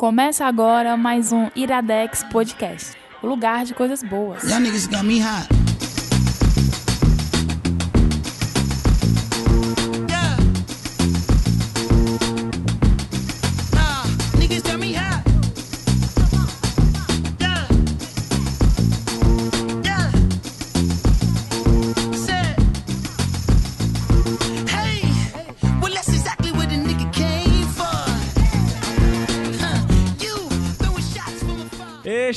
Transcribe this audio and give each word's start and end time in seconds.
Começa 0.00 0.46
agora 0.46 0.96
mais 0.96 1.30
um 1.30 1.50
Iradex 1.54 2.24
Podcast, 2.32 2.96
o 3.22 3.26
lugar 3.26 3.66
de 3.66 3.74
coisas 3.74 4.02
boas. 4.02 4.44
Niggas 4.44 4.86
got 4.86 5.02
me 5.02 5.20
hot. 5.20 5.59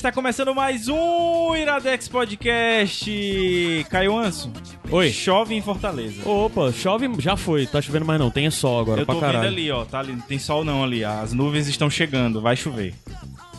Está 0.04 0.12
começando 0.12 0.54
mais 0.54 0.90
um 0.90 1.56
Iradex 1.56 2.10
Podcast. 2.10 3.86
Caio 3.90 4.18
Anso. 4.18 4.52
Oi. 4.92 5.10
Chove 5.10 5.56
em 5.56 5.62
Fortaleza. 5.62 6.28
Opa, 6.28 6.74
chove, 6.74 7.10
já 7.20 7.38
foi, 7.38 7.66
tá 7.66 7.82
chovendo 7.82 8.04
mais 8.04 8.20
não, 8.20 8.30
tem 8.30 8.52
sol 8.52 8.82
agora 8.82 9.04
Eu 9.04 9.06
pra 9.06 9.16
tô 9.16 9.22
caralho. 9.22 9.40
vendo 9.40 9.54
ali, 9.54 9.72
ó. 9.72 9.86
Tá 9.86 10.00
ali, 10.00 10.12
não 10.12 10.20
tem 10.20 10.38
sol 10.38 10.66
não 10.66 10.84
ali. 10.84 11.06
As 11.06 11.32
nuvens 11.32 11.70
estão 11.70 11.90
chegando, 11.90 12.42
vai 12.42 12.58
chover. 12.58 12.94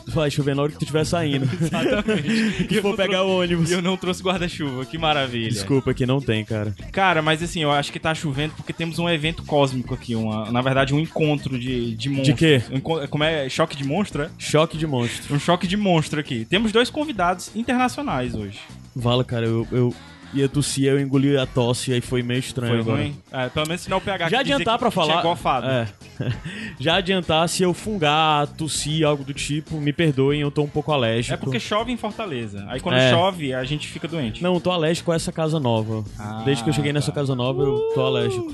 Vai 0.06 0.30
chover 0.30 0.54
na 0.54 0.62
hora 0.62 0.72
que 0.72 0.78
tu 0.78 0.82
estiver 0.82 1.04
saindo. 1.04 1.44
Exatamente. 1.60 2.64
que 2.64 2.80
for 2.80 2.96
pegar 2.96 3.22
o 3.22 3.40
ônibus. 3.40 3.70
E 3.70 3.74
eu 3.74 3.82
não 3.82 3.96
trouxe 3.96 4.22
guarda-chuva, 4.22 4.84
que 4.84 4.98
maravilha. 4.98 5.50
Desculpa 5.50 5.95
que 5.95 6.06
não 6.06 6.20
tem, 6.20 6.45
cara. 6.45 6.74
Cara, 6.92 7.22
mas 7.22 7.42
assim, 7.42 7.62
eu 7.62 7.70
acho 7.70 7.92
que 7.92 7.98
tá 7.98 8.14
chovendo 8.14 8.54
porque 8.56 8.72
temos 8.72 8.98
um 8.98 9.09
evento 9.09 9.42
cósmico 9.45 9.95
aqui. 9.95 10.14
Uma, 10.14 10.50
na 10.50 10.60
verdade, 10.60 10.95
um 10.95 11.00
encontro 11.00 11.59
de, 11.59 11.95
de 11.95 12.09
monstros. 12.09 12.38
quê? 12.38 12.62
Um 12.70 12.80
como 12.80 13.24
é? 13.24 13.48
Choque 13.48 13.76
de 13.76 13.84
monstro, 13.84 14.22
é? 14.22 14.30
Choque 14.38 14.76
de 14.76 14.86
monstro. 14.86 15.34
Um 15.34 15.38
choque 15.38 15.66
de 15.66 15.76
monstro 15.76 16.20
aqui. 16.20 16.45
Temos 16.45 16.73
dois 16.73 16.90
convidados 16.90 17.50
internacionais 17.54 18.34
hoje. 18.34 18.60
Vala, 18.95 19.24
cara, 19.24 19.46
eu, 19.46 19.66
eu 19.73 19.95
ia 20.35 20.49
tossir, 20.49 20.87
eu 20.87 21.01
engoli 21.01 21.37
a 21.37 21.46
tosse, 21.46 21.93
aí 21.93 22.01
foi 22.01 22.23
meio 22.23 22.40
estranho 22.40 22.82
Foi 22.85 22.93
ruim? 22.95 23.16
É, 23.32 23.49
pelo 23.49 23.66
menos 23.66 23.82
se 23.82 23.90
não 23.90 23.99
o 23.99 24.01
PH 24.01 24.29
Já 24.29 24.41
adiantar 24.41 24.79
tinha 24.79 24.91
falar. 24.91 25.23
gofado. 25.23 25.66
É. 25.66 25.88
Já 26.79 26.96
adiantar, 26.96 27.49
se 27.49 27.63
eu 27.63 27.73
fungar, 27.74 28.46
tossir, 28.49 29.07
algo 29.07 29.24
do 29.24 29.32
tipo, 29.35 29.76
me 29.80 29.93
perdoem, 29.93 30.41
eu 30.41 30.51
tô 30.51 30.63
um 30.63 30.68
pouco 30.68 30.93
alérgico. 30.93 31.35
É 31.35 31.37
porque 31.37 31.60
chove 31.60 31.93
em 31.93 31.96
Fortaleza. 31.96 32.65
Aí 32.68 32.80
quando 32.80 32.96
É. 32.96 33.10
chove, 33.10 33.54
a 33.54 33.65
gente 33.65 33.88
fica 33.88 34.07
doente. 34.09 34.43
Não, 34.43 34.54
eu 34.54 34.60
tô 34.60 34.71
alérgico 34.71 35.13
a 35.13 35.15
essa 35.15 35.32
casa 35.32 35.59
nova. 35.60 36.04
Ah, 36.18 36.43
Desde 36.45 36.63
que 36.65 36.71
eu 36.71 36.74
cheguei 36.74 36.93
nessa 36.93 37.10
tá. 37.13 37.21
casa 37.21 37.35
nova, 37.35 37.63
eu 37.63 37.91
tô 37.95 38.01
alérgico. 38.02 38.52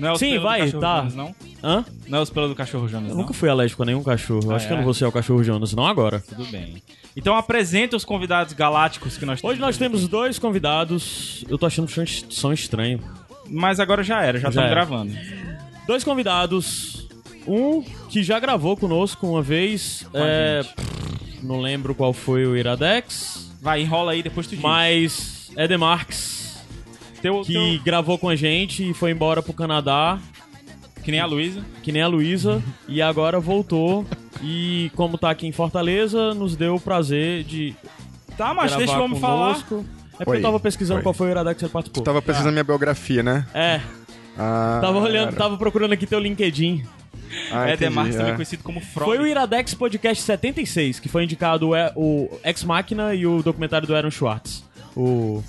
Não 0.00 0.08
é 0.08 0.12
os 0.12 0.18
Sim, 0.18 0.30
pelos 0.30 0.42
vai, 0.42 0.58
do 0.60 0.64
cachorro 0.64 0.80
tá. 0.80 0.96
Jonas, 0.98 1.14
não? 1.14 1.34
Hã? 1.62 1.84
Não 2.08 2.18
é 2.18 2.22
os 2.22 2.30
pelos 2.30 2.48
do 2.48 2.54
cachorro 2.54 2.88
Jonas, 2.88 3.10
Eu 3.10 3.14
não? 3.16 3.22
nunca 3.22 3.34
fui 3.34 3.48
alérgico 3.48 3.82
a 3.82 3.86
nenhum 3.86 4.02
cachorro. 4.02 4.50
Ah, 4.50 4.56
acho 4.56 4.66
que 4.66 4.72
eu 4.72 4.76
é? 4.76 4.78
não 4.78 4.84
vou 4.84 4.94
ser 4.94 5.04
o 5.04 5.12
cachorro 5.12 5.44
Jonas, 5.44 5.72
não 5.74 5.86
agora. 5.86 6.20
Tudo 6.26 6.44
bem. 6.46 6.82
Então 7.14 7.36
apresenta 7.36 7.96
os 7.96 8.04
convidados 8.04 8.54
galácticos 8.54 9.18
que 9.18 9.26
nós 9.26 9.40
temos. 9.40 9.52
Hoje 9.52 9.60
nós 9.60 9.76
temos 9.76 10.08
dois 10.08 10.38
convidados. 10.38 11.44
Eu 11.48 11.58
tô 11.58 11.66
achando 11.66 11.86
que 11.86 12.24
são- 12.34 12.52
estranhos. 12.52 13.02
Mas 13.48 13.78
agora 13.78 14.02
já 14.02 14.22
era, 14.22 14.38
já 14.38 14.48
estamos 14.48 14.70
gravando. 14.70 15.12
Dois 15.86 16.02
convidados. 16.02 17.08
Um 17.46 17.82
que 18.08 18.22
já 18.22 18.38
gravou 18.38 18.76
conosco 18.76 19.26
uma 19.26 19.42
vez. 19.42 20.06
Com 20.10 20.18
é, 20.18 20.62
pff, 20.62 21.44
não 21.44 21.60
lembro 21.60 21.94
qual 21.94 22.12
foi 22.12 22.46
o 22.46 22.56
Iradex. 22.56 23.50
Vai, 23.60 23.82
enrola 23.82 24.12
aí, 24.12 24.22
depois 24.22 24.46
tu 24.46 24.50
diz. 24.50 24.60
Mas 24.60 25.50
é 25.56 25.76
Marx, 25.76 26.39
Teu, 27.22 27.42
que 27.42 27.52
teu- 27.52 27.80
gravou 27.84 28.18
com 28.18 28.28
a 28.28 28.36
gente 28.36 28.90
e 28.90 28.94
foi 28.94 29.10
embora 29.10 29.42
pro 29.42 29.52
Canadá, 29.52 30.18
Que 31.04 31.10
nem 31.10 31.20
a 31.20 31.26
Luísa. 31.26 31.62
que 31.82 31.92
nem 31.92 32.02
a 32.02 32.06
Luísa, 32.08 32.62
e 32.88 33.00
agora 33.02 33.38
voltou. 33.40 34.06
E 34.42 34.90
como 34.96 35.18
tá 35.18 35.30
aqui 35.30 35.46
em 35.46 35.52
Fortaleza, 35.52 36.32
nos 36.34 36.56
deu 36.56 36.76
o 36.76 36.80
prazer 36.80 37.44
de 37.44 37.74
Tá, 38.36 38.54
mas 38.54 38.74
deixa 38.74 38.98
o 38.98 39.02
homem 39.04 39.20
falar. 39.20 39.58
É 40.14 40.24
porque 40.24 40.30
Oi. 40.30 40.36
eu 40.38 40.42
tava 40.42 40.58
pesquisando 40.60 40.98
Oi. 40.98 41.02
qual 41.02 41.12
foi 41.14 41.28
o 41.28 41.30
Iradex 41.30 41.58
que 41.58 41.64
ele 41.64 41.72
participou. 41.72 42.02
Tava 42.02 42.22
precisando 42.22 42.46
da 42.46 42.52
minha 42.52 42.64
biografia, 42.64 43.22
né? 43.22 43.46
É, 43.54 43.80
Ah, 44.38 44.78
tava 44.80 44.98
olhando, 44.98 45.26
cara. 45.26 45.36
tava 45.36 45.56
procurando 45.58 45.92
aqui 45.92 46.06
teu 46.06 46.18
LinkedIn. 46.18 46.82
Ah, 47.52 47.64
é 47.68 47.74
entendi, 47.74 47.90
Demarcus, 47.90 48.16
também 48.16 48.32
é. 48.32 48.34
conhecido 48.34 48.62
como 48.62 48.80
Freud. 48.80 49.04
Foi 49.10 49.18
o 49.18 49.26
Iradex 49.26 49.74
Podcast 49.74 50.22
76, 50.24 50.98
que 51.00 51.08
foi 51.08 51.24
indicado 51.24 51.70
o, 51.70 51.74
o 51.96 52.40
Ex 52.44 52.64
Machina 52.64 53.14
e 53.14 53.26
o 53.26 53.42
documentário 53.42 53.86
do 53.86 53.94
Aaron 53.94 54.10
Schwartz. 54.10 54.64
O. 54.96 55.42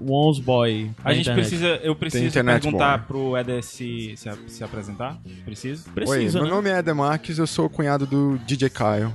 O 0.00 0.12
Ons 0.12 0.38
Boy. 0.38 0.90
A 1.04 1.12
gente 1.12 1.22
internet. 1.22 1.48
precisa, 1.48 1.66
eu 1.82 1.94
preciso 1.94 2.24
internet 2.26 2.62
perguntar 2.62 2.98
boa. 2.98 3.06
pro 3.06 3.36
Eder 3.36 3.62
se, 3.62 4.14
se, 4.16 4.30
se 4.46 4.64
apresentar. 4.64 5.18
Preciso? 5.44 5.84
Oi, 5.88 5.92
Precisa, 5.94 6.38
meu 6.38 6.48
né? 6.48 6.54
nome 6.54 6.70
é 6.70 6.78
Eder 6.78 6.94
Marques, 6.94 7.38
eu 7.38 7.46
sou 7.46 7.66
o 7.66 7.70
cunhado 7.70 8.06
do 8.06 8.38
DJ 8.46 8.70
Kyle. 8.70 9.12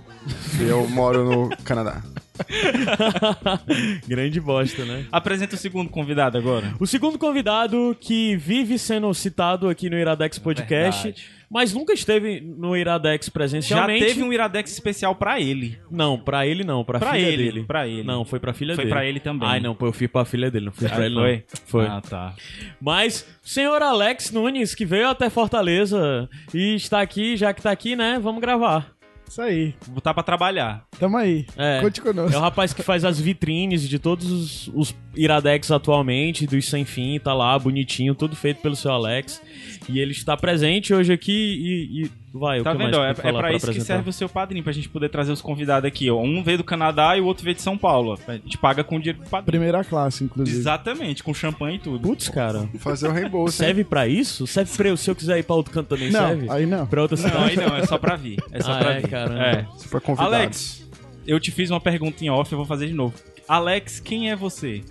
e 0.59 0.64
eu 0.68 0.88
moro 0.90 1.24
no 1.50 1.58
Canadá. 1.64 2.02
Grande 4.07 4.39
bosta, 4.39 4.85
né? 4.85 5.05
Apresenta 5.11 5.55
o 5.55 5.57
segundo 5.57 5.89
convidado 5.89 6.38
agora. 6.38 6.73
O 6.79 6.88
segundo 6.88 7.17
convidado 7.17 7.95
que 7.99 8.35
vive 8.38 8.77
sendo 8.77 9.13
citado 9.13 9.69
aqui 9.69 9.89
no 9.89 9.97
Iradex 9.97 10.39
Podcast, 10.39 11.03
Verdade. 11.03 11.25
mas 11.49 11.73
nunca 11.73 11.93
esteve 11.93 12.41
no 12.41 12.75
Iradex 12.75 13.27
Já 13.27 13.31
presencialmente. 13.31 14.05
teve 14.05 14.23
um 14.23 14.31
Iradex 14.33 14.72
especial 14.72 15.16
pra 15.16 15.39
ele. 15.39 15.77
Não, 15.91 16.17
pra 16.17 16.45
ele 16.47 16.63
não, 16.63 16.83
pra, 16.83 16.99
Pra 16.99 17.11
filha 17.13 17.27
ele, 17.27 17.43
dele. 17.43 17.63
pra 17.63 17.88
ele. 17.88 18.03
Não, 18.03 18.25
foi 18.25 18.39
pra 18.39 18.53
filha 18.53 18.75
Foi 18.75 18.85
dele. 18.85 18.95
pra 18.95 19.05
ele 19.05 19.19
também. 19.19 19.47
Ai, 19.47 19.59
não, 19.59 19.77
eu 19.79 19.91
fui 19.93 20.07
pra 20.07 20.25
filha 20.25 20.49
dele, 20.49 20.66
não 20.66 20.72
fui 20.73 20.88
pra 20.88 20.97
Ah, 20.97 21.05
ele 21.05 21.16
foi? 21.16 21.31
não. 21.35 21.43
Foi. 21.67 21.85
Ah, 21.88 22.01
tá. 22.01 22.33
Mas, 22.81 23.25
senhor 23.41 23.81
Alex 23.81 24.31
Nunes, 24.31 24.73
que 24.75 24.85
veio 24.85 25.07
até 25.07 25.29
Fortaleza 25.29 26.29
e 26.53 26.75
está 26.75 27.01
aqui, 27.01 27.38
já 27.38 27.53
que 27.53 27.61
tá 27.61 27.72
aqui, 27.72 27.95
né? 27.95 28.19
Vamos 28.22 28.41
gravar. 28.41 28.91
Isso 29.28 29.41
aí, 29.41 29.73
botar 29.88 30.13
pra 30.13 30.22
trabalhar. 30.22 30.85
tamo 31.00 31.17
aí. 31.17 31.45
É. 31.57 31.79
Conte 31.81 32.01
conosco. 32.01 32.35
É 32.35 32.38
o 32.38 32.41
rapaz 32.41 32.73
que 32.73 32.84
faz 32.84 33.03
as 33.03 33.19
vitrines 33.19 33.88
de 33.88 33.97
todos 33.97 34.31
os, 34.31 34.67
os 34.73 34.95
Iradex 35.16 35.72
atualmente, 35.72 36.45
dos 36.45 36.69
Sem 36.69 36.85
Fim, 36.85 37.19
tá 37.19 37.34
lá, 37.34 37.57
bonitinho, 37.57 38.13
tudo 38.13 38.35
feito 38.35 38.61
pelo 38.61 38.75
seu 38.75 38.91
Alex. 38.91 39.41
E 39.89 39.99
ele 39.99 40.11
está 40.11 40.35
presente 40.38 40.94
hoje 40.94 41.11
aqui 41.13 41.31
e. 41.31 42.03
e- 42.05 42.11
vai, 42.33 42.59
o 42.59 42.63
Tá 42.63 42.71
que 42.71 42.77
vendo? 42.77 43.01
É, 43.03 43.13
que 43.13 43.27
é 43.27 43.31
pra 43.31 43.51
isso 43.53 43.66
que 43.66 43.71
apresentar? 43.71 43.85
serve 43.85 44.09
o 44.09 44.13
seu 44.13 44.27
padrinho, 44.27 44.63
pra 44.63 44.73
gente 44.73 44.89
poder 44.89 45.09
trazer 45.09 45.31
os 45.31 45.41
convidados 45.41 45.88
aqui. 45.88 46.09
Ó. 46.09 46.19
Um 46.21 46.41
veio 46.44 46.57
do 46.57 46.63
Canadá 46.63 47.16
e 47.17 47.21
o 47.21 47.25
outro 47.25 47.44
veio 47.44 47.55
de 47.55 47.61
São 47.61 47.77
Paulo. 47.77 48.17
ó. 48.17 48.31
A 48.31 48.35
gente 48.35 48.57
paga 48.57 48.83
com 48.83 48.97
dinheiro 48.99 49.19
do 49.19 49.29
padrinho. 49.29 49.45
Primeira 49.45 49.83
classe, 49.83 50.23
inclusive. 50.23 50.57
Exatamente, 50.57 51.22
com 51.23 51.33
champanhe 51.33 51.75
e 51.75 51.79
tudo. 51.79 52.07
Putz, 52.07 52.29
cara. 52.29 52.67
Fazer 52.79 53.07
o 53.07 53.11
reembolso. 53.11 53.61
hein? 53.61 53.67
Serve 53.67 53.83
pra 53.83 54.07
isso? 54.07 54.47
Serve 54.47 54.75
pra 54.75 54.89
eu, 54.89 54.97
se 54.97 55.09
eu 55.11 55.16
quiser 55.16 55.38
ir 55.38 55.43
pra 55.43 55.55
outro 55.55 55.72
canto 55.73 55.88
também, 55.89 56.09
Não, 56.11 56.27
serve? 56.27 56.49
aí 56.49 56.66
não. 56.66 56.85
Pra 56.88 57.01
outra 57.01 57.17
Não, 57.17 57.23
cidade. 57.23 57.49
aí 57.51 57.55
não, 57.67 57.75
é 57.77 57.85
só 57.85 57.97
pra 57.97 58.16
vir. 58.16 58.41
É 58.51 58.61
só 58.61 58.72
Ah, 58.73 58.77
pra 58.79 58.93
é, 58.93 58.99
vir. 59.01 59.07
caramba. 59.09 59.41
É. 59.43 59.67
Se 59.77 59.88
for 59.88 60.01
convidado. 60.01 60.33
Alex, 60.33 60.89
eu 61.27 61.39
te 61.39 61.51
fiz 61.51 61.69
uma 61.69 61.79
pergunta 61.79 62.23
em 62.25 62.29
off, 62.29 62.51
eu 62.51 62.57
vou 62.57 62.66
fazer 62.66 62.88
de 62.88 62.93
novo. 62.93 63.13
Alex, 63.47 63.99
quem 63.99 64.31
é 64.31 64.35
você? 64.35 64.81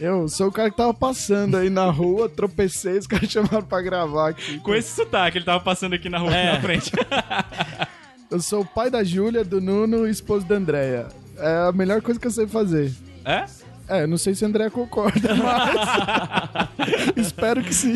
Eu 0.00 0.28
sou 0.28 0.48
o 0.48 0.52
cara 0.52 0.70
que 0.70 0.76
tava 0.76 0.94
passando 0.94 1.56
aí 1.56 1.68
na 1.68 1.90
rua, 1.90 2.28
tropecei, 2.28 2.96
os 2.98 3.06
caras 3.06 3.28
chamaram 3.30 3.62
pra 3.62 3.82
gravar 3.82 4.30
aqui. 4.30 4.58
Com 4.60 4.74
esse 4.74 4.88
sotaque, 4.94 5.38
ele 5.38 5.44
tava 5.44 5.60
passando 5.62 5.92
aqui 5.94 6.08
na 6.08 6.18
rua 6.18 6.34
É. 6.34 6.48
aqui 6.48 6.54
na 6.56 6.60
frente. 6.62 6.92
Eu 8.30 8.40
sou 8.40 8.60
o 8.62 8.64
pai 8.64 8.88
da 8.90 9.02
Júlia, 9.02 9.44
do 9.44 9.60
Nuno 9.60 10.06
e 10.06 10.10
esposo 10.10 10.46
da 10.46 10.54
Andréia. 10.54 11.08
É 11.36 11.68
a 11.68 11.72
melhor 11.72 12.00
coisa 12.00 12.18
que 12.20 12.26
eu 12.28 12.30
sei 12.30 12.46
fazer. 12.46 12.92
É? 13.24 13.44
É, 13.88 14.06
não 14.06 14.16
sei 14.16 14.36
se 14.36 14.44
a 14.44 14.48
Andréia 14.48 14.70
concorda, 14.70 15.34
mas. 15.34 16.68
Espero 17.16 17.60
que 17.64 17.74
sim. 17.74 17.94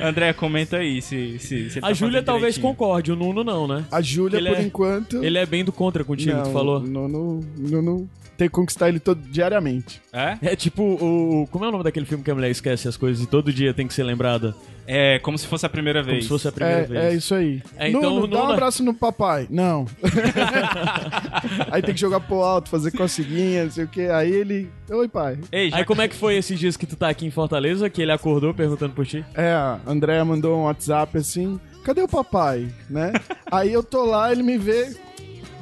André, 0.00 0.32
comenta 0.32 0.76
aí 0.76 1.02
se, 1.02 1.38
se, 1.40 1.68
se 1.68 1.78
ele 1.78 1.84
A 1.84 1.88
tá 1.88 1.92
Júlia 1.92 2.22
talvez 2.22 2.54
direitinho. 2.54 2.76
concorde, 2.76 3.10
o 3.10 3.16
Nuno 3.16 3.42
não, 3.42 3.66
né? 3.66 3.84
A 3.90 4.00
Júlia, 4.00 4.36
Ele 4.38 4.50
por 4.50 4.58
é- 4.58 4.62
enquanto. 4.62 5.24
Ele 5.24 5.36
é 5.36 5.44
bem 5.44 5.64
do 5.64 5.72
contra 5.72 6.04
contigo, 6.04 6.36
não, 6.36 6.44
tu 6.44 6.50
falou. 6.52 6.78
Nuno, 6.78 7.40
Nuno 7.58 8.08
tem 8.38 8.46
que 8.48 8.54
conquistar 8.54 8.88
ele 8.88 9.00
todo 9.00 9.20
diariamente. 9.20 10.00
É? 10.14 10.38
É 10.52 10.56
tipo 10.56 10.82
o. 10.82 11.48
Como 11.50 11.64
é 11.64 11.68
o 11.68 11.72
nome 11.72 11.82
daquele 11.82 12.06
filme 12.06 12.22
que 12.22 12.30
a 12.30 12.34
mulher 12.36 12.48
esquece 12.50 12.86
as 12.86 12.96
coisas 12.96 13.24
e 13.24 13.26
todo 13.26 13.52
dia 13.52 13.74
tem 13.74 13.88
que 13.88 13.92
ser 13.92 14.04
lembrada? 14.04 14.54
É, 14.86 15.18
como 15.18 15.36
se 15.36 15.46
fosse 15.46 15.66
a 15.66 15.68
primeira 15.68 16.00
Como 16.02 16.12
vez. 16.12 16.24
se 16.24 16.28
fosse 16.28 16.46
a 16.46 16.52
primeira 16.52 16.82
É, 16.82 16.84
vez. 16.84 17.04
é 17.04 17.14
isso 17.14 17.34
aí. 17.34 17.62
É, 17.76 17.88
então, 17.88 18.14
Nuno, 18.14 18.28
dá 18.28 18.44
um 18.44 18.52
abraço 18.52 18.84
no 18.84 18.94
papai. 18.94 19.48
Não. 19.50 19.86
aí 21.70 21.82
tem 21.82 21.94
que 21.94 22.00
jogar 22.00 22.20
pro 22.20 22.42
alto, 22.42 22.68
fazer 22.68 22.90
coceguinha, 22.92 23.64
não 23.64 23.70
sei 23.70 23.84
o 23.84 23.88
que. 23.88 24.02
Aí 24.02 24.30
ele. 24.32 24.70
Oi, 24.88 25.08
pai. 25.08 25.38
Ei, 25.50 25.70
já 25.70 25.78
Aí 25.78 25.84
como 25.84 26.02
é 26.02 26.08
que 26.08 26.14
foi 26.14 26.36
esses 26.36 26.58
dias 26.58 26.76
que 26.76 26.86
tu 26.86 26.96
tá 26.96 27.08
aqui 27.08 27.26
em 27.26 27.30
Fortaleza, 27.30 27.90
que 27.90 28.00
ele 28.02 28.12
acordou 28.12 28.54
perguntando 28.54 28.92
por 28.94 29.06
ti? 29.06 29.24
É, 29.34 29.50
a 29.52 29.80
Andréia 29.86 30.24
mandou 30.24 30.56
um 30.58 30.64
WhatsApp 30.64 31.18
assim. 31.18 31.58
Cadê 31.84 32.02
o 32.02 32.08
papai? 32.08 32.68
Né? 32.88 33.12
aí 33.50 33.72
eu 33.72 33.82
tô 33.82 34.04
lá, 34.04 34.30
ele 34.32 34.42
me 34.42 34.56
vê. 34.58 34.94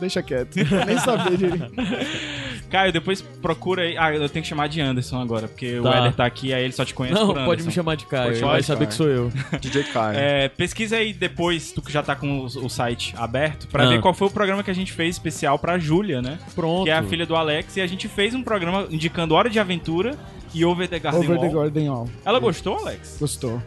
Deixa 0.03 0.23
quieto. 0.23 0.57
Nem 0.87 0.99
saber 0.99 1.37
direito. 1.37 1.73
Caio, 2.69 2.91
depois 2.93 3.21
procura 3.21 3.83
aí. 3.83 3.97
Ah, 3.99 4.13
eu 4.15 4.29
tenho 4.29 4.43
que 4.43 4.49
chamar 4.49 4.67
de 4.67 4.81
Anderson 4.81 5.21
agora, 5.21 5.47
porque 5.47 5.79
o 5.79 5.83
Tá. 5.83 5.95
Éder 5.99 6.13
tá 6.15 6.25
aqui, 6.27 6.53
aí 6.55 6.65
ele 6.65 6.73
só 6.73 6.85
te 6.85 6.93
conhece 6.95 7.15
Não, 7.21 7.29
por 7.35 7.45
pode 7.45 7.63
me 7.63 7.71
chamar 7.71 7.97
de 7.97 8.07
Caio, 8.07 8.25
Pode 8.29 8.39
ele 8.39 8.47
vai 8.47 8.63
saber 8.63 8.79
Caio. 8.87 8.89
que 8.89 8.95
sou 8.95 9.07
eu. 9.09 9.33
DJ 9.61 9.83
Kyle. 9.85 10.17
É, 10.17 10.49
pesquisa 10.49 10.97
aí 10.97 11.13
depois, 11.13 11.71
tu 11.71 11.81
que 11.83 11.93
já 11.93 12.03
tá 12.03 12.17
com 12.17 12.41
o, 12.41 12.45
o 12.47 12.69
site 12.71 13.15
aberto, 13.17 13.69
pra 13.69 13.85
Ah. 13.85 13.89
ver 13.89 14.01
qual 14.01 14.13
foi 14.15 14.27
o 14.27 14.31
programa 14.31 14.63
que 14.63 14.71
a 14.71 14.75
gente 14.75 14.91
fez 14.93 15.15
especial 15.17 15.59
pra 15.59 15.79
Júlia, 15.79 16.21
né? 16.23 16.39
Pronto. 16.55 16.85
Que 16.85 16.91
é 16.91 16.95
a 16.95 17.03
filha 17.03 17.27
do 17.27 17.37
Alex, 17.37 17.77
e 17.77 17.81
a 17.83 17.87
gente 17.87 18.09
fez 18.09 18.35
um 18.35 18.43
programa 18.43 18.87
indicando 18.91 19.35
Hora 19.35 19.51
de 19.51 19.61
Aventura 19.61 20.17
e 20.55 20.65
Over 20.65 20.89
the 20.89 20.99
Garden 20.99 21.21
Over 21.21 21.37
Wall. 21.37 21.49
the 21.49 21.55
Garden 21.55 21.89
Wall. 21.91 22.09
Ela 22.25 22.39
gostou, 22.41 22.79
Alex? 22.79 23.19
Gostou. 23.21 23.63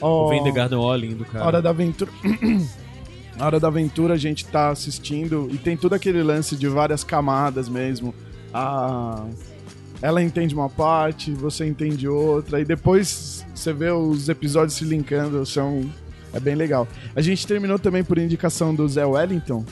O 0.00 0.06
Ó, 0.06 0.28
Vem 0.28 0.42
The 0.44 0.52
Garden 0.52 0.78
Wall, 0.78 0.96
lindo, 0.96 1.24
cara. 1.24 1.44
Hora 1.46 1.60
da 1.62 1.70
Aventura. 1.70 2.10
Na 3.36 3.46
hora 3.46 3.58
da 3.58 3.68
aventura 3.68 4.14
a 4.14 4.16
gente 4.16 4.46
tá 4.46 4.70
assistindo 4.70 5.48
e 5.52 5.58
tem 5.58 5.76
todo 5.76 5.94
aquele 5.94 6.22
lance 6.22 6.56
de 6.56 6.68
várias 6.68 7.02
camadas 7.02 7.68
mesmo. 7.68 8.14
A... 8.52 9.26
Ela 10.00 10.22
entende 10.22 10.54
uma 10.54 10.68
parte, 10.68 11.32
você 11.32 11.66
entende 11.66 12.06
outra, 12.06 12.60
e 12.60 12.64
depois 12.64 13.44
você 13.54 13.72
vê 13.72 13.90
os 13.90 14.28
episódios 14.28 14.74
se 14.74 14.84
linkando, 14.84 15.44
são... 15.46 15.82
é 16.32 16.38
bem 16.38 16.54
legal. 16.54 16.86
A 17.16 17.20
gente 17.20 17.46
terminou 17.46 17.78
também 17.78 18.04
por 18.04 18.18
indicação 18.18 18.74
do 18.74 18.86
Zé 18.88 19.04
Wellington, 19.06 19.64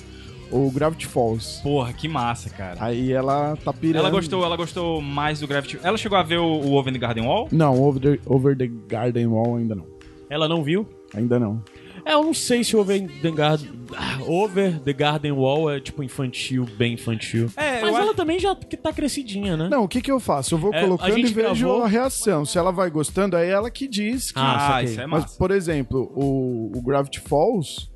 o 0.50 0.70
Gravity 0.70 1.06
Falls. 1.06 1.60
Porra, 1.62 1.92
que 1.92 2.08
massa, 2.08 2.50
cara. 2.50 2.76
Aí 2.80 3.12
ela 3.12 3.56
tá 3.64 3.72
pirando. 3.72 4.00
Ela 4.00 4.10
gostou, 4.10 4.44
ela 4.44 4.56
gostou 4.56 5.00
mais 5.00 5.40
do 5.40 5.46
Gravity. 5.46 5.78
Ela 5.82 5.96
chegou 5.96 6.18
a 6.18 6.22
ver 6.22 6.38
o, 6.38 6.46
o 6.46 6.74
Over 6.74 6.92
the 6.92 6.98
Garden 6.98 7.24
Wall? 7.24 7.48
Não, 7.50 7.80
Over 7.80 8.00
the, 8.00 8.20
Over 8.26 8.56
the 8.56 8.70
Garden 8.88 9.26
Wall 9.26 9.56
ainda 9.56 9.74
não. 9.74 9.86
Ela 10.28 10.48
não 10.48 10.62
viu? 10.62 10.86
Ainda 11.14 11.38
não. 11.38 11.62
É, 12.04 12.14
eu 12.14 12.22
não 12.24 12.34
sei 12.34 12.64
se 12.64 12.76
Over 12.76 13.06
the 13.22 13.30
Garden, 13.30 13.70
ah, 13.96 14.18
Over 14.26 14.80
the 14.80 14.92
Garden 14.92 15.32
Wall 15.32 15.70
é 15.70 15.78
tipo 15.80 16.02
infantil, 16.02 16.66
bem 16.76 16.94
infantil. 16.94 17.48
É, 17.56 17.80
Mas 17.80 17.94
ela 17.94 18.04
acho- 18.06 18.14
também 18.14 18.38
já 18.40 18.54
que 18.56 18.76
tá 18.76 18.92
crescidinha, 18.92 19.56
né? 19.56 19.68
Não, 19.70 19.84
o 19.84 19.88
que 19.88 20.00
que 20.02 20.10
eu 20.10 20.18
faço? 20.18 20.54
Eu 20.54 20.58
vou 20.58 20.74
É, 20.74 20.80
colocando 20.82 21.16
e 21.18 21.22
vejo 21.22 21.34
gravou- 21.34 21.82
a 21.84 21.88
reação. 21.88 22.44
Se 22.44 22.58
ela 22.58 22.72
vai 22.72 22.90
gostando, 22.90 23.36
aí 23.36 23.48
é 23.48 23.50
ela 23.52 23.70
que 23.70 23.86
diz 23.86 24.32
que... 24.32 24.38
Ah, 24.38 24.76
Ah, 24.76 24.82
isso 24.82 25.00
é 25.00 25.06
Mas, 25.06 25.22
massa. 25.22 25.38
por 25.38 25.50
exemplo, 25.50 26.10
o, 26.16 26.72
o 26.76 26.82
Gravity 26.82 27.20
Falls 27.20 27.88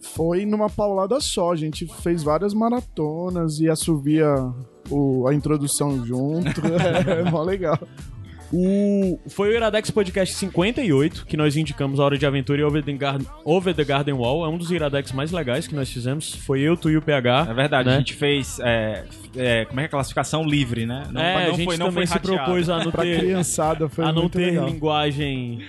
foi 0.00 0.46
numa 0.46 0.70
paulada 0.70 1.20
só. 1.20 1.52
A 1.52 1.56
gente 1.56 1.86
fez 2.02 2.22
várias 2.22 2.54
maratonas 2.54 3.58
e 3.60 3.68
assovia 3.68 4.26
o, 4.88 5.26
a 5.28 5.34
introdução 5.34 6.04
junto. 6.06 6.60
é, 7.26 7.28
mó 7.30 7.42
legal. 7.42 7.78
O, 8.52 9.18
foi 9.28 9.48
o 9.50 9.52
Iradex 9.52 9.90
Podcast 9.90 10.34
58, 10.36 11.26
que 11.26 11.36
nós 11.36 11.56
indicamos 11.56 11.98
a 11.98 12.04
Hora 12.04 12.16
de 12.16 12.24
Aventura 12.24 12.60
e 12.60 12.64
Over 12.64 12.82
the, 12.82 12.92
Garden, 12.92 13.26
Over 13.44 13.74
the 13.74 13.84
Garden 13.84 14.14
Wall. 14.14 14.44
É 14.44 14.48
um 14.48 14.56
dos 14.56 14.70
Iradex 14.70 15.12
mais 15.12 15.32
legais 15.32 15.66
que 15.66 15.74
nós 15.74 15.90
fizemos. 15.90 16.34
Foi 16.34 16.60
eu, 16.60 16.76
tu 16.76 16.88
e 16.88 16.96
o 16.96 17.02
PH. 17.02 17.46
É 17.50 17.54
verdade, 17.54 17.88
né? 17.88 17.94
a 17.96 17.98
gente 17.98 18.14
fez. 18.14 18.58
é, 18.60 19.04
é, 19.36 19.64
como 19.64 19.80
é 19.80 19.82
que 19.82 19.86
é 19.86 19.88
a 19.88 19.90
classificação 19.90 20.44
livre, 20.44 20.86
né? 20.86 21.08
Não, 21.12 21.20
é, 21.20 21.34
não 21.34 21.40
a 21.40 21.56
gente 21.56 21.64
foi, 21.64 21.76
não 21.76 21.86
também 21.86 22.06
foi 22.06 22.16
se 22.18 22.22
propôs 22.22 22.68
a 22.68 22.78
não 22.84 22.92
ter, 22.92 23.18
criançada 23.20 23.88
foi 23.88 24.04
a 24.04 24.12
não 24.12 24.28
ter 24.28 24.46
legal. 24.46 24.66
linguagem 24.68 25.60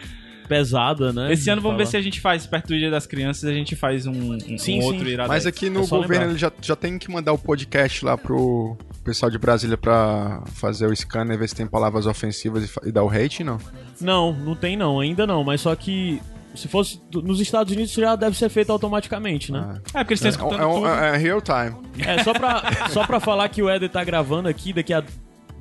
pesada, 0.47 1.11
né? 1.11 1.33
Esse 1.33 1.49
ano 1.49 1.61
vamos 1.61 1.77
ver 1.77 1.87
se 1.87 1.97
a 1.97 2.01
gente 2.01 2.21
faz, 2.21 2.47
perto 2.47 2.67
do 2.69 2.77
Dia 2.77 2.89
das 2.89 3.05
Crianças, 3.05 3.49
a 3.49 3.53
gente 3.53 3.75
faz 3.75 4.05
um, 4.07 4.13
um- 4.13 4.37
um 4.53 4.57
Sim, 4.57 4.81
outro 4.81 5.03
sim. 5.05 5.11
iradex. 5.11 5.27
Mas 5.27 5.45
aqui 5.45 5.69
no 5.69 5.83
É 5.83 5.87
governo 5.87 6.07
lembrar. 6.13 6.29
ele 6.29 6.37
já, 6.37 6.51
já 6.61 6.75
tem 6.75 6.97
que 6.97 7.11
mandar 7.11 7.33
o 7.33 7.37
podcast 7.37 8.05
lá 8.05 8.17
pro 8.17 8.77
pessoal 9.07 9.29
de 9.31 9.37
Brasília 9.37 9.77
pra 9.77 10.41
fazer 10.47 10.85
o 10.85 10.93
scanner, 10.95 11.37
ver 11.37 11.47
se 11.47 11.55
tem 11.55 11.65
palavras 11.65 12.05
ofensivas 12.05 12.65
e, 12.83 12.89
e 12.89 12.91
dar 12.91 13.03
o 13.03 13.09
hate, 13.09 13.41
não? 13.43 13.57
Não, 14.01 14.33
não 14.33 14.53
tem 14.55 14.75
não, 14.75 14.99
ainda 14.99 15.25
não. 15.25 15.43
Mas 15.45 15.61
só 15.61 15.73
que 15.75 16.21
se 16.53 16.67
fosse 16.67 16.99
nos 17.13 17.39
Estados 17.39 17.71
Unidos 17.73 17.93
já 17.93 18.15
deve 18.17 18.37
ser 18.37 18.49
feito 18.49 18.69
automaticamente, 18.71 19.51
né? 19.51 19.79
É, 19.93 19.99
porque 20.03 20.13
eles 20.13 20.25
estão 20.25 20.29
escutando 20.49 20.61
É, 20.61 20.65
um- 20.67 20.73
tudo. 20.75 20.87
é- 20.87 21.15
é 21.15 21.17
real 21.17 21.41
time. 21.41 21.75
É, 22.05 22.21
só 22.23 22.33
pra, 22.33 22.63
só 22.91 23.05
pra 23.07 23.19
falar 23.21 23.47
que 23.47 23.61
o 23.63 23.69
Eder 23.69 23.89
tá 23.89 24.03
gravando 24.03 24.49
aqui, 24.49 24.73
daqui 24.73 24.93
a 24.93 25.01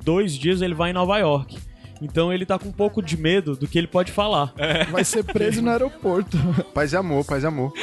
dois 0.03 0.33
dias 0.33 0.61
ele 0.61 0.73
vai 0.73 0.89
em 0.89 0.93
Nova 0.93 1.17
York. 1.17 1.57
Então 2.01 2.31
ele 2.31 2.45
tá 2.45 2.57
com 2.59 2.69
um 2.69 2.71
pouco 2.71 3.01
de 3.01 3.17
medo 3.17 3.55
do 3.55 3.67
que 3.67 3.77
ele 3.77 3.87
pode 3.87 4.11
falar. 4.11 4.53
Vai 4.91 5.03
ser 5.03 5.23
preso 5.23 5.61
no 5.61 5.69
aeroporto. 5.69 6.37
Paz 6.73 6.93
e 6.93 6.97
amor, 6.97 7.25
paz 7.25 7.43
e 7.43 7.47
amor. 7.47 7.73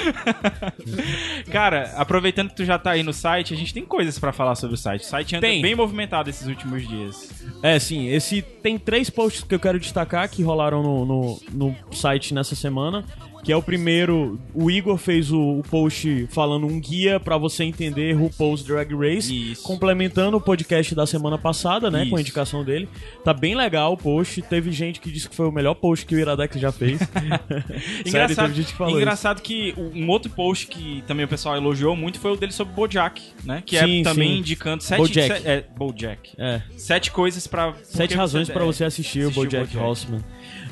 Cara, 1.50 1.92
aproveitando 1.96 2.50
que 2.50 2.56
tu 2.56 2.64
já 2.64 2.78
tá 2.78 2.92
aí 2.92 3.02
no 3.02 3.12
site, 3.12 3.54
a 3.54 3.56
gente 3.56 3.74
tem 3.74 3.84
coisas 3.84 4.18
pra 4.18 4.32
falar 4.32 4.54
sobre 4.54 4.74
o 4.74 4.78
site. 4.78 5.02
O 5.02 5.06
site 5.06 5.36
anda 5.36 5.46
Tem. 5.46 5.60
bem 5.60 5.74
movimentado 5.74 6.30
esses 6.30 6.46
últimos 6.46 6.86
dias. 6.86 7.30
É, 7.62 7.78
sim, 7.78 8.08
esse 8.08 8.42
tem 8.42 8.78
três 8.78 9.10
posts 9.10 9.42
que 9.44 9.54
eu 9.54 9.60
quero 9.60 9.78
destacar 9.78 10.28
que 10.28 10.42
rolaram 10.42 10.82
no, 10.82 11.04
no, 11.04 11.40
no 11.52 11.76
site 11.92 12.32
nessa 12.34 12.54
semana. 12.54 13.04
Que 13.44 13.52
é 13.52 13.56
o 13.56 13.62
primeiro, 13.62 14.40
o 14.54 14.70
Igor 14.70 14.96
fez 14.96 15.30
o, 15.30 15.58
o 15.58 15.62
post 15.62 16.26
falando 16.30 16.66
um 16.66 16.80
guia 16.80 17.20
pra 17.20 17.36
você 17.36 17.62
entender 17.64 18.12
RuPaul's 18.14 18.62
Drag 18.64 18.92
Race, 18.94 19.52
Isso. 19.52 19.62
complementando 19.62 20.36
o 20.38 20.40
podcast 20.40 20.94
da 20.94 21.06
semana 21.06 21.36
passada, 21.36 21.90
né, 21.90 22.06
com 22.06 22.16
a 22.16 22.18
Isso. 22.18 22.20
indicação 22.22 22.64
dele. 22.64 22.88
Tá 23.22 23.34
bem 23.34 23.54
legal 23.54 23.92
o 23.92 23.96
post, 23.96 24.40
teve 24.42 24.72
gente 24.72 24.98
que 25.00 25.10
disse 25.10 25.28
que 25.28 25.36
foi 25.36 25.46
o 25.46 25.52
melhor 25.52 25.74
post 25.74 26.06
que 26.06 26.14
o 26.14 26.18
Iradex 26.18 26.58
já 26.58 26.72
fez. 26.72 26.98
Sério, 27.04 27.74
Engraçado, 28.06 28.46
teve 28.46 28.54
gente 28.62 28.72
que 28.72 28.78
falou 28.78 28.96
engraçado 28.98 29.42
que 29.42 29.74
um 29.94 30.08
outro 30.08 30.30
post 30.32 30.66
que 30.66 31.02
também 31.06 31.24
o 31.24 31.28
pessoal 31.28 31.56
elogiou 31.56 31.94
muito 31.94 32.18
foi 32.18 32.32
o 32.32 32.36
dele 32.36 32.52
sobre 32.52 32.72
Bojack, 32.74 33.22
né? 33.44 33.62
Que 33.64 33.78
Sim, 33.78 34.00
é 34.00 34.04
também 34.04 34.32
sim. 34.32 34.38
indicando 34.38 34.82
sete, 34.82 34.98
Bojack. 34.98 35.40
se- 35.42 35.46
é, 35.48 35.64
Bojack. 35.76 36.28
isso. 36.30 36.40
É. 36.40 36.62
Sete 36.76 37.10
coisas 37.10 37.46
pra. 37.46 37.74
Sete 37.82 38.14
razões 38.14 38.48
pra 38.48 38.64
você 38.64 38.84
assistir, 38.84 39.20
o 39.20 39.22
assistir 39.24 39.38
o 39.40 39.42
BoJack 39.44 39.66
BoJack. 39.66 39.86
Horseman. 39.86 40.24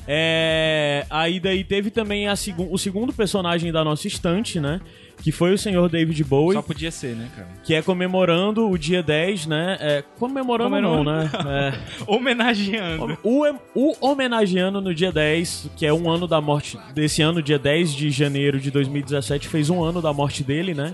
É, 0.07 1.07
aí 1.09 1.39
daí 1.39 1.63
teve 1.63 1.91
também 1.91 2.27
a 2.29 2.35
segun, 2.37 2.69
o 2.71 2.79
segundo 2.79 3.13
personagem 3.13 3.71
da 3.71 3.85
nossa 3.85 4.07
estante, 4.09 4.59
né? 4.59 4.81
Que 5.23 5.31
foi 5.31 5.53
o 5.53 5.59
senhor 5.59 5.89
David 5.89 6.25
Bowie, 6.25 6.55
Só 6.57 6.63
podia 6.63 6.91
ser, 6.91 7.15
né, 7.15 7.29
cara? 7.37 7.49
que 7.63 7.73
é 7.75 7.81
comemorando 7.83 8.69
o 8.69 8.77
dia 8.77 9.03
10, 9.05 9.47
né? 9.47 9.77
É, 9.81 10.05
comemorando 10.19 10.71
Comemorando. 10.71 11.05
não, 11.05 11.15
né? 11.15 11.31
É, 11.47 12.03
Homenageando. 12.13 13.17
o, 13.23 13.45
o 13.75 13.95
homenageando 14.01 14.81
no 14.81 14.93
dia 14.93 15.13
10, 15.13 15.71
que 15.77 15.87
é 15.87 15.93
um 15.93 16.11
ano 16.11 16.27
da 16.27 16.41
morte 16.41 16.77
desse 16.93 17.23
ano, 17.23 17.41
dia 17.41 17.59
10 17.59 17.95
de 17.95 18.11
janeiro 18.11 18.59
de 18.59 18.71
2017, 18.73 19.47
fez 19.47 19.71
um 19.71 19.85
ano 19.85 20.03
da 20.03 20.13
morte 20.13 20.43
dele, 20.43 20.75
né? 20.75 20.93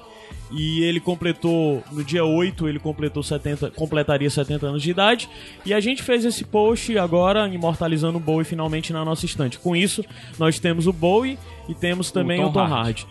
E 0.50 0.83
ele 0.83 0.99
completou, 0.99 1.83
no 1.93 2.03
dia 2.03 2.25
8, 2.25 2.67
ele 2.69 2.79
completou 2.79 3.23
70, 3.23 3.71
completaria 3.73 4.31
70 4.31 4.67
anos 4.67 4.83
de 4.83 4.91
idade. 4.91 5.29
E 5.65 5.75
a 5.75 5.81
gente 5.81 6.03
fez 6.03 6.25
esse 6.25 6.43
post 6.45 6.97
agora, 6.97 7.47
imortalizando 7.49 8.17
o 8.17 8.21
Bowie 8.21 8.45
finalmente 8.47 8.93
na 8.93 9.05
nossa 9.05 9.27
estante. 9.27 9.59
Com 9.59 9.77
isso, 9.77 10.03
nós 10.39 10.59
temos 10.59 10.87
o 10.87 10.93
Bowie 10.93 11.39
e 11.69 11.75
temos 11.75 12.11
também 12.11 12.41
o 12.41 12.47
Tom 12.47 12.53
Tom, 12.53 12.61
Hardy. 12.61 12.75
Hardy. 12.75 13.06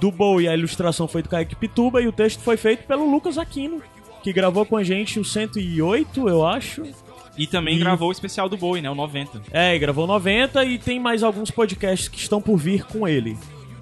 Do 0.00 0.12
Bowie, 0.12 0.46
a 0.46 0.54
ilustração 0.54 1.08
foi 1.08 1.22
do 1.22 1.28
Kaique 1.28 1.56
Pituba 1.56 2.00
e 2.02 2.06
o 2.06 2.12
texto 2.12 2.40
foi 2.40 2.56
feito 2.56 2.86
pelo 2.86 3.10
Lucas 3.10 3.36
Aquino, 3.38 3.82
que 4.22 4.32
gravou 4.32 4.64
com 4.64 4.76
a 4.76 4.84
gente 4.84 5.18
o 5.18 5.24
108, 5.24 6.28
eu 6.28 6.46
acho. 6.46 6.82
E 7.36 7.46
também 7.46 7.76
E- 7.76 7.80
gravou 7.80 8.08
o 8.08 8.12
especial 8.12 8.48
do 8.48 8.56
Bowie, 8.56 8.80
né? 8.80 8.88
O 8.90 8.94
90. 8.94 9.42
É, 9.50 9.76
gravou 9.78 10.06
90 10.06 10.64
e 10.64 10.78
tem 10.78 11.00
mais 11.00 11.22
alguns 11.22 11.50
podcasts 11.50 12.08
que 12.08 12.18
estão 12.18 12.40
por 12.40 12.56
vir 12.56 12.84
com 12.84 13.06
ele. 13.08 13.36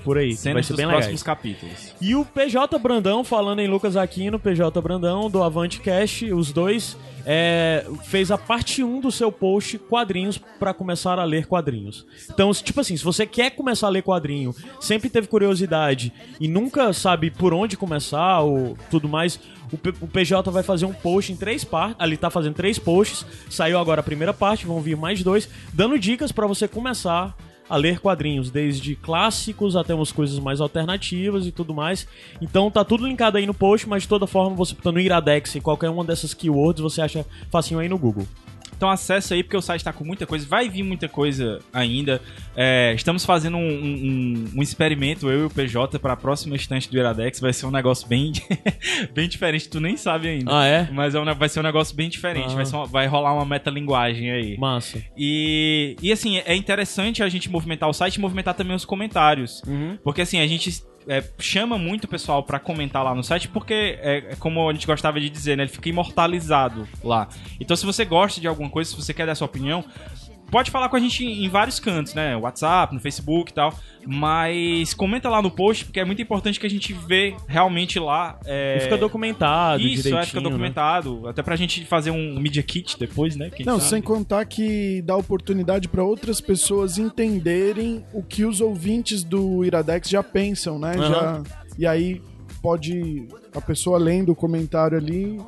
Por 0.05 0.19
aí, 0.19 0.29
vai 0.29 0.37
Cenas 0.37 0.67
ser 0.67 0.77
bem 0.77 0.87
próximos 0.87 1.23
legal. 1.23 1.37
capítulos. 1.37 1.95
E 2.01 2.15
o 2.15 2.25
PJ 2.25 2.79
Brandão, 2.79 3.25
falando 3.25 3.61
em 3.61 3.67
Lucas 3.69 3.97
Aquino, 3.97 4.39
PJ 4.39 4.81
Brandão, 4.83 5.31
do 5.31 5.43
Avante 5.43 5.81
Cash, 5.81 6.23
os 6.31 6.53
dois, 6.53 6.97
é, 7.27 7.87
fez 8.05 8.31
a 8.31 8.37
parte 8.37 8.85
1 8.85 9.01
do 9.01 9.11
seu 9.11 9.33
post 9.33 9.79
quadrinhos 9.79 10.37
pra 10.37 10.75
começar 10.75 11.19
a 11.19 11.25
ler 11.25 11.47
quadrinhos. 11.47 12.05
Então, 12.31 12.53
tipo 12.53 12.81
assim, 12.81 12.97
se 12.97 13.03
você 13.03 13.25
quer 13.27 13.51
começar 13.53 13.87
a 13.87 13.91
ler 13.91 14.03
quadrinho, 14.03 14.55
sempre 14.79 15.09
teve 15.09 15.27
curiosidade 15.27 16.13
e 16.39 16.47
nunca 16.47 16.93
sabe 16.93 17.31
por 17.31 17.55
onde 17.55 17.77
começar 17.77 18.41
ou 18.41 18.77
tudo 18.91 19.09
mais, 19.09 19.41
o, 19.73 19.79
P- 19.79 19.95
o 20.03 20.07
PJ 20.07 20.51
vai 20.51 20.63
fazer 20.63 20.85
um 20.85 20.93
post 20.93 21.33
em 21.33 21.37
três 21.37 21.65
partes. 21.65 21.97
Ali 21.99 22.19
tá 22.19 22.29
fazendo 22.29 22.55
três 22.55 22.79
posts. 22.79 23.25
Saiu 23.49 23.79
agora 23.79 24.01
a 24.01 24.05
primeira 24.05 24.35
parte, 24.35 24.67
vão 24.67 24.81
vir 24.83 24.97
mais 24.97 25.23
dois, 25.23 25.49
dando 25.73 25.99
dicas 25.99 26.31
pra 26.31 26.47
você 26.47 26.69
começar 26.69 27.35
a 27.69 27.77
ler 27.77 27.99
quadrinhos, 28.01 28.51
desde 28.51 28.95
clássicos 28.95 29.77
até 29.77 29.95
umas 29.95 30.13
coisas 30.13 30.39
mais 30.39 30.61
alternativas 30.61 31.47
e 31.47 31.53
tudo 31.53 31.75
mais. 31.75 32.07
Então 32.41 32.71
tá 32.71 32.85
tudo 32.85 33.07
linkado 33.07 33.39
aí 33.39 33.47
no 33.47 33.55
post, 33.55 33.89
mas 33.89 34.03
de 34.03 34.09
toda 34.09 34.27
forma 34.27 34.57
você 34.57 34.75
botando 34.75 35.01
Iradex 35.01 35.55
e 35.55 35.61
qualquer 35.61 35.91
uma 35.91 36.05
dessas 36.05 36.35
keywords 36.35 36.83
você 36.83 37.01
acha 37.01 37.27
facinho 37.51 37.81
aí 37.81 37.89
no 37.89 37.99
Google. 37.99 38.27
Então 38.77 38.91
acessa 38.91 39.35
aí, 39.35 39.43
porque 39.43 39.57
o 39.57 39.63
site 39.63 39.83
tá 39.85 39.93
com 39.93 40.05
muita 40.05 40.27
coisa. 40.27 40.47
Vai 40.47 40.69
vir 40.69 40.83
muita 40.83 41.09
coisa 41.09 41.61
ainda. 41.73 42.21
É, 42.57 42.93
estamos 42.95 43.25
fazendo 43.25 43.57
um, 43.57 43.61
um- 43.61 44.51
um 44.57 44.63
experimento, 44.63 45.31
eu 45.31 45.43
e 45.43 45.45
o 45.47 45.51
PJ, 45.51 45.99
para 45.99 46.13
a 46.13 46.17
próxima 46.17 46.57
estante 46.57 46.91
do 46.91 46.97
Iradex. 46.97 47.41
Vai 47.41 47.53
ser 47.53 47.67
um 47.67 47.71
negócio 47.71 48.07
bem, 48.09 48.33
bem 49.15 49.29
diferente, 49.29 49.69
tu 49.69 49.81
nem 49.81 49.97
sabe 49.97 50.29
ainda. 50.29 50.51
Ah, 50.61 50.67
é? 50.67 50.89
Mas 50.93 51.15
é 51.15 51.21
um- 51.21 51.35
vai 51.35 51.49
ser 51.49 51.61
um 51.61 51.63
negócio 51.63 51.95
bem 51.97 52.09
diferente. 52.09 52.53
Ah. 52.53 52.57
Vai, 52.63 52.67
uma- 52.67 52.87
vai 52.87 53.07
rolar 53.07 53.35
uma 53.35 53.45
metalinguagem 53.45 54.31
aí. 54.31 54.59
Massa. 54.59 55.03
E, 55.17 55.97
e 56.03 56.13
assim, 56.13 56.39
é 56.39 56.55
interessante 56.55 57.23
a 57.23 57.29
gente 57.29 57.51
movimentar 57.51 57.89
o 57.89 57.93
site 57.93 58.17
e 58.17 58.21
movimentar 58.21 58.55
também 58.55 58.75
os 58.77 58.85
comentários. 58.85 59.63
Uhum. 59.67 59.99
Porque 60.03 60.21
assim, 60.23 60.39
a 60.41 60.47
gente 60.47 60.83
é, 61.09 61.23
chama 61.39 61.79
muito 61.79 62.05
o 62.05 62.09
pessoal 62.09 62.43
pra 62.43 62.59
comentar 62.59 63.03
lá 63.05 63.15
no 63.15 63.23
site, 63.23 63.49
porque 63.49 63.99
é, 64.01 64.33
é 64.33 64.37
como 64.37 64.69
a 64.69 64.73
gente 64.73 64.87
gostava 64.87 65.21
de 65.21 65.29
dizer, 65.29 65.57
né? 65.57 65.65
Ele 65.65 65.71
fica 65.71 65.89
imortalizado 65.89 66.89
lá. 67.03 67.29
Então, 67.61 67.77
se 67.77 67.85
você 67.85 68.05
gosta 68.05 68.41
de 68.41 68.49
alguma 68.49 68.71
coisa, 68.71 68.91
se 68.91 68.97
você 68.97 69.13
quer 69.13 69.27
dar 69.27 69.35
sua 69.35 69.47
opinião, 69.47 69.85
pode 70.51 70.71
falar 70.71 70.89
com 70.89 70.97
a 70.97 71.01
gente 71.01 71.25
em 71.25 71.49
vários 71.49 71.79
cantos, 71.81 72.15
né? 72.15 72.37
WhatsApp, 72.37 72.95
no 72.95 73.01
Facebook 73.01 73.51
e 73.51 73.55
tal. 73.55 73.73
Mas 74.07 74.93
comenta 74.95 75.29
lá 75.29 75.41
no 75.43 75.51
post, 75.51 75.85
porque 75.87 75.99
é 75.99 76.05
muito 76.05 76.21
importante 76.23 76.61
que 76.61 76.67
a 76.67 76.71
gente 76.71 76.93
vê 76.93 77.35
realmente 77.49 77.99
lá. 77.99 78.39
é, 78.45 78.77
E 78.77 78.81
fica 78.83 78.97
documentado 78.99 79.83
Isso, 79.83 80.03
direitinho. 80.03 80.19
é, 80.19 80.27
fica 80.27 80.41
né? 80.41 80.49
documentado. 80.49 81.27
Até 81.29 81.43
pra 81.43 81.57
gente 81.57 81.85
fazer 81.87 82.11
um 82.11 82.39
Media 82.39 82.63
Kit 82.63 82.99
depois, 82.99 83.35
né? 83.37 83.51
Quem 83.51 83.65
Não, 83.67 83.79
sabe? 83.79 83.91
sem 83.91 84.03
contar 84.03 84.45
que 84.45 85.03
dá 85.03 85.17
oportunidade 85.17 85.89
para 85.89 86.03
outras 86.05 86.41
pessoas 86.41 86.99
entenderem 86.99 88.05
o 88.13 88.23
que 88.23 88.45
os 88.45 88.61
ouvintes 88.61 89.25
do 89.25 89.65
Iradex 89.65 90.09
já 90.09 90.23
pensam, 90.23 90.79
né? 90.79 90.95
Aham. 90.97 91.09
Já, 91.09 91.43
e 91.79 91.87
aí 91.87 92.23
pode 92.63 93.27
a 93.55 93.61
pessoa 93.61 93.99
lendo 93.99 94.33
o 94.33 94.35
comentário 94.37 94.97
ali, 94.97 95.39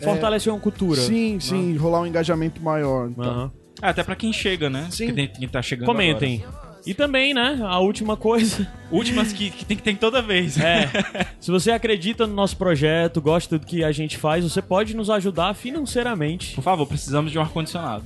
Fortalecer 0.00 0.52
uma 0.52 0.58
cultura. 0.60 1.00
sim, 1.00 1.38
sim, 1.38 1.76
rolar 1.76 2.00
um 2.00 2.06
engajamento 2.06 2.60
maior. 2.62 3.10
tá? 3.12 3.22
Aham. 3.22 3.52
É, 3.82 3.88
até 3.88 4.04
pra 4.04 4.14
quem 4.14 4.32
chega, 4.32 4.70
né? 4.70 4.86
Sim. 4.90 5.06
Porque 5.06 5.26
tem 5.26 5.40
quem 5.40 5.48
tá 5.48 5.60
chegando 5.60 5.86
Comentem. 5.86 6.44
agora. 6.46 6.72
E 6.84 6.94
também, 6.94 7.32
né, 7.32 7.60
a 7.62 7.78
última 7.78 8.16
coisa. 8.16 8.66
Últimas 8.90 9.32
que, 9.32 9.50
que 9.50 9.64
tem 9.64 9.76
que 9.76 9.82
ter 9.82 9.96
toda 9.96 10.20
vez. 10.20 10.58
É, 10.58 10.90
se 11.40 11.50
você 11.50 11.70
acredita 11.70 12.26
no 12.26 12.34
nosso 12.34 12.56
projeto, 12.56 13.20
gosta 13.20 13.58
do 13.58 13.64
que 13.64 13.84
a 13.84 13.92
gente 13.92 14.18
faz, 14.18 14.42
você 14.42 14.60
pode 14.60 14.94
nos 14.96 15.08
ajudar 15.08 15.54
financeiramente. 15.54 16.54
Por 16.54 16.62
favor, 16.62 16.86
precisamos 16.86 17.30
de 17.30 17.38
um 17.38 17.42
ar-condicionado. 17.42 18.04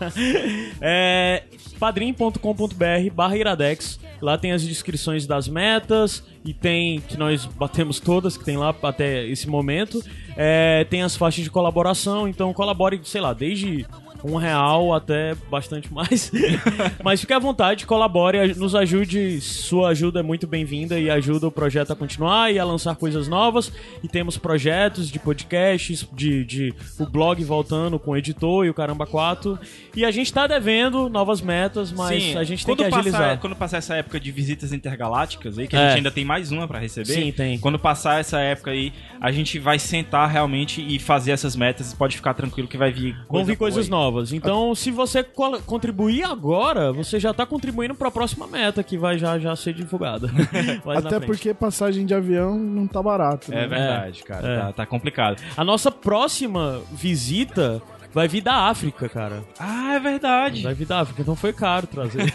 é 0.80 1.42
padrim.com.br 1.78 3.14
barra 3.14 3.36
iradex. 3.36 4.00
Lá 4.20 4.36
tem 4.36 4.52
as 4.52 4.62
descrições 4.62 5.26
das 5.26 5.48
metas 5.48 6.22
e 6.44 6.52
tem 6.52 7.00
que 7.00 7.16
nós 7.16 7.46
batemos 7.46 8.00
todas 8.00 8.36
que 8.36 8.44
tem 8.44 8.56
lá 8.56 8.74
até 8.82 9.26
esse 9.26 9.48
momento. 9.48 10.02
É, 10.36 10.86
tem 10.88 11.02
as 11.02 11.16
faixas 11.16 11.44
de 11.44 11.50
colaboração, 11.50 12.26
então 12.28 12.52
colabore, 12.52 13.00
sei 13.04 13.20
lá, 13.20 13.32
desde 13.32 13.86
um 14.24 14.36
real 14.36 14.92
até 14.94 15.34
bastante 15.50 15.92
mais. 15.92 16.30
Mas 17.02 17.20
fique 17.20 17.32
à 17.32 17.38
vontade, 17.38 17.86
colabore, 17.86 18.54
nos 18.54 18.74
ajude. 18.74 19.40
Sua 19.40 19.88
ajuda 19.90 20.20
é 20.20 20.22
muito 20.22 20.46
bem-vinda 20.46 20.98
e 20.98 21.10
ajuda 21.10 21.46
o 21.46 21.50
projeto 21.50 21.92
a 21.92 21.96
continuar 21.96 22.52
e 22.52 22.58
a 22.58 22.64
lançar 22.64 22.94
coisas 22.96 23.28
novas. 23.28 23.72
E 24.02 24.08
temos 24.08 24.36
projetos 24.36 25.10
de 25.10 25.18
podcasts, 25.18 26.06
de, 26.12 26.44
de 26.44 26.74
o 26.98 27.06
blog 27.06 27.42
voltando 27.44 27.98
com 27.98 28.12
o 28.12 28.16
editor 28.16 28.66
e 28.66 28.70
o 28.70 28.74
Caramba 28.74 29.06
4. 29.06 29.58
E 29.96 30.04
a 30.04 30.10
gente 30.10 30.32
tá 30.32 30.46
devendo 30.46 31.08
novas 31.08 31.40
metas, 31.40 31.92
mas 31.92 32.22
Sim, 32.22 32.36
a 32.36 32.44
gente 32.44 32.64
tem 32.66 32.76
que 32.76 32.84
agilizar. 32.84 33.20
Passar, 33.20 33.38
quando 33.38 33.56
passar 33.56 33.78
essa 33.78 33.94
época 33.96 34.20
de 34.20 34.30
visitas 34.30 34.72
intergalácticas 34.72 35.58
aí, 35.58 35.66
que 35.66 35.76
a 35.76 35.80
É. 35.80 35.88
gente 35.88 35.96
ainda 35.98 36.10
tem 36.10 36.24
mais 36.24 36.52
uma 36.52 36.66
pra 36.68 36.78
receber. 36.78 37.12
Sim, 37.12 37.32
tem. 37.32 37.58
Quando 37.58 37.78
passar 37.78 38.20
essa 38.20 38.38
época 38.40 38.70
aí, 38.70 38.92
a 39.20 39.30
gente 39.32 39.58
vai 39.58 39.78
sentar 39.78 40.28
realmente 40.28 40.84
e 40.86 40.98
fazer 40.98 41.32
essas 41.32 41.56
metas. 41.56 41.92
Pode 41.94 42.16
ficar 42.16 42.34
tranquilo 42.34 42.68
que 42.68 42.76
vai 42.76 42.92
vir 42.92 43.16
Vão 43.28 43.44
vir 43.44 43.56
coisas 43.56 43.86
aí. 43.86 43.90
Novas. 44.10 44.32
Então, 44.32 44.74
se 44.74 44.90
você 44.90 45.22
contribuir 45.22 46.24
agora, 46.24 46.92
você 46.92 47.20
já 47.20 47.32
tá 47.32 47.46
contribuindo 47.46 47.94
para 47.94 48.08
a 48.08 48.10
próxima 48.10 48.46
meta 48.46 48.82
que 48.82 48.98
vai 48.98 49.18
já, 49.18 49.38
já 49.38 49.54
ser 49.54 49.72
divulgada. 49.72 50.30
Até 50.96 51.20
porque 51.20 51.54
passagem 51.54 52.04
de 52.04 52.14
avião 52.14 52.58
não 52.58 52.86
tá 52.86 53.02
barato. 53.02 53.52
É 53.52 53.66
né? 53.66 53.66
verdade, 53.66 54.22
cara. 54.24 54.48
É. 54.48 54.58
Tá, 54.58 54.72
tá 54.72 54.86
complicado. 54.86 55.40
A 55.56 55.64
nossa 55.64 55.90
próxima 55.90 56.82
visita 56.92 57.80
vai 58.12 58.26
vir 58.26 58.40
da 58.42 58.68
África, 58.68 59.08
cara. 59.08 59.44
Ah, 59.58 59.94
é 59.94 60.00
verdade. 60.00 60.62
Vai 60.62 60.74
vir 60.74 60.86
da 60.86 61.00
África, 61.00 61.22
então 61.22 61.36
foi 61.36 61.52
caro 61.52 61.86
trazer. 61.86 62.22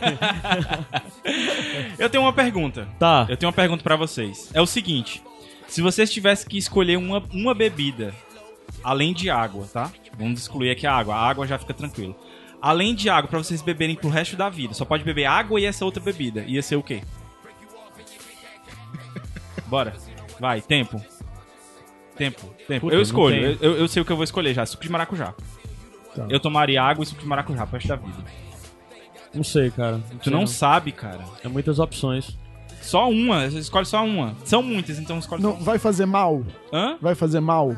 Eu 1.99 2.09
tenho 2.09 2.23
uma 2.23 2.33
pergunta. 2.33 2.87
tá. 2.97 3.25
Eu 3.29 3.35
tenho 3.35 3.49
uma 3.49 3.55
pergunta 3.55 3.83
pra 3.83 3.95
vocês. 3.95 4.49
É 4.53 4.61
o 4.61 4.65
seguinte: 4.65 5.21
se 5.67 5.81
vocês 5.81 6.11
tivessem 6.11 6.47
que 6.47 6.57
escolher 6.57 6.97
uma, 6.97 7.21
uma 7.33 7.53
bebida, 7.53 8.13
além 8.83 9.13
de 9.13 9.29
água, 9.29 9.67
tá? 9.71 9.91
Vamos 10.17 10.41
excluir 10.41 10.71
aqui 10.71 10.87
a 10.87 10.93
água. 10.93 11.15
A 11.15 11.29
água 11.29 11.47
já 11.47 11.57
fica 11.57 11.73
tranquilo. 11.73 12.15
Além 12.61 12.95
de 12.95 13.09
água, 13.09 13.29
pra 13.29 13.37
vocês 13.37 13.61
beberem 13.61 13.95
pro 13.95 14.09
resto 14.09 14.35
da 14.35 14.49
vida, 14.49 14.73
só 14.73 14.85
pode 14.85 15.03
beber 15.03 15.25
água 15.25 15.59
e 15.59 15.65
essa 15.65 15.85
outra 15.85 16.01
bebida. 16.01 16.43
Ia 16.47 16.61
ser 16.61 16.75
o 16.75 16.83
quê? 16.83 17.03
Bora. 19.67 19.93
Vai, 20.39 20.61
tempo. 20.61 21.01
Tempo, 22.17 22.47
tempo. 22.67 22.81
Puta, 22.81 22.93
eu 22.93 22.97
não 22.97 23.01
escolho. 23.03 23.57
Eu, 23.61 23.77
eu 23.77 23.87
sei 23.87 24.01
o 24.01 24.05
que 24.05 24.11
eu 24.11 24.15
vou 24.15 24.23
escolher 24.23 24.53
já. 24.53 24.65
Suco 24.65 24.83
de 24.83 24.89
maracujá. 24.89 25.33
Tá. 26.15 26.25
Eu 26.29 26.39
tomaria 26.39 26.81
água 26.81 27.03
e 27.03 27.05
suco 27.05 27.21
de 27.21 27.27
maracujá 27.27 27.65
pro 27.67 27.73
resto 27.75 27.89
da 27.89 27.95
vida. 27.97 28.23
Não 29.33 29.43
sei, 29.43 29.69
cara. 29.69 30.01
Tu 30.19 30.23
sei 30.25 30.33
não 30.33 30.47
sabe, 30.47 30.93
cara. 30.93 31.19
É 31.43 31.47
muitas 31.49 31.77
opções. 31.77 32.37
Só 32.81 33.09
uma. 33.09 33.47
Escolhe 33.47 33.85
só 33.85 34.05
uma. 34.05 34.33
São 34.45 34.63
muitas, 34.63 34.97
então 34.97 35.19
escolhe 35.19 35.41
Não, 35.43 35.51
só 35.51 35.57
uma. 35.57 35.65
vai 35.65 35.77
fazer 35.77 36.05
mal? 36.05 36.41
Hã? 36.71 36.97
Vai 37.01 37.15
fazer 37.15 37.41
mal? 37.41 37.75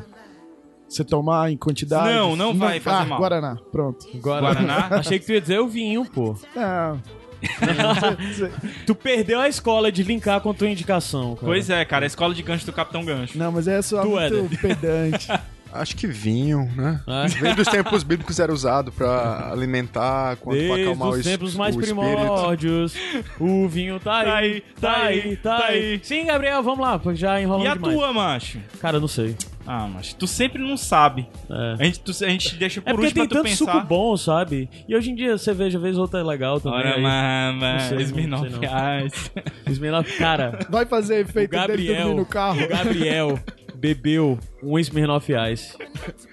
Você 0.88 1.04
tomar 1.04 1.52
em 1.52 1.56
quantidade? 1.56 2.08
Não, 2.14 2.34
não 2.34 2.54
vai 2.54 2.80
fazer 2.80 3.02
ah, 3.02 3.06
mal. 3.06 3.18
Guaraná, 3.18 3.58
pronto. 3.70 4.06
Guaraná? 4.16 4.88
Achei 4.90 5.18
que 5.18 5.26
tu 5.26 5.32
ia 5.32 5.40
dizer 5.40 5.60
o 5.60 5.68
vinho, 5.68 6.04
pô. 6.04 6.34
Não. 6.56 7.00
Tu 8.84 8.94
perdeu 8.94 9.38
a 9.38 9.48
escola 9.48 9.92
de 9.92 10.02
linkar 10.02 10.40
com 10.40 10.52
tua 10.52 10.68
indicação, 10.68 11.36
cara. 11.36 11.46
Pois 11.46 11.70
é, 11.70 11.84
cara, 11.84 12.04
a 12.04 12.08
escola 12.08 12.34
de 12.34 12.42
gancho 12.42 12.66
do 12.66 12.72
Capitão 12.72 13.04
Gancho. 13.04 13.38
não, 13.38 13.52
mas 13.52 13.68
é 13.68 13.80
só 13.80 14.02
Tu, 14.02 14.08
muito 14.08 14.34
Éder. 14.34 14.60
pedante. 14.60 15.28
Acho 15.72 15.94
que 15.96 16.06
vinho, 16.06 16.70
né? 16.76 17.00
É. 17.06 17.28
Vem 17.28 17.54
dos 17.54 17.66
tempos 17.68 18.02
bíblicos 18.02 18.38
era 18.40 18.52
usado 18.52 18.90
pra 18.90 19.50
alimentar, 19.52 20.36
quanto 20.36 20.58
pra 20.58 20.66
Desde 20.76 20.82
acalmar 20.82 21.08
o, 21.08 21.10
os 21.12 21.22
tempos 21.24 21.54
mais 21.54 21.76
o 21.76 21.78
primórdios, 21.78 22.94
o 23.38 23.68
vinho 23.68 24.00
tá 24.00 24.20
aí, 24.36 24.62
tá 24.80 25.02
aí, 25.04 25.36
tá 25.36 25.66
aí. 25.66 26.00
Sim, 26.02 26.24
Gabriel, 26.26 26.62
vamos 26.62 26.80
lá, 26.80 26.98
porque 26.98 27.18
já 27.18 27.40
enrolamos 27.40 27.66
E 27.66 27.68
a 27.70 27.74
demais. 27.74 27.94
tua, 27.94 28.12
macho? 28.12 28.58
Cara, 28.80 28.98
não 28.98 29.08
sei. 29.08 29.36
Ah, 29.66 29.86
macho, 29.86 30.14
tu 30.16 30.26
sempre 30.26 30.62
não 30.62 30.78
sabe. 30.78 31.28
É. 31.50 31.74
A 31.78 31.84
gente, 31.84 32.00
tu- 32.00 32.10
a 32.24 32.28
gente 32.28 32.56
deixa 32.56 32.80
por 32.80 32.88
É 32.88 32.92
porque 32.94 33.06
último 33.08 33.20
tem 33.20 33.28
pra 33.28 33.38
tu 33.38 33.42
tanto 33.44 33.58
pensar. 33.58 33.72
suco 33.74 33.86
bom, 33.86 34.16
sabe? 34.16 34.70
E 34.88 34.96
hoje 34.96 35.10
em 35.10 35.14
dia, 35.14 35.36
cerveja, 35.36 35.78
vez 35.78 35.96
ou 35.96 36.02
outra 36.02 36.20
é 36.20 36.22
legal 36.22 36.58
também. 36.58 36.80
Aí. 36.80 37.02
mama, 37.02 37.78
sei, 37.80 37.98
não 37.98 38.02
Smirnoff 38.04 38.58
reais. 38.58 39.30
Smirnoff, 39.66 40.16
cara, 40.16 40.58
Vai 40.70 40.86
fazer 40.86 41.20
efeito 41.20 41.54
o 41.54 41.66
dele 41.66 41.66
dormir 41.68 41.86
Gabriel, 41.88 42.16
no 42.16 42.24
carro. 42.24 42.62
o 42.64 42.68
Gabriel 42.68 43.38
bebeu 43.78 44.38
um 44.62 44.78
Smirnoff 44.78 45.32
Ice 45.52 45.76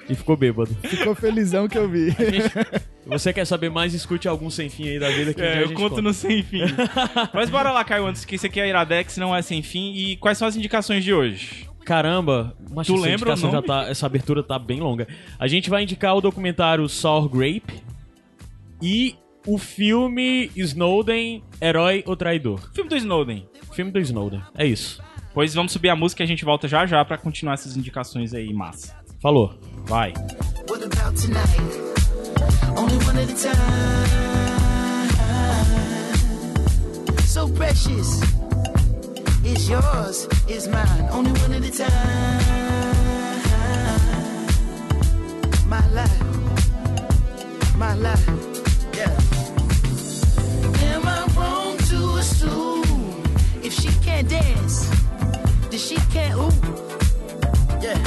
e 0.09 0.15
ficou 0.15 0.35
bêbado. 0.35 0.75
Ficou 0.83 1.13
felizão 1.13 1.67
que 1.67 1.77
eu 1.77 1.87
vi. 1.87 2.07
Você 3.05 3.31
quer 3.31 3.45
saber 3.45 3.69
mais, 3.69 3.93
escute 3.93 4.27
algum 4.27 4.49
sem 4.49 4.67
fim 4.69 4.89
aí 4.89 4.99
da 4.99 5.09
vida 5.09 5.33
que 5.33 5.41
É, 5.41 5.53
a 5.53 5.61
eu 5.61 5.67
gente 5.67 5.77
conto 5.77 5.89
conta. 5.91 6.01
no 6.01 6.13
sem 6.13 6.41
fim. 6.41 6.61
Mas 7.33 7.49
bora 7.49 7.71
lá, 7.71 7.83
Caio, 7.83 8.05
antes 8.07 8.25
que 8.25 8.35
isso 8.35 8.45
aqui 8.47 8.59
é 8.59 8.67
Iradex, 8.67 9.17
não 9.17 9.35
é 9.35 9.41
sem 9.43 9.61
fim. 9.61 9.93
E 9.93 10.15
quais 10.17 10.37
são 10.37 10.47
as 10.47 10.55
indicações 10.55 11.03
de 11.03 11.13
hoje? 11.13 11.69
Caramba, 11.85 12.57
mas 12.71 12.87
Tu 12.87 12.93
essa 12.95 13.01
lembra 13.03 13.31
indicação 13.33 13.51
já 13.51 13.61
tá, 13.61 13.83
essa 13.87 14.07
abertura 14.07 14.41
tá 14.41 14.57
bem 14.57 14.79
longa. 14.79 15.07
A 15.37 15.47
gente 15.47 15.69
vai 15.69 15.83
indicar 15.83 16.15
o 16.15 16.21
documentário 16.21 16.89
Sour 16.89 17.29
Grape 17.29 17.79
e 18.81 19.13
o 19.45 19.59
filme 19.59 20.49
Snowden, 20.55 21.43
Herói 21.61 22.03
ou 22.07 22.15
Traidor. 22.15 22.71
Filme 22.73 22.89
do 22.89 22.97
Snowden. 22.97 23.47
Filme 23.71 23.91
do 23.91 23.99
Snowden. 23.99 24.41
É 24.57 24.65
isso. 24.65 24.99
Pois 25.35 25.53
vamos 25.53 25.73
subir 25.73 25.89
a 25.89 25.97
música 25.97 26.23
e 26.23 26.25
a 26.25 26.27
gente 26.27 26.45
volta 26.45 26.65
já 26.65 26.85
já 26.85 27.03
pra 27.03 27.17
continuar 27.17 27.55
essas 27.55 27.75
indicações 27.75 28.33
aí, 28.33 28.53
massa. 28.53 28.95
Falou. 29.21 29.53
Vai. 29.85 30.13
What 30.69 30.81
about 30.85 31.21
tonight? 31.21 31.59
Only 32.77 32.95
one 33.05 33.19
at 33.19 33.29
a 33.29 33.35
time. 33.35 34.15
So 37.27 37.49
precious. 37.49 38.21
It's 39.43 39.67
yours, 39.67 40.25
it's 40.47 40.67
mine. 40.67 41.09
Only 41.11 41.31
one 41.41 41.53
at 41.53 41.65
a 41.65 41.71
time. 41.71 41.89
My 45.67 45.85
life. 45.93 46.23
My 47.75 47.93
life. 47.95 48.25
Yeah. 48.95 49.11
Am 50.93 51.05
I 51.05 51.27
wrong 51.35 51.77
to 51.89 52.19
assume 52.19 53.21
if 53.61 53.73
she 53.73 53.89
can't 54.01 54.29
dance, 54.29 54.89
then 55.75 55.81
she 55.81 55.95
can't 56.09 56.35
ooh? 56.35 56.51
Yeah. 57.81 57.99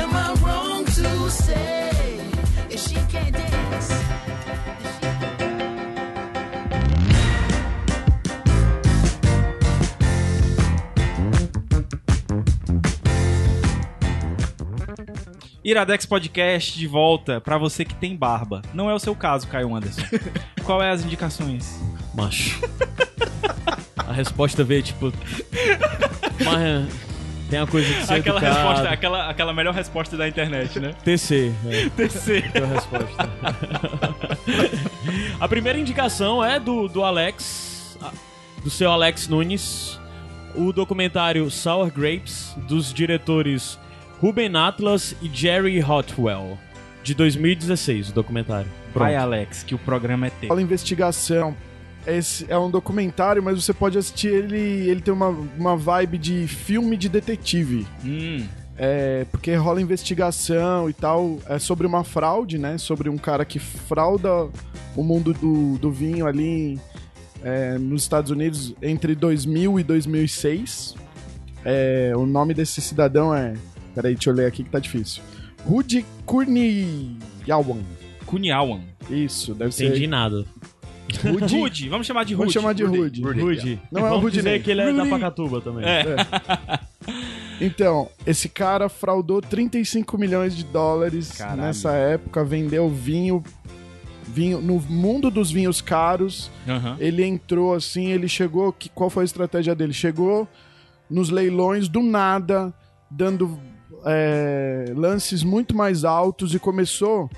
Am 0.00 0.16
I 0.16 0.34
wrong 0.42 0.84
to 0.86 1.30
say 1.30 2.20
if 2.70 2.80
she 2.80 2.94
can't 3.12 3.34
dance? 3.34 3.88
then 3.88 4.82
she- 4.94 5.08
Iradex 15.62 16.06
Podcast 16.06 16.78
de 16.78 16.86
volta 16.86 17.42
pra 17.42 17.58
você 17.58 17.84
que 17.84 17.94
tem 17.94 18.16
barba. 18.16 18.62
Não 18.72 18.88
é 18.88 18.94
o 18.94 18.98
seu 18.98 19.14
caso, 19.14 19.46
Caio 19.48 19.74
Anderson. 19.74 20.00
Qual 20.64 20.82
é 20.82 20.90
as 20.90 21.04
indicações? 21.04 21.78
Macho. 22.14 22.58
A 23.98 24.12
resposta 24.12 24.64
veio 24.64 24.82
tipo. 24.82 25.12
Mas 26.44 26.88
tem 27.48 27.58
uma 27.60 27.66
coisa 27.66 27.88
de 27.88 28.06
ser 28.06 28.14
Aquela 28.14 28.38
educado. 28.38 28.56
resposta, 28.56 28.88
aquela, 28.90 29.30
aquela 29.30 29.54
melhor 29.54 29.74
resposta 29.74 30.16
da 30.16 30.28
internet, 30.28 30.78
né? 30.78 30.92
TC. 31.02 31.52
É. 31.66 31.88
TC. 31.90 32.42
Tua 32.52 32.66
resposta. 32.66 33.30
a 35.40 35.48
primeira 35.48 35.78
indicação 35.78 36.44
é 36.44 36.60
do, 36.60 36.88
do 36.88 37.02
Alex, 37.02 37.98
do 38.62 38.68
seu 38.68 38.90
Alex 38.90 39.28
Nunes, 39.28 39.98
o 40.54 40.72
documentário 40.72 41.50
Sour 41.50 41.90
Grapes, 41.90 42.54
dos 42.68 42.92
diretores 42.92 43.78
Ruben 44.20 44.54
Atlas 44.56 45.14
e 45.22 45.30
Jerry 45.32 45.82
Hotwell, 45.82 46.58
de 47.02 47.14
2016, 47.14 48.10
o 48.10 48.12
documentário. 48.12 48.70
Vai, 48.94 49.14
Alex, 49.14 49.62
que 49.62 49.74
o 49.74 49.78
programa 49.78 50.26
é 50.26 50.30
teu. 50.30 50.48
Fala 50.48 50.60
investigação. 50.60 51.56
Esse 52.08 52.46
é 52.48 52.58
um 52.58 52.70
documentário, 52.70 53.42
mas 53.42 53.62
você 53.62 53.72
pode 53.72 53.98
assistir 53.98 54.28
ele. 54.28 54.56
Ele 54.88 55.00
tem 55.00 55.12
uma, 55.12 55.28
uma 55.58 55.76
vibe 55.76 56.18
de 56.18 56.46
filme 56.48 56.96
de 56.96 57.08
detetive. 57.08 57.86
Hum, 58.04 58.46
É, 58.80 59.26
porque 59.32 59.54
rola 59.56 59.82
investigação 59.82 60.88
e 60.88 60.92
tal. 60.92 61.38
É 61.48 61.58
sobre 61.58 61.86
uma 61.86 62.04
fraude, 62.04 62.58
né? 62.58 62.78
Sobre 62.78 63.08
um 63.08 63.18
cara 63.18 63.44
que 63.44 63.58
frauda 63.58 64.48
o 64.96 65.02
mundo 65.02 65.32
do, 65.34 65.76
do 65.78 65.90
vinho 65.90 66.26
ali 66.26 66.78
é, 67.42 67.76
nos 67.76 68.02
Estados 68.02 68.30
Unidos 68.30 68.74
entre 68.80 69.14
2000 69.14 69.80
e 69.80 69.82
2006. 69.82 70.94
É, 71.64 72.12
o 72.16 72.24
nome 72.24 72.54
desse 72.54 72.80
cidadão 72.80 73.34
é. 73.34 73.54
Peraí, 73.94 74.14
deixa 74.14 74.30
eu 74.30 74.34
ler 74.34 74.46
aqui 74.46 74.62
que 74.62 74.70
tá 74.70 74.78
difícil. 74.78 75.22
Rudy 75.66 76.06
Kurniawan. 76.24 77.82
Kunyawan. 78.26 78.80
Isso, 79.10 79.54
deve 79.54 79.74
Entendi 79.74 80.00
ser. 80.00 80.06
nada. 80.06 80.44
Rude. 81.16 81.88
Vamos 81.88 82.06
chamar 82.06 82.24
de 82.24 82.34
Rude. 82.34 82.38
Vamos 82.38 82.52
chamar 82.52 82.72
de 82.74 82.84
Rude. 82.84 83.22
Rude. 83.22 83.80
Não 83.90 84.06
é 84.06 84.12
o 84.12 84.18
Rude 84.18 84.36
dizer 84.36 84.62
que 84.62 84.70
ele 84.70 84.80
é 84.82 84.92
da. 84.92 85.06
Pacatuba 85.06 85.60
também. 85.60 85.84
É. 85.84 86.16
Então, 87.60 88.08
esse 88.24 88.48
cara 88.48 88.88
fraudou 88.88 89.42
35 89.42 90.16
milhões 90.16 90.56
de 90.56 90.64
dólares 90.64 91.32
Caralho. 91.32 91.62
nessa 91.62 91.90
época, 91.92 92.44
vendeu 92.44 92.88
vinho, 92.88 93.42
vinho 94.24 94.60
no 94.60 94.78
mundo 94.80 95.28
dos 95.30 95.50
vinhos 95.50 95.80
caros. 95.80 96.50
Aham. 96.68 96.96
Ele 97.00 97.24
entrou 97.24 97.74
assim, 97.74 98.06
ele 98.06 98.28
chegou, 98.28 98.72
que, 98.72 98.88
qual 98.88 99.10
foi 99.10 99.24
a 99.24 99.26
estratégia 99.26 99.74
dele? 99.74 99.92
Chegou 99.92 100.46
nos 101.10 101.30
leilões 101.30 101.88
do 101.88 102.00
nada, 102.00 102.72
dando 103.10 103.58
é, 104.04 104.92
lances 104.94 105.42
muito 105.42 105.76
mais 105.76 106.04
altos 106.04 106.54
e 106.54 106.58
começou 106.58 107.28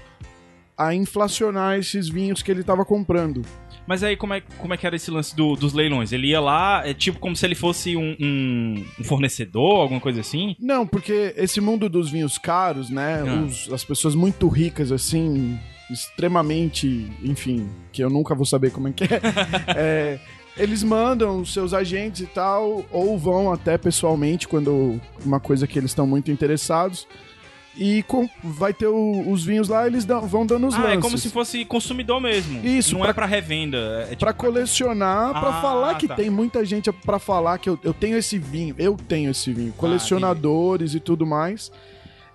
a 0.81 0.95
inflacionar 0.95 1.79
esses 1.79 2.09
vinhos 2.09 2.43
que 2.43 2.51
ele 2.51 2.61
estava 2.63 2.85
comprando. 2.85 3.43
Mas 3.87 4.03
aí, 4.05 4.17
como 4.17 4.35
é, 4.35 4.41
como 4.59 4.73
é 4.73 4.77
que 4.77 4.87
era 4.87 4.95
esse 4.95 5.11
lance 5.11 5.35
do- 5.35 5.57
dos 5.57 5.73
leilões? 5.73 6.13
Ele 6.13 6.29
ia 6.29 6.41
lá, 6.41 6.83
é 6.87 6.95
tipo 6.95 7.19
como 7.19 7.35
se 7.35 7.45
ele 7.45 7.55
fosse 7.57 7.97
um, 7.97 8.15
um- 8.21 8.85
um 9.01 9.05
fornecedor, 9.05 9.81
alguma 9.81 10.01
coisa 10.01 10.21
assim? 10.21 10.55
Não, 10.61 10.87
porque 10.87 11.35
esse 11.37 11.61
mundo 11.61 11.89
dos 11.89 12.09
vinhos 12.11 12.39
caros, 12.39 12.89
né? 12.89 13.23
Ah. 13.27 13.43
os- 13.45 13.73
as 13.73 13.85
pessoas 13.85 14.15
muito 14.15 14.47
ricas, 14.49 14.93
assim, 14.93 15.59
extremamente, 15.91 17.11
enfim, 17.23 17.69
que 17.93 18.03
eu 18.03 18.11
nunca 18.11 18.35
vou 18.35 18.45
saber 18.47 18.71
como 18.71 18.89
é 18.89 18.93
que 18.93 19.05
é. 19.05 19.09
é, 19.77 20.21
eles 20.57 20.83
mandam 20.83 21.41
os 21.41 21.53
seus 21.53 21.73
agentes 21.73 22.21
e 22.21 22.27
tal, 22.27 22.85
ou 22.93 23.19
vão 23.19 23.53
até 23.53 23.79
pessoalmente 23.79 24.47
quando 24.47 25.01
uma 25.25 25.41
coisa 25.41 25.67
que 25.67 25.79
eles 25.79 25.91
estão 25.91 26.07
muito 26.07 26.31
interessados. 26.31 27.07
E 27.77 28.03
com- 28.03 28.29
vai 28.43 28.75
ter 28.75 28.89
o- 28.89 29.31
os 29.31 29.45
vinhos 29.45 29.69
lá, 29.69 29.87
eles 29.87 30.05
dão- 30.05 30.27
vão 30.27 30.45
dando 30.45 30.67
os 30.67 30.75
ah, 30.75 30.79
lances. 30.79 30.99
é 30.99 31.00
como 31.00 31.17
se 31.17 31.31
fosse 31.31 31.65
consumidor 31.65 32.21
mesmo. 32.21 32.61
Isso, 32.67 32.93
Não 32.95 33.00
pra- 33.03 33.11
é 33.11 33.12
pra 33.12 33.27
revenda. 33.27 33.79
É 34.03 34.07
tipo, 34.11 34.19
Pra 34.19 34.33
colecionar, 34.33 35.31
pra 35.39 35.50
Ah, 35.50 35.62
falar 35.62 35.95
que 35.95 36.09
tá. 36.09 36.15
tem 36.17 36.29
muita 36.29 36.65
gente 36.65 36.91
pra 36.93 37.19
falar 37.21 37.59
que 37.59 37.71
eu, 37.71 37.79
eu 37.85 37.95
tenho 37.95 38.17
esse 38.19 38.39
vinho, 38.39 38.75
eu 38.77 38.97
tenho 38.97 39.31
esse 39.31 39.50
Ah, 39.50 39.55
vinho, 39.55 39.73
colecionadores 39.75 40.95
e 40.95 41.00
tudo 41.00 41.25
mais. 41.25 41.71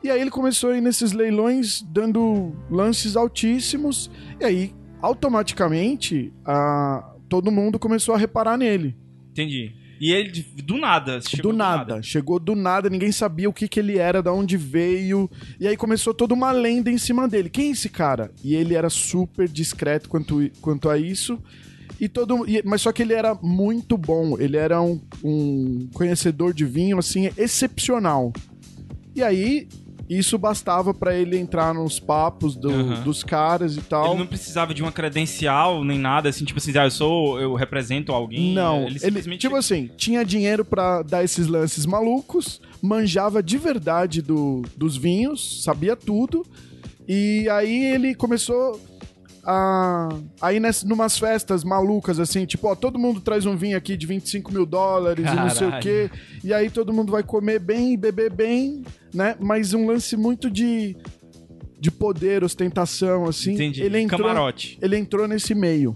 E 0.04 0.10
aí 0.10 0.22
ele 0.22 0.32
começou 0.32 0.70
a 0.72 0.77
ir 0.77 0.82
nesses 0.82 1.12
leilões 1.12 1.82
dando 1.82 2.56
lances 2.72 3.15
altíssimos, 3.18 4.10
e 4.39 4.46
aí 4.46 4.74
automaticamente 5.01 6.32
a, 6.46 7.12
todo 7.27 7.51
mundo 7.51 7.77
começou 7.77 8.15
a 8.15 8.18
reparar 8.18 8.58
nele. 8.58 8.96
entendi. 9.32 9.74
E 10.00 10.12
ele, 10.12 10.46
do 10.64 10.78
nada. 10.78 11.22
chegou 11.22 11.52
do 11.52 11.58
nada. 11.58 12.02
Chegou 12.02 12.40
do 12.40 12.54
nada, 12.56 12.90
ninguém 12.90 13.12
sabia 13.12 13.50
o 13.50 13.54
que, 13.54 13.68
que 13.68 13.80
ele 13.80 13.98
era, 13.98 14.22
da 14.22 14.34
onde 14.34 14.58
veio. 14.58 15.30
E 15.60 15.68
aí 15.68 15.78
começou 15.78 16.14
toda 16.14 16.34
uma 16.34 16.52
lenda 16.52 16.92
em 16.92 16.98
cima 16.98 17.28
dele. 17.28 17.50
Quem 17.50 17.70
é 17.70 17.72
esse 17.72 17.88
cara? 17.90 18.32
E 18.44 18.56
ele 18.56 18.75
era 18.75 18.90
super 18.90 19.48
discreto 19.48 20.10
quanto, 20.10 20.50
quanto 20.62 20.90
a 20.90 20.98
isso. 20.98 21.40
E 22.00 22.10
todo, 22.10 22.46
e- 22.50 22.62
mas 22.66 22.82
só 22.82 22.92
que 22.92 23.02
ele 23.04 23.14
era 23.14 23.34
muito 23.42 23.98
bom. 23.98 24.38
Ele 24.38 24.58
era 24.58 24.82
um, 24.82 25.00
um 25.24 25.88
conhecedor 25.94 26.54
de 26.54 26.66
vinho, 26.66 26.98
assim, 27.00 27.30
excepcional. 27.38 28.34
E 29.16 29.24
aí, 29.24 29.68
isso 30.10 30.38
bastava 30.38 30.94
pra 30.94 31.16
ele 31.16 31.38
entrar 31.38 31.74
nos 31.74 32.00
papos 32.00 32.56
do- 32.56 32.70
Aham. 32.70 33.02
dos 33.04 33.24
caras 33.24 33.76
e 33.76 33.82
tal. 33.82 34.10
Ele 34.12 34.20
não 34.20 34.28
precisava 34.28 34.74
de 34.74 34.82
uma 34.82 34.92
credencial 34.92 35.84
nem 35.84 35.98
nada, 35.98 36.30
assim, 36.30 36.46
tipo 36.46 36.60
assim, 36.60 36.78
ah, 36.78 36.84
eu 36.86 36.92
sou, 36.92 37.40
eu 37.40 37.54
represento 37.56 38.12
alguém. 38.12 38.54
Não, 38.54 38.84
ele 38.84 38.92
ele, 38.92 39.00
simplesmente. 39.00 39.42
tipo 39.42 39.56
assim, 39.56 39.90
tinha 39.98 40.24
dinheiro 40.24 40.64
pra 40.64 41.02
dar 41.02 41.24
esses 41.24 41.48
lances 41.48 41.86
malucos, 41.86 42.62
manjava 42.82 43.42
de 43.42 43.58
verdade 43.58 44.22
do, 44.22 44.62
dos 44.78 44.96
vinhos, 44.96 45.64
sabia 45.64 45.96
tudo. 45.96 46.46
E 47.08 47.48
aí 47.50 47.86
ele 47.86 48.16
começou 48.16 48.80
a. 49.46 50.10
Aí 50.42 50.60
ness, 50.60 50.84
numas 50.84 51.18
festas 51.18 51.64
malucas, 51.64 52.20
assim, 52.20 52.46
tipo, 52.46 52.68
ó, 52.68 52.75
todo 52.75 52.98
mundo 53.00 53.22
traz 53.22 53.46
um 53.46 53.56
vinho 53.56 53.78
aqui 53.78 53.96
de 53.96 54.06
25 54.06 54.52
mil 54.52 54.66
dólares 54.66 55.25
e 55.25 55.36
não 55.36 55.50
sei 55.50 55.68
o 55.68 55.72
Caralho. 55.72 55.84
quê. 55.84 56.10
E 56.44 56.54
aí 56.54 56.70
todo 56.70 56.92
mundo 56.92 57.12
vai 57.12 57.24
comer 57.24 57.60
bem 57.60 57.94
e 57.94 57.98
beber 57.98 58.32
bem, 58.32 58.84
né? 59.14 59.36
Mas 59.40 59.74
um 59.74 59.86
lance 59.88 60.18
muito 60.18 60.50
de. 60.50 60.96
De 61.78 61.91
poder, 61.91 62.43
ostentação, 62.43 63.26
assim. 63.26 63.54
Entendi. 63.54 63.84
Ele 63.84 64.00
entrou, 64.00 64.22
Camarote. 64.22 64.80
ele 64.82 64.98
entrou 64.98 65.28
nesse 65.28 65.54
meio. 65.54 65.96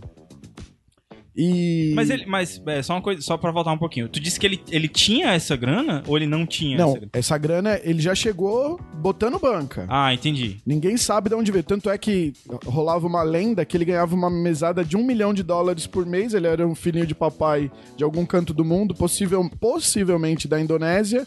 E. 1.41 1.93
Mas 1.95 2.10
ele, 2.10 2.25
mas 2.25 2.62
é, 2.67 2.82
só 2.84 2.93
uma 2.95 3.02
coisa, 3.02 3.21
só 3.21 3.38
pra 3.38 3.49
voltar 3.49 3.71
um 3.71 3.78
pouquinho. 3.78 4.10
Tu 4.10 4.19
disse 4.19 4.38
que 4.38 4.45
ele, 4.45 4.62
ele 4.69 4.89
tinha 4.89 5.32
essa 5.32 5.56
grana 5.56 6.04
ou 6.06 6.17
ele 6.17 6.28
não 6.28 6.45
tinha 6.45 6.78
Não, 6.78 6.89
essa 6.89 6.97
grana? 6.99 7.10
essa 7.13 7.38
grana 7.38 7.80
ele 7.82 8.02
já 8.02 8.13
chegou 8.13 8.78
botando 8.95 9.39
banca. 9.39 9.86
Ah, 9.88 10.13
entendi. 10.13 10.58
Ninguém 10.65 10.97
sabe 10.97 11.30
de 11.30 11.36
onde 11.36 11.49
veio. 11.49 11.63
Tanto 11.63 11.89
é 11.89 11.97
que 11.97 12.34
rolava 12.65 13.08
uma 13.08 13.23
lenda 13.23 13.63
que 13.63 13.78
ele 13.78 13.86
ganhava 13.86 14.13
uma 14.13 14.30
mesada 14.30 14.84
de 14.84 14.97
um 14.97 15.04
milhão 15.06 15.34
de 15.34 15.41
dólares 15.41 15.88
por 15.88 16.06
mês. 16.06 16.34
Ele 16.34 16.47
era 16.47 16.67
um 16.67 16.75
filhinho 16.75 17.08
de 17.08 17.15
papai 17.15 17.71
de 17.95 18.04
algum 18.04 18.25
canto 18.25 18.54
do 18.54 18.65
mundo, 18.65 18.93
possível, 18.93 19.49
possivelmente 19.62 20.45
da 20.45 20.60
Indonésia. 20.60 21.25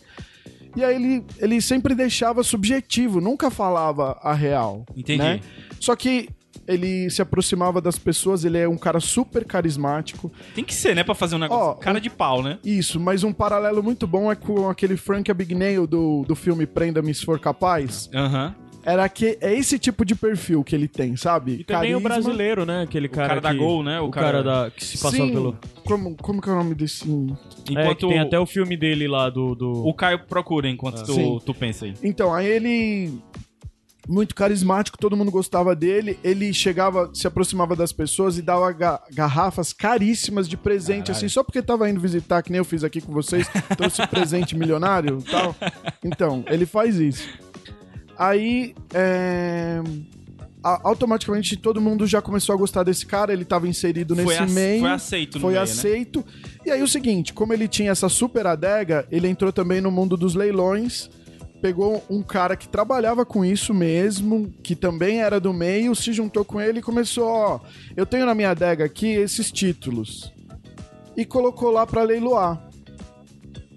E 0.77 0.85
aí 0.85 0.95
ele, 0.95 1.25
ele 1.39 1.61
sempre 1.61 1.95
deixava 1.95 2.43
subjetivo, 2.43 3.21
nunca 3.21 3.51
falava 3.51 4.19
a 4.23 4.33
real. 4.35 4.85
Entendi. 4.97 5.19
né? 5.19 5.41
Só 5.81 5.95
que 5.97 6.29
ele 6.67 7.11
se 7.11 7.21
aproximava 7.23 7.81
das 7.81 7.99
pessoas, 7.99 8.45
ele 8.45 8.59
é 8.59 8.69
um 8.69 8.77
cara 8.79 9.01
super 9.01 9.45
carismático. 9.45 10.31
Tem 10.55 10.65
que 10.65 10.75
ser, 10.75 10.95
né, 10.95 11.03
pra 11.05 11.15
fazer 11.15 11.37
um 11.37 11.39
negócio. 11.39 11.65
Ó, 11.65 11.75
cara 11.75 11.99
um- 11.99 12.01
de 12.01 12.11
pau, 12.11 12.43
né? 12.43 12.59
Isso, 12.65 12.99
mas 13.01 13.25
um 13.25 13.33
paralelo 13.33 13.83
muito 13.83 14.07
bom 14.07 14.31
é 14.31 14.35
com 14.37 14.69
aquele 14.69 14.97
Frank 14.97 15.31
Abagnale 15.31 15.87
do, 15.87 16.25
do 16.27 16.35
filme 16.35 16.67
Prenda-me 16.67 17.13
se 17.15 17.25
for 17.25 17.39
capaz. 17.39 18.09
Aham. 18.15 18.55
Era 18.85 19.09
que 19.09 19.39
é 19.41 19.55
esse 19.55 19.79
tipo 19.79 20.05
de 20.05 20.13
perfil 20.13 20.65
que 20.65 20.75
ele 20.75 20.89
tem, 20.89 21.15
sabe? 21.17 21.59
E 21.61 21.65
também 21.65 21.95
o 21.95 22.01
brasileiro, 22.01 22.67
né? 22.67 22.83
Aquele 22.83 23.09
cara, 23.09 23.29
cara 23.29 23.41
da 23.41 23.53
que, 23.53 23.59
Gol, 23.59 23.85
né? 23.85 24.01
O 24.01 24.07
O, 24.07 24.11
cara- 24.11 24.43
cara, 24.43 24.43
da, 24.43 24.71
que 24.73 24.85
se 24.85 24.99
passou 24.99 25.25
Sim. 25.25 25.33
pelo... 25.33 25.57
Como, 25.85 26.17
como 26.17 26.43
que 26.43 26.49
é 26.51 26.53
o 26.53 26.57
nome 26.57 26.75
desse... 26.75 27.05
É, 27.05 27.65
que 27.65 27.73
Enquanto 27.75 28.09
tem 28.09 28.19
até 28.19 28.41
o 28.41 28.45
filme 28.45 28.77
dele 28.77 29.07
lá 29.07 29.31
do... 29.31 29.55
do... 29.55 29.71
o 29.87 29.95
Caio 29.95 30.19
procura 30.27 30.69
enquanto 30.69 31.05
tu, 31.05 31.15
Sim. 31.15 31.41
tu 31.47 31.55
pensa 31.55 31.85
aí. 31.85 31.95
Então, 32.03 32.35
aí 32.35 32.45
ele... 32.49 33.13
Muito 34.09 34.35
carismático, 34.35 34.99
todo 34.99 35.17
mundo 35.17 35.31
gostava 35.31 35.77
dele. 35.77 36.19
Ele 36.25 36.53
chegava, 36.53 37.11
se 37.15 37.27
aproximava 37.27 37.77
das 37.77 37.93
pessoas 37.93 38.37
e 38.37 38.43
dava 38.43 38.71
ga- 38.73 39.01
garrafas 39.13 39.73
caríssimas 39.73 40.49
de 40.49 40.57
presente, 40.57 41.07
Caralho. 41.07 41.17
assim, 41.19 41.29
só 41.29 41.45
porque 41.45 41.63
tava 41.63 41.89
indo 41.89 42.01
visitar, 42.01 42.43
que 42.43 42.51
nem 42.51 42.59
eu 42.59 42.65
fiz 42.65 42.83
aqui 42.83 43.01
com 43.01 43.13
vocês, 43.13 43.47
trouxe 43.79 44.05
presente 44.09 44.57
milionário 44.57 45.19
e 45.21 45.31
tal. 45.31 45.55
Então, 46.05 46.45
ele 46.49 46.67
faz 46.67 46.97
isso. 46.97 47.29
Aí, 48.19 48.75
é, 48.93 49.81
automaticamente 50.63 51.57
todo 51.57 51.81
mundo 51.81 52.07
já 52.07 52.21
começou 52.21 52.55
a 52.55 52.59
gostar 52.59 52.83
desse 52.83 53.07
cara, 53.07 53.33
ele 53.33 53.45
tava 53.45 53.67
inserido 53.69 54.15
Foi, 54.15 54.25
nesse 54.39 54.53
meio. 54.53 54.81
foi 54.81 54.91
aceito 54.91 55.41
Foi 55.41 55.53
meio, 55.53 55.65
né? 55.65 55.71
aceito. 55.71 56.25
E 56.67 56.71
aí 56.71 56.83
o 56.83 56.89
seguinte, 56.89 57.33
como 57.33 57.53
ele 57.53 57.67
tinha 57.69 57.91
essa 57.91 58.09
super 58.09 58.47
adega, 58.47 59.07
ele 59.11 59.29
entrou 59.29 59.53
também 59.53 59.81
no 59.81 59.91
mundo 59.91 60.17
dos 60.17 60.35
leilões. 60.35 61.11
Pegou 61.63 62.05
um 62.11 62.23
cara 62.23 62.57
que 62.57 62.69
trabalhava 62.69 63.25
com 63.25 63.45
isso 63.45 63.73
mesmo, 63.73 64.53
que 64.65 64.75
também 64.75 65.23
era 65.23 65.39
do 65.39 65.53
meio, 65.53 65.95
se 65.95 66.13
juntou 66.13 66.45
com 66.45 66.61
ele 66.61 66.81
e 66.81 66.83
começou, 66.83 67.25
ó, 67.25 67.61
eu 67.97 68.05
tenho 68.05 68.27
na 68.27 68.35
minha 68.35 68.51
adega 68.51 68.85
aqui 68.85 69.07
esses 69.07 69.51
títulos. 69.53 70.33
E 71.17 71.25
colocou 71.25 71.71
lá 71.71 71.87
pra 71.87 72.03
leiloar. 72.03 72.61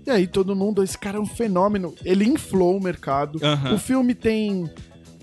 E 0.05 0.09
aí 0.09 0.25
todo 0.25 0.55
mundo, 0.55 0.81
esse 0.83 0.97
cara 0.97 1.17
é 1.17 1.19
um 1.21 1.25
fenômeno. 1.25 1.93
Ele 2.03 2.25
inflou 2.25 2.75
o 2.77 2.81
mercado. 2.83 3.39
Aham. 3.43 3.75
O 3.75 3.77
filme 3.77 4.15
tem 4.15 4.69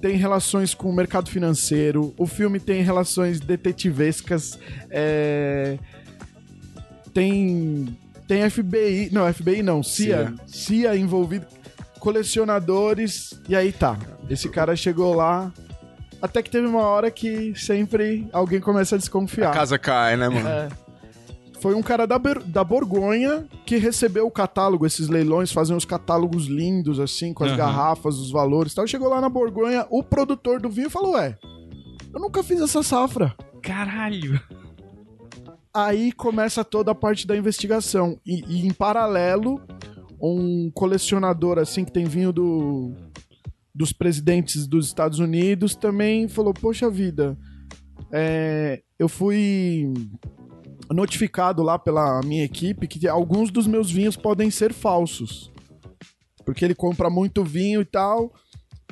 tem 0.00 0.16
relações 0.16 0.74
com 0.74 0.88
o 0.90 0.92
mercado 0.92 1.30
financeiro. 1.30 2.12
O 2.18 2.26
filme 2.26 2.58
tem 2.60 2.82
relações 2.82 3.38
detetivescas. 3.40 4.58
é, 4.90 5.78
Tem 7.14 7.96
tem 8.26 8.48
FBI, 8.48 9.10
não 9.12 9.32
FBI 9.32 9.62
não, 9.62 9.82
CIA, 9.82 10.32
CIA 10.46 10.96
envolvido, 10.96 11.44
colecionadores 12.02 13.32
e 13.48 13.54
aí 13.54 13.72
tá. 13.72 13.96
Esse 14.28 14.48
cara 14.48 14.74
chegou 14.76 15.14
lá. 15.14 15.52
Até 16.20 16.42
que 16.42 16.50
teve 16.50 16.66
uma 16.66 16.82
hora 16.82 17.10
que 17.10 17.52
sempre 17.56 18.28
alguém 18.32 18.60
começa 18.60 18.94
a 18.94 18.98
desconfiar. 18.98 19.50
A 19.50 19.54
casa 19.54 19.78
cai, 19.78 20.16
né, 20.16 20.28
mano? 20.28 20.48
É. 20.48 20.68
Foi 21.60 21.74
um 21.74 21.82
cara 21.82 22.06
da, 22.06 22.18
Ber- 22.18 22.42
da 22.44 22.62
Borgonha 22.64 23.44
que 23.66 23.76
recebeu 23.76 24.26
o 24.26 24.30
catálogo, 24.30 24.84
esses 24.86 25.08
leilões 25.08 25.52
fazem 25.52 25.76
uns 25.76 25.84
catálogos 25.84 26.46
lindos, 26.46 26.98
assim, 27.00 27.32
com 27.32 27.44
as 27.44 27.50
Aham. 27.50 27.58
garrafas, 27.58 28.16
os 28.18 28.30
valores 28.32 28.72
e 28.72 28.76
tal. 28.76 28.86
Chegou 28.86 29.08
lá 29.08 29.20
na 29.20 29.28
Borgonha, 29.28 29.86
o 29.90 30.02
produtor 30.02 30.60
do 30.60 30.68
vinho 30.68 30.90
falou: 30.90 31.12
Ué, 31.14 31.36
eu 32.12 32.20
nunca 32.20 32.42
fiz 32.42 32.60
essa 32.60 32.82
safra. 32.82 33.34
Caralho. 33.62 34.40
Aí 35.74 36.12
começa 36.12 36.64
toda 36.64 36.90
a 36.90 36.94
parte 36.94 37.26
da 37.26 37.36
investigação. 37.36 38.18
E, 38.26 38.44
e 38.46 38.66
em 38.66 38.72
paralelo, 38.72 39.60
um 40.22 40.70
colecionador, 40.70 41.58
assim, 41.58 41.84
que 41.84 41.92
tem 41.92 42.04
vinho 42.04 42.32
do, 42.32 42.94
dos 43.74 43.92
presidentes 43.92 44.66
dos 44.66 44.86
Estados 44.86 45.18
Unidos 45.18 45.74
também 45.74 46.28
falou: 46.28 46.54
Poxa 46.54 46.88
vida, 46.88 47.36
é, 48.12 48.82
eu 48.98 49.08
fui 49.08 49.92
notificado 50.90 51.62
lá 51.62 51.78
pela 51.78 52.20
minha 52.22 52.44
equipe 52.44 52.86
que 52.86 53.08
alguns 53.08 53.50
dos 53.50 53.66
meus 53.66 53.90
vinhos 53.90 54.16
podem 54.16 54.50
ser 54.50 54.72
falsos. 54.72 55.50
Porque 56.44 56.64
ele 56.64 56.74
compra 56.74 57.08
muito 57.08 57.44
vinho 57.44 57.80
e 57.80 57.84
tal. 57.84 58.32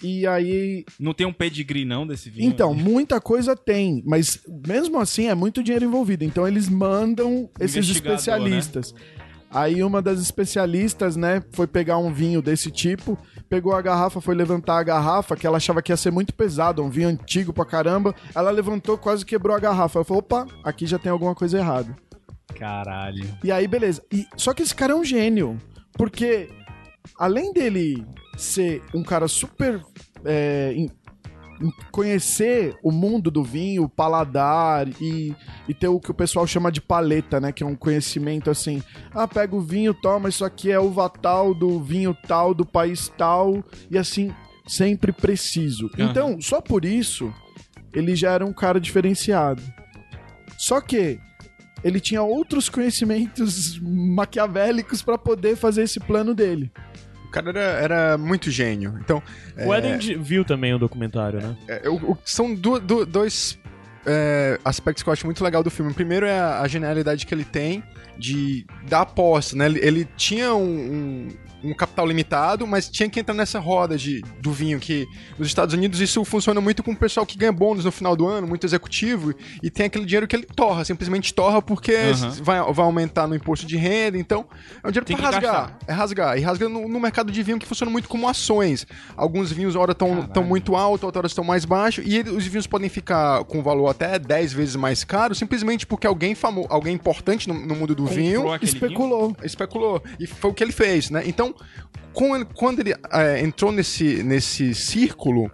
E 0.02 0.26
aí. 0.26 0.84
Não 0.98 1.12
tem 1.12 1.26
um 1.26 1.32
pedigree 1.32 1.84
não 1.84 2.06
desse 2.06 2.30
vinho? 2.30 2.48
Então, 2.48 2.72
muita 2.72 3.20
coisa 3.20 3.54
tem, 3.54 4.02
mas 4.06 4.40
mesmo 4.66 4.98
assim 4.98 5.28
é 5.28 5.34
muito 5.34 5.62
dinheiro 5.62 5.84
envolvido. 5.84 6.24
Então 6.24 6.48
eles 6.48 6.68
mandam 6.68 7.50
esses 7.58 7.76
Investigador, 7.76 8.18
especialistas. 8.18 8.94
Aí 9.52 9.82
uma 9.82 10.00
das 10.00 10.20
especialistas, 10.20 11.16
né, 11.16 11.42
foi 11.52 11.66
pegar 11.66 11.98
um 11.98 12.12
vinho 12.12 12.40
desse 12.40 12.70
tipo, 12.70 13.18
pegou 13.48 13.74
a 13.74 13.82
garrafa, 13.82 14.20
foi 14.20 14.34
levantar 14.34 14.78
a 14.78 14.82
garrafa, 14.82 15.36
que 15.36 15.46
ela 15.46 15.56
achava 15.56 15.82
que 15.82 15.90
ia 15.90 15.96
ser 15.96 16.12
muito 16.12 16.32
pesado, 16.32 16.82
um 16.82 16.88
vinho 16.88 17.08
antigo 17.08 17.52
pra 17.52 17.64
caramba. 17.64 18.14
Ela 18.34 18.50
levantou, 18.50 18.96
quase 18.96 19.26
quebrou 19.26 19.56
a 19.56 19.60
garrafa. 19.60 19.98
Ela 19.98 20.04
falou: 20.04 20.20
opa, 20.20 20.46
aqui 20.62 20.86
já 20.86 20.98
tem 20.98 21.10
alguma 21.10 21.34
coisa 21.34 21.58
errada. 21.58 21.96
Caralho. 22.56 23.26
E 23.42 23.50
aí, 23.50 23.66
beleza. 23.66 24.02
E, 24.12 24.26
só 24.36 24.54
que 24.54 24.62
esse 24.62 24.74
cara 24.74 24.92
é 24.92 24.96
um 24.96 25.04
gênio. 25.04 25.58
Porque, 25.94 26.48
além 27.18 27.52
dele 27.52 28.06
ser 28.36 28.82
um 28.94 29.02
cara 29.02 29.26
super. 29.28 29.80
é, 30.24 30.74
conhecer 31.90 32.76
o 32.82 32.90
mundo 32.90 33.30
do 33.30 33.44
vinho, 33.44 33.84
o 33.84 33.88
paladar 33.88 34.88
e, 35.00 35.34
e 35.68 35.74
ter 35.74 35.88
o 35.88 36.00
que 36.00 36.10
o 36.10 36.14
pessoal 36.14 36.46
chama 36.46 36.72
de 36.72 36.80
paleta, 36.80 37.40
né? 37.40 37.52
Que 37.52 37.62
é 37.62 37.66
um 37.66 37.76
conhecimento 37.76 38.50
assim. 38.50 38.82
Ah, 39.12 39.28
pega 39.28 39.54
o 39.54 39.60
vinho, 39.60 39.92
toma, 39.92 40.28
isso 40.28 40.44
aqui 40.44 40.70
é 40.70 40.78
uva 40.78 41.08
tal, 41.08 41.54
do 41.54 41.80
vinho 41.80 42.16
tal, 42.26 42.54
do 42.54 42.64
país 42.64 43.12
tal. 43.16 43.62
E 43.90 43.98
assim, 43.98 44.34
sempre 44.66 45.12
preciso. 45.12 45.90
Aham. 45.98 46.10
Então, 46.10 46.40
só 46.40 46.60
por 46.60 46.84
isso, 46.84 47.32
ele 47.92 48.14
já 48.14 48.32
era 48.32 48.46
um 48.46 48.52
cara 48.52 48.80
diferenciado. 48.80 49.62
Só 50.56 50.80
que 50.80 51.18
ele 51.82 52.00
tinha 52.00 52.22
outros 52.22 52.68
conhecimentos 52.68 53.78
maquiavélicos 53.82 55.02
pra 55.02 55.18
poder 55.18 55.56
fazer 55.56 55.82
esse 55.82 55.98
plano 55.98 56.34
dele. 56.34 56.70
O 57.30 57.32
cara 57.32 57.50
era, 57.50 57.60
era 57.60 58.18
muito 58.18 58.50
gênio. 58.50 58.98
Então, 59.00 59.22
O 59.64 59.72
Eden 59.72 59.96
de- 59.98 60.14
viu 60.16 60.44
também 60.44 60.74
o 60.74 60.78
documentário, 60.80 61.40
né? 61.40 61.56
É, 61.68 61.88
o- 61.88 61.94
o- 62.12 62.18
são 62.24 62.52
du- 62.52 62.80
du- 62.80 63.06
dois 63.06 63.56
é, 64.04 64.58
aspectos 64.64 65.02
que 65.04 65.08
eu 65.08 65.12
acho 65.12 65.24
muito 65.26 65.44
legal 65.44 65.62
do 65.62 65.70
filme. 65.70 65.92
O 65.92 65.94
primeiro 65.94 66.26
é 66.26 66.40
a, 66.40 66.60
a 66.62 66.66
genialidade 66.66 67.24
que 67.24 67.32
ele 67.32 67.44
tem 67.44 67.84
de 68.18 68.66
dar 68.88 69.02
aposta, 69.02 69.54
né? 69.54 69.66
Ele, 69.66 69.78
ele 69.80 70.08
tinha 70.16 70.52
um, 70.54 70.64
um- 70.64 71.28
um 71.62 71.74
capital 71.74 72.06
limitado, 72.06 72.66
mas 72.66 72.88
tinha 72.88 73.08
que 73.08 73.20
entrar 73.20 73.34
nessa 73.34 73.58
roda 73.58 73.96
de, 73.96 74.22
do 74.40 74.50
vinho, 74.52 74.78
que 74.80 75.06
nos 75.38 75.48
Estados 75.48 75.74
Unidos 75.74 76.00
isso 76.00 76.24
funciona 76.24 76.60
muito 76.60 76.82
com 76.82 76.92
o 76.92 76.96
pessoal 76.96 77.24
que 77.26 77.36
ganha 77.36 77.52
bônus 77.52 77.84
no 77.84 77.92
final 77.92 78.16
do 78.16 78.26
ano, 78.26 78.46
muito 78.46 78.66
executivo, 78.66 79.34
e 79.62 79.70
tem 79.70 79.86
aquele 79.86 80.04
dinheiro 80.04 80.26
que 80.26 80.36
ele 80.36 80.46
torra, 80.46 80.84
simplesmente 80.84 81.32
torra 81.34 81.60
porque 81.60 81.94
Aham. 81.94 82.30
vai, 82.42 82.72
vai 82.72 82.84
aumentar 82.84 83.26
no 83.26 83.34
imposto 83.34 83.66
de 83.66 83.76
renda, 83.76 84.16
então 84.18 84.46
é 84.82 84.88
um 84.88 84.90
dinheiro 84.90 85.06
Tem 85.06 85.16
pra 85.16 85.30
rasgar. 85.30 85.52
gastar. 85.52 85.78
É 85.86 85.92
rasgar. 85.92 86.38
E 86.38 86.40
rasga 86.40 86.68
no, 86.68 86.88
no 86.88 87.00
mercado 87.00 87.30
de 87.32 87.42
vinho 87.42 87.58
que 87.58 87.66
funciona 87.66 87.90
muito 87.90 88.08
como 88.08 88.28
ações. 88.28 88.86
Alguns 89.16 89.50
vinhos, 89.52 89.76
ora, 89.76 89.92
estão 89.92 90.22
Caralho. 90.22 90.44
muito 90.46 90.74
alto, 90.76 91.04
outra 91.04 91.20
hora 91.20 91.26
estão 91.26 91.44
mais 91.44 91.64
baixo, 91.64 92.02
e 92.04 92.16
ele- 92.16 92.30
os 92.30 92.46
vinhos 92.46 92.66
podem 92.66 92.88
ficar 92.88 93.44
com 93.44 93.62
valor 93.62 93.88
até 93.88 94.18
10 94.18 94.52
vezes 94.52 94.76
mais 94.76 95.04
caro, 95.04 95.34
simplesmente 95.34 95.86
porque 95.86 96.06
alguém 96.06 96.34
famoso, 96.34 96.68
alguém 96.70 96.94
importante 96.94 97.48
no, 97.48 97.54
no 97.54 97.74
mundo 97.74 97.94
do 97.94 98.06
vinho 98.06 98.40
Comprou 98.42 98.58
vinho? 98.58 98.64
Especulou. 98.64 99.36
especulou. 99.42 100.02
E 100.18 100.26
foi 100.26 100.50
o 100.50 100.54
que 100.54 100.62
ele 100.64 100.72
fez, 100.72 101.10
né? 101.10 101.22
Então, 101.26 101.49
ele- 102.36 102.44
quando 102.54 102.80
ele 102.80 102.94
é, 103.12 103.40
entrou 103.40 103.70
nesse, 103.72 104.22
nesse 104.22 104.74
círculo, 104.74 105.50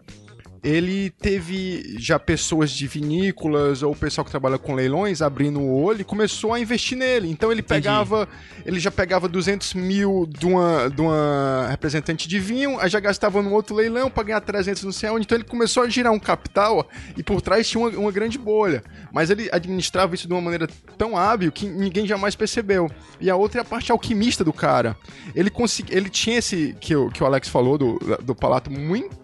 ele 0.66 1.10
teve 1.10 1.94
já 1.96 2.18
pessoas 2.18 2.72
de 2.72 2.88
vinícolas 2.88 3.84
ou 3.84 3.92
o 3.92 3.96
pessoal 3.96 4.24
que 4.24 4.32
trabalha 4.32 4.58
com 4.58 4.74
leilões 4.74 5.22
abrindo 5.22 5.60
o 5.60 5.80
olho 5.80 6.00
e 6.00 6.04
começou 6.04 6.52
a 6.52 6.58
investir 6.58 6.98
nele. 6.98 7.30
Então 7.30 7.52
ele 7.52 7.62
pegava, 7.62 8.28
ele 8.64 8.80
já 8.80 8.90
pegava 8.90 9.28
200 9.28 9.74
mil 9.74 10.26
de 10.26 10.44
uma, 10.44 10.90
de 10.90 11.00
uma 11.00 11.68
representante 11.70 12.26
de 12.26 12.40
vinho, 12.40 12.80
aí 12.80 12.88
já 12.88 12.98
gastava 12.98 13.40
num 13.40 13.52
outro 13.52 13.76
leilão 13.76 14.10
para 14.10 14.24
ganhar 14.24 14.40
300 14.40 14.82
não 14.82 14.90
sei 14.90 15.08
onde. 15.08 15.24
Então 15.24 15.38
ele 15.38 15.44
começou 15.44 15.84
a 15.84 15.88
girar 15.88 16.12
um 16.12 16.18
capital 16.18 16.88
e 17.16 17.22
por 17.22 17.40
trás 17.40 17.68
tinha 17.68 17.80
uma, 17.80 17.96
uma 17.96 18.10
grande 18.10 18.36
bolha. 18.36 18.82
Mas 19.12 19.30
ele 19.30 19.48
administrava 19.52 20.16
isso 20.16 20.26
de 20.26 20.34
uma 20.34 20.42
maneira 20.42 20.66
tão 20.98 21.16
hábil 21.16 21.52
que 21.52 21.64
ninguém 21.64 22.08
jamais 22.08 22.34
percebeu. 22.34 22.90
E 23.20 23.30
a 23.30 23.36
outra 23.36 23.60
é 23.60 23.62
a 23.62 23.64
parte 23.64 23.92
alquimista 23.92 24.42
do 24.42 24.52
cara. 24.52 24.96
Ele 25.32 25.48
consegui, 25.48 25.94
ele 25.94 26.10
tinha 26.10 26.38
esse 26.38 26.76
que 26.80 26.96
o, 26.96 27.08
que 27.08 27.22
o 27.22 27.26
Alex 27.26 27.48
falou 27.48 27.78
do, 27.78 28.00
do 28.20 28.34
palato 28.34 28.68
muito 28.68 29.16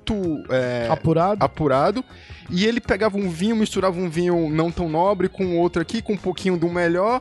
é, 0.49 0.89
Apurado. 0.91 1.32
Apurado. 1.41 2.05
E 2.51 2.67
ele 2.67 2.81
pegava 2.81 3.17
um 3.17 3.29
vinho, 3.29 3.57
misturava 3.57 3.99
um 3.99 4.09
vinho 4.09 4.49
não 4.51 4.71
tão 4.71 4.89
nobre 4.89 5.29
com 5.29 5.59
outro 5.59 5.81
aqui, 5.81 6.03
com 6.03 6.15
um 6.15 6.19
pouquinho 6.19 6.57
do 6.57 6.69
melhor. 6.69 7.21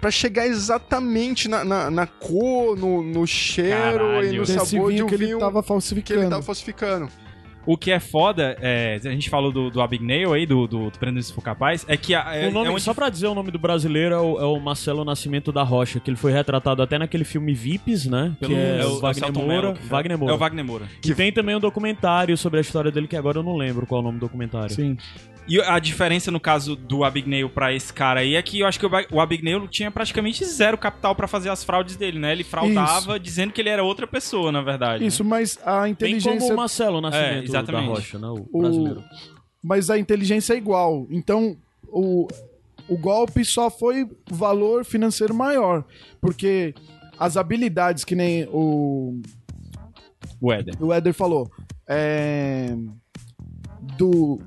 Pra 0.00 0.10
chegar 0.10 0.46
exatamente 0.46 1.48
na, 1.48 1.64
na, 1.64 1.90
na 1.90 2.06
cor, 2.06 2.76
no, 2.76 3.02
no 3.02 3.26
cheiro 3.26 3.98
Caralho. 3.98 4.32
e 4.32 4.36
no 4.38 4.44
Desse 4.44 4.52
sabor 4.52 4.90
de 4.90 4.94
vinho 4.94 5.04
um 5.04 5.08
que 5.08 5.14
ele 5.14 5.26
vinho 5.26 5.38
tava 5.38 5.52
que 5.52 5.58
ele 5.58 5.66
falsificando. 5.68 6.30
tava 6.30 6.42
falsificando. 6.42 7.08
O 7.66 7.76
que 7.76 7.90
é 7.90 8.00
foda, 8.00 8.56
é, 8.60 8.98
a 9.04 9.10
gente 9.10 9.28
falou 9.28 9.52
do, 9.52 9.70
do 9.70 9.80
Abigail 9.82 10.32
aí, 10.32 10.46
do, 10.46 10.66
do, 10.66 10.90
do 10.90 10.98
Prendendo 10.98 11.22
Se 11.22 11.32
For 11.32 11.42
Capaz, 11.42 11.84
é 11.86 11.96
que 11.96 12.14
a, 12.14 12.34
é, 12.34 12.48
o 12.48 12.50
nome, 12.50 12.68
é 12.68 12.70
onde- 12.70 12.80
Só 12.80 12.94
pra 12.94 13.08
dizer 13.10 13.26
o 13.26 13.34
nome 13.34 13.50
do 13.50 13.58
brasileiro 13.58 14.14
é 14.14 14.18
o, 14.18 14.38
é 14.40 14.44
o 14.44 14.58
Marcelo 14.58 15.04
Nascimento 15.04 15.52
da 15.52 15.62
Rocha, 15.62 16.00
que 16.00 16.08
ele 16.08 16.16
foi 16.16 16.32
retratado 16.32 16.82
até 16.82 16.98
naquele 16.98 17.24
filme 17.24 17.52
Vips, 17.52 18.06
né? 18.06 18.34
pelo- 18.40 18.54
que 18.54 18.58
é, 18.58 18.78
é 18.80 18.86
o 18.86 18.98
Wagner 19.00 19.24
Celton 19.26 19.40
Moura. 19.40 19.54
Mello 19.62 19.72
que 19.74 19.78
faz. 19.80 19.90
Wagner 19.90 20.18
Moura. 20.18 20.32
É 20.32 20.36
o 20.36 20.38
Wagner 20.38 20.64
Moura. 20.64 20.84
Que 21.02 21.14
tem 21.14 21.30
também 21.32 21.54
um 21.54 21.60
documentário 21.60 22.36
sobre 22.36 22.58
a 22.58 22.60
história 22.62 22.90
dele, 22.90 23.06
que 23.06 23.16
agora 23.16 23.38
eu 23.38 23.42
não 23.42 23.56
lembro 23.56 23.86
qual 23.86 24.00
é 24.00 24.02
o 24.02 24.06
nome 24.06 24.18
do 24.18 24.20
documentário. 24.22 24.74
Sim. 24.74 24.96
E 25.48 25.60
a 25.60 25.78
diferença 25.80 26.30
no 26.30 26.38
caso 26.38 26.76
do 26.76 27.02
Abigail 27.02 27.48
pra 27.50 27.74
esse 27.74 27.92
cara 27.92 28.20
aí 28.20 28.36
é 28.36 28.42
que 28.42 28.60
eu 28.60 28.66
acho 28.68 28.78
que 28.78 28.86
o 28.86 29.20
Abigail 29.20 29.66
tinha 29.66 29.90
praticamente 29.90 30.44
zero 30.44 30.78
capital 30.78 31.14
pra 31.14 31.26
fazer 31.26 31.48
as 31.48 31.64
fraudes 31.64 31.96
dele, 31.96 32.18
né? 32.20 32.30
Ele 32.32 32.44
fraudava 32.44 33.18
dizendo 33.18 33.52
que 33.52 33.60
ele 33.60 33.68
era 33.68 33.82
outra 33.82 34.06
pessoa, 34.06 34.52
na 34.52 34.62
verdade. 34.62 35.04
Isso, 35.04 35.24
mas 35.24 35.58
a 35.64 35.82
Bem 35.82 35.94
como 35.94 36.06
inteligência. 36.12 36.54
o 36.54 36.56
Marcelo 36.56 37.00
Nascimento 37.00 37.40
É, 37.40 37.44
exatamente. 37.44 37.86
da 37.88 37.94
Rocha, 37.94 38.18
né? 38.18 38.28
O, 38.28 38.46
O- 38.52 38.58
brasileiro. 38.60 39.04
Mas 39.62 39.90
a 39.90 39.98
inteligência 39.98 40.54
é 40.54 40.56
igual. 40.56 41.06
Então, 41.10 41.56
o, 41.88 42.28
o 42.88 42.96
golpe 42.96 43.44
só 43.44 43.68
foi 43.70 44.08
valor 44.30 44.84
financeiro 44.84 45.34
maior. 45.34 45.84
Porque 46.20 46.74
as 47.18 47.36
habilidades, 47.36 48.04
que 48.04 48.14
nem 48.14 48.46
o, 48.52 49.20
O 50.40 50.52
Éder. 50.52 50.74
o 50.80 50.92
Éder 50.92 51.12
falou, 51.12 51.50
é, 51.88 52.74
do 53.98 54.38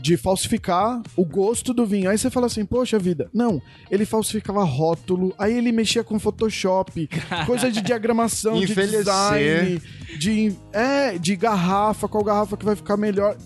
de 0.00 0.16
falsificar 0.16 1.02
o 1.16 1.24
gosto 1.24 1.74
do 1.74 1.84
vinho. 1.84 2.08
Aí 2.10 2.16
você 2.16 2.30
fala 2.30 2.46
assim, 2.46 2.64
poxa 2.64 2.98
vida. 2.98 3.28
Não, 3.34 3.60
ele 3.90 4.04
falsificava 4.04 4.62
rótulo, 4.64 5.34
aí 5.38 5.56
ele 5.56 5.72
mexia 5.72 6.04
com 6.04 6.18
Photoshop, 6.18 7.08
coisa 7.46 7.70
de 7.70 7.80
diagramação, 7.80 8.58
de 8.60 8.66
design, 8.74 9.80
de, 10.18 10.52
é, 10.72 11.18
de 11.18 11.36
garrafa, 11.36 12.08
qual 12.08 12.22
garrafa 12.24 12.56
que 12.56 12.64
vai 12.64 12.76
ficar 12.76 12.96
melhor. 12.96 13.36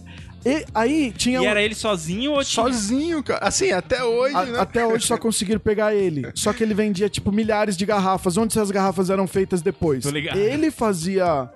E 0.44 0.64
aí 0.74 1.12
tinha 1.16 1.38
E 1.38 1.40
um- 1.40 1.44
era 1.48 1.62
ele 1.62 1.74
sozinho 1.74 2.32
ou 2.32 2.44
tinha... 2.44 2.64
Sozinho, 2.66 3.22
cara. 3.22 3.46
Assim, 3.46 3.70
até 3.70 4.02
hoje, 4.04 4.34
a- 4.34 4.44
né? 4.44 4.58
Até 4.58 4.84
hoje 4.84 5.06
só 5.06 5.16
conseguiram 5.16 5.60
pegar 5.60 5.94
ele. 5.94 6.28
Só 6.34 6.52
que 6.52 6.64
ele 6.64 6.74
vendia, 6.74 7.08
tipo, 7.08 7.30
milhares 7.30 7.76
de 7.76 7.86
garrafas. 7.86 8.36
Onde 8.36 8.52
essas 8.52 8.70
garrafas 8.72 9.08
eram 9.08 9.28
feitas 9.28 9.62
depois? 9.62 10.02
Tô 10.02 10.10
ligado. 10.10 10.36
Ele 10.36 10.72
fazia 10.72 11.48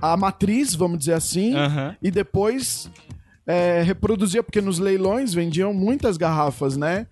a 0.00 0.16
matriz, 0.16 0.74
vamos 0.74 0.98
dizer 1.00 1.12
assim, 1.12 1.54
Aham. 1.54 1.94
e 2.02 2.10
depois 2.10 2.90
é, 3.50 3.82
reproduzia, 3.82 4.44
porque 4.44 4.60
nos 4.60 4.78
leilões 4.78 5.34
vendiam 5.34 5.74
muitas 5.74 6.16
garrafas, 6.16 6.76
né? 6.76 7.08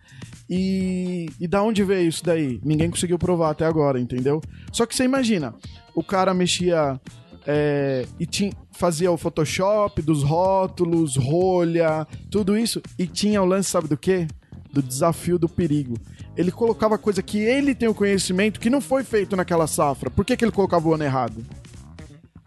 E, 0.49 1.29
e 1.41 1.49
da 1.49 1.61
onde 1.65 1.83
veio 1.83 2.09
isso 2.09 2.25
daí? 2.25 2.61
Ninguém 2.63 2.89
conseguiu 2.89 3.19
provar 3.19 3.51
até 3.51 3.67
agora, 3.67 3.99
entendeu? 3.99 4.41
Só 4.71 4.87
que 4.87 4.95
você 4.95 5.03
imagina, 5.03 5.53
o 5.97 6.03
cara 6.03 6.33
mexia 6.33 7.01
é, 7.45 8.07
e 8.21 8.25
tinha, 8.25 8.53
fazia 8.71 9.11
o 9.11 9.17
Photoshop 9.17 10.01
dos 10.01 10.23
rótulos, 10.23 11.17
rolha, 11.17 12.07
tudo 12.31 12.57
isso, 12.57 12.81
e 12.97 13.05
tinha 13.05 13.43
o 13.43 13.45
lance, 13.45 13.71
sabe 13.71 13.89
do 13.89 13.97
quê? 13.97 14.29
Do 14.73 14.81
desafio 14.81 15.41
do 15.41 15.49
perigo. 15.49 15.97
Ele 16.37 16.53
colocava 16.53 16.97
coisa 16.97 17.21
que 17.21 17.39
ele 17.39 17.75
tem 17.75 17.89
o 17.89 17.95
conhecimento 17.95 18.61
que 18.61 18.71
não 18.71 18.81
foi 18.81 19.03
feito 19.03 19.35
naquela 19.35 19.67
safra. 19.67 20.09
Por 20.09 20.25
que, 20.25 20.37
que 20.37 20.45
ele 20.45 20.53
colocava 20.53 20.89
o 20.89 20.95
ano 20.95 21.03
errado? 21.03 21.45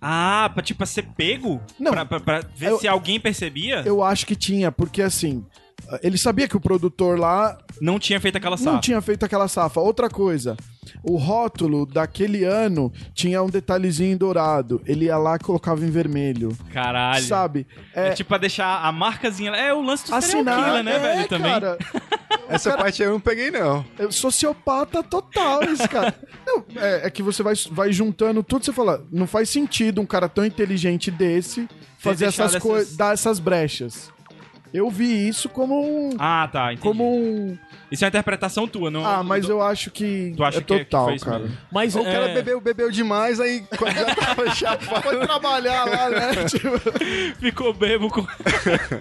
Ah, 0.02 0.50
pra 0.52 0.64
tipo, 0.64 0.80
pra 0.80 0.88
ser 0.88 1.04
pego? 1.16 1.62
Não. 1.80 1.92
Pra, 1.92 2.06
pra- 2.06 2.20
pra 2.20 2.40
ver 2.56 2.72
Eu- 2.72 2.80
se 2.80 2.88
alguém 2.88 3.20
percebia? 3.20 3.84
Eu 3.86 4.04
acho 4.04 4.26
que 4.26 4.36
tinha, 4.36 4.72
porque 4.72 5.02
assim, 5.02 5.46
ele 6.02 6.18
sabia 6.18 6.48
que 6.48 6.56
o 6.58 6.60
produtor 6.62 7.18
lá 7.20 7.58
Não 7.80 8.00
tinha 8.00 8.20
feito 8.20 8.38
aquela 8.38 8.58
safra. 8.58 8.74
não 8.74 8.80
tinha 8.82 9.02
feito 9.02 9.26
aquela 9.26 9.48
safra. 9.48 9.82
Outra 9.82 10.10
coisa, 10.10 10.56
o 11.04 11.18
rótulo 11.18 11.86
daquele 11.86 12.44
ano 12.44 12.92
tinha 13.14 13.42
um 13.44 13.50
detalhezinho 13.50 14.18
dourado. 14.18 14.82
Ele 14.86 15.06
ia 15.06 15.18
lá 15.18 15.36
e 15.36 15.40
colocava 15.40 15.86
em 15.86 15.90
vermelho. 15.90 16.56
Caralho. 16.74 17.24
Sabe? 17.24 17.68
É, 17.94 18.10
É, 18.10 18.12
tipo 18.12 18.28
pra 18.30 18.38
deixar 18.38 18.84
a 18.86 18.92
marcazinha... 18.92 19.52
É 19.52 19.74
o 19.74 19.82
lance 19.82 20.04
do 20.04 20.08
serial 20.08 20.20
assinar, 20.20 20.66
killer, 20.66 20.84
né, 20.84 20.96
é, 20.96 21.00
velho? 21.00 21.28
Também. 21.28 21.52
cara. 21.52 21.78
Essa 22.48 22.76
parte 22.78 23.02
aí 23.02 23.08
eu 23.08 23.14
não 23.14 23.20
peguei, 23.20 23.50
não. 23.52 23.86
É 23.98 24.10
sociopata 24.12 25.02
total 25.04 25.64
esse 25.64 25.88
cara. 25.88 26.14
Não, 26.46 26.64
é, 26.76 27.08
é 27.08 27.10
que 27.10 27.22
você 27.24 27.42
vai, 27.44 27.54
vai 27.72 27.92
juntando 27.94 28.44
tudo, 28.44 28.66
você 28.66 28.74
fala, 28.74 29.06
não 29.12 29.26
faz 29.28 29.50
sentido 29.50 30.02
um 30.02 30.06
cara 30.06 30.28
tão 30.28 30.46
inteligente 30.46 31.10
desse 31.12 31.68
fazer 31.98 32.26
essas 32.26 32.56
coisas, 32.58 32.88
essas- 32.88 32.98
dar 32.98 33.14
essas 33.14 33.40
brechas. 33.40 34.12
Eu 34.74 34.90
vi 34.90 35.28
isso 35.28 35.50
como 35.50 35.82
um. 35.82 36.12
Ah, 36.18 36.48
tá. 36.52 36.68
Entendi. 36.74 36.82
Como 36.82 37.04
um. 37.14 37.58
Isso 37.92 38.04
é 38.04 38.06
uma 38.06 38.10
interpretação 38.10 38.66
tua, 38.68 38.90
não? 38.90 39.06
Ah, 39.06 39.22
mas 39.22 39.46
do- 39.46 39.52
eu 39.52 39.62
acho 39.62 39.92
que. 39.92 40.34
Tu 40.38 40.44
acha 40.44 40.60
é 40.60 40.62
que 40.62 40.74
é- 40.74 40.80
que 40.80 40.86
total, 40.86 41.18
cara. 41.20 41.40
mesmo? 41.40 41.58
Mas 41.72 41.94
O 41.96 42.04
cara 42.04 42.30
é, 42.30 42.34
bebeu, 42.34 42.62
bebeu 42.62 42.90
demais, 42.90 43.40
aí 43.42 43.64
quando 43.78 43.94
já 43.96 44.16
tava 44.16 44.56
chapado. 44.56 45.02
Foi 45.04 45.20
trabalhar 45.20 45.84
lá, 45.86 46.10
né? 46.10 46.32
Tipo, 46.48 46.70
Ficou 47.40 47.74
bebo 47.74 48.10
com, 48.10 48.26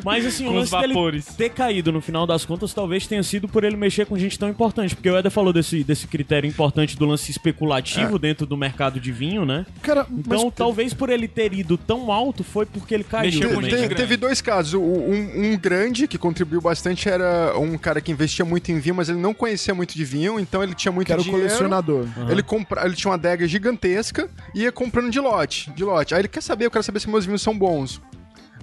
Mas 0.04 0.26
assim, 0.26 0.44
o 0.46 0.50
com 0.50 0.58
os 0.58 0.70
lance 0.72 0.80
dele 0.82 0.94
vapores. 0.94 1.24
ter 1.26 1.50
caído 1.50 1.92
no 1.92 2.00
final 2.00 2.26
das 2.26 2.44
contas 2.44 2.74
talvez 2.74 3.06
tenha 3.06 3.22
sido 3.22 3.48
por 3.48 3.62
ele 3.64 3.76
mexer 3.76 4.06
com 4.06 4.18
gente 4.18 4.38
tão 4.38 4.48
importante. 4.48 4.94
Porque 4.96 5.08
o 5.10 5.16
Eder 5.16 5.30
falou 5.30 5.52
desse, 5.52 5.84
desse 5.84 6.06
critério 6.08 6.48
importante 6.48 6.96
do 6.96 7.06
lance 7.06 7.30
especulativo 7.30 8.18
dentro 8.18 8.44
do 8.46 8.56
mercado 8.56 8.98
de 9.00 9.12
vinho, 9.12 9.44
né? 9.44 9.64
cara, 9.82 10.06
Então 10.10 10.44
mas- 10.46 10.54
talvez 10.54 10.92
por 10.94 11.10
ele 11.10 11.28
ter 11.28 11.52
ido 11.52 11.76
tão 11.78 12.10
alto 12.10 12.42
foi 12.42 12.66
porque 12.66 12.92
ele 12.94 13.04
caiu. 13.04 13.30
Mexeu 13.30 13.54
com 13.54 13.62
gente 13.62 13.94
teve 13.94 14.16
dois 14.16 14.40
casos. 14.40 14.74
O- 14.74 14.80
Um, 14.80 15.52
um 15.54 15.58
grande 15.60 16.08
que 16.08 16.18
contribuiu 16.18 16.60
bastante 16.60 17.08
era 17.08 17.56
um 17.58 17.78
cara 17.78 18.00
que 18.00 18.10
investia 18.10 18.44
muito 18.44 18.72
em 18.72 18.80
vinho, 18.80 18.94
mas 18.94 19.08
ele 19.08 19.18
não 19.18 19.34
conhecia 19.34 19.74
muito 19.74 19.94
de 19.94 20.04
vinho, 20.04 20.40
então 20.40 20.62
ele 20.62 20.74
tinha 20.74 20.90
muito 20.90 21.06
que 21.06 21.12
era 21.12 21.22
dinheiro. 21.22 21.46
colecionador. 21.46 22.06
Ele, 22.28 22.42
compra... 22.42 22.84
ele 22.84 22.96
tinha 22.96 23.10
uma 23.10 23.16
adega 23.16 23.46
gigantesca 23.46 24.28
e 24.54 24.62
ia 24.62 24.72
comprando 24.72 25.10
de 25.10 25.20
lote, 25.20 25.70
de 25.72 25.84
lote. 25.84 26.14
Aí 26.14 26.20
ele 26.22 26.28
quer 26.28 26.42
saber, 26.42 26.66
eu 26.66 26.70
quero 26.70 26.82
saber 26.82 27.00
se 27.00 27.08
meus 27.08 27.26
vinhos 27.26 27.42
são 27.42 27.56
bons. 27.56 28.00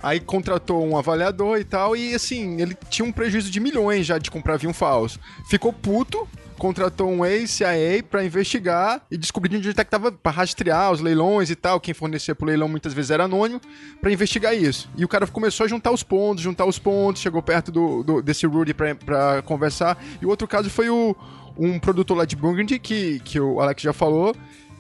Aí 0.02 0.20
contratou 0.20 0.86
um 0.86 0.98
avaliador 0.98 1.58
e 1.58 1.64
tal, 1.64 1.96
e 1.96 2.14
assim, 2.14 2.62
ele 2.62 2.78
tinha 2.90 3.08
um 3.08 3.12
prejuízo 3.12 3.50
de 3.50 3.60
milhões 3.60 4.06
já 4.06 4.18
de 4.18 4.30
comprar 4.30 4.58
vinho 4.58 4.74
falso. 4.74 5.20
Ficou 5.50 5.74
puto, 5.74 6.28
contratou 6.58 7.10
um 7.10 7.26
ex-CIA 7.26 8.04
pra 8.10 8.24
investigar 8.24 9.02
e 9.12 9.18
descobrir 9.18 9.50
de 9.50 9.58
onde 9.58 9.70
é 9.70 9.84
que 9.84 9.90
tava, 9.92 10.12
pra 10.12 10.32
rastrear 10.32 10.92
os 10.92 11.00
leilões 11.02 11.50
e 11.50 11.56
tal. 11.56 11.80
Quem 11.80 11.94
fornecia 11.94 12.34
pro 12.36 12.48
leilão 12.48 12.68
muitas 12.68 12.94
vezes 12.94 13.12
era 13.12 13.26
anônimo, 13.26 13.62
pra 14.02 14.12
investigar 14.12 14.56
isso. 14.56 14.90
E 14.98 15.06
o 15.06 15.08
cara 15.08 15.26
começou 15.28 15.66
a 15.66 15.68
juntar 15.68 15.92
os 15.92 16.04
pontos, 16.04 16.44
juntar 16.44 16.66
os 16.66 16.80
pontos, 16.80 17.22
chegou 17.22 17.42
perto 17.42 17.72
do, 17.72 18.04
do- 18.04 18.22
desse 18.22 18.46
Rudy 18.46 18.74
pra, 18.74 18.96
pra 18.96 19.42
conversar. 19.44 19.98
E 20.22 20.26
o 20.26 20.30
outro 20.30 20.48
caso 20.48 20.70
foi 20.70 20.90
o, 20.90 21.16
um 21.58 21.80
produtor 21.80 22.18
lá 22.18 22.26
de 22.26 22.36
Burgundy, 22.36 22.80
que, 22.80 23.20
que 23.20 23.40
o 23.40 23.60
Alex 23.62 23.82
já 23.82 23.94
falou, 23.94 24.36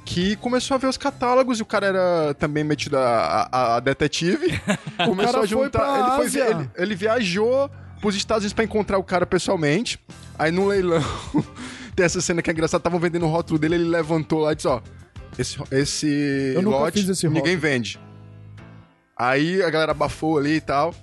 que 0.06 0.36
começou 0.38 0.76
a 0.76 0.78
ver 0.78 0.88
os 0.88 0.98
catálogos 0.98 1.60
e 1.60 1.62
o 1.62 1.66
cara 1.66 1.88
era 1.88 2.34
também 2.36 2.64
metido 2.64 2.98
a, 2.98 3.50
a- 3.52 3.76
a 3.76 3.80
detetive. 3.80 4.60
começou 5.06 5.36
a 5.36 5.40
foi 5.40 5.48
juntar. 5.48 6.18
Ele, 6.20 6.30
foi, 6.30 6.42
ele, 6.42 6.70
ele 6.78 6.96
viajou 6.96 7.70
pros 8.00 8.16
Estados 8.16 8.44
Unidos 8.44 8.54
pra 8.54 8.64
encontrar 8.64 8.98
o 8.98 9.04
cara 9.04 9.26
pessoalmente. 9.26 10.00
Aí 10.38 10.52
no 10.52 10.68
leilão, 10.68 11.04
tem 11.96 12.06
essa 12.06 12.22
cena 12.22 12.42
que 12.42 12.50
é 12.50 12.54
engraçada, 12.54 12.80
estavam 12.82 13.00
vendendo 13.00 13.26
o 13.26 13.30
rótulo 13.30 13.58
dele, 13.60 13.76
ele 13.76 13.90
levantou 13.90 14.40
lá 14.42 14.52
e 14.52 14.56
disse, 14.56 14.68
ó, 14.68 14.82
esse, 15.38 15.58
esse 15.72 16.54
Eu 16.56 16.62
lote 16.62 17.00
esse 17.00 17.28
ninguém 17.28 17.56
rótulo. 17.56 17.60
vende. 17.60 18.00
Aí 19.16 19.62
a 19.64 19.70
galera 19.70 19.92
abafou 19.92 20.38
ali 20.38 20.58
e 20.58 20.62
tal. 20.62 20.94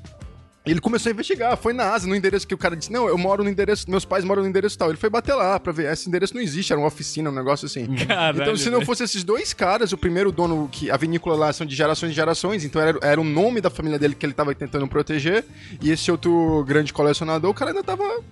Ele 0.67 0.81
começou 0.81 1.11
a 1.11 1.13
investigar, 1.13 1.57
foi 1.59 1.75
na 1.75 1.93
Ásia, 1.93 2.09
no 2.09 2.17
endereço 2.17 2.47
que 2.47 2.55
o 2.55 2.59
cara 2.59 2.75
disse, 2.75 2.91
não, 2.91 3.07
eu 3.07 3.19
moro 3.19 3.45
no 3.45 3.51
endereço, 3.51 3.91
meus 3.91 4.05
pais 4.07 4.25
moram 4.25 4.43
no 4.43 4.49
endereço 4.49 4.79
tal. 4.79 4.89
Ele 4.89 4.97
foi 4.97 5.11
bater 5.11 5.35
lá 5.35 5.61
pra 5.61 5.73
ver, 5.73 5.93
esse 5.93 6.09
endereço 6.09 6.35
não 6.35 6.41
existe, 6.41 6.73
era 6.73 6.81
uma 6.81 6.89
oficina, 6.89 7.29
um 7.29 7.35
negócio 7.35 7.67
assim. 7.67 7.87
Caralho, 8.07 8.41
então, 8.41 8.57
se 8.57 8.71
não 8.71 8.81
fosse 8.81 9.05
esses 9.05 9.23
dois 9.23 9.53
caras, 9.53 9.93
o 9.93 9.99
primeiro 9.99 10.33
dono, 10.33 10.67
que 10.73 10.91
a 10.91 10.97
vinícola 10.97 11.37
lá 11.37 11.53
são 11.53 11.67
de 11.67 11.75
gerações 11.77 12.13
e 12.13 12.15
gerações, 12.15 12.65
então 12.65 12.81
era, 12.81 12.99
era 13.03 13.21
o 13.21 13.25
nome 13.25 13.61
da 13.61 13.69
família 13.69 13.99
dele 13.99 14.15
que 14.15 14.25
ele 14.25 14.33
tava 14.33 14.55
tentando 14.55 14.89
proteger, 14.89 15.45
e 15.83 15.91
esse 15.91 16.11
outro 16.11 16.65
grande 16.67 16.95
colecionador, 16.95 17.51
o 17.51 17.55
cara 17.55 17.71
ainda 17.71 17.83
tava 17.83 18.23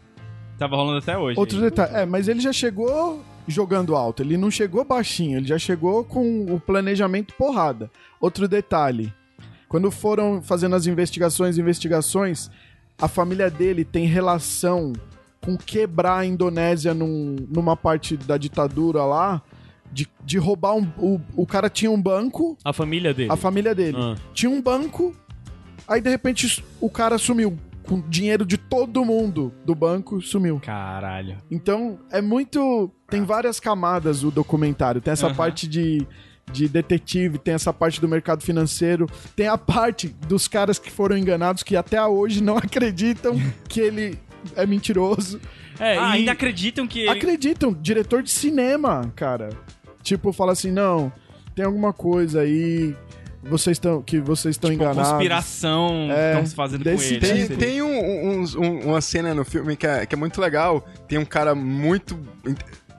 Tava 0.58 0.76
rolando 0.76 0.98
até 0.98 1.18
hoje. 1.18 1.38
Outro 1.38 1.56
aí. 1.58 1.64
detalhe. 1.64 1.92
É, 1.92 2.06
mas 2.06 2.28
ele 2.28 2.40
já 2.40 2.52
chegou 2.52 3.20
jogando 3.48 3.96
alto. 3.96 4.22
Ele 4.22 4.36
não 4.36 4.48
chegou 4.48 4.84
baixinho. 4.84 5.38
Ele 5.38 5.46
já 5.48 5.58
chegou 5.58 6.04
com 6.04 6.46
o 6.46 6.60
planejamento 6.60 7.34
porrada. 7.34 7.90
Outro 8.20 8.46
detalhe. 8.46 9.12
Quando 9.72 9.90
foram 9.90 10.42
fazendo 10.42 10.76
as 10.76 10.86
investigações, 10.86 11.56
investigações, 11.56 12.50
a 13.00 13.08
família 13.08 13.48
dele 13.48 13.86
tem 13.86 14.04
relação 14.04 14.92
com 15.42 15.56
quebrar 15.56 16.18
a 16.18 16.26
Indonésia 16.26 16.92
num- 16.92 17.36
numa 17.48 17.74
parte 17.74 18.14
da 18.18 18.36
ditadura 18.36 19.02
lá. 19.06 19.40
De, 19.90 20.06
de 20.24 20.36
roubar 20.36 20.74
um. 20.74 20.86
O, 20.98 21.18
o 21.34 21.46
cara 21.46 21.70
tinha 21.70 21.90
um 21.90 22.00
banco, 22.00 22.56
A 22.62 22.70
família 22.74 23.14
dele. 23.14 23.32
a 23.32 23.36
família 23.36 23.74
dele. 23.74 23.96
Ah. 23.98 24.14
Tinha 24.34 24.50
um 24.50 24.60
banco, 24.60 25.14
aí 25.88 26.02
de 26.02 26.10
repente 26.10 26.62
o 26.78 26.90
cara 26.90 27.16
sumiu. 27.16 27.56
Com 27.84 27.98
dinheiro 28.08 28.44
de 28.44 28.58
todo 28.58 29.02
mundo 29.06 29.52
do 29.64 29.74
banco, 29.74 30.20
sumiu. 30.20 30.60
Caralho. 30.60 31.38
Então, 31.50 31.98
é 32.10 32.20
muito. 32.20 32.90
Tem 33.08 33.22
várias 33.24 33.58
camadas 33.58 34.22
o 34.22 34.30
documentário. 34.30 35.00
Tem 35.00 35.12
essa 35.12 35.26
Aham. 35.28 35.34
parte 35.34 35.66
de, 35.66 36.06
de 36.52 36.68
detetive, 36.68 37.38
tem 37.38 37.54
essa 37.54 37.72
parte 37.72 38.00
do 38.00 38.08
mercado 38.08 38.42
financeiro, 38.42 39.08
tem 39.34 39.48
a 39.48 39.56
parte 39.58 40.08
dos 40.28 40.46
caras 40.46 40.78
que 40.78 40.90
foram 40.90 41.16
enganados 41.16 41.62
que 41.62 41.74
até 41.76 42.02
hoje 42.04 42.42
não 42.42 42.56
acreditam 42.58 43.40
que 43.68 43.80
ele 43.80 44.18
é 44.56 44.66
mentiroso. 44.66 45.40
É, 45.80 45.96
ah, 45.98 46.16
e- 46.16 46.20
ainda 46.20 46.32
acreditam 46.32 46.86
que 46.86 47.00
ele... 47.00 47.08
Acreditam, 47.10 47.72
diretor 47.72 48.22
de 48.22 48.30
cinema, 48.30 49.10
cara. 49.16 49.48
Tipo, 50.02 50.32
fala 50.32 50.52
assim: 50.52 50.70
não, 50.70 51.10
tem 51.54 51.64
alguma 51.64 51.92
coisa 51.92 52.40
aí. 52.42 52.94
Vocês 53.44 53.74
estão 53.76 54.00
que 54.00 54.20
vocês 54.20 54.54
estão 54.54 54.70
Tipo, 54.70 54.84
enganados. 54.84 55.10
conspiração 55.10 56.08
É, 56.12 56.30
estão 56.32 56.46
se 56.46 56.54
fazendo 56.54 56.84
com 56.84 56.90
desse 56.90 57.14
ele. 57.14 57.20
tipo. 57.20 57.34
Tem, 57.34 57.46
Seria- 57.46 57.56
tem 57.56 57.82
um- 57.82 57.88
um- 57.88 58.44
um- 58.58 58.88
uma 58.90 59.00
cena 59.00 59.34
no 59.34 59.44
filme 59.44 59.74
que 59.76 59.84
é, 59.84 60.06
que 60.06 60.14
é 60.14 60.18
muito 60.18 60.40
legal. 60.40 60.86
Tem 61.08 61.18
um 61.18 61.24
cara 61.24 61.52
muito. 61.52 62.16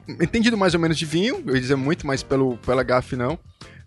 Ent- 0.08 0.22
Entendido 0.22 0.58
mais 0.58 0.74
ou 0.74 0.80
menos 0.80 0.98
de 0.98 1.06
vinho, 1.06 1.44
eu 1.46 1.56
ia 1.56 1.62
dizer 1.62 1.76
muito, 1.76 2.06
mas 2.08 2.24
pelo, 2.24 2.58
pela 2.58 2.84
gafe 2.84 3.16
não. 3.16 3.38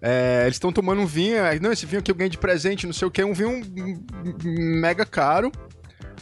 É, 0.00 0.42
eles 0.44 0.56
estão 0.56 0.70
tomando 0.72 1.00
um 1.00 1.06
vinho, 1.06 1.42
aí, 1.42 1.58
não, 1.58 1.72
esse 1.72 1.86
vinho 1.86 2.00
aqui 2.00 2.10
eu 2.10 2.14
ganhei 2.14 2.30
de 2.30 2.38
presente, 2.38 2.86
não 2.86 2.92
sei 2.92 3.08
o 3.08 3.10
que, 3.10 3.24
um 3.24 3.32
vinho 3.32 3.62
mega 4.44 5.04
caro. 5.04 5.50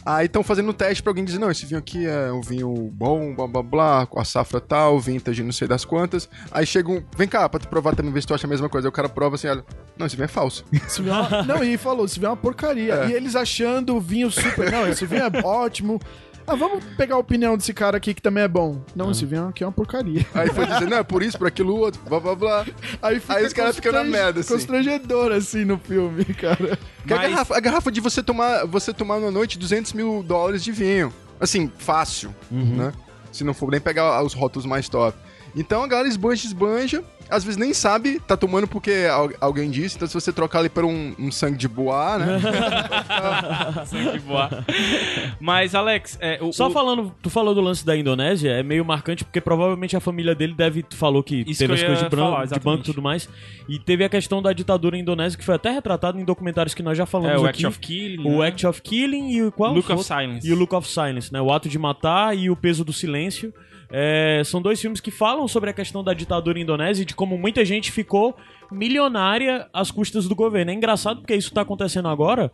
Aí 0.05 0.27
estão 0.27 0.43
fazendo 0.43 0.69
um 0.69 0.73
teste 0.73 1.01
pra 1.01 1.09
alguém 1.09 1.25
dizer, 1.25 1.39
não, 1.39 1.49
esse 1.49 1.65
vinho 1.65 1.79
aqui 1.79 2.05
é 2.05 2.31
um 2.31 2.39
vinho 2.39 2.71
bom, 2.93 3.33
blá 3.33 3.47
blá 3.47 3.63
blá, 3.63 4.05
com 4.05 4.19
a 4.19 4.23
safra 4.25 4.61
tal, 4.61 4.99
vintage, 4.99 5.41
não 5.41 5.51
sei 5.51 5.67
das 5.67 5.83
quantas. 5.83 6.29
Aí 6.51 6.63
chega 6.63 6.91
um, 6.91 7.03
vem 7.17 7.27
cá, 7.27 7.49
pra 7.49 7.59
tu 7.59 7.67
provar 7.67 7.95
também, 7.95 8.11
ver 8.13 8.21
se 8.21 8.27
tu 8.27 8.33
acha 8.35 8.45
a 8.45 8.49
mesma 8.49 8.69
coisa. 8.69 8.87
Aí 8.87 8.89
o 8.89 8.91
cara 8.91 9.09
prova 9.09 9.33
assim, 9.33 9.47
olha, 9.47 9.65
não, 9.97 10.05
esse 10.05 10.15
vinho 10.15 10.25
é 10.25 10.27
falso. 10.27 10.63
Se 10.87 11.01
vier 11.01 11.11
uma- 11.15 11.41
Não, 11.43 11.63
e 11.63 11.75
falou, 11.75 12.07
se 12.07 12.19
vier 12.19 12.29
uma 12.29 12.37
porcaria. 12.37 13.05
E 13.05 13.13
eles 13.13 13.35
achando 13.35 13.95
o 13.95 13.99
vinho 13.99 14.29
super. 14.29 14.71
Não, 14.71 14.87
esse 14.87 15.05
vinho 15.07 15.23
é 15.23 15.41
ótimo. 15.43 15.99
Ah, 16.47 16.55
vamos 16.55 16.83
pegar 16.95 17.15
a 17.15 17.17
opinião 17.17 17.57
desse 17.57 17.73
cara 17.73 17.97
aqui 17.97 18.13
que 18.13 18.21
também 18.21 18.43
é 18.43 18.47
bom. 18.47 18.79
Não, 18.95 19.09
esse 19.09 19.25
vinho 19.25 19.47
aqui 19.47 19.63
é 19.63 19.67
uma 19.67 19.73
porcaria. 19.73 20.25
Aí 20.33 20.47
foi 20.49 20.65
dizer, 20.67 20.87
não, 20.87 20.97
é 20.97 21.03
por 21.03 21.23
isso, 21.23 21.37
por 21.37 21.47
aquilo, 21.47 21.75
outro, 21.75 21.99
blá 22.07 22.19
blá 22.19 22.35
blá. 22.35 22.65
Aí, 23.01 23.19
fica 23.19 23.33
Aí 23.35 23.45
os 23.45 23.53
caras 23.53 23.75
ficam 23.75 23.91
na 23.91 24.03
merda, 24.03 24.41
assim. 24.41 24.53
Constrangedor, 24.53 25.31
assim, 25.31 25.65
no 25.65 25.77
filme, 25.79 26.23
cara. 26.25 26.77
Que 27.07 27.13
a, 27.13 27.17
Mas- 27.17 27.31
garrafa, 27.31 27.57
a 27.57 27.59
garrafa 27.59 27.91
de 27.91 27.99
você 27.99 28.21
tomar, 28.21 28.65
você 28.65 28.93
tomar 28.93 29.19
numa 29.19 29.31
noite 29.31 29.57
200 29.57 29.93
mil 29.93 30.21
dólares 30.21 30.63
de 30.63 30.71
vinho. 30.71 31.11
Assim, 31.39 31.71
fácil, 31.77 32.33
né? 32.51 32.93
Se 33.31 33.43
não 33.43 33.53
for 33.53 33.69
nem 33.71 33.81
pegar 33.81 34.21
os 34.23 34.33
rótulos 34.33 34.65
mais 34.65 34.87
top. 34.87 35.17
Então 35.55 35.83
a 35.83 35.87
galera 35.87 36.07
esbanja, 36.07 36.45
esbanja. 36.45 37.03
Às 37.29 37.43
vezes 37.43 37.57
nem 37.57 37.73
sabe, 37.73 38.19
tá 38.19 38.37
tomando 38.37 38.67
porque 38.67 39.07
al- 39.11 39.31
alguém 39.41 39.69
disse. 39.71 39.95
Então 39.95 40.07
se 40.07 40.13
você 40.13 40.31
trocar 40.31 40.59
ali 40.59 40.69
por 40.69 40.85
um, 40.85 41.13
um 41.19 41.31
sangue 41.31 41.57
de 41.57 41.67
boa, 41.67 42.17
né? 42.17 42.39
Sangue 43.85 44.19
voar. 44.19 44.65
Mas, 45.39 45.75
Alex, 45.75 46.17
é, 46.21 46.39
o, 46.41 46.51
Só 46.51 46.67
o- 46.67 46.71
falando, 46.71 47.13
tu 47.21 47.29
falou 47.29 47.53
do 47.55 47.61
lance 47.61 47.85
da 47.85 47.95
Indonésia, 47.95 48.51
é 48.51 48.63
meio 48.63 48.83
marcante 48.85 49.23
porque 49.23 49.41
provavelmente 49.41 49.95
a 49.95 49.99
família 49.99 50.35
dele 50.35 50.53
deve, 50.53 50.83
tu 50.83 50.95
falou 50.95 51.23
que 51.23 51.43
Isso 51.47 51.59
teve 51.59 51.73
que 51.75 51.79
as 51.81 51.85
coisas 51.85 52.03
de, 52.03 52.09
bran- 52.09 52.23
falar, 52.31 52.45
de 52.45 52.59
banco 52.59 52.81
e 52.81 52.85
tudo 52.85 53.01
mais. 53.01 53.27
E 53.67 53.79
teve 53.79 54.03
a 54.03 54.09
questão 54.09 54.41
da 54.41 54.53
ditadura 54.53 54.97
indonésia 54.97 55.37
que 55.37 55.45
foi 55.45 55.55
até 55.55 55.71
retratado 55.71 56.19
em 56.19 56.23
documentários 56.25 56.73
que 56.73 56.83
nós 56.83 56.97
já 56.97 57.05
falamos 57.05 57.41
é, 57.41 57.43
o 57.43 57.45
aqui. 57.47 57.65
Act 57.65 57.67
of 57.67 57.79
Killing. 57.79 58.27
o 58.29 58.39
né? 58.39 58.47
Act 58.47 58.67
of 58.67 58.81
Killing 58.81 59.29
e 59.31 59.43
o 59.43 59.51
qual? 59.51 59.73
Look 59.73 59.91
of? 59.91 60.03
Silence. 60.03 60.47
E 60.47 60.53
o 60.53 60.55
Look 60.55 60.73
of 60.75 60.87
Silence, 60.87 61.31
né? 61.31 61.41
O 61.41 61.51
ato 61.51 61.67
de 61.69 61.77
matar 61.79 62.35
e 62.37 62.49
o 62.49 62.55
peso 62.55 62.83
do 62.85 62.93
silêncio. 62.93 63.53
É, 63.89 64.41
são 64.45 64.61
dois 64.61 64.79
filmes 64.81 64.99
que 64.99 65.11
falam 65.11 65.47
sobre 65.47 65.69
a 65.69 65.73
questão 65.73 66.03
da 66.03 66.13
ditadura 66.13 66.59
indonésia 66.59 67.03
e 67.03 67.05
de 67.05 67.15
como 67.15 67.37
muita 67.37 67.63
gente 67.63 67.91
ficou 67.91 68.35
milionária 68.71 69.67
às 69.73 69.91
custas 69.91 70.27
do 70.27 70.35
governo. 70.35 70.71
É 70.71 70.73
engraçado 70.73 71.21
porque 71.21 71.35
isso 71.35 71.53
tá 71.53 71.61
acontecendo 71.61 72.07
agora. 72.07 72.51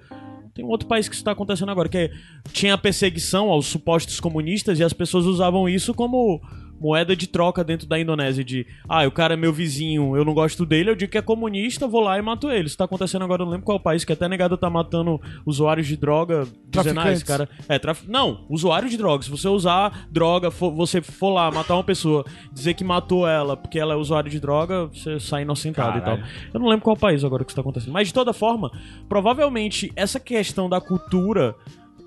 Tem 0.54 0.66
um 0.66 0.70
outro 0.70 0.88
país 0.88 1.08
que 1.08 1.16
isso 1.16 1.24
tá 1.24 1.32
acontecendo 1.32 1.70
agora, 1.72 1.88
que 1.88 1.98
é- 1.98 2.12
tinha 2.52 2.74
a 2.74 2.78
perseguição 2.78 3.50
aos 3.50 3.68
supostos 3.68 4.20
comunistas 4.20 4.80
e 4.80 4.84
as 4.84 4.92
pessoas 4.94 5.26
usavam 5.26 5.68
isso 5.70 5.94
como 5.94 6.42
moeda 6.82 7.16
de 7.16 7.28
troca 7.28 7.64
dentro 7.64 7.88
da 7.88 8.00
Indonésia 8.00 8.44
de, 8.44 8.66
ah, 8.90 9.06
o 9.06 9.12
cara 9.12 9.36
é 9.36 9.38
meu 9.38 9.54
vizinho, 9.54 10.18
eu 10.18 10.26
não 10.26 10.34
gosto 10.34 10.66
dele, 10.66 10.90
eu 10.90 10.96
digo 10.96 11.12
que 11.12 11.18
é 11.18 11.22
comunista, 11.22 11.88
vou 11.88 12.02
lá 12.02 12.18
e 12.18 12.22
mato 12.24 12.50
ele. 12.50 12.66
Isso 12.66 12.78
tá 12.78 12.86
acontecendo 12.86 13.24
agora, 13.24 13.44
eu 13.44 13.46
não 13.46 13.52
lembro 13.52 13.66
qual 13.66 13.80
país, 13.80 14.04
que 14.04 14.12
até 14.12 14.28
negado 14.28 14.58
tá 14.58 14.68
matando 14.70 15.22
usuários 15.46 15.86
de 15.86 15.96
droga, 15.96 16.48
dizendo, 16.68 17.00
ah, 17.00 17.12
esse 17.12 17.24
cara 17.24 17.48
é, 17.70 17.78
traf... 17.78 18.04
Não, 18.08 18.46
usuário 18.50 18.90
de 18.90 18.98
droga. 18.98 19.24
Se 19.24 19.30
você 19.30 19.48
usar 19.48 20.08
droga, 20.10 20.50
for- 20.50 20.72
você 20.72 21.02
for 21.02 21.30
lá 21.30 21.52
matar 21.52 21.76
uma 21.76 21.84
pessoa, 21.84 22.26
dizer 22.52 22.74
que 22.74 22.84
matou 22.84 23.28
ela 23.28 23.56
porque 23.56 23.78
ela 23.78 23.94
é 23.94 23.96
usuário 23.96 24.32
de 24.32 24.40
droga, 24.40 24.88
você 24.88 25.20
sai 25.20 25.44
inocentado 25.44 26.00
e 26.00 26.02
Caralho. 26.02 26.24
tal. 26.24 26.30
Eu 26.54 26.60
não 26.60 26.68
lembro 26.68 26.84
qual 26.84 26.98
país 26.98 27.24
agora 27.24 27.44
que 27.44 27.52
isso 27.52 27.56
tá 27.56 27.62
acontecendo. 27.62 27.94
Mas 27.94 28.08
de 28.08 28.14
toda 28.14 28.34
forma, 28.34 28.72
provavelmente 29.08 29.92
essa 29.96 30.20
questão 30.20 30.68
da 30.68 30.82
cultura 30.82 31.56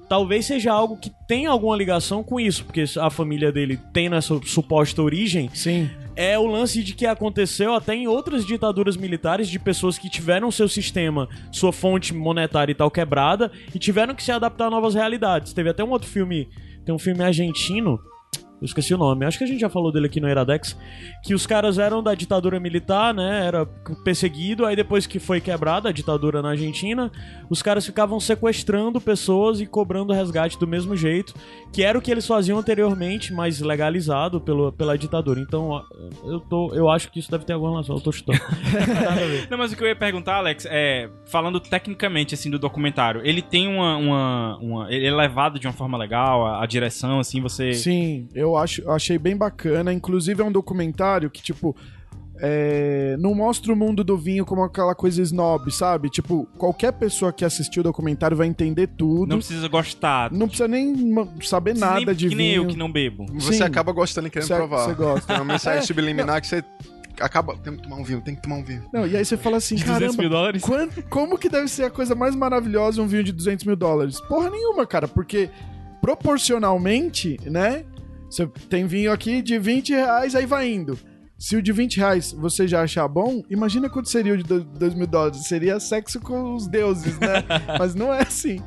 talvez 0.09 0.47
seja 0.47 0.73
algo 0.73 0.97
que 0.97 1.11
tenha 1.27 1.51
alguma 1.51 1.77
ligação 1.77 2.23
com 2.23 2.39
isso, 2.39 2.65
porque 2.65 2.85
a 2.99 3.11
família 3.11 3.51
dele 3.51 3.79
tem 3.93 4.09
nessa 4.09 4.39
suposta 4.45 5.03
origem 5.03 5.51
Sim. 5.53 5.91
é 6.15 6.39
o 6.39 6.47
lance 6.47 6.83
de 6.83 6.95
que 6.95 7.07
aconteceu 7.07 7.75
até 7.75 7.95
em 7.95 8.07
outras 8.07 8.47
ditaduras 8.47 8.97
militares 8.97 9.49
de 9.49 9.59
pessoas 9.59 9.99
que 9.99 10.09
tiveram 10.09 10.51
seu 10.51 10.69
sistema, 10.69 11.29
sua 11.51 11.73
fonte 11.73 12.15
monetária 12.15 12.73
e 12.73 12.75
tal 12.75 12.91
quebrada 12.91 13.51
e 13.75 13.79
tiveram 13.79 14.15
que 14.15 14.23
se 14.23 14.33
adaptar 14.33 14.67
a 14.67 14.71
novas 14.71 14.95
realidades. 14.95 15.53
Teve 15.53 15.71
até 15.71 15.83
um 15.83 15.91
outro 15.91 16.09
filme, 16.09 16.49
tem 16.85 16.95
um 16.95 16.99
filme 16.99 17.23
argentino 17.23 18.01
eu 18.65 18.67
esqueci 18.67 18.95
o 18.95 18.99
nome, 18.99 19.27
acho 19.27 19.37
que 19.37 19.45
a 19.45 19.47
gente 19.47 19.61
já 19.61 19.69
falou 19.69 19.93
dele 19.93 20.07
aqui 20.07 20.19
no 20.21 20.29
Iradex, 20.29 20.75
que 21.23 21.35
os 21.35 21.47
caras 21.47 21.79
eram 21.79 22.03
da 22.03 22.15
ditadura 22.15 22.59
militar, 22.59 23.13
né, 23.13 23.47
era 23.47 23.67
perseguido, 24.03 24.65
aí 24.65 24.75
depois 24.75 25.07
que 25.07 25.19
foi 25.19 25.39
quebrada 25.39 25.91
a 25.91 25.93
ditadura 25.93 26.41
na 26.41 26.51
Argentina, 26.51 27.13
os 27.51 27.61
caras 27.61 27.85
ficavam 27.85 28.19
sequestrando 28.19 28.99
pessoas 29.03 29.61
e 29.61 29.67
cobrando 29.67 30.15
resgate 30.15 30.59
do 30.59 30.67
mesmo 30.67 30.97
jeito, 30.97 31.35
que 31.75 31.83
era 31.83 31.99
o 31.99 32.01
que 32.01 32.11
eles 32.11 32.27
faziam 32.27 32.59
anteriormente, 32.59 33.35
mas 33.35 33.61
legalizado 33.61 34.41
pelo, 34.41 34.73
pela 34.73 34.97
ditadura. 34.97 35.39
Então, 35.41 35.83
eu, 36.25 36.41
tô, 36.41 36.73
eu 36.73 36.89
acho 36.89 37.11
que 37.11 37.19
isso 37.19 37.31
deve 37.31 37.45
ter 37.45 37.53
alguma 37.53 37.73
relação, 37.73 37.97
eu 37.97 38.01
tô 38.01 38.13
chutando. 38.13 38.41
Não, 39.51 39.59
mas 39.59 39.73
o 39.73 39.77
que 39.77 39.83
eu 39.83 39.89
ia 39.89 39.97
perguntar, 39.97 40.37
Alex, 40.37 40.67
é, 40.71 41.11
falando 41.27 41.61
tecnicamente, 41.61 42.35
assim, 42.35 42.51
do 42.51 42.59
documentário, 42.59 43.21
ele 43.25 43.43
tem 43.43 43.69
uma, 43.69 43.97
uma, 43.97 44.59
uma 44.59 44.93
ele 44.93 45.07
é 45.07 45.15
levado 45.15 45.59
de 45.59 45.67
uma 45.67 45.75
forma 45.75 45.99
legal, 45.99 46.47
a, 46.47 46.63
a 46.63 46.67
direção, 46.67 47.19
assim, 47.19 47.43
você... 47.43 47.75
Sim, 47.75 48.27
eu 48.35 48.54
acho, 48.57 48.83
eu 48.83 48.93
achei 48.93 49.19
bem 49.19 49.37
bacana. 49.37 49.93
Inclusive 49.93 50.43
é 50.43 50.45
um 50.45 50.53
documentário 50.53 51.31
que, 51.31 51.43
tipo, 51.43 51.75
é, 52.41 53.17
não 53.21 53.33
mostra 53.35 53.73
o 53.73 53.77
mundo 53.77 54.03
do 54.03 54.17
vinho 54.19 54.45
como 54.45 54.63
aquela 54.65 54.95
coisa 54.95 55.23
snob, 55.23 55.71
sabe? 55.71 56.11
Tipo, 56.11 56.47
qualquer 56.59 56.93
pessoa 56.93 57.33
que 57.33 57.45
assistiu 57.45 57.81
o 57.81 57.85
documentário 57.85 58.37
vai 58.37 58.47
entender 58.49 58.89
tudo. 58.89 59.29
Não 59.29 59.39
precisa 59.39 59.69
gostar. 59.69 60.33
Não 60.33 60.49
precisa 60.49 60.67
nem 60.69 60.95
saber 61.43 61.71
Precisa 61.73 61.87
nada 61.87 62.07
nem, 62.07 62.15
de 62.15 62.29
que 62.29 62.35
vinho. 62.35 62.39
nem 62.39 62.55
eu 62.55 62.67
que 62.67 62.77
não 62.77 62.91
bebo. 62.91 63.27
Você 63.35 63.55
Sim. 63.55 63.63
acaba 63.63 63.93
gostando 63.93 64.27
e 64.27 64.31
querendo 64.31 64.49
Você- 64.49 64.55
provar. 64.57 64.85
você 64.85 64.95
gosta. 64.95 65.27
Tem 65.27 65.37
uma 65.37 65.53
mensagem 65.53 65.79
É, 65.79 65.83
subliminar 65.83 66.41
que 66.41 66.49
você 66.49 66.65
acaba. 67.21 67.57
Tem 67.59 67.77
que 67.77 67.83
tomar 67.85 67.97
um 67.97 68.03
vinho, 68.05 68.21
tem 68.21 68.35
que 68.35 68.43
tomar 68.43 68.57
um 68.57 68.65
vinho. 68.65 68.83
Não, 68.93 69.07
e 69.07 69.17
aí 69.17 69.25
você 69.25 69.37
fala 69.37 69.59
assim, 69.59 69.77
De 69.77 69.85
200 69.85 70.01
caramba, 70.17 70.21
mil 70.23 70.31
dólares? 70.31 70.63
como 71.09 71.39
que 71.39 71.49
deve 71.49 71.69
ser 71.69 71.85
a 71.85 71.91
coisa 71.91 72.17
mais 72.17 72.35
maravilhosa 72.35 73.01
um 73.01 73.07
vinho 73.07 73.23
de 73.23 73.31
200 73.33 73.65
mil 73.65 73.77
dólares? 73.77 74.21
Porra 74.23 74.51
nenhuma, 74.51 74.85
cara, 74.85 75.07
porque 75.07 75.49
proporcionalmente, 76.01 77.39
né? 77.45 77.85
Você 78.35 78.49
tem 78.69 78.85
vinho 78.85 79.13
aqui 79.13 79.41
de 79.41 79.57
20 79.61 79.91
reais, 79.91 80.35
aí 80.35 80.45
vai 80.45 80.69
indo. 80.69 80.99
Se 81.39 81.55
o 81.55 81.63
de 81.63 81.71
20 81.71 81.99
reais 81.99 82.33
você 82.33 82.67
já 82.67 82.83
achar 82.83 83.07
bom, 83.07 83.45
imagina 83.49 83.89
quanto 83.89 84.09
seria 84.09 84.35
o 84.35 84.37
de 84.37 84.43
2 84.43 84.95
mil 84.95 85.07
dólares. 85.07 85.47
Seria 85.47 85.79
sexo 85.79 86.19
com 86.19 86.53
os 86.53 86.67
deuses, 86.67 87.17
né? 87.21 87.45
Mas 87.79 87.95
não 87.95 88.13
é 88.13 88.23
assim. 88.23 88.61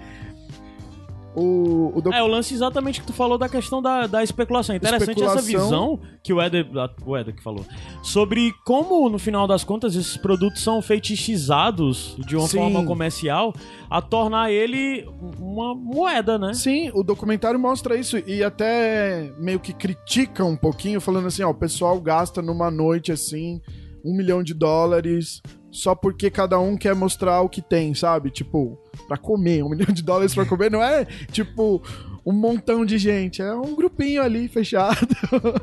O, 1.40 1.92
o 1.96 2.02
doc- 2.02 2.16
É, 2.16 2.24
o 2.24 2.28
lance 2.28 2.52
exatamente 2.54 3.00
que 3.00 3.06
tu 3.06 3.14
falou 3.14 3.38
da 3.38 3.48
questão 3.48 3.80
da, 3.80 4.08
da 4.08 4.24
especulação. 4.24 4.76
Interessante 4.76 5.22
essa 5.22 5.40
Especulação. 5.40 5.62
visão 5.62 6.00
que 6.24 6.34
o 6.34 6.42
Eder, 6.42 6.66
o 7.06 7.16
Eder 7.16 7.36
que 7.36 7.44
falou. 7.44 7.64
Sobre 8.02 8.52
como, 8.66 9.08
no 9.08 9.20
final 9.20 9.46
das 9.46 9.64
contas, 9.64 9.96
esses 9.96 10.18
produtos 10.18 10.64
são 10.64 10.82
feitiçizados 10.82 12.16
de 12.26 12.36
uma 12.36 12.48
Sim. 12.48 12.58
forma 12.58 12.84
comercial 12.86 13.54
a 13.90 14.02
tornar 14.02 14.52
ele 14.52 15.08
uma 15.40 15.76
moeda, 15.76 16.38
né? 16.40 16.54
Sim, 16.54 16.90
o 16.94 17.04
documentário 17.04 17.60
mostra 17.60 17.96
isso 17.96 18.18
e 18.26 18.44
até 18.44 19.32
meio 19.38 19.60
que 19.60 19.74
critica 19.74 20.44
um 20.44 20.58
pouquinho, 20.58 21.00
falando 21.00 21.28
assim, 21.28 21.44
ó, 21.44 21.50
o 21.52 21.54
pessoal 21.54 22.00
gasta 22.02 22.42
numa 22.42 22.72
noite 22.72 23.12
assim 23.12 23.62
um 24.04 24.16
milhão 24.16 24.42
de 24.42 24.54
dólares 24.54 25.42
só 25.72 25.94
porque 25.94 26.30
cada 26.30 26.60
um 26.60 26.78
quer 26.78 26.96
mostrar 26.96 27.42
o 27.42 27.50
que 27.50 27.62
tem, 27.62 27.94
sabe? 27.94 28.30
Tipo, 28.32 28.78
pra 29.08 29.18
comer, 29.18 29.64
um 29.64 29.70
milhão 29.72 29.94
de 29.94 30.04
dólares 30.04 30.34
pra 30.34 30.46
comer 30.46 30.72
não 30.72 30.84
é 30.84 31.06
tipo 31.32 31.82
um 32.26 32.34
montão 32.34 32.86
de 32.86 32.98
gente, 32.98 33.42
é 33.42 33.54
um 33.54 33.76
grupinho 33.76 34.22
ali 34.22 34.48
fechado 34.48 35.08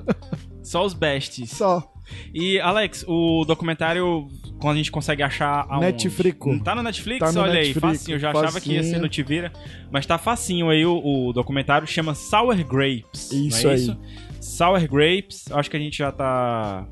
Só 0.62 0.84
os 0.84 0.94
bestes. 0.94 1.50
só. 1.50 1.92
E, 2.32 2.58
Alex, 2.60 3.04
o 3.06 3.44
documentário, 3.46 4.28
quando 4.60 4.74
a 4.74 4.76
gente 4.76 4.90
consegue 4.90 5.22
achar 5.22 5.66
aonde? 5.68 5.86
Netflix. 5.86 6.46
Não 6.46 6.58
Tá 6.58 6.74
no 6.74 6.82
Netflix? 6.82 7.20
Tá 7.20 7.32
no 7.32 7.40
Olha 7.40 7.60
aí, 7.60 7.68
Netflix, 7.68 7.98
facinho. 7.98 8.14
Eu 8.14 8.18
já 8.18 8.30
achava 8.30 8.60
que 8.60 8.72
ia 8.72 8.82
ser 8.82 8.88
facinho. 8.88 9.02
no 9.02 9.08
Tivira. 9.08 9.52
Mas 9.90 10.06
tá 10.06 10.18
facinho 10.18 10.68
aí 10.70 10.84
o, 10.84 11.28
o 11.28 11.32
documentário. 11.32 11.86
Chama 11.86 12.14
Sour 12.14 12.56
Grapes. 12.64 13.30
Isso 13.32 13.66
é 13.68 13.72
aí. 13.72 13.76
Isso? 13.76 13.98
Sour 14.40 14.86
Grapes. 14.88 15.50
Acho 15.50 15.70
que 15.70 15.76
a 15.76 15.80
gente 15.80 15.96
já 15.96 16.12
tá... 16.12 16.86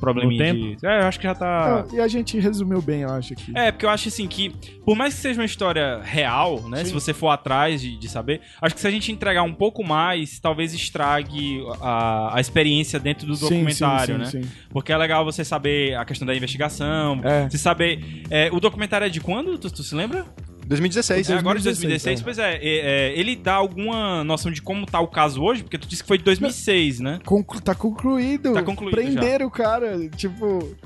Probleminha 0.00 0.52
de... 0.54 0.76
É, 0.82 1.02
eu 1.02 1.06
acho 1.06 1.18
que 1.18 1.24
já 1.26 1.34
tá... 1.34 1.84
E 1.92 2.00
a 2.00 2.08
gente 2.08 2.38
resumiu 2.38 2.80
bem, 2.80 3.02
eu 3.02 3.10
acho 3.10 3.32
aqui. 3.32 3.52
É, 3.54 3.70
porque 3.72 3.84
eu 3.86 3.90
acho 3.90 4.08
assim 4.08 4.26
que, 4.26 4.50
por 4.84 4.96
mais 4.96 5.14
que 5.14 5.20
seja 5.20 5.40
uma 5.40 5.44
história 5.46 6.00
real, 6.02 6.68
né? 6.68 6.84
Se 6.84 6.92
você 6.92 7.12
for 7.12 7.28
atrás 7.28 7.80
de, 7.80 7.96
de 7.96 8.08
saber, 8.08 8.40
acho 8.60 8.74
que 8.74 8.80
se 8.80 8.86
a 8.86 8.90
gente 8.90 9.10
entregar 9.12 9.42
um 9.42 9.52
pouco 9.54 9.84
mais, 9.84 10.38
talvez 10.38 10.72
estrague 10.72 11.62
a, 11.80 12.36
a 12.36 12.40
experiência 12.40 12.98
dentro 12.98 13.26
do 13.26 13.34
Sim, 13.36 13.42
documentário, 13.48 14.14
sim, 14.14 14.20
né? 14.20 14.26
sim, 14.26 14.42
sim. 14.42 14.50
Porque 14.70 14.92
é 14.92 14.96
legal 14.96 15.24
você 15.24 15.44
saber 15.44 15.94
a 15.96 16.04
questão 16.04 16.26
da 16.26 16.34
investigação, 16.34 17.20
É. 17.24 17.48
você 17.48 17.58
saber. 17.58 18.00
é, 18.30 18.48
o 18.52 18.60
documentário 18.60 19.06
é 19.06 19.10
de 19.10 19.20
quando? 19.20 19.58
Tu, 19.58 19.70
tu 19.70 19.82
se 19.82 19.94
lembra? 19.94 20.24
2016. 20.68 21.30
É 21.30 21.34
agora 21.34 21.58
de 21.58 21.64
2016, 21.64 22.20
2016. 22.20 22.22
Pois 22.22 22.38
é, 22.38 22.56
é, 22.56 23.10
é, 23.12 23.18
ele 23.18 23.34
dá 23.34 23.54
alguma 23.54 24.22
noção 24.24 24.52
de 24.52 24.60
como 24.62 24.86
tá 24.86 25.00
o 25.00 25.08
caso 25.08 25.42
hoje, 25.42 25.62
porque 25.62 25.78
tu 25.78 25.88
disse 25.88 26.02
que 26.02 26.08
foi 26.08 26.18
de 26.18 26.24
2006, 26.24 27.00
né? 27.00 27.18
Conclu- 27.24 27.60
tá 27.60 27.74
concluído. 27.74 28.52
Tá 28.52 28.62
concluído 28.62 28.94
Prenderam 28.94 29.46
o 29.46 29.50
cara, 29.50 30.08
tipo, 30.16 30.76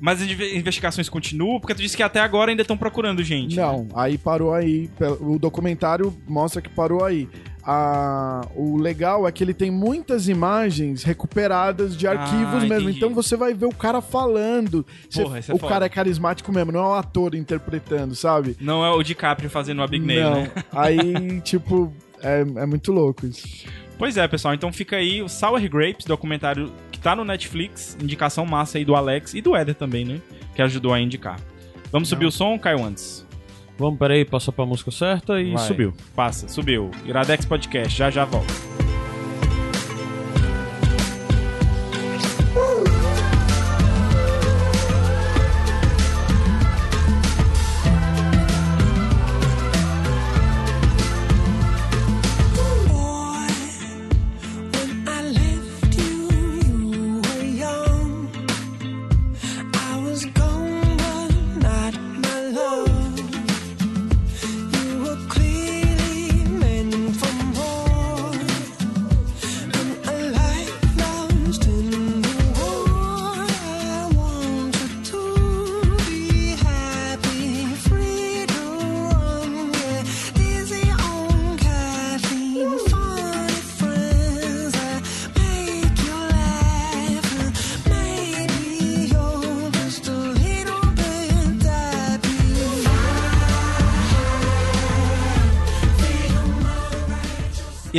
Mas 0.00 0.20
as 0.20 0.28
inve- 0.28 0.56
investigações 0.56 1.08
continuam, 1.08 1.60
porque 1.60 1.74
tu 1.76 1.80
disse 1.82 1.96
que 1.96 2.02
até 2.02 2.18
agora 2.20 2.50
ainda 2.50 2.62
estão 2.62 2.76
procurando 2.76 3.22
gente. 3.22 3.54
né? 3.54 3.62
Não, 3.62 3.86
aí 3.94 4.18
parou 4.18 4.52
aí. 4.52 4.90
O 5.20 5.38
documentário 5.38 6.12
mostra 6.26 6.60
que 6.60 6.68
parou 6.68 7.04
aí. 7.04 7.28
A- 7.64 8.46
o 8.56 8.76
legal 8.76 9.26
é 9.26 9.32
que 9.32 9.42
ele 9.44 9.54
tem 9.54 9.70
muitas 9.70 10.28
imagens 10.28 11.02
recuperadas 11.04 11.96
de 11.96 12.06
arquivos 12.06 12.62
mesmo. 12.64 12.88
entendi. 12.88 12.96
Então 12.98 13.14
você 13.14 13.36
vai 13.36 13.54
ver 13.54 13.66
o 13.66 13.74
cara 13.74 14.00
falando. 14.00 14.84
Você- 15.08 15.22
Porra, 15.22 15.38
é 15.38 15.40
o 15.40 15.58
foda. 15.58 15.68
cara 15.68 15.86
é 15.86 15.88
carismático 15.88 16.52
mesmo, 16.52 16.72
não 16.72 16.80
é 16.80 16.88
um 16.88 16.94
ator 16.94 17.34
interpretando, 17.34 18.14
sabe? 18.14 18.56
Não 18.60 18.84
é 18.84 18.90
o 18.90 19.02
DiCaprio 19.02 19.48
fazendo 19.48 19.82
a 19.82 19.86
Big 19.86 20.04
Nail, 20.04 20.22
não. 20.30 20.34
né? 20.42 20.50
Aí, 20.72 21.40
tipo, 21.42 21.92
é, 22.20 22.40
é 22.40 22.66
muito 22.66 22.92
louco 22.92 23.26
isso. 23.26 23.46
Pois 23.98 24.16
é, 24.16 24.26
pessoal. 24.26 24.52
Então 24.54 24.72
fica 24.72 24.96
aí 24.96 25.22
o 25.22 25.28
Sour 25.28 25.60
Grapes, 25.68 26.04
documentário 26.06 26.72
que 26.90 26.98
tá 26.98 27.14
no 27.14 27.24
Netflix. 27.24 27.96
Indicação 28.02 28.44
massa 28.44 28.78
aí 28.78 28.84
do 28.84 28.96
Alex 28.96 29.32
e 29.34 29.40
do 29.40 29.56
Eder 29.56 29.76
também, 29.76 30.04
né? 30.04 30.20
Que 30.56 30.62
ajudou 30.62 30.92
a 30.92 30.98
indicar. 31.00 31.38
Vamos 31.92 32.08
subir 32.08 32.26
o 32.26 32.32
som, 32.32 32.58
Caio 32.58 32.84
antes? 32.84 33.24
Vamos, 33.82 33.98
peraí, 33.98 34.24
passou 34.24 34.54
pra 34.54 34.64
música 34.64 34.92
certa 34.92 35.40
e 35.40 35.54
Vai. 35.54 35.66
subiu. 35.66 35.92
Passa, 36.14 36.46
subiu. 36.46 36.88
Iradex 37.04 37.44
Podcast, 37.44 37.98
já 37.98 38.10
já 38.10 38.24
volta. 38.24 38.61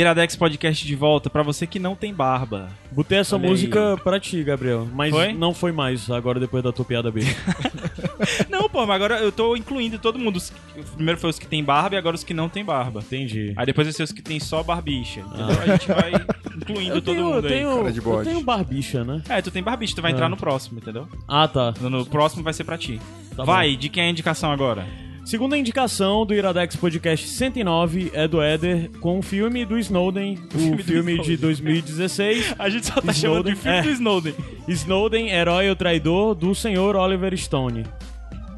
Iradex 0.04 0.36
Podcast 0.36 0.86
de 0.86 0.94
volta 0.94 1.28
pra 1.30 1.42
você 1.42 1.66
que 1.66 1.78
não 1.78 1.94
tem 1.96 2.12
barba. 2.12 2.68
Botei 2.92 3.18
essa 3.18 3.36
Olha 3.36 3.48
música 3.48 3.96
pra 4.04 4.20
ti, 4.20 4.42
Gabriel. 4.44 4.86
Mas 4.92 5.10
Foi? 5.10 5.32
não 5.32 5.52
foi 5.54 5.72
mais 5.72 6.10
agora 6.10 6.38
depois 6.38 6.62
da 6.62 6.72
tua 6.72 6.84
piada 6.84 7.10
B. 7.10 7.22
Não, 8.48 8.68
pô, 8.70 8.86
mas 8.86 8.94
agora 8.96 9.18
eu 9.18 9.30
tô 9.32 9.56
incluindo 9.56 9.98
todo 9.98 10.18
mundo. 10.18 10.40
Primeiro 10.94 11.20
foi 11.20 11.30
os 11.30 11.38
que 11.38 11.46
tem 11.46 11.62
barba 11.62 11.94
e 11.96 11.98
agora 11.98 12.14
os 12.14 12.24
que 12.24 12.32
não 12.32 12.48
tem 12.48 12.64
barba. 12.64 13.00
Entendi. 13.00 13.52
Aí 13.56 13.66
depois 13.66 13.86
vai 13.86 13.92
ser 13.92 14.02
os 14.04 14.12
que 14.12 14.22
tem 14.22 14.38
só 14.40 14.62
barbicha. 14.62 15.20
Entendeu? 15.20 15.60
A 15.60 15.66
gente 15.66 15.88
vai 15.88 16.12
incluindo 16.56 16.94
Eu 16.96 17.02
todo 17.02 17.14
tenho, 17.14 17.24
mundo 17.26 17.34
eu 17.34 17.42
aí. 17.42 17.48
tenho, 17.48 17.76
cara 17.76 17.92
de 17.92 17.98
eu 17.98 18.04
bode. 18.04 18.28
tenho 18.28 18.40
barbicha, 18.42 19.04
né? 19.04 19.22
É, 19.28 19.42
tu 19.42 19.50
tem 19.50 19.62
barbicha, 19.62 19.94
tu 19.96 20.02
vai 20.02 20.12
entrar 20.12 20.28
no 20.28 20.36
próximo, 20.36 20.78
entendeu? 20.78 21.08
Ah, 21.28 21.46
tá. 21.48 21.74
No, 21.80 22.06
próximo 22.06 22.42
vai 22.42 22.52
ser 22.54 22.64
pra 22.64 22.78
ti. 22.78 23.00
Tá 23.36 23.44
vai, 23.44 23.76
de 23.76 23.88
quem 23.88 24.04
é 24.04 24.06
a 24.06 24.10
indicação 24.10 24.50
agora? 24.50 24.86
Segunda 25.24 25.56
indicação 25.56 26.26
do 26.26 26.34
Iradex 26.34 26.76
Podcast 26.76 27.26
109 27.26 28.10
é 28.12 28.28
do 28.28 28.42
Éder 28.42 28.90
com 29.00 29.18
o 29.18 29.22
filme 29.22 29.64
do 29.64 29.78
Snowden, 29.78 30.38
o 30.54 30.58
filme 30.58 30.82
filme, 30.82 31.16
do 31.16 31.22
de 31.22 31.36
2016. 31.38 32.54
A 32.58 32.68
gente 32.68 32.86
só 32.86 33.00
tá 33.00 33.10
chamando 33.12 33.44
de 33.44 33.52
Snowden, 33.52 33.56
filme 33.56 33.78
é. 33.78 33.82
do 33.82 33.90
Snowden. 33.90 34.34
Snowden, 34.68 35.30
herói 35.30 35.70
ou 35.70 35.76
traidor 35.76 36.34
do 36.34 36.54
senhor 36.54 36.94
Oliver 36.94 37.34
Stone. 37.38 37.86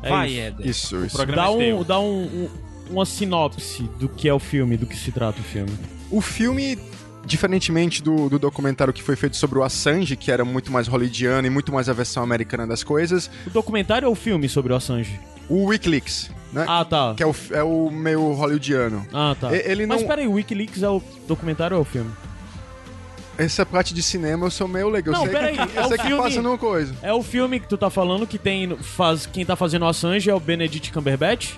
É 0.03 0.09
Vai, 0.11 0.29
isso. 0.29 0.41
Éder. 0.41 0.67
Isso, 0.67 1.05
isso. 1.07 1.27
Dá, 1.27 1.45
é 1.45 1.49
um, 1.49 1.85
dá 1.85 2.01
um, 2.01 2.25
um- 2.25 2.49
uma 2.91 3.07
sinopse 3.07 3.85
do 4.01 4.09
que 4.09 4.29
é 4.29 4.35
o 4.35 4.41
filme, 4.41 4.77
do 4.77 4.87
que 4.87 4.97
se 4.97 5.13
trata 5.13 5.41
o 5.41 5.45
filme. 5.45 5.73
O 6.11 6.21
filme, 6.21 6.77
diferentemente 7.25 8.03
do, 8.03 8.29
do 8.29 8.41
documentário 8.41 8.93
que 8.93 9.03
foi 9.05 9.15
feito 9.15 9.37
sobre 9.37 9.57
o 9.57 9.63
Assange, 9.63 10.17
que 10.17 10.33
era 10.33 10.45
muito 10.45 10.73
mais 10.73 10.89
hollywoodiano 10.89 11.47
e 11.47 11.51
muito 11.51 11.73
mais 11.73 11.89
a 11.89 11.93
versão 11.93 12.25
americana 12.25 12.67
das 12.67 12.83
coisas, 12.83 13.31
O 13.47 13.51
documentário 13.51 14.09
ou 14.09 14.13
o 14.15 14.17
filme 14.17 14.49
sobre 14.49 14.73
o 14.73 14.77
Assange? 14.77 15.19
O 15.49 15.67
Wikileaks, 15.67 16.31
né? 16.53 16.65
Ah, 16.69 16.85
tá. 16.85 17.15
Que 17.17 17.23
é 17.23 17.27
o, 17.27 17.35
é 17.53 17.63
o 17.63 17.91
meio 17.91 18.33
hollywoodiano. 18.33 19.07
Ah, 19.13 19.37
tá. 19.41 19.55
E- 19.55 19.63
ele 19.71 19.87
Mas 19.87 20.01
não- 20.03 20.09
peraí, 20.09 20.27
o 20.27 20.33
Wikileaks 20.33 20.83
é 20.83 20.89
o 20.89 21.03
documentário 21.29 21.77
ou 21.77 21.81
é 21.81 21.83
o 21.83 21.85
filme? 21.85 22.11
Essa 23.39 23.67
parte 23.67 23.93
de 23.93 24.03
cinema 24.03 24.47
eu 24.47 24.51
sou 24.51 24.67
meio 24.67 24.89
legal. 24.89 25.15
Não, 25.15 25.27
eu 25.27 25.31
sei 25.31 25.41
peraí, 25.41 25.57
que, 25.57 25.63
eu 25.77 25.83
é 25.83 25.85
o 25.85 25.89
sei 25.89 25.99
que 25.99 26.05
filme- 26.07 26.23
passa 26.23 26.41
numa 26.43 26.57
coisa. 26.59 26.95
É 27.03 27.13
o 27.13 27.23
filme 27.23 27.61
que 27.61 27.69
tu 27.69 27.77
tá 27.77 27.91
falando 27.91 28.27
que 28.27 28.39
tem. 28.39 28.77
Faz, 28.79 29.27
quem 29.27 29.45
tá 29.45 29.55
fazendo 29.55 29.83
o 29.85 29.89
Assange 29.89 30.31
é 30.31 30.35
o 30.35 30.41
Benedict 30.41 30.91
Cumberbatch? 30.93 31.55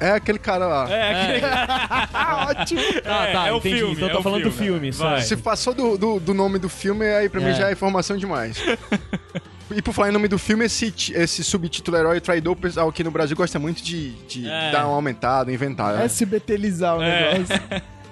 É 0.00 0.10
aquele 0.10 0.40
cara 0.40 0.66
lá. 0.66 0.90
É, 0.90 1.12
aquele... 1.36 1.46
Ótimo. 2.50 2.80
Ah, 3.04 3.26
É, 3.28 3.32
tá, 3.32 3.46
é 3.48 3.52
o 3.52 3.58
entendi. 3.58 3.76
filme, 3.76 3.94
então 3.94 4.08
é 4.08 4.12
tô 4.12 4.22
falando 4.22 4.42
do 4.42 4.50
filme. 4.50 4.90
filme, 4.90 4.90
Vai. 4.90 5.20
certo. 5.20 5.28
Se 5.28 5.36
passou 5.36 5.72
do, 5.74 5.96
do, 5.96 6.18
do 6.18 6.34
nome 6.34 6.58
do 6.58 6.68
filme, 6.68 7.06
aí 7.06 7.28
pra 7.28 7.40
mim 7.40 7.50
É. 7.50 7.54
já 7.54 7.68
é 7.68 7.72
informação 7.72 8.16
demais. 8.16 8.56
E 9.76 9.82
por 9.82 9.92
falar 9.92 10.08
em 10.08 10.12
nome 10.12 10.28
do 10.28 10.38
filme, 10.38 10.64
esse, 10.64 10.92
esse 11.14 11.42
subtítulo 11.42 11.96
Herói 11.96 12.20
Traidor, 12.20 12.52
o 12.52 12.56
pessoal 12.56 12.88
aqui 12.88 13.02
no 13.02 13.10
Brasil 13.10 13.36
gosta 13.36 13.58
muito 13.58 13.82
de, 13.82 14.10
de 14.26 14.48
É. 14.48 14.70
dar 14.70 14.86
um 14.86 14.90
aumentado, 14.92 15.50
inventar. 15.50 15.94
né? 15.96 16.04
SBTlizar 16.04 16.96
o 16.98 17.02
É. 17.02 17.38
negócio. 17.38 17.62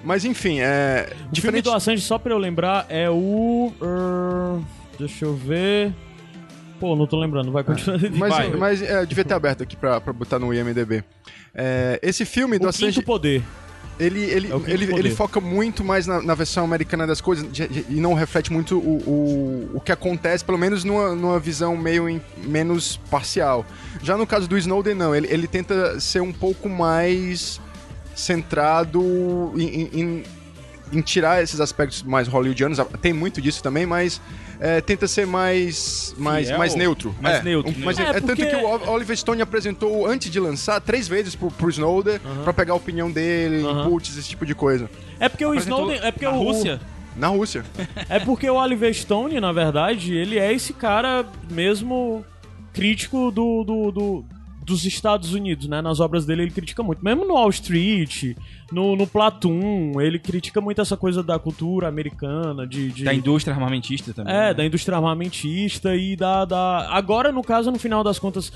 Mas 0.03 0.25
enfim, 0.25 0.59
é. 0.59 1.05
O 1.05 1.09
filme 1.15 1.29
Diferente. 1.31 1.63
do 1.63 1.71
Assange, 1.71 2.01
só 2.01 2.17
pra 2.17 2.33
eu 2.33 2.37
lembrar, 2.37 2.85
é 2.89 3.09
o. 3.09 3.71
er, 3.81 4.61
deixa 4.99 5.23
eu 5.25 5.33
ver. 5.35 5.93
Pô, 6.79 6.95
não 6.97 7.07
tô 7.07 7.17
lembrando, 7.17 7.49
vai 7.51 7.63
continuar. 7.63 7.97
Mas, 8.11 8.29
Vai. 8.35 8.49
mas 8.49 8.81
é, 8.81 9.05
devia 9.05 9.23
ter 9.23 9.33
aberto 9.33 9.63
aqui 9.63 9.77
pra, 9.77 10.01
pra 10.01 10.11
botar 10.11 10.37
no 10.39 10.53
IMDB. 10.53 11.01
É, 11.55 11.97
esse 12.03 12.25
filme 12.25 12.59
do 12.59 12.65
o 12.65 12.69
Assange. 12.69 12.95
quinto 12.95 13.05
poder. 13.05 13.41
Ele, 13.99 14.21
ele, 14.21 14.51
É 14.51 14.71
ele, 14.71 14.93
ele 14.95 15.09
foca 15.11 15.39
muito 15.39 15.83
mais 15.83 16.07
na, 16.07 16.21
na 16.21 16.33
versão 16.35 16.63
americana 16.63 17.05
das 17.05 17.21
coisas 17.21 17.49
de- 17.51 17.67
de- 17.67 17.85
e 17.89 17.95
não 18.01 18.13
reflete 18.13 18.51
muito 18.51 18.77
o, 18.77 18.97
o, 19.07 19.71
o 19.75 19.79
que 19.79 19.91
acontece, 19.91 20.43
pelo 20.43 20.57
menos 20.57 20.83
numa, 20.83 21.13
numa 21.15 21.39
visão 21.39 21.77
meio 21.77 22.09
em- 22.09 22.21
menos 22.45 22.97
parcial. 23.09 23.65
Já 24.01 24.17
no 24.17 24.25
caso 24.27 24.47
do 24.47 24.57
Snowden, 24.57 24.95
não. 24.95 25.15
Ele, 25.15 25.27
ele 25.31 25.47
tenta 25.47 25.99
ser 25.99 26.21
um 26.21 26.33
pouco 26.33 26.67
mais 26.67 27.59
centrado 28.15 29.53
em- 29.57 29.89
em- 29.93 30.23
em 30.91 31.01
tirar 31.01 31.41
esses 31.41 31.59
aspectos 31.59 32.03
mais 32.03 32.27
hollywoodianos. 32.27 32.77
Tem 33.01 33.11
muito 33.13 33.41
disso 33.41 33.61
também, 33.63 33.85
mas 33.85 34.21
é, 34.65 34.79
tenta 34.79 35.07
ser 35.09 35.27
mais, 35.27 36.15
mais, 36.17 36.47
Fiel. 36.47 36.57
mais 36.57 36.73
neutro. 36.75 37.13
Mais 37.21 37.39
É, 37.39 37.43
neutro, 37.43 37.71
um- 37.71 37.83
mas 37.83 37.97
né? 37.97 38.03
é, 38.03 38.07
É, 38.07 38.09
é 38.09 38.13
tanto 38.13 38.25
porque- 38.27 38.45
que 38.45 38.55
o 38.55 38.65
Ol- 38.65 38.89
Oliver 38.93 39.17
Stone 39.17 39.41
apresentou, 39.41 40.07
antes 40.07 40.31
de 40.31 40.39
lançar, 40.39 40.79
três 40.79 41.05
vezes 41.07 41.35
pro, 41.35 41.51
pro 41.51 41.69
Snowden 41.69 42.19
pra 42.45 42.53
pegar 42.53 42.71
a 42.73 42.75
opinião 42.77 43.11
dele, 43.11 43.61
inputs, 43.61 44.17
esse 44.17 44.29
tipo 44.29 44.45
de 44.45 44.55
coisa. 44.55 44.89
É 45.19 45.27
porque 45.27 45.43
o 45.45 45.49
Apresentou 45.49 45.79
Snowden. 45.91 46.07
É 46.07 46.11
porque 46.11 46.25
na 46.25 46.31
o, 46.31 46.43
Rússia? 46.43 46.81
Na 47.15 47.27
Rússia. 47.27 47.63
É 48.09 48.19
porque 48.19 48.49
o 48.49 48.55
Oliver 48.55 48.91
Stone, 48.93 49.39
na 49.39 49.51
verdade, 49.51 50.15
ele 50.15 50.39
é 50.39 50.51
esse 50.53 50.71
cara 50.73 51.25
mesmo 51.51 52.25
crítico 52.73 53.29
do, 53.31 53.63
do, 53.63 53.91
do- 53.91 54.25
dos 54.63 54.85
Estados 54.85 55.33
Unidos, 55.33 55.67
né? 55.67 55.81
Nas 55.81 55.99
obras 55.99 56.25
dele 56.25 56.43
ele 56.43 56.51
critica 56.51 56.81
muito. 56.81 57.03
Mesmo 57.03 57.25
no 57.25 57.33
Wall 57.33 57.49
Street, 57.49 58.35
no, 58.71 58.95
no 58.95 59.05
Platoon, 59.05 59.99
ele 60.01 60.17
critica 60.19 60.61
muito 60.61 60.81
essa 60.81 60.95
coisa 60.97 61.21
da 61.21 61.37
cultura 61.37 61.87
americana, 61.87 62.65
de... 62.65 62.89
de- 62.91 63.03
Da 63.03 63.13
indústria 63.13 63.53
armamentista 63.53 64.13
também. 64.13 64.33
É, 64.33 64.37
né? 64.47 64.53
da 64.53 64.65
indústria 64.65 64.95
armamentista 64.97 65.95
e 65.95 66.15
da, 66.15 66.45
da... 66.45 66.87
Agora, 66.91 67.31
no 67.31 67.41
caso, 67.43 67.69
no 67.71 67.77
final 67.79 68.03
das 68.03 68.17
contas, 68.19 68.51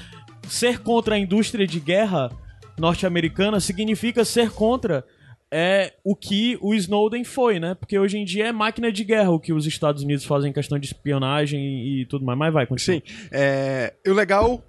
ser 0.48 0.80
contra 0.80 1.16
a 1.16 1.20
indústria 1.20 1.68
de 1.68 1.80
guerra 1.80 2.32
norte-americana 2.80 3.60
significa 3.60 4.24
ser 4.24 4.52
contra 4.52 5.04
é 5.50 5.94
o 6.04 6.14
que 6.14 6.58
o 6.62 6.74
Snowden 6.74 7.24
foi, 7.24 7.58
né? 7.60 7.74
Porque 7.74 7.98
hoje 7.98 8.18
em 8.18 8.26
dia 8.26 8.48
é 8.48 8.52
máquina 8.52 8.92
de 8.92 9.04
guerra 9.06 9.32
o 9.32 9.40
que 9.40 9.54
os 9.54 9.66
Estados 9.66 10.04
Unidos 10.04 10.26
fazem 10.26 10.50
em 10.50 10.54
questão 10.54 10.78
de 10.78 10.86
espionagem 10.88 11.60
e, 11.62 12.02
e 12.02 12.06
tudo 12.06 12.26
mais. 12.26 12.38
Mas 12.38 12.54
vai, 12.54 12.68
continua. 12.68 12.98
Sim. 13.00 13.02
É, 13.32 13.94
o 14.06 14.12
legal. 14.14 14.62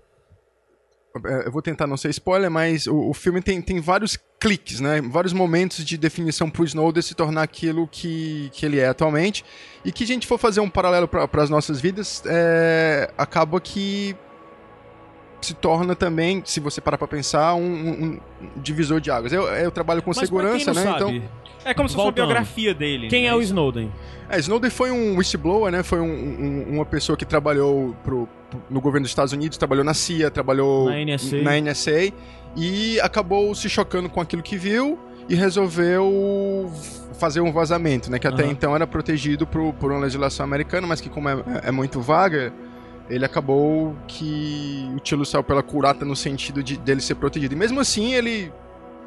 É, 1.25 1.47
Eu 1.47 1.53
vou 1.53 1.62
tentar 1.62 1.87
não 1.87 1.97
ser 1.97 2.11
spoiler, 2.11 2.51
mas 2.51 2.87
o, 2.87 3.11
o 3.11 3.14
filme 3.14 3.41
tem, 3.41 3.61
tem 3.61 3.81
vários 3.81 4.19
cliques, 4.41 4.81
né? 4.81 5.01
Vários 5.01 5.33
momentos 5.33 5.85
de 5.85 5.97
definição 5.97 6.49
pro 6.51 6.64
Snowden 6.64 7.03
se 7.03 7.14
tornar 7.14 7.43
aquilo 7.43 7.89
que, 7.89 8.51
que 8.53 8.64
ele 8.64 8.79
é 8.79 8.89
atualmente. 8.89 9.45
E 9.85 9.93
que 9.93 10.05
a 10.05 10.07
gente 10.07 10.27
for 10.27 10.39
fazer 10.39 10.61
um 10.61 10.71
paralelo 10.71 11.09
para 11.09 11.43
as 11.43 11.51
nossas 11.51 11.81
vidas, 11.81 12.23
é, 12.27 13.11
acaba 13.16 13.61
que 13.61 14.16
se 15.41 15.55
torna 15.55 15.95
também, 15.95 16.43
se 16.45 16.59
você 16.61 16.80
parar 16.80 16.99
pra 16.99 17.07
pensar, 17.09 17.55
um, 17.55 17.61
um- 17.62 18.20
um 18.43 18.49
divisor 18.57 19.01
de 19.01 19.11
águas. 19.11 19.32
Eu, 19.32 19.45
eu 19.45 19.70
trabalho 19.70 20.03
com 20.03 20.11
Mas 20.11 20.18
segurança, 20.18 20.72
quem 20.72 20.74
não 20.74 20.74
né? 20.74 20.99
sabe, 20.99 21.16
Então, 21.16 21.28
É 21.64 21.74
como 21.74 21.89
se 21.89 21.95
fosse 21.95 22.07
uma 22.07 22.12
biografia 22.12 22.74
dele. 22.74 23.09
quem 23.09 23.22
né? 23.22 23.28
é 23.28 23.34
o 23.34 23.39
Isso. 23.41 23.49
Snowden? 23.51 23.93
É, 24.28 24.39
Snowden 24.39 24.70
foi 24.70 24.91
um 24.91 25.16
whistleblower, 25.16 25.70
né? 25.72 25.82
Foi 25.82 26.01
um- 26.01 26.05
um- 26.05 26.74
uma 26.76 26.84
pessoa 26.84 27.16
que 27.16 27.24
trabalhou 27.24 27.95
pro- 28.05 28.28
pro- 28.51 28.61
no 28.70 28.80
governo 28.80 29.05
dos 29.05 29.11
Estados 29.11 29.32
Unidos, 29.32 29.57
trabalhou 29.59 29.84
na 29.84 29.95
CIA, 29.95 30.30
trabalhou 30.30 30.86
Na 30.91 30.99
NSA. 31.01 31.36
na 31.43 31.57
NSA, 31.57 32.12
e 32.57 33.01
acabou 33.01 33.55
se 33.55 33.68
chocando 33.68 34.09
com 34.09 34.20
aquilo 34.20 34.43
que 34.43 34.57
viu 34.57 34.99
e 35.28 35.34
resolveu 35.34 36.70
fazer 37.18 37.41
um 37.41 37.53
vazamento, 37.53 38.11
né? 38.11 38.18
Que 38.18 38.26
até 38.26 38.43
Aham. 38.45 38.53
então 38.53 38.74
era 38.74 38.86
protegido 38.86 39.47
por, 39.47 39.72
por 39.74 39.91
uma 39.91 40.01
legislação 40.01 40.45
americana, 40.45 40.86
mas 40.86 41.01
que 41.01 41.09
como 41.09 41.28
é, 41.28 41.36
é 41.64 41.70
muito 41.72 42.01
vaga, 42.01 42.53
ele 43.09 43.24
acabou 43.24 43.94
que 44.06 44.88
o 44.96 45.00
tiro 45.00 45.24
saiu 45.24 45.42
pela 45.44 45.62
curata 45.62 46.04
no 46.04 46.14
sentido 46.16 46.62
de 46.62 46.76
dele 46.76 47.00
ser 47.00 47.14
protegido. 47.16 47.54
E 47.54 47.56
mesmo 47.56 47.80
assim 47.80 48.12
ele 48.14 48.52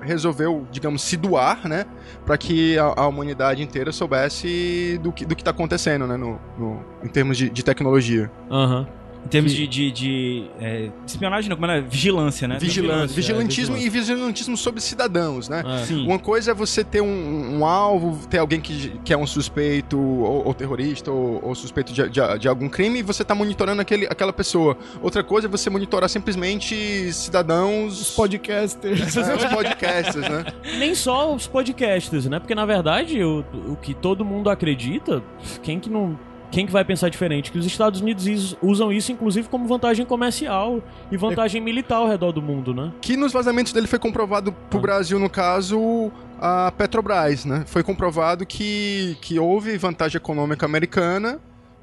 resolveu, 0.02 0.66
digamos, 0.72 1.04
se 1.04 1.16
doar, 1.16 1.68
né, 1.68 1.86
para 2.26 2.36
que 2.38 2.76
a, 2.78 2.94
a 2.98 3.08
humanidade 3.08 3.62
inteira 3.62 3.92
soubesse 3.92 5.00
do 5.04 5.12
que 5.12 5.26
do 5.26 5.36
que 5.36 5.42
está 5.42 5.52
acontecendo, 5.52 6.08
né, 6.08 6.18
no, 6.18 6.40
no- 6.58 6.84
em 7.04 7.08
termos 7.08 7.38
de, 7.38 7.50
de 7.50 7.64
tecnologia. 7.64 8.32
Aham. 8.50 8.88
Em 9.24 9.28
termos 9.30 9.54
de, 9.54 9.68
de, 9.68 9.92
de, 9.92 10.44
é, 10.60 10.90
espionagem, 11.06 11.50
não, 11.50 11.56
como 11.56 11.72
é? 11.72 11.80
Vigilância, 11.80 12.48
né? 12.48 12.58
Vigilância, 12.60 13.14
é, 13.14 13.16
vigilantismo 13.16 13.76
vigilância. 13.76 13.86
e 13.88 13.90
vigilantismo 14.16 14.58
sobre 14.58 14.82
cidadãos, 14.82 15.48
né? 15.48 15.64
É. 15.66 15.86
Sim. 15.86 16.06
Uma 16.06 16.20
coisa 16.20 16.52
é 16.52 16.54
você 16.54 16.84
ter 16.84 17.02
um, 17.02 17.60
um 17.60 17.66
alvo, 17.66 18.28
ter 18.28 18.40
alguém 18.40 18.60
que, 18.60 18.90
que 19.06 19.14
é 19.14 19.18
um 19.18 19.28
suspeito, 19.28 19.98
ou, 20.00 20.48
ou 20.48 20.54
terrorista, 20.54 21.12
ou, 21.12 21.40
ou 21.44 21.56
suspeito 21.56 21.94
de, 21.94 22.10
de- 22.10 22.40
de 22.40 22.48
algum 22.48 22.68
crime, 22.68 23.00
e 23.00 23.04
você 23.04 23.24
tá 23.24 23.34
monitorando 23.36 23.82
aquele, 23.82 24.06
aquela 24.08 24.34
pessoa. 24.34 24.76
Outra 25.02 25.24
coisa 25.24 25.48
é 25.48 25.50
você 25.50 25.70
monitorar 25.70 26.10
simplesmente 26.10 27.14
cidadãos. 27.14 28.02
Os 28.02 28.16
podcasters. 28.16 29.16
é, 29.16 29.36
os 29.36 29.46
podcasters, 29.46 30.28
né? 30.30 30.46
Nem 30.80 30.96
só 30.96 31.34
os 31.34 31.48
podcasters, 31.48 32.26
né? 32.26 32.40
Porque 32.40 32.56
na 32.56 32.66
verdade 32.66 33.24
o, 33.24 33.46
o 33.68 33.76
que 33.76 33.94
todo 33.94 34.26
mundo 34.26 34.50
acredita, 34.50 35.24
quem 35.64 35.80
que 35.80 35.90
não. 35.90 36.18
Quem 36.52 36.66
que 36.66 36.72
vai 36.72 36.84
pensar 36.84 37.08
diferente? 37.10 37.52
Que 37.52 37.58
os 37.58 37.66
Estados 37.66 38.02
Unidos 38.02 38.58
usam 38.62 38.92
isso, 38.92 39.12
inclusive, 39.12 39.48
como 39.48 39.66
vantagem 39.68 40.06
comercial 40.06 40.84
e 41.12 41.16
vantagem 41.16 41.62
militar 41.62 41.96
ao 41.98 42.08
redor 42.10 42.32
do 42.34 42.42
mundo, 42.42 42.74
né? 42.74 42.92
Que 43.02 43.16
nos 43.16 43.32
vazamentos 43.32 43.72
dele 43.72 43.88
foi 43.88 43.98
comprovado 43.98 44.52
pro 44.70 44.80
Ah. 44.80 44.82
Brasil, 44.82 45.18
no 45.18 45.30
caso, 45.30 46.12
a 46.40 46.72
Petrobras, 46.78 47.46
né? 47.46 47.64
Foi 47.68 47.82
comprovado 47.84 48.46
que, 48.46 49.18
que 49.22 49.40
houve 49.40 49.78
vantagem 49.78 50.18
econômica 50.18 50.66
americana 50.66 51.40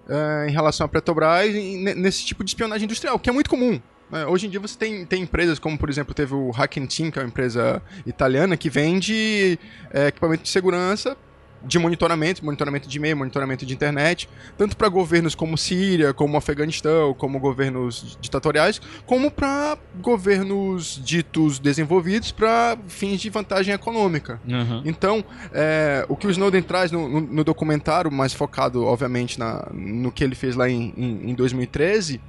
eh, 0.09 0.47
em 0.49 0.53
relação 0.53 0.85
à 0.85 0.89
Petrobras 0.89 1.53
ne- 1.55 1.95
nesse 1.95 2.25
tipo 2.27 2.45
de 2.45 2.51
espionagem 2.51 2.85
industrial, 2.85 3.19
que 3.19 3.31
é 3.31 3.33
muito 3.33 3.49
comum. 3.49 3.81
né? 4.11 4.27
Hoje 4.27 4.47
em 4.47 4.51
dia 4.51 4.61
você 4.61 4.77
tem, 4.79 5.05
tem 5.07 5.23
empresas 5.23 5.59
como, 5.59 5.79
por 5.79 5.89
exemplo, 5.89 6.13
teve 6.15 6.35
o 6.35 6.51
Hacking 6.51 6.87
Team, 6.87 7.11
que 7.11 7.19
é 7.19 7.23
uma 7.23 7.29
empresa 7.29 7.83
italiana, 8.07 8.57
que 8.57 8.69
vende 8.69 9.59
eh, 9.93 10.09
equipamento 10.09 10.43
de 10.43 10.49
segurança 10.51 11.17
de 11.65 11.79
monitoramento, 11.79 12.45
monitoramento 12.45 12.89
de 12.89 12.97
e-mail, 12.99 13.17
monitoramento 13.17 13.67
de 13.67 13.75
internet, 13.75 14.29
tanto 14.57 14.77
para 14.77 14.89
governos 14.89 15.35
como 15.35 15.59
Síria, 15.59 16.15
como 16.15 16.37
Afeganistão, 16.37 17.13
como 17.15 17.39
governos 17.41 18.17
ditatoriais, 18.21 18.81
como 19.07 19.31
para 19.31 19.77
governos 20.01 21.01
ditos 21.05 21.59
desenvolvidos 21.59 22.31
para 22.33 22.77
fins 22.89 23.21
de 23.21 23.31
vantagem 23.31 23.75
econômica. 23.75 24.41
Aham. 24.51 24.83
Então, 24.85 25.25
é, 25.53 26.05
o 26.09 26.17
que 26.17 26.27
o 26.27 26.31
Snowden 26.31 26.63
traz 26.63 26.91
no, 26.93 27.09
no- 27.09 27.21
no 27.21 27.45
documentário, 27.45 28.11
mais 28.11 28.33
focado, 28.33 28.85
obviamente, 28.85 29.39
na- 29.39 29.67
no 29.73 30.11
que 30.13 30.23
ele 30.23 30.35
fez 30.35 30.55
lá 30.57 30.69
em, 30.69 30.93
em- 30.97 31.31
em 31.31 31.35
2013, 31.35 32.21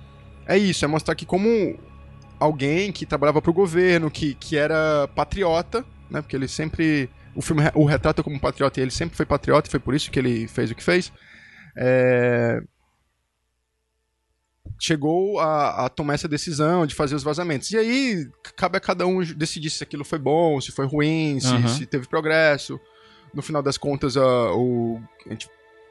é 0.47 0.57
isso, 0.57 0.83
é 0.83 0.87
mostrar 0.87 1.13
que 1.15 1.25
como 1.25 1.75
alguém 2.39 2.91
que 2.91 3.05
trabalhava 3.05 3.41
para 3.41 3.51
o 3.51 3.53
governo, 3.53 4.09
que, 4.09 4.33
que 4.33 4.55
era 4.57 5.07
patriota, 5.15 5.85
né, 6.09 6.21
porque 6.21 6.35
ele 6.35 6.47
sempre... 6.47 7.09
O 7.39 7.41
filme 7.41 7.63
o 7.73 7.85
retrata 7.85 8.21
como 8.21 8.37
patriota 8.37 8.81
e 8.81 8.83
ele 8.83 8.91
sempre 8.91 9.15
foi 9.15 9.25
patriota, 9.25 9.69
e 9.69 9.71
foi 9.71 9.79
por 9.79 9.95
isso 9.95 10.11
que 10.11 10.19
ele 10.19 10.45
fez 10.45 10.69
o 10.69 10.75
que 10.75 10.83
fez. 10.83 11.09
É, 11.77 12.59
chegou 14.77 15.39
a, 15.39 15.85
a 15.85 15.89
tomar 15.89 16.15
essa 16.15 16.27
decisão 16.27 16.85
de 16.85 16.93
fazer 16.93 17.15
os 17.15 17.23
vazamentos. 17.23 17.71
E 17.71 17.77
aí, 17.77 18.29
cabe 18.57 18.75
a 18.75 18.81
cada 18.81 19.07
um 19.07 19.23
decidir 19.23 19.69
se 19.69 19.81
aquilo 19.81 20.03
foi 20.03 20.19
bom, 20.19 20.59
se 20.59 20.73
foi 20.73 20.85
ruim, 20.85 21.39
se, 21.39 21.47
Aham. 21.47 21.67
se 21.69 21.85
teve 21.85 22.09
progresso. 22.09 22.77
No 23.33 23.41
final 23.41 23.63
das 23.63 23.77
contas, 23.77 24.17
a, 24.17 24.53
o, 24.53 25.01
a 25.25 25.29
gente 25.29 25.49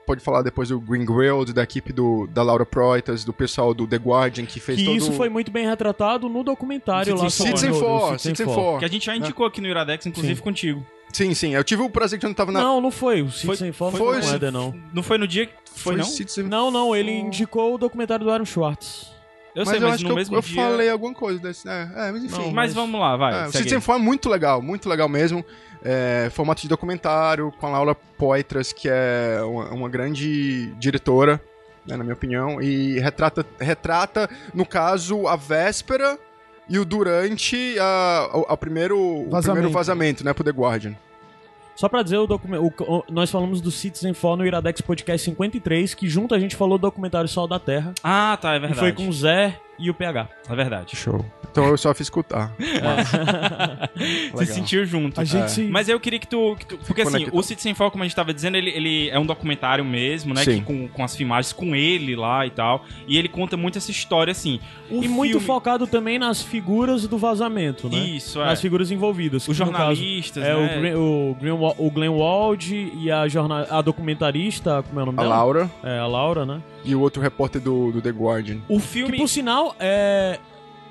pode 0.09 0.23
falar 0.25 0.41
depois 0.41 0.71
do 0.71 0.81
Green 0.81 1.05
Grilled, 1.05 1.53
da 1.53 1.63
equipe 1.63 1.93
do, 1.93 2.27
da 2.29 2.43
Laura 2.43 2.65
Proitas, 2.65 3.25
do 3.25 3.33
pessoal 3.33 3.75
do 3.75 3.87
The 3.87 3.97
Guardian, 3.97 4.47
que 4.47 4.59
fez 4.59 4.79
Que 4.79 4.87
todo... 4.87 4.97
isso 4.97 5.13
foi 5.13 5.29
muito 5.29 5.51
bem 5.51 5.67
retratado 5.69 6.29
no 6.31 6.43
documentário 6.43 7.15
lá 7.15 7.29
Citizen 7.29 7.57
sobre 7.57 7.59
Citizen 7.59 7.71
o- 7.71 7.77
o 7.77 8.01
Four, 8.01 8.19
Citizen 8.19 8.47
Four. 8.47 8.79
Que 8.79 8.85
a 8.87 8.89
gente 8.89 9.05
já 9.05 9.15
indicou 9.15 9.45
aqui 9.45 9.61
no 9.61 9.69
Iradex, 9.69 10.07
inclusive 10.07 10.37
Sim. 10.37 10.43
contigo. 10.43 10.87
Sim, 11.13 11.35
sim. 11.35 11.55
Eu 11.55 11.63
tive 11.63 11.83
o 11.83 11.91
prazer 11.91 12.19
que 12.19 12.25
eu 12.25 12.29
não 12.29 12.35
tava 12.35 12.51
na... 12.53 12.61
Não, 12.61 12.81
não 12.81 12.91
foi. 12.91 13.21
O 13.23 13.31
Citizen 13.31 13.71
foi- 13.73 13.91
foi 13.93 14.01
com 14.01 14.07
o 14.07 14.35
Éder, 14.35 14.51
não. 14.51 14.75
Não 14.95 15.03
foi 15.03 15.19
no 15.19 15.29
dia 15.29 15.45
que 15.47 15.53
foi, 15.75 15.97
não? 15.97 16.05
Citizen 16.05 16.45
Não, 16.45 16.71
não, 16.71 16.97
ele 16.97 17.13
indicou 17.13 17.75
o 17.75 17.79
documentário 17.79 18.25
do 18.25 18.31
Aaron 18.31 18.45
Schwartz. 18.47 19.19
Eu 19.55 19.65
mas 19.65 19.69
sei, 19.71 19.79
eu 19.79 19.83
mas 19.83 19.95
acho 19.95 20.03
no 20.05 20.09
que 20.09 20.13
eu, 20.13 20.17
mesmo 20.17 20.37
eu 20.37 20.41
dia... 20.43 20.63
falei 20.63 20.89
alguma 20.91 21.13
coisa 21.15 21.39
desse. 21.41 21.69
É, 21.69 21.91
é, 21.97 22.13
mas 22.13 22.25
enfim. 22.25 22.39
Não, 22.43 22.51
Mas 22.53 22.73
vamos 22.75 23.01
lá, 23.01 23.17
vai. 23.17 23.45
É, 23.45 23.47
o 23.49 23.53
Citizen 23.53 23.81
é 23.87 23.99
muito 23.99 24.29
legal, 24.29 24.63
muito 24.63 24.89
legal 24.89 25.09
mesmo. 25.09 25.45
É, 25.85 26.29
formato 26.33 26.61
de 26.62 26.68
documentário, 26.68 27.53
com 27.61 27.66
a 27.66 27.70
Laura 27.70 27.95
Poitras, 27.95 28.72
que 28.72 28.89
é 28.91 29.39
uma, 29.43 29.70
uma 29.70 29.89
grande 29.89 30.66
diretora, 30.79 31.41
né, 31.87 31.97
na 31.97 32.03
minha 32.03 32.14
opinião, 32.14 32.61
e 32.61 32.99
retrata, 32.99 33.47
retrata, 33.61 34.29
no 34.53 34.66
caso, 34.66 35.26
a 35.29 35.37
véspera 35.37 36.18
e 36.68 36.79
o 36.79 36.85
durante 36.85 37.76
a, 37.81 38.31
o, 38.35 38.41
a 38.53 38.57
primeiro, 38.57 38.99
o 38.99 39.31
Vazamento. 39.31 39.43
primeiro 39.53 39.70
vazamento, 39.70 40.24
né, 40.24 40.33
pro 40.35 40.45
The 40.45 40.51
Guardian. 40.51 40.95
Só 41.76 41.89
pra 41.89 42.03
dizer, 42.03 42.16
o 42.16 42.26
documento, 42.26 42.74
nós 43.09 43.31
falamos 43.31 43.61
do 43.61 43.70
Citizen 43.70 44.12
Four 44.12 44.37
no 44.37 44.45
Iradex 44.45 44.81
Podcast 44.81 45.24
53, 45.24 45.95
que 45.95 46.09
junto 46.09 46.35
a 46.35 46.39
gente 46.41 46.57
falou 46.57 46.76
do 46.76 46.83
documentário 46.83 47.29
Sol 47.29 47.47
da 47.47 47.61
Terra. 47.61 47.95
Ah, 48.03 48.37
tá, 48.41 48.55
é 48.55 48.57
E 48.57 48.59
verdade. 48.59 48.81
foi 48.81 48.93
com 48.93 49.09
o 49.09 49.12
Zé 49.12 49.61
e 49.79 49.91
o 49.91 49.95
PH. 49.95 50.29
É 50.49 50.55
verdade. 50.55 50.97
Show. 50.97 51.24
Então 51.51 51.66
eu 51.66 51.79
só 51.79 51.93
fiz 51.95 52.07
escutar. 52.07 52.53
Se 54.37 54.47
sentiu 54.47 54.85
junto. 54.85 55.20
A 55.20 55.24
gente 55.24 55.45
É. 55.45 55.49
se... 55.49 55.62
Mas 55.64 55.89
eu 55.89 55.99
queria 55.99 56.18
que 56.18 56.26
tu. 56.26 56.57
que 56.59 56.66
tu- 56.66 56.79
porque 56.79 57.03
assim, 57.03 57.26
o 57.33 57.43
Citizen 57.43 57.74
Four, 57.74 57.91
como 57.91 58.05
a 58.05 58.07
gente 58.07 58.14
tava 58.16 58.33
dizendo, 58.33 58.57
ele, 58.57 58.70
ele 58.70 59.09
é 59.11 59.18
um 59.18 59.26
documentário 59.26 59.85
mesmo, 59.85 60.35
né? 60.35 60.45
Sim. 60.45 60.59
Que 60.59 60.61
com, 60.62 60.89
com 60.89 61.05
as 61.05 61.16
filmagens 61.16 61.53
com 61.53 61.74
ele 61.74 62.14
lá 62.16 62.47
e 62.47 62.51
tal. 62.51 62.85
E 63.07 63.16
ele 63.18 63.29
conta 63.29 63.57
muito 63.57 63.79
essa 63.79 63.91
história, 63.91 64.31
assim. 64.31 64.61
O 64.91 65.03
e 65.03 65.09
muito 65.09 65.33
filme- 65.33 65.47
focado 65.47 65.87
também 65.87 66.18
nas 66.18 66.43
figuras 66.43 67.07
do 67.07 67.18
vazamento, 67.18 67.89
né? 67.89 67.99
Isso, 67.99 68.41
é. 68.41 68.47
Nas 68.47 68.61
figuras 68.61 68.91
envolvidas. 68.91 69.47
Os 69.49 69.59
no 69.59 69.66
caso 69.66 69.76
jornalistas, 69.79 70.45
É 70.45 70.55
né? 70.55 70.57
o, 70.76 70.81
Glenn, 70.81 70.95
o, 70.97 71.37
Green, 71.41 71.53
Wa- 71.53 71.74
o 71.79 71.91
Glenn 71.91 72.11
Wald 72.16 72.70
e 72.95 73.11
a, 73.11 73.26
jorna, 73.29 73.66
a 73.70 73.81
documentarista, 73.81 74.83
como 74.83 75.01
é 75.01 75.03
o 75.03 75.07
nome 75.07 75.18
A 75.18 75.22
dela? 75.22 75.35
Laura 75.37 75.70
É, 75.83 75.99
a 75.99 76.07
Laura, 76.07 76.45
né? 76.47 76.61
E 76.85 76.95
o 76.95 77.01
outro 77.01 77.20
repórter 77.22 77.61
do, 77.61 77.93
do 77.93 78.01
The 78.01 78.11
Guardian. 78.11 78.59
O 78.68 78.76
Que 78.76 78.87
filme. 78.87 79.16
por 79.18 79.29
sinal, 79.29 79.74
é. 79.79 80.39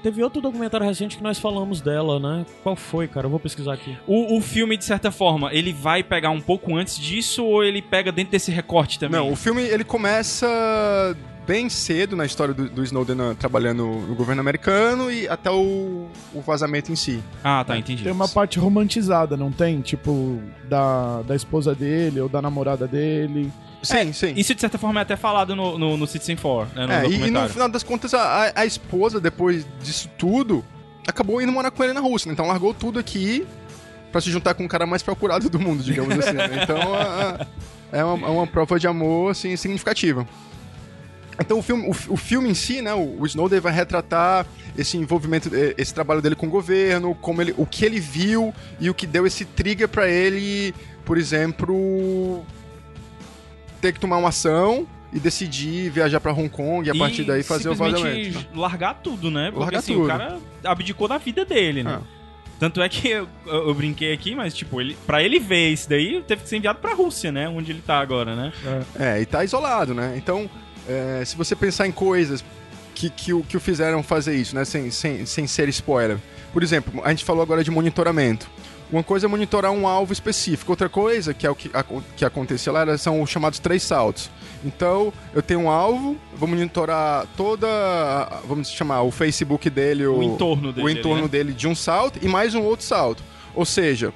Teve 0.03 0.21
outro 0.23 0.39
documentário 0.39 0.85
recente 0.85 1.17
que 1.17 1.23
nós 1.23 1.39
falamos 1.39 1.81
dela, 1.81 2.19
né? 2.19 2.45
Qual 2.61 2.75
foi, 2.75 3.07
cara? 3.07 3.25
Eu 3.25 3.31
vou 3.31 3.39
pesquisar 3.39 3.73
aqui. 3.73 3.97
O, 4.05 4.37
o 4.37 4.41
filme, 4.41 4.77
de 4.77 4.85
certa 4.85 5.11
forma, 5.11 5.51
ele 5.51 5.73
vai 5.73 6.03
pegar 6.03 6.29
um 6.29 6.39
pouco 6.39 6.75
antes 6.75 6.99
disso 6.99 7.43
ou 7.43 7.63
ele 7.63 7.81
pega 7.81 8.11
dentro 8.11 8.31
desse 8.31 8.51
recorte 8.51 8.99
também? 8.99 9.19
Não, 9.19 9.31
o 9.31 9.35
filme 9.35 9.63
ele 9.63 9.83
começa 9.83 11.17
bem 11.47 11.69
cedo 11.69 12.15
na 12.15 12.25
história 12.25 12.53
do, 12.53 12.69
do 12.69 12.83
Snowden 12.83 13.17
ah, 13.21 13.35
trabalhando 13.35 13.85
no 13.85 14.13
governo 14.13 14.41
americano 14.41 15.09
e 15.09 15.27
até 15.29 15.49
o, 15.49 16.07
o 16.33 16.41
vazamento 16.41 16.91
em 16.91 16.95
si. 16.95 17.23
Ah, 17.43 17.63
tá, 17.65 17.77
entendi. 17.77 18.03
Tem 18.03 18.11
uma 18.11 18.27
parte 18.27 18.59
romantizada, 18.59 19.35
não 19.37 19.51
tem? 19.51 19.81
Tipo, 19.81 20.39
da, 20.69 21.21
da 21.21 21.35
esposa 21.35 21.73
dele 21.73 22.19
ou 22.19 22.29
da 22.29 22.41
namorada 22.41 22.85
dele. 22.87 23.51
Sim, 23.83 24.11
sim. 24.11 24.33
Isso, 24.35 24.53
de 24.55 24.61
certa 24.61 24.77
forma, 24.77 24.99
é 24.99 25.03
até 25.03 25.15
falado 25.15 25.55
no, 25.55 25.77
no, 25.77 25.97
no 25.97 26.07
Citizen 26.07 26.35
Four, 26.35 26.67
né? 26.75 26.87
No 26.87 26.93
É, 26.93 27.05
e, 27.07 27.27
e 27.27 27.31
no 27.31 27.47
final 27.49 27.69
das 27.69 27.83
contas, 27.83 28.13
a, 28.13 28.51
a- 28.55 28.65
esposa, 28.65 29.19
depois 29.19 29.65
disso 29.81 30.09
tudo, 30.17 30.65
acabou 31.07 31.41
indo 31.41 31.51
morar 31.51 31.71
com 31.71 31.83
ele 31.83 31.93
na 31.93 31.99
Rússia. 32.01 32.27
né? 32.27 32.33
Então 32.33 32.47
largou 32.47 32.73
tudo 32.73 32.97
aqui 32.99 33.45
pra 34.11 34.19
se 34.19 34.31
juntar 34.31 34.53
com 34.55 34.65
o 34.65 34.67
cara 34.67 34.85
mais 34.87 35.03
procurado 35.03 35.49
do 35.49 35.59
mundo, 35.59 35.83
digamos 35.83 36.17
assim. 36.17 36.33
né? 36.35 36.49
Então 36.63 36.93
a- 36.93 37.37
a- 37.41 37.47
é, 37.91 38.03
uma, 38.03 38.27
é 38.27 38.29
uma 38.31 38.47
prova 38.47 38.77
de 38.79 38.87
amor 38.87 39.31
assim, 39.31 39.55
significativa. 39.55 40.27
Então 41.39 41.59
o 41.59 41.61
filme, 41.61 41.87
o, 41.87 42.13
o 42.13 42.17
filme 42.17 42.49
em 42.49 42.53
si, 42.55 42.81
né, 42.81 42.93
o, 42.95 43.21
o 43.21 43.25
Snowden 43.27 43.59
vai 43.59 43.71
retratar 43.71 44.45
esse 44.75 44.97
envolvimento, 44.97 45.49
eh, 45.53 45.75
esse 45.77 45.93
trabalho 45.93 46.19
dele 46.21 46.35
com 46.35 46.47
o 46.47 46.49
governo, 46.49 47.13
como 47.15 47.41
ele, 47.43 47.53
o 47.57 47.65
que 47.65 47.85
ele 47.85 47.99
viu 47.99 48.51
e 48.79 48.89
o 48.89 48.93
que 48.93 49.05
deu 49.05 49.25
esse 49.27 49.45
trigger 49.45 49.87
pra 49.87 50.09
ele, 50.09 50.73
por 51.05 51.15
exemplo, 51.17 52.43
ter 53.81 53.93
que 53.93 53.99
tomar 53.99 54.17
uma 54.17 54.29
ação 54.29 54.87
e 55.13 55.19
decidir 55.19 55.89
viajar 55.89 56.19
pra 56.19 56.31
Hong 56.33 56.49
Kong 56.49 56.87
e 56.87 56.91
a 56.91 56.95
partir 56.95 57.23
daí 57.23 57.43
fazer 57.43 57.69
o 57.69 57.75
vazamento. 57.75 58.37
né? 58.37 58.45
largar 58.55 58.95
tudo, 58.95 59.31
né? 59.31 59.45
Porque 59.45 59.59
Largar 59.63 59.79
assim, 59.79 59.93
tudo. 59.93 60.05
o 60.05 60.07
cara 60.07 60.37
abdicou 60.63 61.07
da 61.07 61.17
vida 61.17 61.45
dele, 61.45 61.83
né? 61.83 61.99
Ah. 62.01 62.17
Tanto 62.59 62.81
é 62.81 62.89
que 62.89 63.07
eu, 63.09 63.27
eu- 63.45 63.73
brinquei 63.73 64.11
aqui, 64.11 64.33
mas 64.33 64.53
tipo, 64.53 64.81
ele, 64.81 64.97
pra 65.05 65.21
ele 65.21 65.39
ver 65.39 65.69
isso 65.69 65.87
daí, 65.87 66.21
teve 66.27 66.41
que 66.41 66.49
ser 66.49 66.57
enviado 66.57 66.79
pra 66.79 66.93
Rússia, 66.93 67.31
né? 67.31 67.47
Onde 67.47 67.71
ele 67.71 67.81
tá 67.85 67.99
agora, 67.99 68.35
né? 68.35 68.51
É, 68.99 69.21
e 69.21 69.25
tá 69.27 69.43
isolado, 69.43 69.93
né? 69.93 70.15
Então, 70.17 70.49
é, 70.89 71.23
se 71.23 71.37
você 71.37 71.55
pensar 71.55 71.87
em 71.87 71.91
coisas 71.91 72.43
que, 72.95 73.11
que, 73.11 73.31
o, 73.31 73.43
que 73.43 73.55
o 73.55 73.59
fizeram 73.59 74.01
fazer 74.01 74.35
isso, 74.35 74.55
né? 74.55 74.65
Sem, 74.65 74.89
sem, 74.89 75.23
sem 75.25 75.45
ser 75.45 75.69
spoiler. 75.69 76.17
Por 76.51 76.63
exemplo, 76.63 76.99
a 77.05 77.09
gente 77.11 77.23
falou 77.23 77.43
agora 77.43 77.63
de 77.63 77.69
monitoramento. 77.69 78.49
Uma 78.91 79.03
coisa 79.03 79.25
é 79.25 79.29
monitorar 79.29 79.71
um 79.71 79.85
alvo 79.85 80.13
específico, 80.13 80.71
outra 80.71 80.87
coisa, 80.87 81.33
que 81.33 81.45
é 81.45 81.49
o 81.49 81.55
que, 81.55 81.69
a, 81.73 81.83
que 82.15 82.23
acontecia 82.23 82.71
lá, 82.71 82.81
era- 82.81 82.97
são 82.97 83.21
os 83.21 83.29
chamados 83.29 83.59
três 83.59 83.83
saltos. 83.83 84.29
Então, 84.63 85.11
eu 85.35 85.41
tenho 85.41 85.59
um 85.61 85.69
alvo, 85.69 86.15
vou 86.35 86.47
monitorar 86.47 87.27
toda, 87.35 87.67
vamos 88.47 88.69
chamar, 88.69 89.01
o 89.01 89.11
Facebook 89.11 89.69
dele, 89.69 90.05
o, 90.07 90.17
O 90.19 90.23
entorno 90.23 90.71
dele 90.71 90.85
o 90.87 90.89
entorno 90.89 91.21
né? 91.23 91.27
dele 91.27 91.53
de 91.53 91.67
um 91.67 91.75
salto 91.75 92.17
e 92.21 92.27
mais 92.29 92.55
um 92.55 92.61
outro 92.63 92.85
salto. 92.85 93.21
Ou 93.53 93.65
seja, 93.65 94.13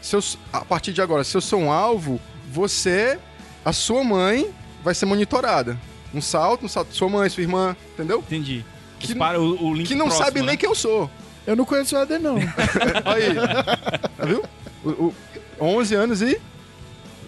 se 0.00 0.16
eu 0.16 0.20
a 0.52 0.64
partir 0.64 0.92
de 0.92 1.00
agora, 1.00 1.22
se 1.22 1.36
eu 1.36 1.40
sou 1.40 1.60
um 1.60 1.70
alvo, 1.72 2.20
você, 2.50 3.18
a 3.64 3.72
sua 3.72 4.02
mãe, 4.02 4.50
vai 4.82 4.94
ser 4.94 5.06
monitorada. 5.06 5.78
Um 6.12 6.20
salto, 6.20 6.64
um 6.64 6.68
salto, 6.68 6.92
sua 6.94 7.08
mãe, 7.08 7.28
sua 7.28 7.42
irmã, 7.42 7.76
entendeu? 7.94 8.18
Entendi. 8.18 8.64
Que 8.98 9.06
Dispara 9.06 9.40
o, 9.40 9.68
o 9.68 9.74
link 9.74 9.86
Que 9.86 9.94
não 9.94 10.06
próximo, 10.06 10.24
sabe 10.26 10.40
né? 10.40 10.46
nem 10.48 10.56
quem 10.56 10.68
eu 10.68 10.74
sou. 10.74 11.08
Eu 11.48 11.56
não 11.56 11.64
conheço 11.64 11.96
o 11.96 11.98
Éder, 11.98 12.20
não. 12.20 12.36
Aí, 13.06 13.34
tá 13.34 14.26
viu? 14.26 14.44
O, 14.84 15.06
o, 15.06 15.14
11 15.58 15.94
anos 15.94 16.20
e... 16.20 16.38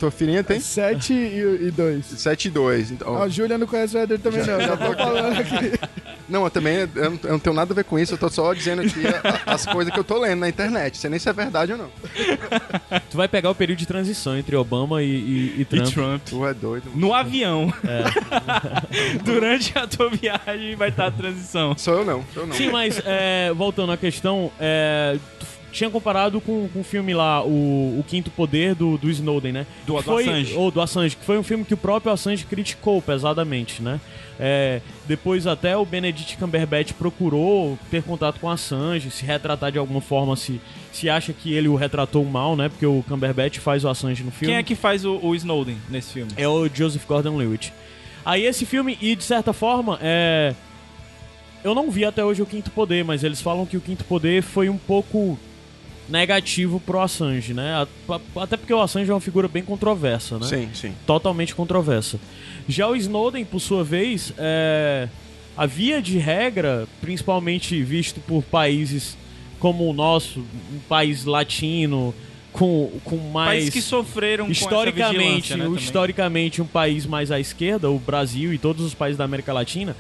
Tua 0.01 0.11
filhinha 0.11 0.42
tem 0.42 0.59
7 0.59 1.12
e 1.12 1.70
2. 1.70 2.05
7 2.07 2.46
e 2.46 2.51
2. 2.51 2.90
Então, 2.92 3.22
A 3.22 3.28
Júlia 3.28 3.59
não 3.59 3.66
conhece 3.66 3.94
o 3.94 4.01
Éder 4.01 4.18
também, 4.18 4.40
não. 4.40 4.59
Já 4.59 4.74
tô 4.76 4.92
falando 4.94 5.38
aqui. 5.38 5.78
Não, 6.26 6.44
eu 6.44 6.51
também 6.51 6.76
eu 6.94 7.11
não, 7.11 7.18
eu 7.24 7.30
não 7.32 7.38
tenho 7.38 7.55
nada 7.55 7.72
a 7.72 7.76
ver 7.76 7.84
com 7.84 7.98
isso, 7.98 8.14
eu 8.14 8.18
tô 8.18 8.28
só 8.30 8.55
dizendo 8.55 8.80
aqui 8.82 9.05
a- 9.07 9.42
a- 9.46 9.55
as 9.55 9.66
coisas 9.66 9.92
que 9.92 9.98
eu 10.01 10.05
tô 10.05 10.18
lendo 10.18 10.38
na 10.40 10.48
internet. 10.48 10.96
Sei 10.96 11.11
nem 11.11 11.18
se 11.18 11.28
é 11.28 11.32
verdade 11.32 11.72
ou 11.72 11.78
não. 11.78 11.90
Tu 13.11 13.16
vai 13.16 13.28
pegar 13.28 13.51
o 13.51 13.55
período 13.55 13.78
de 13.78 13.86
transição 13.86 14.38
entre 14.38 14.57
Obama 14.57 15.03
e, 15.03 15.07
e- 15.07 15.55
e 15.59 15.61
E 15.62 15.64
Trump. 15.66 15.92
Trump. 15.92 16.22
Tu 16.24 16.46
é 16.46 16.55
doido. 16.55 16.90
No 16.94 17.12
avião. 17.12 17.70
É. 17.84 19.18
Durante 19.22 19.76
a 19.76 19.86
tua 19.86 20.09
viagem 20.09 20.76
vai 20.76 20.88
estar 20.88 21.07
a 21.07 21.11
transição. 21.11 21.76
Sou 21.76 21.98
eu 21.98 22.05
não, 22.05 22.24
sou 22.32 22.44
eu 22.44 22.46
não. 22.46 22.55
Sim, 22.57 22.70
mas 22.70 23.01
é, 23.05 23.53
voltando 23.55 23.92
à 23.92 23.96
questão, 23.96 24.51
é, 24.59 25.18
tu 25.38 25.46
tinha 25.73 25.89
comparado 25.91 26.41
com, 26.41 26.68
com 26.68 26.81
o 26.81 26.85
filme 26.85 27.14
lá, 27.14 27.43
o, 27.43 27.99
o 27.99 28.05
Quinto 28.07 28.31
Poder 28.31 28.75
do, 28.75 28.99
do 28.99 29.11
Snowden, 29.11 29.53
né? 29.53 29.66
Do- 29.87 29.95
do 29.97 30.03
foi, 30.03 30.25
Assange. 30.25 30.55
Ou 30.55 30.71
do 30.71 30.81
Assange, 30.81 31.16
que 31.16 31.25
foi 31.25 31.39
um 31.39 31.43
filme 31.43 31.64
que 31.64 31.75
o 31.75 31.77
próprio 31.77 32.12
Assange 32.12 32.45
criticou 32.45 33.01
pesadamente, 33.01 33.83
né? 33.83 34.01
É, 34.39 34.81
depois 35.07 35.47
até 35.47 35.77
o 35.77 35.85
Benedict 35.85 36.37
Cumberbatch 36.39 36.93
procurou 36.95 37.79
ter 37.91 38.03
contato 38.03 38.41
com 38.41 38.47
o 38.47 38.51
Assange, 38.51 39.11
se 39.11 39.25
retratar 39.25 39.71
de 39.71 39.79
alguma 39.79 40.01
forma, 40.01 40.35
se, 40.35 40.61
se 40.93 41.11
acha 41.11 41.33
que 41.33 41.53
ele 41.53 41.68
o 41.68 41.75
retratou 41.77 42.25
mal, 42.25 42.57
né? 42.57 42.68
Porque 42.68 42.87
o 42.87 43.05
Cumberbatch 43.07 43.59
faz 43.59 43.85
o 43.85 43.89
Assange 43.89 44.23
no 44.25 44.31
filme. 44.31 44.53
Quem 44.53 44.59
é 44.59 44.62
que 44.62 44.75
faz 44.75 45.05
o, 45.05 45.18
o 45.23 45.35
Snowden 45.35 45.77
nesse 45.91 46.12
filme? 46.12 46.33
É 46.37 46.49
o 46.49 46.68
Joseph 46.73 47.05
Gordon-Levitt. 47.07 47.73
Aí 48.25 48.45
esse 48.45 48.64
filme, 48.64 48.97
e 49.01 49.14
de 49.14 49.25
certa 49.25 49.53
forma, 49.53 49.99
é... 50.03 50.55
Eu 51.62 51.75
não 51.75 51.91
vi 51.91 52.07
até 52.07 52.25
hoje 52.25 52.41
o 52.41 52.47
Quinto 52.47 52.71
Poder, 52.71 53.05
mas 53.05 53.23
eles 53.23 53.43
falam 53.43 53.66
que 53.66 53.77
o 53.77 53.81
Quinto 53.83 54.03
Poder 54.05 54.43
foi 54.43 54.71
um 54.71 54.79
pouco 54.79 55.39
negativo 56.11 56.80
pro 56.80 57.00
Assange, 57.00 57.54
né? 57.54 57.86
A- 58.08 58.20
Até 58.42 58.56
porque 58.56 58.72
o 58.74 58.80
Assange 58.80 59.11
é 59.11 59.14
uma 59.14 59.20
figura 59.20 59.48
bem 59.48 59.62
controversa, 59.62 60.38
né? 60.38 60.46
Sim, 60.46 60.68
sim. 60.74 60.92
Totalmente 61.06 61.54
controversa. 61.54 62.18
Já 62.68 62.88
o 62.88 62.96
Snowden, 62.96 63.44
por 63.44 63.61
sua 63.61 63.82
vez, 63.84 64.32
é... 64.36 65.08
a 65.56 65.66
via 65.66 66.02
de 66.02 66.18
regra, 66.18 66.86
principalmente 67.00 67.82
visto 67.82 68.20
por 68.20 68.42
países 68.42 69.16
como 69.58 69.88
o 69.88 69.92
nosso, 69.92 70.40
um 70.40 70.78
país 70.88 71.24
latino, 71.24 72.14
com, 72.52 72.90
com 73.04 73.16
mais 73.16 73.50
Países 73.50 73.70
que 73.74 73.82
sofreram 73.82 74.46
com 74.46 74.50
essa 74.50 74.61
historicamente, 74.62 75.54
né, 75.54 75.68
historicamente 75.76 76.62
um 76.62 76.66
país 76.66 77.06
mais 77.06 77.30
à 77.30 77.38
esquerda, 77.38 77.90
o 77.90 77.98
Brasil 77.98 78.52
e 78.52 78.58
todos 78.58 78.84
os 78.84 78.94
países 78.94 79.18
da 79.18 79.24
América 79.24 79.52
Latina, 79.52 79.94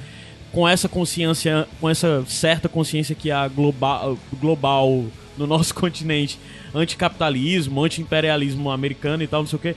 com 0.50 0.66
essa 0.66 0.88
consciência, 0.88 1.68
com 1.80 1.88
essa 1.88 2.24
certa 2.26 2.68
consciência 2.68 3.14
que 3.14 3.30
há 3.30 3.46
global, 3.46 4.18
global 4.40 5.04
no 5.36 5.46
nosso 5.46 5.74
continente, 5.76 6.38
anticapitalismo, 6.74 7.82
anti-imperialismo 7.84 8.70
americano 8.70 9.22
e 9.22 9.26
tal, 9.26 9.40
não 9.40 9.48
sei 9.48 9.56
o 9.56 9.62
quê. 9.62 9.76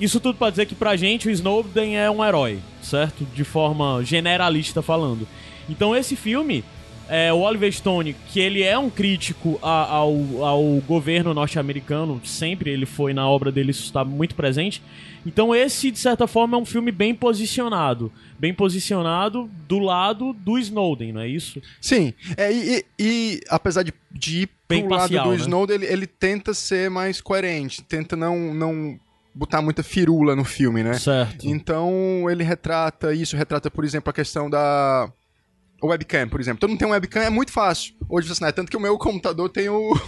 isso 0.00 0.20
tudo 0.20 0.36
pra 0.36 0.50
dizer 0.50 0.66
que 0.66 0.74
pra 0.74 0.96
gente 0.96 1.28
o 1.28 1.30
Snowden 1.30 1.98
é 1.98 2.10
um 2.10 2.24
herói, 2.24 2.58
certo? 2.82 3.26
De 3.34 3.44
forma 3.44 4.02
generalista 4.04 4.82
falando. 4.82 5.26
Então 5.68 5.94
esse 5.94 6.16
filme, 6.16 6.64
é, 7.08 7.32
o 7.32 7.38
Oliver 7.40 7.72
Stone, 7.72 8.14
que 8.28 8.40
ele 8.40 8.62
é 8.62 8.76
um 8.78 8.88
crítico 8.90 9.58
a- 9.62 9.86
ao, 9.90 10.44
ao 10.44 10.62
governo 10.86 11.34
norte-americano, 11.34 12.20
sempre 12.24 12.70
ele 12.70 12.86
foi 12.86 13.12
na 13.12 13.28
obra 13.28 13.50
dele, 13.52 13.70
isso 13.70 13.84
está 13.84 14.04
muito 14.04 14.34
presente. 14.34 14.82
Então 15.24 15.54
esse, 15.54 15.90
de 15.90 15.98
certa 15.98 16.26
forma, 16.26 16.56
é 16.56 16.60
um 16.60 16.64
filme 16.64 16.90
bem 16.90 17.14
posicionado. 17.14 18.10
Bem 18.38 18.52
posicionado 18.52 19.48
do 19.68 19.78
lado 19.78 20.32
do 20.32 20.58
Snowden, 20.58 21.12
não 21.12 21.20
é 21.20 21.28
isso? 21.28 21.62
Sim, 21.80 22.12
é, 22.36 22.52
e, 22.52 22.84
e- 22.98 23.40
apesar 23.48 23.82
de, 23.84 23.92
de 24.10 24.42
ir 24.42 24.48
Bem 24.68 24.80
pro 24.80 24.96
parcial, 24.96 25.26
lado 25.26 25.34
do 25.34 25.38
né? 25.38 25.44
Snowden, 25.44 25.76
ele, 25.76 25.86
ele 25.86 26.06
tenta 26.06 26.52
ser 26.54 26.90
mais 26.90 27.20
coerente, 27.20 27.82
tenta 27.82 28.16
não, 28.16 28.52
não 28.54 28.98
botar 29.34 29.62
muita 29.62 29.82
firula 29.82 30.34
no 30.34 30.44
filme, 30.44 30.82
né? 30.82 30.94
Certo. 30.94 31.46
Então 31.46 32.24
ele 32.30 32.42
retrata 32.42 33.14
isso, 33.14 33.36
retrata, 33.36 33.70
por 33.70 33.84
exemplo, 33.84 34.10
a 34.10 34.12
questão 34.12 34.50
da 34.50 35.08
webcam, 35.88 36.28
por 36.28 36.40
exemplo. 36.40 36.60
Todo 36.60 36.70
mundo 36.70 36.78
tem 36.78 36.88
um 36.88 36.92
webcam, 36.92 37.20
é 37.22 37.30
muito 37.30 37.52
fácil. 37.52 37.94
Hoje 38.08 38.28
você 38.28 38.40
não 38.40 38.48
é 38.48 38.52
tanto 38.52 38.70
que 38.70 38.76
o 38.76 38.80
meu 38.80 38.96
computador 38.98 39.48
tem 39.48 39.68
o 39.68 39.98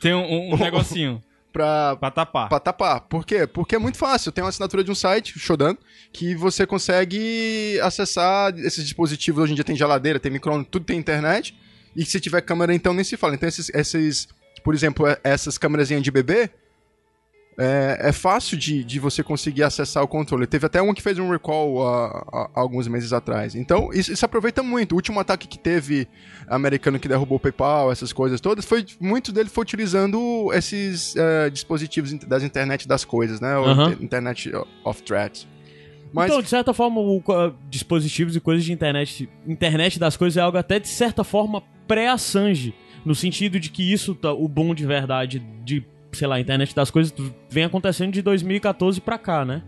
Tem 0.00 0.14
um, 0.14 0.52
um 0.54 0.56
negocinho 0.58 1.22
pra, 1.52 1.96
pra 1.96 2.10
tapar. 2.10 2.48
pra 2.48 2.60
tapar. 2.60 3.00
Por 3.02 3.24
quê? 3.24 3.46
Porque 3.46 3.74
é 3.74 3.78
muito 3.78 3.98
fácil. 3.98 4.30
Tem 4.32 4.42
uma 4.44 4.50
assinatura 4.50 4.84
de 4.84 4.90
um 4.90 4.94
site, 4.94 5.38
Shodan, 5.38 5.76
que 6.12 6.34
você 6.34 6.66
consegue 6.66 7.78
acessar 7.82 8.56
esses 8.58 8.84
dispositivos. 8.84 9.42
Hoje 9.44 9.52
em 9.52 9.54
dia 9.54 9.64
tem 9.64 9.76
geladeira, 9.76 10.18
tem 10.20 10.30
micro 10.30 10.64
tudo 10.64 10.84
tem 10.84 10.98
internet. 10.98 11.56
E 11.94 12.04
se 12.04 12.20
tiver 12.20 12.40
câmera, 12.42 12.74
então 12.74 12.92
nem 12.92 13.04
se 13.04 13.16
fala. 13.16 13.34
Então 13.34 13.48
esses, 13.48 13.70
esses 13.70 14.28
por 14.62 14.74
exemplo, 14.74 15.06
é- 15.06 15.18
essas 15.24 15.56
câmerazinhas 15.56 16.02
de 16.02 16.10
bebê, 16.10 16.50
é, 17.58 18.08
é 18.08 18.12
fácil 18.12 18.56
de, 18.58 18.84
de 18.84 18.98
você 19.00 19.22
conseguir 19.22 19.62
acessar 19.62 20.02
o 20.02 20.08
controle. 20.08 20.46
Teve 20.46 20.66
até 20.66 20.82
um 20.82 20.92
que 20.92 21.02
fez 21.02 21.18
um 21.18 21.30
recall 21.30 21.86
há, 21.86 22.48
há 22.54 22.60
alguns 22.60 22.86
meses 22.88 23.12
atrás. 23.12 23.54
Então, 23.54 23.90
isso, 23.92 24.12
isso 24.12 24.24
aproveita 24.24 24.62
muito. 24.62 24.92
O 24.92 24.96
último 24.96 25.18
ataque 25.20 25.48
que 25.48 25.58
teve 25.58 26.06
americano 26.48 26.98
que 26.98 27.08
derrubou 27.08 27.36
o 27.36 27.40
PayPal, 27.40 27.90
essas 27.90 28.12
coisas 28.12 28.40
todas, 28.40 28.64
foi 28.64 28.84
muito 29.00 29.32
dele 29.32 29.48
foi 29.48 29.62
utilizando 29.62 30.50
esses 30.52 31.14
eh, 31.16 31.50
dispositivos 31.50 32.12
das 32.12 32.42
internet 32.42 32.86
das 32.86 33.04
coisas, 33.04 33.40
né? 33.40 33.54
Inter- 33.90 34.02
Internet 34.04 34.52
of 34.84 35.02
Threats. 35.02 35.46
Mas 36.12 36.30
Então, 36.30 36.40
de 36.42 36.48
certa 36.48 36.72
forma, 36.72 37.00
o, 37.00 37.20
co- 37.20 37.52
dispositivos 37.68 38.36
e 38.36 38.40
coisas 38.40 38.64
de 38.64 38.72
internet, 38.72 39.28
internet 39.46 39.98
das 39.98 40.16
coisas 40.16 40.36
é 40.36 40.40
algo 40.40 40.56
até 40.56 40.78
de 40.78 40.88
certa 40.88 41.24
forma 41.24 41.62
pré-Assange, 41.88 42.74
no 43.04 43.14
sentido 43.14 43.58
de 43.58 43.70
que 43.70 43.92
isso, 43.92 44.14
tá- 44.14 44.32
o 44.32 44.46
bom 44.48 44.74
de 44.74 44.86
verdade 44.86 45.38
de, 45.64 45.84
sei 46.16 46.26
lá, 46.26 46.40
internet 46.40 46.74
das 46.74 46.90
coisas 46.90 47.14
vem 47.48 47.64
acontecendo 47.64 48.12
de 48.12 48.22
2014 48.22 49.00
pra 49.00 49.18
cá, 49.18 49.44
né? 49.44 49.62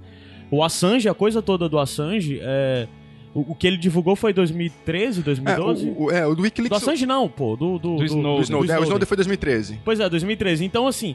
O 0.50 0.64
Assange, 0.64 1.08
a 1.08 1.14
coisa 1.14 1.42
toda 1.42 1.68
do 1.68 1.78
Assange, 1.78 2.38
é, 2.42 2.88
o, 3.34 3.52
o 3.52 3.54
que 3.54 3.66
ele 3.66 3.76
divulgou 3.76 4.16
foi 4.16 4.32
2013, 4.32 5.20
é, 5.20 5.22
2012? 5.22 5.88
o, 5.88 6.02
o, 6.04 6.10
é, 6.10 6.26
o 6.26 6.30
do 6.30 6.36
do 6.36 6.42
Wikileaks. 6.42 6.82
Assange 6.82 7.06
não, 7.06 7.28
pô, 7.28 7.54
do, 7.56 7.78
do, 7.78 7.96
Do 7.96 8.04
Snowden. 8.04 8.36
do 8.36 8.42
Snowden. 8.42 8.74
É, 8.74 8.78
o 8.78 8.82
Snowden 8.82 9.06
foi 9.06 9.16
2013. 9.16 9.80
Pois 9.84 10.00
é, 10.00 10.08
2013. 10.08 10.64
Então, 10.64 10.86
assim, 10.86 11.14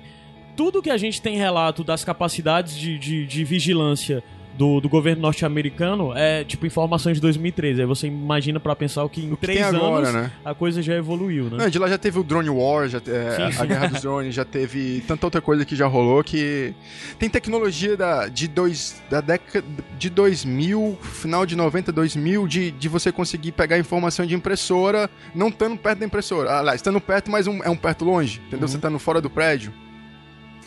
tudo 0.56 0.82
que 0.82 0.90
a 0.90 0.98
gente 0.98 1.22
tem 1.22 1.38
relato 1.38 1.84
das 1.84 2.04
capacidades 2.04 2.78
de, 2.78 2.98
de, 2.98 3.26
de 3.26 3.44
vigilância 3.44 4.24
do, 4.58 4.80
do 4.80 4.88
governo 4.88 5.22
norte-americano 5.22 6.14
é, 6.16 6.43
tipo, 6.43 6.66
informações 6.66 7.16
de 7.18 7.22
2013. 7.22 7.82
Aí 7.82 7.88
você 7.88 8.08
imagina 8.08 8.60
pra 8.60 8.76
pensar 8.76 9.04
o 9.04 9.10
que 9.10 9.22
em 9.26 9.32
O 9.34 9.38
que 9.38 9.45
três 9.47 9.62
agora, 9.64 10.08
anos 10.10 10.14
né? 10.14 10.32
a 10.45 10.54
coisa 10.54 10.82
já 10.82 10.93
evoluiu, 10.95 11.45
né? 11.45 11.58
Não, 11.58 11.70
de 11.70 11.80
lá 11.80 11.88
já 11.88 11.97
teve 11.97 12.20
o 12.20 12.24
Drone 12.24 12.49
War, 12.49 12.88
já, 12.88 12.99
é, 12.99 13.36
Sim, 13.36 13.41
a- 13.43 13.51
sim. 13.51 13.66
Guerra 13.68 13.88
dos 13.88 14.01
Drones, 14.04 14.36
já 14.36 14.45
teve 14.45 15.04
tanta 15.08 15.26
outra 15.26 15.41
coisa 15.41 15.66
que 15.66 15.76
já 15.76 15.88
rolou 15.88 16.24
que 16.24 16.74
tem 17.18 17.30
tecnologia 17.30 17.97
da, 17.97 18.28
de 18.28 18.47
dois, 18.47 19.01
da 19.10 19.22
década 19.22 19.66
de 19.97 20.10
2000, 20.10 20.97
final 21.01 21.45
de 21.45 21.56
90, 21.56 21.91
2000, 21.91 22.47
de, 22.47 22.72
de 22.72 22.88
você 22.88 23.12
conseguir 23.12 23.54
pegar 23.54 23.78
informação 23.80 24.26
de 24.26 24.36
impressora 24.36 25.10
não 25.34 25.47
estando 25.49 25.76
perto 25.78 25.99
da 25.99 26.06
impressora. 26.06 26.60
Aliás, 26.60 26.76
estando 26.76 27.01
perto, 27.01 27.32
mas 27.32 27.47
um- 27.47 27.64
é 27.64 27.70
um 27.70 27.76
perto 27.76 28.06
longe, 28.06 28.39
entendeu? 28.47 28.62
Uhum. 28.62 28.68
Você 28.68 28.76
estando 28.78 28.99
fora 28.99 29.20
do 29.20 29.30
prédio. 29.30 29.74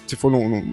Se 0.07 0.14
for 0.16 0.30
no, 0.30 0.49
no- 0.49 0.64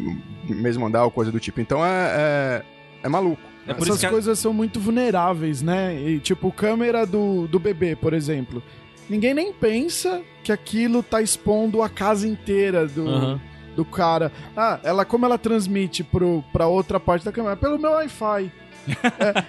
no 0.47 0.55
mesmo 0.55 0.86
andar 0.86 1.03
ou 1.05 1.11
coisa 1.11 1.32
do 1.32 1.39
tipo. 1.39 1.59
Então 1.61 1.84
é, 1.84 1.89
é, 1.89 2.64
é 3.04 3.10
maluco. 3.10 3.41
É 3.68 3.72
Essas 3.72 4.04
a- 4.04 4.10
coisas 4.10 4.39
são 4.39 4.51
muito 4.54 4.80
vulneráveis, 4.80 5.62
né? 5.62 5.95
E, 5.95 6.20
tipo, 6.20 6.51
câmera 6.51 7.06
do, 7.06 7.47
do 7.47 7.60
bebê, 7.60 7.95
por 7.95 8.14
exemplo. 8.14 8.62
Ninguém 9.10 9.34
nem 9.34 9.54
pensa 9.54 10.22
que 10.43 10.51
aquilo 10.51 11.04
tá 11.04 11.22
expondo 11.22 11.82
a 11.82 11.89
casa 11.89 12.28
inteira 12.28 12.88
do, 12.88 13.08
Aham. 13.08 13.41
do 13.76 13.86
cara. 13.86 14.32
Ah, 14.56 14.80
ela 14.84 15.06
como 15.06 15.26
ela 15.26 15.38
transmite 15.38 16.04
pro, 16.04 16.43
pra 16.51 16.68
outra 16.68 16.99
parte 16.99 17.24
da 17.24 17.32
câmera? 17.32 17.56
Pelo 17.56 17.78
meu 17.80 17.91
Wi-Fi. 17.91 18.51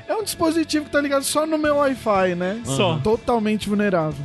é, 0.09 0.13
é 0.13 0.15
um 0.15 0.23
dispositivo 0.23 0.85
que 0.85 0.91
tá 0.93 1.01
ligado 1.01 1.25
só 1.25 1.45
no 1.47 1.59
meu 1.59 1.77
Wi-Fi, 1.77 2.35
né? 2.37 2.61
Só. 2.65 2.99
Totalmente 2.99 3.69
vulnerável. 3.69 4.25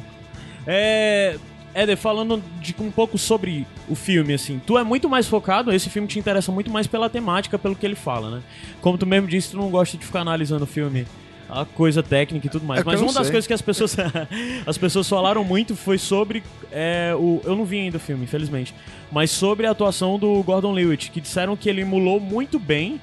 É. 0.68 1.36
Éder, 1.74 1.98
falando 1.98 2.42
de 2.60 2.76
um 2.80 2.92
pouco 2.92 3.18
sobre 3.18 3.66
o 3.88 3.96
filme, 3.96 4.34
assim, 4.34 4.62
tu 4.66 4.78
é 4.78 4.84
muito 4.84 5.08
mais 5.08 5.28
focado, 5.28 5.72
esse 5.72 5.90
filme 5.90 6.08
te 6.08 6.18
interessa 6.18 6.52
muito 6.52 6.72
mais 6.72 6.88
pela 6.88 7.10
temática, 7.10 7.60
pelo 7.60 7.76
que 7.76 7.86
ele 7.86 7.96
fala, 7.96 8.38
né? 8.38 8.44
Como 8.82 8.98
tu 8.98 9.06
mesmo 9.06 9.28
disse, 9.28 9.52
tu 9.52 9.58
não 9.58 9.70
gosta 9.70 9.98
de 9.98 10.06
ficar 10.06 10.22
analisando 10.22 10.64
o 10.64 10.68
filme, 10.68 11.06
a 11.50 11.66
coisa 11.66 12.04
técnica 12.04 12.48
e 12.48 12.50
tudo 12.50 12.66
mais. 12.66 12.82
É 12.82 12.84
Mas 12.84 13.02
uma 13.02 13.14
das 13.14 13.28
sei. 13.28 13.32
coisas 13.32 13.48
que 13.48 13.54
as 13.54 13.62
pessoas 13.62 13.96
as 14.66 14.78
pessoas 14.78 15.08
falaram 15.08 15.44
muito 15.44 15.76
foi 15.76 15.98
sobre 15.98 16.44
é, 16.72 17.14
o 17.18 17.42
eu 17.44 17.56
não 17.56 17.66
vi 17.66 17.80
ainda 17.80 17.98
o 17.98 18.00
filme, 18.00 18.24
infelizmente, 18.24 18.74
mas 19.12 19.32
sobre 19.32 19.66
a 19.66 19.72
atuação 19.72 20.20
do 20.20 20.42
Gordon 20.44 20.72
Lewitt, 20.72 21.12
que 21.12 21.20
disseram 21.22 21.56
que 21.56 21.70
ele 21.70 21.82
emulou 21.82 22.20
muito 22.20 22.60
bem 22.60 23.00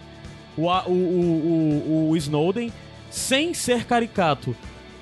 o, 0.57 0.69
o, 0.69 0.91
o, 0.93 2.11
o 2.11 2.17
Snowden 2.17 2.73
sem 3.11 3.55
ser 3.55 3.85
caricato. 3.85 4.57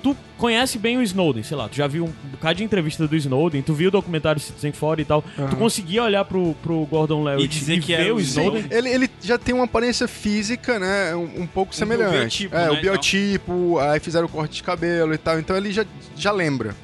Tu 0.05 0.15
conhece 0.37 0.77
bem 0.77 0.99
o 0.99 1.01
Snowden, 1.01 1.41
sei 1.41 1.57
lá, 1.57 1.67
tu 1.67 1.75
já 1.75 1.87
viu 1.87 2.05
um 2.05 2.29
bocado 2.29 2.53
de 2.57 2.63
entrevista 2.63 3.07
do 3.07 3.15
Snowden, 3.15 3.63
tu 3.63 3.73
viu 3.73 3.87
o 3.87 3.91
documentário 3.91 4.39
Citizen 4.39 4.71
Four 4.71 4.99
e 4.99 5.05
tal. 5.05 5.23
Tu 5.49 5.55
conseguia 5.55 6.03
olhar 6.03 6.23
pro, 6.25 6.53
pro 6.61 6.85
Gordon 6.85 7.23
Lewitt 7.23 7.45
E 7.45 7.59
dizer 7.59 7.79
que 7.81 7.91
era 7.91 8.03
ver 8.03 8.11
o 8.11 8.17
o 8.17 8.19
Snowden? 8.19 8.59
Snowden? 8.59 8.77
Ele, 8.77 8.89
ele 8.89 9.09
já 9.19 9.39
tem 9.39 9.55
uma 9.55 9.63
aparência 9.63 10.07
física, 10.07 10.77
né? 10.77 11.15
Um, 11.15 11.41
um 11.41 11.47
pouco 11.47 11.73
semelhante. 11.73 12.47
biotipo, 12.47 12.55
é, 12.55 12.65
né, 12.65 12.69
o 12.71 12.81
biotipo, 12.81 13.79
aí 13.79 13.99
fizeram 13.99 14.27
o 14.27 14.29
corte 14.29 14.57
de 14.57 14.61
cabelo 14.63 15.11
e 15.11 15.17
tal, 15.17 15.39
então 15.39 15.57
ele 15.57 15.71
já, 15.71 15.83
já 16.15 16.31
lembra. 16.31 16.75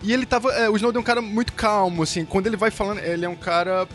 E 0.00 0.12
ele 0.12 0.24
tava. 0.24 0.52
é, 0.52 0.70
o 0.70 0.76
Snowden 0.76 0.98
é 0.98 1.00
um 1.00 1.04
cara 1.04 1.20
muito 1.20 1.52
calmo, 1.54 2.04
assim. 2.04 2.24
Quando 2.24 2.46
ele 2.46 2.56
vai 2.56 2.70
falando, 2.70 3.00
ele 3.00 3.24
é 3.24 3.28
um 3.28 3.34
cara 3.34 3.88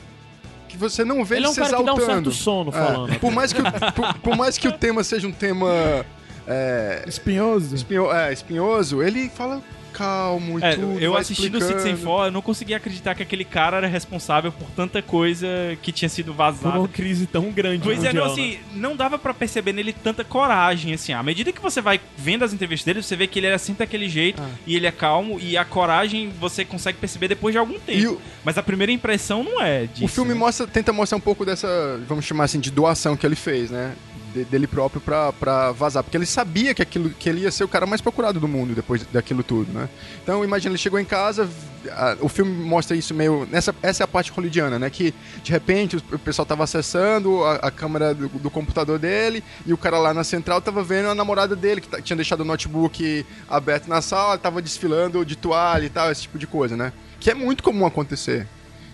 que 0.68 0.76
você 0.76 1.06
não 1.06 1.24
vê 1.24 1.36
Ele 1.36 1.42
ele, 1.44 1.46
é 1.48 1.50
um 1.50 1.54
se 1.54 1.60
cara 1.62 1.78
que 1.78 1.84
dá 1.86 1.94
um 1.94 1.98
exaltando. 1.98 2.30
certo 2.32 2.44
sono 2.44 2.70
É, 2.72 2.74
falando. 2.74 3.20
por, 3.22 3.32
mais 3.32 3.54
que, 3.54 3.62
o- 3.62 3.94
por, 3.94 4.14
por 4.16 4.36
mais 4.36 4.58
que 4.58 4.68
o 4.68 4.72
tema 4.74 5.02
seja 5.02 5.26
um 5.28 5.32
tema 5.32 6.06
é, 6.48 7.04
Espinhoso. 7.08 7.76
espinho- 7.76 8.12
é, 8.12 8.32
espinhoso, 8.34 9.02
ele 9.02 9.30
fala 9.30 9.62
calmo 9.94 10.58
e 10.60 10.64
É, 10.64 10.74
tudo. 10.74 11.00
eu 11.00 11.12
vai 11.12 11.22
assistindo 11.22 11.54
o 11.54 11.58
explicando. 11.60 11.84
Citizen 11.84 12.04
Four, 12.04 12.26
eu 12.26 12.32
não 12.32 12.42
conseguia 12.42 12.78
acreditar 12.78 13.14
que 13.14 13.22
aquele 13.22 13.46
cara 13.46 13.78
era 13.78 13.86
responsável 13.86 14.52
por 14.52 14.68
tanta 14.76 15.04
coisa 15.04 15.48
que 15.84 15.92
tinha 15.92 16.10
sido 16.10 16.32
Por 16.32 16.38
vazada. 16.38 16.80
uma 16.80 16.88
crise 16.88 17.28
tão 17.28 17.52
grande 17.52 17.84
Pois 17.84 18.04
é, 18.04 18.08
mundial, 18.08 18.28
não, 18.30 18.36
né? 18.36 18.42
assim, 18.42 18.60
não 18.74 18.96
dava 18.96 19.20
pra 19.20 19.36
perceber 19.36 19.72
nele 19.72 19.94
tanta 19.94 20.24
coragem, 20.24 20.96
assim. 20.96 21.14
À 21.14 21.22
medida 21.22 21.52
que 21.52 21.62
você 21.62 21.80
vai 21.80 22.02
vendo 22.18 22.44
as 22.44 22.52
entrevistas 22.54 22.86
dele, 22.88 23.04
você 23.04 23.16
vê 23.16 23.28
que 23.28 23.38
ele 23.38 23.46
era 23.46 23.60
sempre 23.60 23.86
daquele 23.86 24.10
jeito 24.10 24.42
Ah. 24.42 24.50
e 24.66 24.76
ele 24.76 24.88
é 24.88 24.92
calmo 24.92 25.40
e 25.40 25.56
a 25.56 25.64
coragem 25.64 26.32
você 26.40 26.66
consegue 26.66 26.98
perceber 26.98 27.28
depois 27.28 27.54
de 27.54 27.60
algum 27.60 27.78
tempo. 27.80 28.14
O- 28.14 28.22
Mas 28.44 28.58
a 28.58 28.64
primeira 28.64 28.92
impressão 28.92 29.44
não 29.44 29.62
é 29.62 29.86
disso. 29.86 30.06
O 30.06 30.08
filme 30.08 30.34
né? 30.34 30.40
mostra, 30.40 30.66
tenta 30.66 30.92
mostrar 30.92 31.20
um 31.20 31.22
pouco 31.22 31.46
dessa, 31.46 32.02
vamos 32.08 32.26
chamar 32.26 32.46
assim, 32.46 32.60
de 32.60 32.72
doação 32.72 33.16
que 33.16 33.28
ele 33.28 33.36
fez, 33.36 33.70
né? 33.70 33.94
De- 34.34 34.46
dele 34.46 34.66
próprio 34.68 35.00
pra 35.00 35.72
vazar. 35.72 36.04
Porque 36.04 36.18
ele 36.18 36.26
sabia 36.26 36.74
que, 36.74 36.82
aquilo, 36.82 37.10
que 37.12 37.30
ele 37.30 37.42
ia 37.42 37.52
ser 37.52 37.64
o 37.64 37.68
cara 37.68 37.86
mais 37.86 38.02
procurado 38.02 38.40
do 38.40 38.48
mundo 38.48 38.74
depois 38.74 39.06
daquilo 39.12 39.44
tudo, 39.44 39.72
né? 39.72 39.88
Então, 40.24 40.44
imagina, 40.44 40.72
ele 40.72 40.78
chegou 40.80 41.00
em 41.00 41.06
casa, 41.06 41.48
a- 41.92 42.18
o 42.20 42.28
filme 42.28 42.52
mostra 42.66 42.96
isso 42.98 43.14
meio... 43.14 43.48
Nessa, 43.52 43.76
essa 43.84 44.04
é 44.04 44.06
a 44.06 44.08
parte 44.08 44.32
hollywoodiana, 44.32 44.80
né? 44.80 44.90
Que, 44.90 45.14
de 45.44 45.52
repente, 45.52 45.98
o, 45.98 46.18
pessoal 46.20 46.46
tava 46.46 46.64
acessando 46.64 47.44
a, 47.44 47.56
a 47.56 47.72
câmera 47.72 48.14
do, 48.14 48.28
do 48.28 48.50
computador 48.50 48.98
dele 48.98 49.44
e 49.66 49.72
o 49.74 49.78
cara 49.78 50.00
lá 50.00 50.14
na 50.14 50.24
central 50.24 50.60
tava 50.62 50.84
vendo 50.84 51.10
a 51.10 51.16
namorada 51.16 51.56
dele, 51.56 51.82
que 51.82 51.88
ta- 51.88 52.02
tinha 52.02 52.16
deixado 52.18 52.42
o 52.42 52.46
notebook 52.46 53.26
aberto 53.50 53.88
na 53.88 54.02
sala, 54.02 54.38
tava 54.38 54.62
desfilando 54.62 55.24
de 55.26 55.36
toalha 55.36 55.86
e 55.86 55.90
tal, 55.90 56.12
esse 56.12 56.24
tipo 56.24 56.40
de 56.40 56.48
coisa, 56.48 56.76
né? 56.76 56.92
Que 57.20 57.30
é 57.30 57.34
muito 57.36 57.62
comum 57.62 57.86
acontecer. 57.86 58.48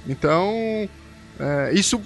Então, 0.08 0.90
é, 1.40 1.72
isso 1.74 2.02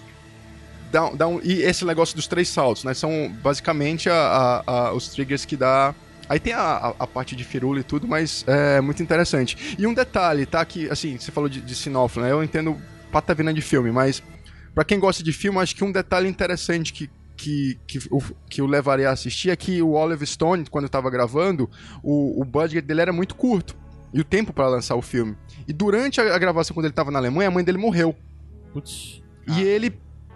dá, 0.94 1.10
dá 1.10 1.28
um. 1.28 1.42
E 1.44 1.62
esse 1.64 1.84
negócio 1.84 2.16
dos 2.16 2.28
três 2.28 2.48
saltos, 2.48 2.84
né? 2.86 2.94
São 2.94 3.30
basicamente 3.44 4.10
a- 4.10 4.14
a- 4.66 4.72
a- 4.72 4.94
os 4.94 5.10
triggers 5.10 5.44
que 5.44 5.58
dá. 5.58 5.94
Aí 6.30 6.40
tem 6.40 6.54
a, 6.54 6.94
a- 7.00 7.08
parte 7.08 7.36
de 7.36 7.44
firula 7.44 7.80
e 7.80 7.84
tudo, 7.84 8.08
mas 8.08 8.46
é 8.48 8.80
muito 8.80 9.04
interessante. 9.04 9.76
E 9.78 9.86
um 9.86 9.94
detalhe, 9.94 10.46
tá? 10.46 10.64
Que, 10.64 10.90
assim, 10.90 11.18
você 11.18 11.32
falou 11.32 11.50
de, 11.50 11.60
de 11.60 11.76
sinófilo, 11.76 12.24
né? 12.26 12.32
Eu 12.32 12.44
entendo 12.44 12.78
patavina 13.12 13.54
de 13.54 13.62
filme, 13.62 13.92
mas 13.92 14.24
pra 14.74 14.86
quem 14.86 15.00
gosta 15.00 15.22
de 15.24 15.34
filme, 15.34 15.60
acho 15.60 15.76
que 15.76 15.84
um 15.84 15.92
detalhe 15.92 16.28
interessante 16.30 16.94
que, 16.94 17.10
que, 17.36 17.78
que, 17.86 18.00
o, 18.10 18.22
que 18.50 18.62
eu 18.62 18.66
levaria 18.66 19.10
a 19.10 19.12
assistir 19.12 19.50
é 19.50 19.56
que 19.56 19.82
o 19.82 19.92
Oliver 19.92 20.28
Stone, 20.28 20.66
quando 20.70 20.86
eu 20.86 20.90
tava 20.90 21.10
gravando, 21.10 21.70
o, 22.02 22.42
o 22.42 22.46
budget 22.46 22.82
dele 22.88 23.02
era 23.02 23.12
muito 23.14 23.36
curto. 23.36 23.76
E 24.14 24.22
o 24.22 24.24
tempo 24.24 24.54
pra 24.54 24.68
lançar 24.68 24.96
o 24.96 25.02
filme. 25.02 25.36
E 25.68 25.74
durante 25.74 26.22
a, 26.22 26.36
a 26.36 26.38
gravação, 26.40 26.74
quando 26.76 26.86
ele 26.86 26.94
tava 26.94 27.10
na 27.12 27.18
Alemanha, 27.20 27.48
a 27.50 27.52
mãe 27.52 27.64
dele 27.64 27.80
morreu. 27.80 28.16
Putz. 28.72 29.22
E 29.48 29.62
ele 29.62 29.90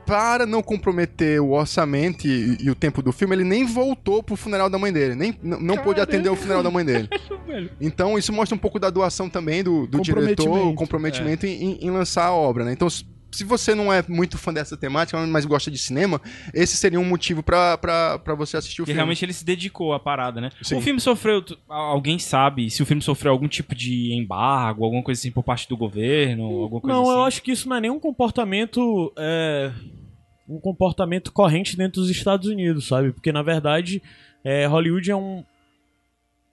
para 0.07 0.45
não 0.45 0.63
comprometer 0.63 1.39
o 1.41 1.51
orçamento 1.51 2.25
e, 2.25 2.57
e 2.63 2.71
o 2.71 2.75
tempo 2.75 3.01
do 3.03 3.11
filme, 3.11 3.35
ele 3.35 3.43
nem 3.43 3.65
voltou 3.65 4.23
pro 4.23 4.35
funeral 4.35 4.69
da 4.69 4.79
mãe 4.79 4.91
dele. 4.91 5.13
Nem, 5.13 5.35
não 5.43 5.77
pôde 5.77 5.99
atender 6.01 6.29
o 6.29 6.35
funeral 6.35 6.63
da 6.63 6.71
mãe 6.71 6.83
dele. 6.83 7.07
Então 7.81 8.17
isso 8.17 8.31
mostra 8.33 8.55
um 8.55 8.59
pouco 8.59 8.77
da 8.79 8.89
doação 8.89 9.29
também 9.29 9.63
do, 9.63 9.87
do 9.87 9.99
diretor, 10.01 10.67
o 10.67 10.73
comprometimento 10.75 11.45
em, 11.45 11.63
em- 11.63 11.77
em 11.87 11.89
lançar 11.91 12.25
a 12.27 12.31
obra, 12.33 12.63
né? 12.65 12.71
Então, 12.73 12.87
se 12.89 13.43
você 13.43 13.73
não 13.75 13.91
é 13.91 14.03
muito 14.07 14.37
fã 14.37 14.53
dessa 14.53 14.77
temática, 14.77 15.17
mas 15.27 15.43
gosta 15.45 15.69
de 15.71 15.77
cinema, 15.77 16.21
esse 16.53 16.77
seria 16.77 16.99
um 16.99 17.03
motivo 17.05 17.41
pra 17.43 17.77
você 18.37 18.57
assistir 18.57 18.81
o 18.81 18.83
Porque 18.83 18.91
filme. 18.91 18.97
realmente 18.97 19.23
ele 19.25 19.33
se 19.33 19.43
dedicou 19.45 19.93
à 19.93 19.99
parada, 19.99 20.39
né? 20.39 20.49
Sim. 20.61 20.75
O 20.77 20.81
filme 20.81 20.99
sofreu. 20.99 21.43
Alguém 21.67 22.19
sabe 22.19 22.69
se 22.69 22.81
o 22.83 22.85
filme 22.85 23.01
sofreu 23.01 23.31
algum 23.31 23.47
tipo 23.47 23.73
de 23.75 24.13
embargo, 24.13 24.83
alguma 24.85 25.01
coisa 25.03 25.19
assim 25.19 25.31
por 25.31 25.43
parte 25.43 25.67
do 25.67 25.75
governo? 25.77 26.43
Alguma 26.45 26.81
coisa 26.81 26.95
Não, 26.95 27.03
assim? 27.03 27.11
eu 27.11 27.23
acho 27.23 27.41
que 27.41 27.51
isso 27.51 27.67
não 27.67 27.75
é 27.75 27.81
nenhum 27.81 27.99
comportamento. 27.99 29.11
é, 29.17 29.71
um 30.47 30.59
comportamento 30.59 31.31
corrente 31.31 31.75
dentro 31.75 32.01
dos 32.01 32.09
Estados 32.09 32.47
Unidos, 32.47 32.87
sabe? 32.87 33.11
Porque 33.11 33.31
na 33.31 33.41
verdade, 33.41 34.01
é, 34.43 34.65
Hollywood 34.65 35.11
é 35.11 35.15
um. 35.15 35.43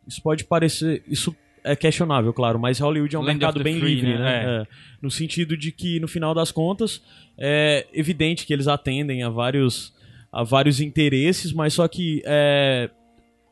Isso 0.07 0.22
pode 0.22 0.45
parecer. 0.45 1.03
Isso 1.09 1.34
é 1.62 1.74
questionável, 1.74 2.32
claro, 2.32 2.59
mas 2.59 2.78
Hollywood 2.78 3.16
é 3.16 3.18
um 3.18 3.22
Land 3.22 3.38
mercado 3.38 3.62
bem 3.62 3.78
free, 3.78 3.95
livre, 3.95 4.18
né? 4.18 4.18
né? 4.18 4.62
É, 4.62 4.66
no 5.01 5.11
sentido 5.11 5.57
de 5.57 5.72
que, 5.72 5.99
no 5.99 6.07
final 6.07 6.34
das 6.34 6.53
contas, 6.53 7.03
é 7.38 7.86
evidente 7.92 8.45
que 8.45 8.53
eles 8.53 8.68
atendem 8.68 9.22
a 9.22 9.30
vários, 9.30 9.95
a 10.30 10.42
vários 10.42 10.80
interesses, 10.80 11.53
mas 11.53 11.72
só 11.72 11.88
que. 11.88 12.22
é, 12.26 12.90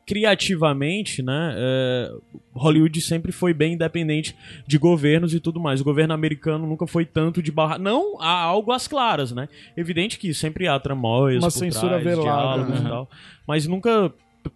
criativamente, 0.05 1.21
né, 1.21 1.53
é, 1.57 2.11
Hollywood 2.53 2.99
sempre 3.01 3.31
foi 3.31 3.53
bem 3.53 3.73
independente 3.73 4.35
de 4.67 4.77
governos 4.77 5.33
e 5.33 5.39
tudo 5.39 5.59
mais. 5.59 5.81
O 5.81 5.83
governo 5.83 6.13
americano 6.13 6.67
nunca 6.67 6.85
foi 6.87 7.05
tanto 7.05 7.41
de 7.41 7.51
barra. 7.51 7.77
Não 7.77 8.19
há 8.21 8.41
algo 8.41 8.71
às 8.71 8.87
claras, 8.87 9.31
né? 9.31 9.47
Evidente 9.75 10.19
que 10.19 10.33
sempre 10.33 10.67
há 10.67 10.79
tramóias, 10.79 11.43
Uma 11.43 11.49
por 11.49 11.57
censura 11.57 11.99
trás, 11.99 12.03
velada, 12.03 12.23
diálogos 12.23 12.79
né? 12.81 12.85
e 12.85 12.89
tal. 12.89 13.09
Mas 13.47 13.65
nunca 13.67 14.13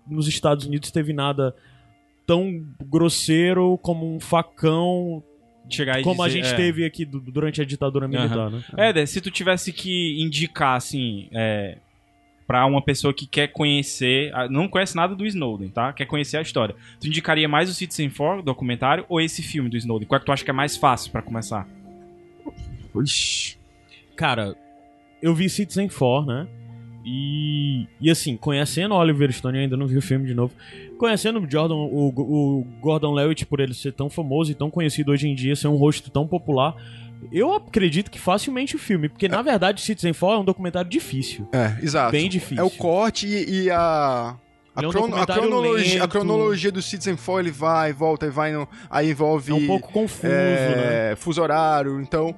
nos 0.07 0.27
Estados 0.27 0.65
Unidos 0.65 0.91
teve 0.91 1.13
nada 1.13 1.55
tão 2.25 2.63
grosseiro 2.85 3.77
como 3.81 4.15
um 4.15 4.19
facão 4.19 5.23
Chegar 5.69 6.01
como 6.01 6.21
a 6.23 6.27
dizer- 6.27 6.43
gente 6.43 6.53
é. 6.53 6.55
teve 6.55 6.85
aqui 6.85 7.03
du- 7.05 7.19
durante 7.19 7.61
a 7.61 7.65
ditadura 7.65 8.07
militar, 8.07 8.49
né? 8.51 8.61
Éder, 8.77 9.07
se 9.07 9.19
tu 9.21 9.29
tivesse 9.31 9.71
que 9.73 10.21
indicar, 10.21 10.75
assim, 10.77 11.27
é, 11.33 11.77
pra 12.47 12.65
uma 12.65 12.81
pessoa 12.81 13.13
que 13.13 13.27
quer 13.27 13.49
conhecer, 13.49 14.31
não 14.49 14.69
conhece 14.69 14.95
nada 14.95 15.13
do 15.13 15.25
Snowden, 15.25 15.67
tá? 15.67 15.91
Quer 15.91 16.05
conhecer 16.05 16.37
a 16.37 16.41
história. 16.41 16.75
Tu 16.99 17.07
indicaria 17.07 17.47
mais 17.47 17.69
o 17.69 17.73
Citizen 17.73 18.09
4, 18.09 18.41
documentário, 18.41 19.05
ou 19.09 19.19
esse 19.19 19.43
filme 19.43 19.69
do 19.69 19.75
Snowden? 19.75 20.07
Qual 20.07 20.15
é 20.15 20.19
que 20.19 20.25
tu 20.25 20.31
acha 20.31 20.45
que 20.45 20.49
é 20.49 20.53
mais 20.53 20.77
fácil 20.77 21.11
pra 21.11 21.21
começar? 21.21 21.67
Ixi. 23.03 23.57
Cara, 24.15 24.55
eu 25.21 25.35
vi 25.35 25.49
Citizen 25.49 25.89
4, 25.89 26.25
né? 26.25 26.47
E, 27.05 27.85
e 28.01 28.09
assim, 28.09 28.35
conhecendo 28.35 28.93
Oliver 28.93 29.31
Stone, 29.31 29.57
eu 29.57 29.63
ainda 29.63 29.77
não 29.77 29.87
vi 29.87 29.97
o 29.97 30.01
filme 30.01 30.25
de 30.25 30.33
novo. 30.33 30.53
Conhecendo 30.97 31.39
o 31.39 31.49
Jordan, 31.49 31.75
o, 31.75 32.09
o 32.09 32.67
Gordon 32.81 33.13
Levitt 33.13 33.45
por 33.45 33.59
ele 33.59 33.73
ser 33.73 33.93
tão 33.93 34.09
famoso 34.09 34.51
e 34.51 34.55
tão 34.55 34.69
conhecido 34.69 35.11
hoje 35.11 35.27
em 35.27 35.35
dia, 35.35 35.55
ser 35.55 35.67
um 35.67 35.75
rosto 35.75 36.09
tão 36.09 36.27
popular, 36.27 36.75
eu 37.31 37.53
acredito 37.53 38.09
que 38.11 38.19
facilmente 38.19 38.75
o 38.75 38.79
filme, 38.79 39.09
porque 39.09 39.27
na 39.27 39.41
verdade 39.41 39.81
Citizen 39.81 40.13
4 40.13 40.37
é 40.37 40.39
um 40.39 40.45
documentário 40.45 40.89
difícil. 40.89 41.47
É, 41.51 41.77
exato. 41.83 42.11
Bem 42.11 42.29
difícil. 42.29 42.63
É 42.63 42.63
o 42.63 42.69
corte 42.69 43.27
e, 43.27 43.63
e 43.63 43.71
a. 43.71 44.35
A, 44.75 44.83
é 44.83 44.87
um 44.87 44.91
crono- 44.91 45.15
a 45.17 45.25
cronologia, 45.25 46.03
a 46.03 46.07
cronologia 46.07 46.71
do 46.71 46.83
Citizen 46.83 47.15
4, 47.15 47.39
ele 47.41 47.51
vai, 47.51 47.91
volta 47.91 48.27
e 48.27 48.29
vai 48.29 48.51
no. 48.51 48.67
Aí 48.89 49.09
envolve. 49.09 49.51
É 49.51 49.55
um 49.55 49.65
pouco 49.65 49.91
confuso, 49.91 50.27
né? 50.31 51.11
é, 51.11 51.15
fuso 51.17 51.41
horário. 51.41 51.99
Então, 51.99 52.35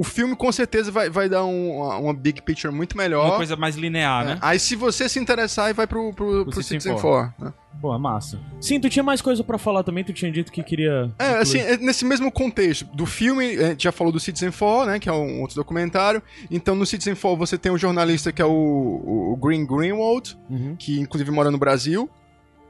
o 0.00 0.04
filme 0.04 0.34
com 0.34 0.50
certeza 0.50 0.90
vai, 0.90 1.10
vai 1.10 1.28
dar 1.28 1.44
um- 1.44 1.76
uma, 1.76 1.96
uma 1.98 2.14
big 2.14 2.40
picture 2.42 2.72
muito 2.74 2.96
melhor. 2.96 3.26
Uma 3.26 3.36
coisa 3.36 3.54
mais 3.56 3.76
linear, 3.76 4.22
É, 4.22 4.26
né? 4.28 4.38
Aí 4.40 4.58
se 4.58 4.74
você 4.74 5.08
se 5.08 5.18
interessar, 5.18 5.66
aí 5.66 5.72
vai 5.74 5.86
pro, 5.86 6.12
pro, 6.14 6.44
pro 6.46 6.62
Citizen 6.62 6.80
Citizen 6.80 6.92
4. 6.94 7.34
4. 7.36 7.44
né? 7.44 7.52
Pô, 7.80 7.94
é 7.94 7.98
massa. 7.98 8.38
Sim, 8.60 8.78
tu 8.80 8.88
tinha 8.90 9.02
mais 9.02 9.22
coisa 9.22 9.42
pra 9.44 9.56
falar 9.58 9.82
também, 9.82 10.02
tu 10.04 10.12
tinha 10.12 10.30
dito 10.30 10.50
que 10.52 10.62
queria. 10.62 11.10
É, 11.18 11.24
incluir. 11.26 11.42
assim, 11.42 11.58
é 11.58 11.76
nesse 11.78 12.04
mesmo 12.04 12.30
contexto 12.32 12.84
do 12.94 13.06
filme, 13.06 13.56
a 13.56 13.68
gente 13.70 13.84
já 13.84 13.92
falou 13.92 14.12
do 14.12 14.18
Citizen 14.20 14.50
4, 14.50 14.86
né, 14.90 14.98
que 14.98 15.08
é 15.08 15.12
um 15.12 15.40
outro 15.40 15.56
documentário. 15.56 16.22
Então, 16.50 16.74
no 16.74 16.84
Citizen 16.86 17.14
4 17.14 17.36
você 17.36 17.56
tem 17.58 17.70
um 17.72 17.78
jornalista 17.78 18.32
que 18.32 18.42
é 18.42 18.44
o, 18.44 18.50
o 19.32 19.38
Green 19.42 19.64
Greenwald, 19.66 20.36
Uhum. 20.50 20.76
que 20.78 20.98
inclusive 21.00 21.30
mora 21.30 21.50
no 21.50 21.58
Brasil, 21.58 22.08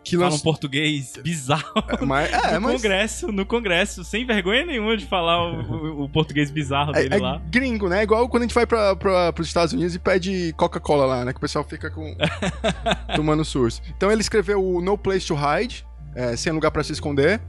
que 0.03 0.16
Fala 0.16 0.28
um 0.28 0.30
lançou... 0.30 0.44
português 0.44 1.12
bizarro. 1.22 1.72
Mas, 2.07 2.32
é, 2.32 2.55
no 2.55 2.61
mas... 2.62 2.72
congresso, 2.76 3.30
no 3.32 3.44
congresso, 3.46 4.03
sem 4.05 4.24
vergonha 4.26 4.64
nenhuma 4.64 4.96
de 4.96 5.05
falar 5.07 5.42
o, 5.53 5.61
o- 5.61 6.05
o 6.05 6.09
português 6.09 6.51
bizarro 6.51 6.92
dele 6.92 7.14
É, 7.14 7.18
é 7.18 7.20
lá. 7.20 7.40
gringo, 7.51 7.88
né? 7.88 8.03
Igual 8.03 8.28
quando 8.28 8.44
a 8.44 8.46
gente 8.46 8.55
vai 8.55 8.66
pra, 8.66 8.96
pra, 8.96 9.32
pros 9.32 9.46
Estados 9.48 9.72
Unidos 9.74 9.94
e 9.94 9.98
pede 9.98 10.55
Coca-Cola 10.57 11.05
lá, 11.05 11.24
né? 11.24 11.32
Que 11.32 11.38
o 11.38 11.40
pessoal 11.40 11.64
fica 11.64 11.90
com... 11.90 12.16
tomando 13.14 13.44
surso. 13.44 13.82
Então 13.96 14.11
ele 14.11 14.20
escreveu 14.20 14.64
o 14.64 14.80
No 14.80 14.96
Place 14.96 15.26
to 15.26 15.34
Hide, 15.36 15.84
é, 16.14 16.34
Sem 16.36 16.53
Lugar 16.53 16.70
Pra 16.70 16.82
Se 16.82 16.92
Esconder, 16.92 17.40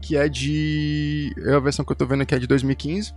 que 0.00 0.16
é 0.16 0.28
de... 0.28 1.32
É 1.46 1.54
a 1.54 1.60
versão 1.60 1.84
que 1.84 1.92
eu 1.92 1.96
tô 1.96 2.04
vendo 2.06 2.22
aqui 2.22 2.34
é 2.34 2.38
de 2.38 2.46
2015. 2.46 3.14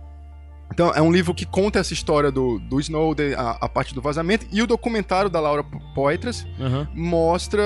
Então 0.72 0.90
é 0.94 1.00
um 1.00 1.10
livro 1.12 1.32
que 1.32 1.46
conta 1.46 1.78
essa 1.78 1.92
história 1.94 2.30
do, 2.30 2.58
do 2.58 2.78
Snowden, 2.80 3.34
a, 3.34 3.56
a 3.62 3.68
parte 3.68 3.94
do 3.94 4.02
vazamento, 4.02 4.46
e 4.52 4.60
o 4.60 4.66
documentário 4.66 5.30
da 5.30 5.40
Laura 5.40 5.64
Poitras 5.94 6.46
Aham. 6.60 6.86
mostra 6.94 7.62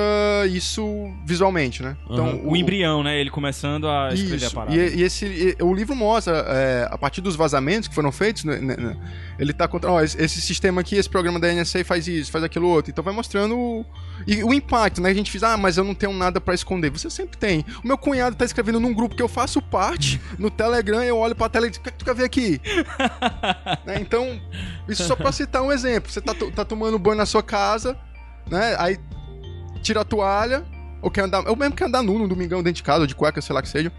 isso 0.47 0.85
visualmente, 1.27 1.83
né? 1.83 1.97
Então, 2.09 2.27
Aham. 2.29 2.41
O 2.45 2.57
embrião, 2.57 3.03
né? 3.03 3.19
Ele 3.21 3.31
começando 3.31 3.89
a 3.89 4.11
escrever 4.13 4.35
a 4.45 4.47
isso. 4.47 4.55
parada. 4.55 4.77
E, 4.77 4.97
e 4.99 5.03
esse, 5.03 5.27
e- 5.27 5.57
o 5.63 5.75
livro 5.75 5.97
mostra, 5.97 6.37
é, 6.49 6.89
a 6.91 6.99
partir 6.99 7.21
dos 7.21 7.35
vazamentos 7.37 7.89
que 7.89 7.95
foram 7.95 8.13
feitos, 8.13 8.45
né, 8.45 8.59
né, 8.59 8.77
né, 8.77 8.97
ele 9.39 9.53
tá 9.53 9.67
contra. 9.67 9.91
Ó, 9.91 10.01
esse, 10.03 10.21
esse 10.23 10.41
sistema 10.41 10.81
aqui, 10.81 10.97
esse 10.97 11.09
programa 11.09 11.41
da 11.41 11.53
NSA 11.53 11.85
faz 11.85 12.07
isso, 12.07 12.31
faz 12.31 12.45
aquilo 12.45 12.69
outro. 12.69 12.91
Então 12.91 13.03
vai 13.03 13.15
mostrando 13.15 13.57
o, 13.59 13.85
e 14.27 14.43
o 14.45 14.53
impacto, 14.53 15.01
né? 15.01 15.11
A 15.11 15.15
gente 15.15 15.33
diz, 15.33 15.43
ah, 15.43 15.57
mas 15.57 15.77
eu 15.77 15.85
não 15.85 15.95
tenho 15.95 16.13
nada 16.13 16.41
pra 16.41 16.55
esconder. 16.55 16.91
Você 16.91 17.09
sempre 17.11 17.37
tem. 17.37 17.65
O 17.83 17.87
meu 17.87 17.97
cunhado 17.99 18.37
tá 18.37 18.45
escrevendo 18.45 18.81
num 18.81 18.95
grupo 18.95 19.15
que 19.15 19.23
eu 19.23 19.29
faço 19.29 19.61
parte, 19.63 20.21
no 20.39 20.51
Telegram, 20.51 21.03
eu 21.03 21.17
olho 21.17 21.35
pra 21.35 21.49
tela 21.49 21.67
e 21.67 21.71
digo, 21.71 21.81
o 21.81 21.83
que, 21.85 21.89
é 21.89 21.93
que 21.93 21.99
tu 21.99 22.05
quer 22.05 22.15
ver 22.15 22.25
aqui? 22.25 22.61
Né, 23.85 23.99
Então, 24.01 24.41
isso 24.89 25.05
só 25.05 25.17
pra 25.17 25.33
citar 25.33 25.63
um 25.63 25.73
exemplo. 25.73 26.11
Você 26.11 26.21
tá, 26.21 26.35
tá 26.55 26.65
tomando 26.65 26.99
banho 26.99 27.17
na 27.17 27.27
sua 27.27 27.43
casa, 27.43 27.97
né? 28.51 28.77
Aí 28.79 28.99
tira 29.83 30.01
a 30.01 30.05
toalha, 30.05 30.65
ou 31.01 31.11
quer 31.11 31.23
andar. 31.25 31.45
Eu 31.47 31.57
mesmo 31.57 31.75
quero 31.75 31.89
andar 31.89 32.03
nu 32.03 32.19
no 32.19 32.29
domingão 32.29 32.63
dentro 32.63 32.77
de 32.77 32.83
casa, 32.83 33.01
ou 33.01 33.07
de 33.07 33.15
cueca, 33.15 33.41
sei 33.41 33.55
lá 33.55 33.63
que 33.63 33.69
seja. 33.69 33.93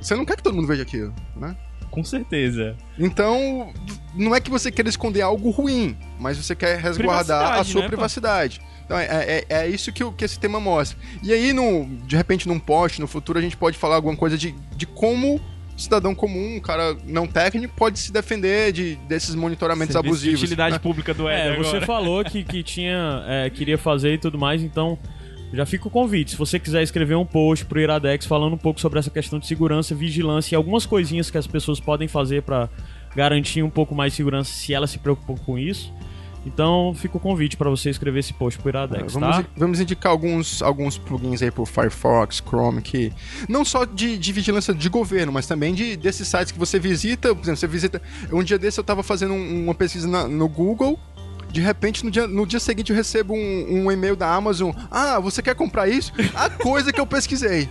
Você 0.00 0.14
não 0.14 0.24
quer 0.24 0.36
que 0.36 0.42
todo 0.42 0.54
mundo 0.54 0.66
veja 0.66 0.82
aquilo, 0.82 1.14
né? 1.34 1.56
Com 1.90 2.04
certeza. 2.04 2.76
Então, 2.98 3.72
não 4.14 4.34
é 4.34 4.40
que 4.40 4.50
você 4.50 4.70
queira 4.70 4.88
esconder 4.88 5.22
algo 5.22 5.50
ruim, 5.50 5.96
mas 6.20 6.36
você 6.36 6.54
quer 6.54 6.78
resguardar 6.78 7.38
a 7.38 7.64
Privacidade, 7.64 7.72
sua 7.72 7.82
né, 7.82 7.88
pô? 7.88 7.96
Então, 8.86 8.96
é, 8.98 9.04
é, 9.04 9.44
é 9.48 9.68
isso 9.68 9.92
que, 9.92 10.02
o- 10.02 10.12
que 10.12 10.24
esse 10.24 10.38
tema 10.38 10.58
mostra. 10.60 10.96
E 11.22 11.32
aí, 11.32 11.52
no, 11.52 11.86
de 12.06 12.16
repente, 12.16 12.46
num 12.48 12.58
post, 12.58 13.00
no 13.00 13.06
futuro, 13.06 13.38
a 13.38 13.42
gente 13.42 13.56
pode 13.56 13.76
falar 13.76 13.96
alguma 13.96 14.16
coisa 14.16 14.38
de, 14.38 14.54
de 14.76 14.86
como 14.86 15.38
cidadão 15.76 16.14
comum, 16.14 16.56
um 16.56 16.60
cara 16.60 16.96
não 17.04 17.26
técnico, 17.26 17.74
pode 17.76 17.98
se 17.98 18.10
defender 18.12 18.72
de, 18.72 18.94
desses 19.08 19.34
monitoramentos 19.34 19.92
Serviço 19.92 20.12
de 20.14 20.16
abusivos. 20.28 20.40
utilidade 20.42 20.72
né? 20.74 20.78
pública 20.78 21.12
do 21.12 21.28
É, 21.28 21.48
Éder 21.48 21.58
você 21.58 21.68
agora. 21.76 21.84
falou 21.86 22.24
que, 22.24 22.42
que 22.44 22.62
tinha, 22.62 23.22
é, 23.28 23.50
queria 23.50 23.76
fazer 23.76 24.14
e 24.14 24.18
tudo 24.18 24.38
mais, 24.38 24.62
então 24.62 24.96
já 25.52 25.66
fica 25.66 25.86
o 25.86 25.90
convite. 25.90 26.30
Se 26.30 26.36
você 26.36 26.58
quiser 26.58 26.82
escrever 26.82 27.14
um 27.16 27.26
post 27.26 27.66
pro 27.66 27.78
Iradex 27.80 28.24
falando 28.24 28.54
um 28.54 28.58
pouco 28.58 28.80
sobre 28.80 28.98
essa 29.00 29.10
questão 29.10 29.38
de 29.38 29.46
segurança, 29.46 29.94
vigilância 29.94 30.54
e 30.54 30.56
algumas 30.56 30.86
coisinhas 30.86 31.30
que 31.30 31.36
as 31.36 31.46
pessoas 31.46 31.78
podem 31.78 32.08
fazer 32.08 32.42
pra 32.42 32.70
garantir 33.14 33.62
um 33.62 33.70
pouco 33.70 33.94
mais 33.94 34.12
de 34.12 34.16
segurança 34.16 34.50
se 34.52 34.72
elas 34.72 34.90
se 34.90 34.98
preocupam 34.98 35.34
com 35.44 35.58
isso. 35.58 35.92
Então 36.46 36.94
fica 36.94 37.16
o 37.16 37.20
convite 37.20 37.56
pra 37.56 37.68
você 37.68 37.90
escrever 37.90 38.20
esse 38.20 38.32
post 38.32 38.58
pro 38.60 38.68
Iradex, 38.70 39.12
Vamos, 39.14 39.36
tá? 39.36 39.44
vamos 39.56 39.80
indicar 39.80 40.12
alguns, 40.12 40.62
alguns 40.62 40.96
plugins 40.96 41.42
aí 41.42 41.50
pro 41.50 41.66
Firefox, 41.66 42.36
Chrome, 42.46 42.80
que 42.80 43.12
não 43.48 43.64
só 43.64 43.84
de, 43.84 44.16
de 44.16 44.32
vigilância 44.32 44.72
de 44.72 44.88
governo, 44.88 45.32
mas 45.32 45.46
também 45.48 45.74
de 45.74 45.96
desses 45.96 46.28
sites 46.28 46.52
que 46.52 46.58
você 46.58 46.78
visita. 46.78 47.34
Por 47.34 47.42
exemplo, 47.42 47.56
você 47.58 47.66
visita. 47.66 48.00
Um 48.32 48.44
dia 48.44 48.58
desse 48.58 48.78
eu 48.78 48.84
tava 48.84 49.02
fazendo 49.02 49.34
um- 49.34 49.64
uma 49.64 49.74
pesquisa 49.74 50.06
na- 50.06 50.28
no 50.28 50.48
Google. 50.48 50.98
De 51.50 51.60
repente, 51.60 52.04
no 52.04 52.10
dia, 52.10 52.26
no 52.28 52.46
dia 52.46 52.60
seguinte, 52.60 52.90
eu 52.90 52.96
recebo 52.96 53.34
um, 53.34 53.84
um 53.86 53.90
e-mail 53.90 54.14
da 54.14 54.32
Amazon. 54.32 54.72
Ah, 54.90 55.18
você 55.18 55.42
quer 55.42 55.54
comprar 55.54 55.88
isso? 55.88 56.12
A 56.34 56.48
coisa 56.50 56.92
que 56.92 57.00
eu 57.00 57.06
pesquisei. 57.06 57.68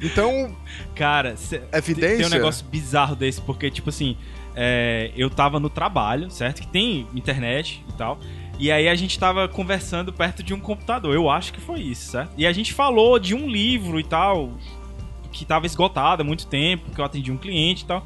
Então, 0.00 0.56
Cara, 0.96 1.36
cê- 1.36 1.62
Evidência? 1.72 2.16
Tem 2.18 2.26
um 2.26 2.30
negócio 2.30 2.64
bizarro 2.66 3.14
desse, 3.14 3.40
porque, 3.40 3.70
tipo 3.70 3.90
assim, 3.90 4.16
é, 4.54 5.10
eu 5.16 5.30
tava 5.30 5.58
no 5.58 5.70
trabalho, 5.70 6.30
certo? 6.30 6.62
Que 6.62 6.68
tem 6.68 7.06
internet 7.14 7.84
e 7.88 7.92
tal. 7.94 8.18
E 8.58 8.70
aí 8.70 8.88
a 8.88 8.94
gente 8.94 9.18
tava 9.18 9.48
conversando 9.48 10.12
perto 10.12 10.42
de 10.42 10.54
um 10.54 10.60
computador. 10.60 11.14
Eu 11.14 11.30
acho 11.30 11.52
que 11.52 11.60
foi 11.60 11.80
isso, 11.80 12.12
certo? 12.12 12.32
E 12.36 12.46
a 12.46 12.52
gente 12.52 12.72
falou 12.72 13.18
de 13.18 13.34
um 13.34 13.48
livro 13.48 13.98
e 13.98 14.04
tal, 14.04 14.52
que 15.32 15.44
tava 15.44 15.66
esgotado 15.66 16.22
há 16.22 16.24
muito 16.24 16.46
tempo, 16.46 16.90
que 16.90 17.00
eu 17.00 17.04
atendi 17.04 17.32
um 17.32 17.36
cliente 17.36 17.84
e 17.84 17.86
tal. 17.86 18.04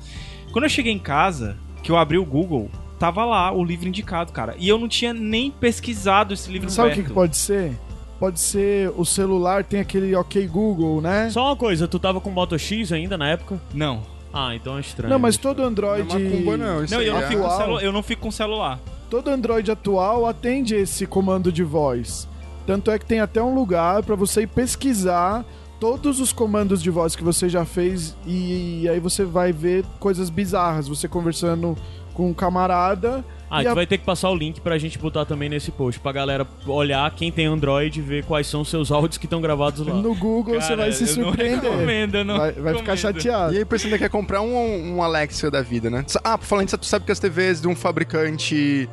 Quando 0.53 0.65
eu 0.65 0.71
cheguei 0.71 0.93
em 0.93 0.99
casa, 0.99 1.59
que 1.83 1.91
eu 1.91 1.97
abri 1.97 2.17
o 2.17 2.25
Google, 2.25 2.71
tava 2.99 3.25
lá 3.25 3.53
o 3.53 3.63
livro 3.63 3.89
indicado, 3.89 4.33
cara. 4.33 4.55
E 4.59 4.69
eu 4.69 4.79
não 4.79 4.89
tinha 4.89 5.13
nem 5.13 5.51
pesquisado 5.51 6.33
esse 6.33 6.51
livro 6.51 6.71
Sabe 6.71 6.93
o 6.93 6.95
que, 6.95 7.03
que 7.03 7.13
pode 7.13 7.37
ser? 7.37 7.77
Pode 8.19 8.41
ser 8.41 8.91
o 8.97 9.05
celular 9.05 9.63
tem 9.63 9.81
aquele 9.81 10.15
OK 10.15 10.47
Google, 10.47 11.03
né? 11.03 11.29
Só 11.29 11.49
uma 11.49 11.57
coisa, 11.57 11.87
tu 11.87 11.99
tava 11.99 12.19
com 12.19 12.31
Moto 12.31 12.59
X 12.59 12.93
ainda 12.93 13.19
na 13.19 13.29
época? 13.29 13.61
Não. 13.75 14.16
Ah, 14.39 14.55
então 14.55 14.77
é 14.77 14.81
estranho. 14.81 15.11
Não, 15.11 15.19
mas 15.19 15.37
todo 15.39 15.63
Android. 15.63 16.07
não 16.09 16.17
é 16.17 16.19
macumba, 16.31 16.57
não. 16.59 16.85
Isso 16.85 16.93
Não, 16.93 17.01
aí 17.01 17.07
eu 17.07 17.15
não, 17.15 17.21
é- 17.23 17.27
fico 17.29 17.41
com 17.41 17.47
atual. 17.47 17.61
celu- 17.67 17.81
eu 17.81 17.93
não 17.93 18.03
fico 18.03 18.23
com 18.23 18.31
celular. 18.31 18.79
todo 19.09 19.31
Android 19.31 19.71
atual 19.71 20.27
atende 20.27 20.75
esse 20.75 21.07
comando 21.07 21.51
de 21.51 21.63
voz. 21.65 22.29
Tanto 22.67 22.91
é 22.91 22.99
que 22.99 23.07
tem 23.07 23.21
até 23.21 23.41
um 23.43 23.55
lugar 23.55 24.03
para 24.03 24.15
você 24.17 24.43
ir 24.43 24.47
pesquisar 24.49 25.45
todos 25.81 26.21
os 26.21 26.33
comandos 26.33 26.83
de 26.83 26.91
voz 26.91 27.15
que 27.17 27.23
você 27.25 27.49
já 27.49 27.65
fez 27.65 28.17
e 28.27 28.89
aí 28.89 28.99
você 29.01 29.25
vai 29.25 29.53
ver 29.53 29.85
coisas 30.01 30.29
bizarras, 30.29 30.89
você 30.89 31.07
conversando 31.07 31.77
com 32.13 32.29
um 32.31 32.35
camarada 32.35 33.25
Ah, 33.49 33.63
E 33.63 33.65
tu 33.67 33.71
a- 33.71 33.75
vai 33.75 33.87
ter 33.87 33.97
que 33.99 34.05
passar 34.05 34.29
o 34.31 34.35
link 34.35 34.61
pra 34.61 34.77
gente 34.77 34.99
botar 34.99 35.25
também 35.25 35.49
nesse 35.49 35.71
post, 35.71 36.01
pra 36.01 36.11
galera 36.11 36.47
olhar 36.67 37.09
quem 37.15 37.31
tem 37.31 37.47
Android 37.47 37.99
e 37.99 38.03
ver 38.03 38.25
quais 38.25 38.47
são 38.49 38.63
os 38.63 38.69
seus 38.69 38.91
áudios 38.91 39.19
que 39.19 39.27
estão 39.27 39.41
gravados 39.41 39.87
lá. 39.87 39.95
no 39.95 40.15
Google, 40.17 40.55
você 40.61 40.69
Cara, 40.71 40.77
vai 40.83 40.93
se 40.93 41.05
eu 41.05 41.17
não 41.19 41.25
surpreender. 41.31 41.63
recomendo, 41.63 42.25
não 42.25 42.37
vai, 42.39 42.53
vai 42.53 42.75
ficar 42.75 42.97
chateado. 42.97 43.55
E 43.55 43.59
aí 43.59 43.63
o 43.63 43.69
ainda 43.85 43.99
quer 43.99 44.09
comprar 44.11 44.41
um, 44.43 44.97
um 44.97 45.03
Alexa 45.03 45.49
da 45.51 45.63
vida, 45.63 45.89
né? 45.89 46.05
Ah, 46.25 46.37
falando 46.39 46.65
disso, 46.67 46.79
tu 46.79 46.87
sabe 46.87 47.05
que 47.05 47.13
as 47.13 47.21
TVs 47.21 47.61
de 47.61 47.69
um 47.69 47.77
fabricante 47.77 48.89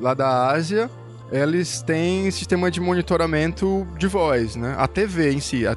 lá 0.00 0.14
da 0.14 0.50
Ásia, 0.52 0.88
eles 1.32 1.82
têm 1.82 2.30
sistema 2.30 2.70
de 2.70 2.80
monitoramento 2.80 3.86
de 3.98 4.06
voz, 4.06 4.54
né? 4.56 4.74
A 4.78 4.86
TV 4.86 5.32
em 5.32 5.40
si. 5.40 5.66
a- 5.66 5.76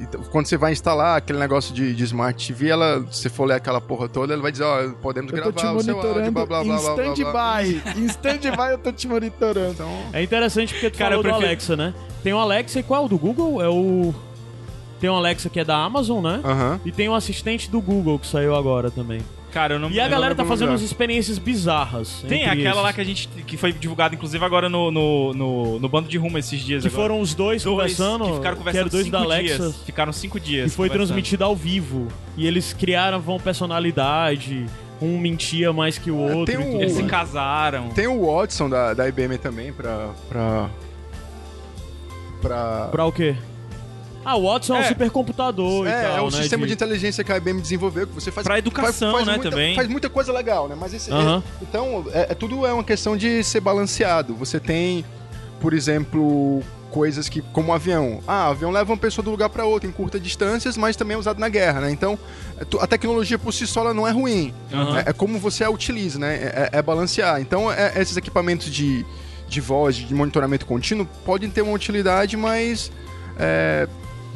então, 0.00 0.20
quando 0.30 0.46
você 0.46 0.56
vai 0.56 0.72
instalar 0.72 1.16
aquele 1.18 1.38
negócio 1.38 1.74
de, 1.74 1.94
de 1.94 2.04
Smart 2.04 2.46
TV, 2.46 2.68
ela, 2.68 3.04
se 3.10 3.28
for 3.28 3.44
ler 3.46 3.54
aquela 3.54 3.80
porra 3.80 4.08
toda, 4.08 4.32
ela 4.32 4.42
vai 4.42 4.52
dizer, 4.52 4.64
ó, 4.64 4.88
podemos 5.02 5.32
Eu 5.32 5.42
tô 5.42 5.52
te 5.52 5.54
gravar 5.62 5.76
o 5.76 5.82
seu 5.82 5.94
áudio, 5.96 6.02
monitorando 6.12 6.32
blá, 6.32 6.46
blá, 6.46 6.64
blá, 6.64 6.78
blá, 6.80 6.94
blá, 6.94 7.14
blá. 7.14 7.62
stand-by. 7.62 8.00
Em 8.00 8.06
stand-by 8.06 8.70
eu 8.72 8.78
tô 8.78 8.92
te 8.92 9.08
monitorando. 9.08 9.72
Então, 9.72 9.90
É 10.12 10.22
interessante 10.22 10.72
porque 10.74 10.90
tu 10.90 10.98
Cara, 10.98 11.10
falou 11.16 11.18
eu 11.18 11.22
do 11.22 11.28
prefiro- 11.28 11.46
Alexa, 11.46 11.76
né? 11.76 11.94
Tem 12.22 12.32
o 12.32 12.38
Alexa 12.38 12.80
e 12.80 12.82
qual 12.82 13.02
é 13.02 13.06
o 13.06 13.08
do 13.08 13.18
Google? 13.18 13.62
É 13.62 13.68
o... 13.68 14.14
Tem 15.00 15.10
o 15.10 15.14
Alexa 15.14 15.48
que 15.50 15.60
é 15.60 15.64
da 15.64 15.76
Amazon, 15.76 16.22
né? 16.24 16.40
aham. 16.44 16.80
E 16.84 16.90
tem 16.90 17.08
o 17.08 17.14
assistente 17.14 17.70
do 17.70 17.80
Google 17.80 18.18
que 18.18 18.26
saiu 18.26 18.54
agora 18.56 18.90
também. 18.90 19.20
Cara, 19.56 19.72
eu 19.74 19.78
não 19.78 19.90
E 19.90 19.98
a 19.98 20.04
eu 20.04 20.10
galera 20.10 20.34
não 20.34 20.36
tá 20.36 20.42
lembro 20.42 20.54
fazendo 20.54 20.66
nome 20.68 20.78
umas 20.80 20.82
experiências 20.82 21.38
bizarras. 21.38 22.22
Tem 22.28 22.40
entre 22.42 22.50
aquela 22.60 22.72
esses. 22.72 22.82
lá 22.82 22.92
que 22.92 23.00
a 23.00 23.04
gente 23.04 23.26
que 23.46 23.56
foi 23.56 23.72
divulgada 23.72 24.14
inclusive 24.14 24.44
agora 24.44 24.68
no, 24.68 24.90
no, 24.90 25.32
no, 25.32 25.80
no 25.80 25.88
bando 25.88 26.08
de 26.10 26.18
rumo 26.18 26.36
esses 26.36 26.60
dias 26.60 26.82
Que 26.82 26.88
agora. 26.88 27.02
foram 27.04 27.20
os 27.22 27.32
dois, 27.34 27.62
dois 27.62 27.74
conversando, 27.74 28.26
que 28.26 28.34
ficaram 28.34 28.56
conversando 28.58 28.80
eram 28.80 28.90
dois 28.90 29.04
cinco 29.04 29.16
da 29.16 29.22
Alexa. 29.22 29.56
dias. 29.62 29.76
Ficaram 29.86 30.12
cinco 30.12 30.38
dias. 30.38 30.72
E 30.72 30.76
foi 30.76 30.88
conversando. 30.88 31.06
transmitido 31.08 31.42
ao 31.44 31.56
vivo. 31.56 32.08
E 32.36 32.46
eles 32.46 32.74
criaram 32.74 33.18
vão 33.18 33.40
personalidade. 33.40 34.66
Um 35.00 35.18
mentia 35.18 35.72
mais 35.72 35.96
que 35.96 36.10
o 36.10 36.28
É, 36.28 36.34
outro. 36.34 36.54
tem 36.54 36.62
e 36.62 36.74
um- 36.76 36.80
Eles 36.82 36.92
se 36.92 37.02
casaram. 37.04 37.88
Tem 37.88 38.06
o 38.06 38.26
Watson 38.26 38.68
da, 38.68 38.92
da 38.92 39.08
IBM 39.08 39.38
também 39.38 39.72
pra... 39.72 40.10
pra... 40.28 40.68
pra... 42.42 42.88
Pra 42.92 43.04
o 43.06 43.12
quê? 43.12 43.34
Ah, 44.28 44.34
o 44.34 44.42
Watson 44.50 44.74
é, 44.74 44.78
um 44.78 44.82
É. 44.82 44.88
supercomputador 44.88 45.86
e 45.86 45.88
É, 45.88 46.02
tal, 46.02 46.16
é 46.16 46.20
um 46.22 46.24
né? 46.24 46.30
sistema 46.32 46.66
de... 46.66 46.72
inteligência 46.72 47.22
que 47.22 47.30
a 47.30 47.36
IBM 47.36 47.60
desenvolveu, 47.60 48.08
que 48.08 48.12
você 48.12 48.32
faz... 48.32 48.44
Pra 48.44 48.58
educação, 48.58 49.12
faz, 49.12 49.24
faz 49.24 49.26
né, 49.28 49.32
muita, 49.34 49.50
também. 49.50 49.74
Faz 49.76 49.88
muita 49.88 50.10
coisa 50.10 50.32
legal, 50.32 50.66
né? 50.66 50.76
Mas 50.76 50.92
esse... 50.92 51.12
Aham. 51.12 51.40
Então, 51.62 52.04
é, 52.12 52.32
é- 52.32 52.34
tudo 52.34 52.66
é 52.66 52.72
uma 52.72 52.82
questão 52.82 53.16
de 53.16 53.44
ser 53.44 53.60
balanceado. 53.60 54.34
Você 54.34 54.58
tem, 54.58 55.04
por 55.60 55.72
exemplo, 55.72 56.60
coisas 56.90 57.28
que, 57.28 57.40
como 57.40 57.70
o 57.70 57.72
avião. 57.72 58.20
Ah, 58.26 58.48
o 58.48 58.50
avião 58.50 58.70
leva 58.72 58.90
uma 58.92 58.98
pessoa 58.98 59.22
de 59.22 59.28
um 59.28 59.32
lugar 59.32 59.48
para 59.48 59.64
outro 59.64 59.88
em 59.88 59.92
curtas 59.92 60.20
distâncias, 60.20 60.76
mas 60.76 60.96
também 60.96 61.14
é 61.14 61.18
usado 61.18 61.38
na 61.38 61.48
guerra, 61.48 61.82
né? 61.82 61.90
Então, 61.92 62.18
é 62.58 62.64
a 62.82 62.86
tecnologia 62.88 63.38
por 63.38 63.52
si 63.52 63.64
só 63.64 63.82
ela 63.82 63.94
não 63.94 64.08
é 64.08 64.10
ruim. 64.10 64.52
É, 65.06 65.10
é 65.10 65.12
como 65.12 65.38
você 65.38 65.62
a 65.62 65.70
utiliza, 65.70 66.18
né? 66.18 66.34
É, 66.34 66.70
é- 66.74 66.78
é 66.78 66.82
balancear. 66.82 67.40
Então, 67.40 67.70
é- 67.70 67.92
esses 68.00 68.16
equipamentos 68.16 68.66
de, 68.72 69.06
de 69.48 69.60
voz, 69.60 69.94
de 69.94 70.12
monitoramento 70.12 70.66
contínuo, 70.66 71.06
podem 71.24 71.48
ter 71.48 71.62
uma 71.62 71.72
utilidade, 71.72 72.36
mas 72.36 72.90
é, 73.38 73.86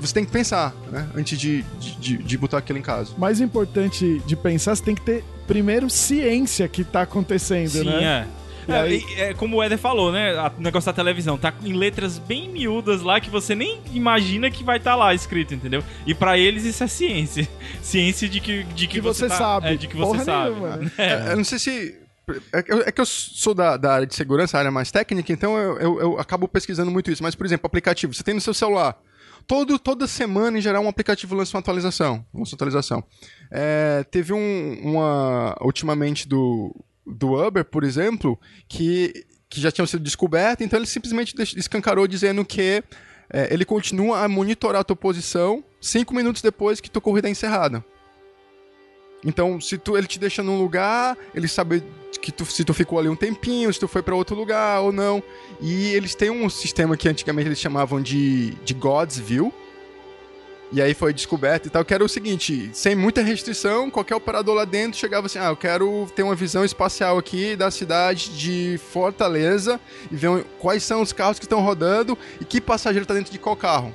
você 0.01 0.15
tem 0.15 0.25
que 0.25 0.31
pensar, 0.33 0.75
né? 0.91 1.09
Antes 1.15 1.39
de, 1.39 1.63
de, 1.79 2.17
de- 2.19 2.39
botar 2.39 2.59
aquilo 2.59 2.79
em 2.79 2.83
casa. 2.83 3.13
Mais 3.19 3.41
importante 3.41 4.21
de 4.27 4.37
pensar, 4.37 4.75
você 4.75 4.83
tem 4.83 4.95
que 4.95 5.03
ter 5.03 5.23
primeiro 5.47 5.89
ciência 5.91 6.67
que 6.69 6.83
tá 6.85 7.03
acontecendo, 7.03 7.71
Sim, 7.71 7.85
né? 7.85 8.27
é. 8.37 8.41
É, 8.69 8.81
aí- 8.81 9.05
é 9.17 9.35
como 9.35 9.57
o 9.57 9.63
Éder 9.63 9.79
falou, 9.79 10.13
né? 10.13 10.37
a- 10.39 10.53
O 10.57 10.61
negócio 10.63 10.87
da 10.87 10.93
televisão 10.93 11.37
tá 11.37 11.53
em 11.65 11.73
letras 11.73 12.19
bem 12.19 12.49
miúdas 12.49 13.03
lá 13.03 13.19
que 13.21 13.29
você 13.31 13.55
nem 13.55 13.81
imagina 13.93 14.51
que 14.51 14.63
vai 14.63 14.77
estar 14.77 14.95
lá 14.95 15.13
escrito, 15.15 15.55
entendeu? 15.55 15.83
E 16.07 16.15
pra 16.15 16.39
eles 16.39 16.65
isso 16.65 16.85
é 16.85 16.87
ciência. 16.87 17.49
Ciência 17.83 18.29
de 18.29 18.39
que, 18.41 18.63
de 18.63 18.87
que, 18.87 18.95
Que 18.95 19.01
você 19.01 19.27
tá- 19.29 19.37
sabe. 19.37 19.69
É, 19.69 19.75
de 19.77 19.89
que 19.89 19.97
você 19.97 20.13
Porra 20.13 20.25
sabe. 20.25 20.51
nenhuma, 20.51 20.77
né? 20.77 20.91
É, 20.99 21.33
eu 21.33 21.37
não 21.37 21.45
sei 21.45 21.59
se. 21.59 21.99
É 22.53 22.63
que 22.63 22.73
eu, 22.73 22.81
é 22.83 22.93
que 22.93 23.01
eu 23.01 23.07
sou 23.07 23.55
da, 23.55 23.77
da 23.77 23.93
área 23.95 24.07
de 24.07 24.15
segurança, 24.15 24.57
a 24.57 24.61
área 24.61 24.71
mais 24.71 24.93
técnica, 24.93 25.33
então 25.33 25.57
eu, 25.59 25.79
eu- 25.79 26.01
eu 26.01 26.19
acabo 26.21 26.47
pesquisando 26.47 26.89
muito 26.91 27.11
isso. 27.11 27.23
Mas, 27.25 27.35
por 27.35 27.45
exemplo, 27.45 27.67
aplicativo. 27.67 28.15
Você 28.15 28.23
tem 28.23 28.35
no 28.35 28.41
seu 28.41 28.55
celular. 28.55 28.97
Todo, 29.51 29.81
toda 29.81 30.07
semana, 30.07 30.59
em 30.59 30.61
geral, 30.61 30.85
um 30.85 30.89
aplicativo 30.89 31.35
lança 31.35 31.57
uma 31.57 31.61
atualização. 31.61 32.25
Lança 32.33 32.53
uma 32.53 32.55
atualização. 32.55 33.03
É, 33.51 34.05
teve 34.09 34.33
um, 34.33 34.81
uma. 34.81 35.57
Ultimamente 35.61 36.29
do, 36.29 36.73
do 37.05 37.35
Uber, 37.35 37.65
por 37.65 37.83
exemplo, 37.83 38.39
que, 38.69 39.27
que 39.49 39.61
já 39.61 39.73
tinham 39.73 39.89
sido 39.89 40.05
descoberto, 40.05 40.61
então 40.61 40.79
ele 40.79 40.87
simplesmente 40.87 41.35
escancarou 41.57 42.07
dizendo 42.07 42.45
que 42.45 42.85
é, 43.29 43.53
ele 43.53 43.65
continua 43.65 44.23
a 44.23 44.29
monitorar 44.29 44.83
a 44.83 44.85
tua 44.85 44.95
posição 44.95 45.65
cinco 45.81 46.15
minutos 46.15 46.43
depois 46.43 46.81
que 46.81 46.89
tua 46.89 47.03
corrida 47.03 47.27
é 47.27 47.33
encerrada. 47.33 47.85
Então, 49.25 49.61
se 49.61 49.77
tu, 49.77 49.99
ele 49.99 50.07
te 50.07 50.21
deixa 50.21 50.45
num 50.45 50.59
lugar, 50.59 51.19
ele 51.35 51.49
sabe 51.49 51.83
que 52.19 52.33
tu, 52.33 52.45
se 52.47 52.65
tu 52.65 52.75
ficou 52.75 52.99
ali 52.99 53.09
um 53.09 53.17
tempinho, 53.17 53.73
se 53.73 53.79
tu 53.79 53.87
foi 53.87 54.03
pra 54.03 54.15
outro 54.15 54.35
lugar 54.35 54.81
ou 54.81 54.93
não. 54.93 55.23
E 55.61 55.89
eles 55.95 56.15
têm 56.15 56.31
um 56.31 56.49
sistema 56.49 56.97
que 56.97 57.09
antigamente 57.09 57.49
eles 57.49 57.61
chamavam 57.61 58.01
de, 58.01 58.51
de 58.65 58.75
God's 58.75 59.19
View. 59.19 59.53
E 60.73 60.81
aí 60.81 60.95
foi 60.95 61.13
descoberto 61.13 61.67
e 61.67 61.71
tal, 61.71 61.85
que 61.85 61.93
era 61.93 62.05
o 62.05 62.09
seguinte, 62.09 62.71
sem 62.73 62.95
muita 62.95 63.23
restrição, 63.23 63.91
qualquer 63.91 64.15
operador 64.15 64.55
lá 64.55 64.65
dentro 64.65 65.01
chegava 65.01 65.27
assim, 65.27 65.41
ah, 65.41 65.49
eu 65.49 65.57
quero 65.57 66.09
ter 66.15 66.23
uma 66.23 66.37
visão 66.37 66.65
espacial 66.65 67.19
aqui 67.19 67.57
da 67.57 67.73
cidade 67.73 68.31
de 68.39 68.79
Fortaleza 68.93 69.81
e 70.13 70.15
ver 70.15 70.45
quais 70.61 70.85
são 70.85 71.03
os 71.03 71.13
carros 71.13 71.41
que 71.41 71.45
estão 71.45 71.61
rodando 71.61 72.17
e 72.41 72.45
que 72.45 72.61
passageiro 72.61 73.05
tá 73.05 73.15
dentro 73.15 73.33
de 73.33 73.39
qual 73.39 73.57
carro. 73.57 73.93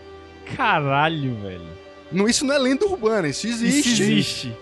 Caralho, 0.58 1.36
velho. 1.36 1.70
Não, 2.12 2.28
isso 2.28 2.44
não 2.46 2.54
é 2.54 2.60
lenda 2.60 2.86
urbana, 2.86 3.30
isso 3.30 3.48
existe. 3.48 3.94
Isso 3.94 4.04
existe. 4.04 4.58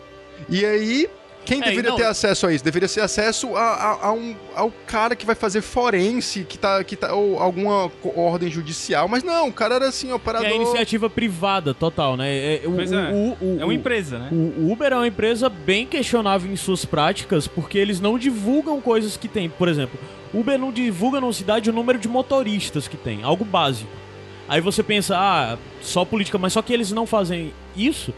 E 0.48 0.64
aí, 0.64 1.10
quem 1.46 1.62
É, 1.62 1.66
deveria 1.66 1.90
não- 1.92 1.98
ter 1.98 2.06
acesso 2.06 2.48
a 2.48 2.54
isso? 2.54 2.64
Deveria 2.64 2.88
ter 2.90 3.02
acesso 3.02 3.56
a, 3.56 3.62
a- 3.62 4.06
a 4.08 4.12
um, 4.14 4.36
ao 4.56 4.72
cara 4.88 5.16
que 5.16 5.26
vai 5.26 5.36
fazer 5.36 5.62
forense, 5.62 6.44
que 6.48 6.58
tá, 6.58 6.84
que 6.84 6.96
tá, 6.96 7.14
ou 7.14 7.40
alguma 7.40 7.92
ordem 8.16 8.50
judicial. 8.50 9.08
Mas 9.08 9.24
não, 9.24 9.50
o 9.50 9.54
cara 9.54 9.76
era 9.76 9.88
assim, 9.88 10.12
É 10.12 10.14
operador. 10.14 10.48
a 10.48 10.54
iniciativa 10.54 11.10
privada, 11.10 11.74
total, 11.74 12.16
né? 12.18 12.56
É, 12.56 12.62
o, 12.66 12.72
Pois 12.74 12.92
é. 12.92 13.12
o- 13.12 13.38
o- 13.42 13.58
É 13.60 13.64
uma 13.66 13.74
empresa, 13.74 14.18
né? 14.20 14.30
O 14.32 14.72
Uber 14.72 14.92
é 14.92 14.96
uma 14.96 15.08
empresa 15.08 15.50
bem 15.50 15.86
questionável 15.86 16.52
em 16.52 16.56
suas 16.56 16.86
práticas, 16.86 17.48
porque 17.48 17.78
eles 17.78 18.00
não 18.00 18.18
divulgam 18.18 18.80
coisas 18.82 19.18
que 19.18 19.28
tem. 19.28 19.50
Por 19.50 19.68
exemplo, 19.68 20.00
Uber 20.34 20.58
não 20.58 20.72
divulga 20.72 21.20
na 21.22 21.32
cidade 21.34 21.70
o 21.70 21.74
número 21.74 22.00
de 22.00 22.08
motoristas 22.08 22.88
que 22.88 22.98
tem, 22.98 23.24
algo 23.24 23.44
básico. 23.46 23.90
Aí 24.48 24.60
você 24.60 24.84
pensa, 24.84 25.16
ah, 25.18 25.58
só 25.82 26.04
política, 26.04 26.38
mas 26.38 26.54
só 26.54 26.62
que 26.62 26.74
eles 26.74 26.92
não 26.92 27.06
fazem 27.06 27.54
isso 27.76 28.14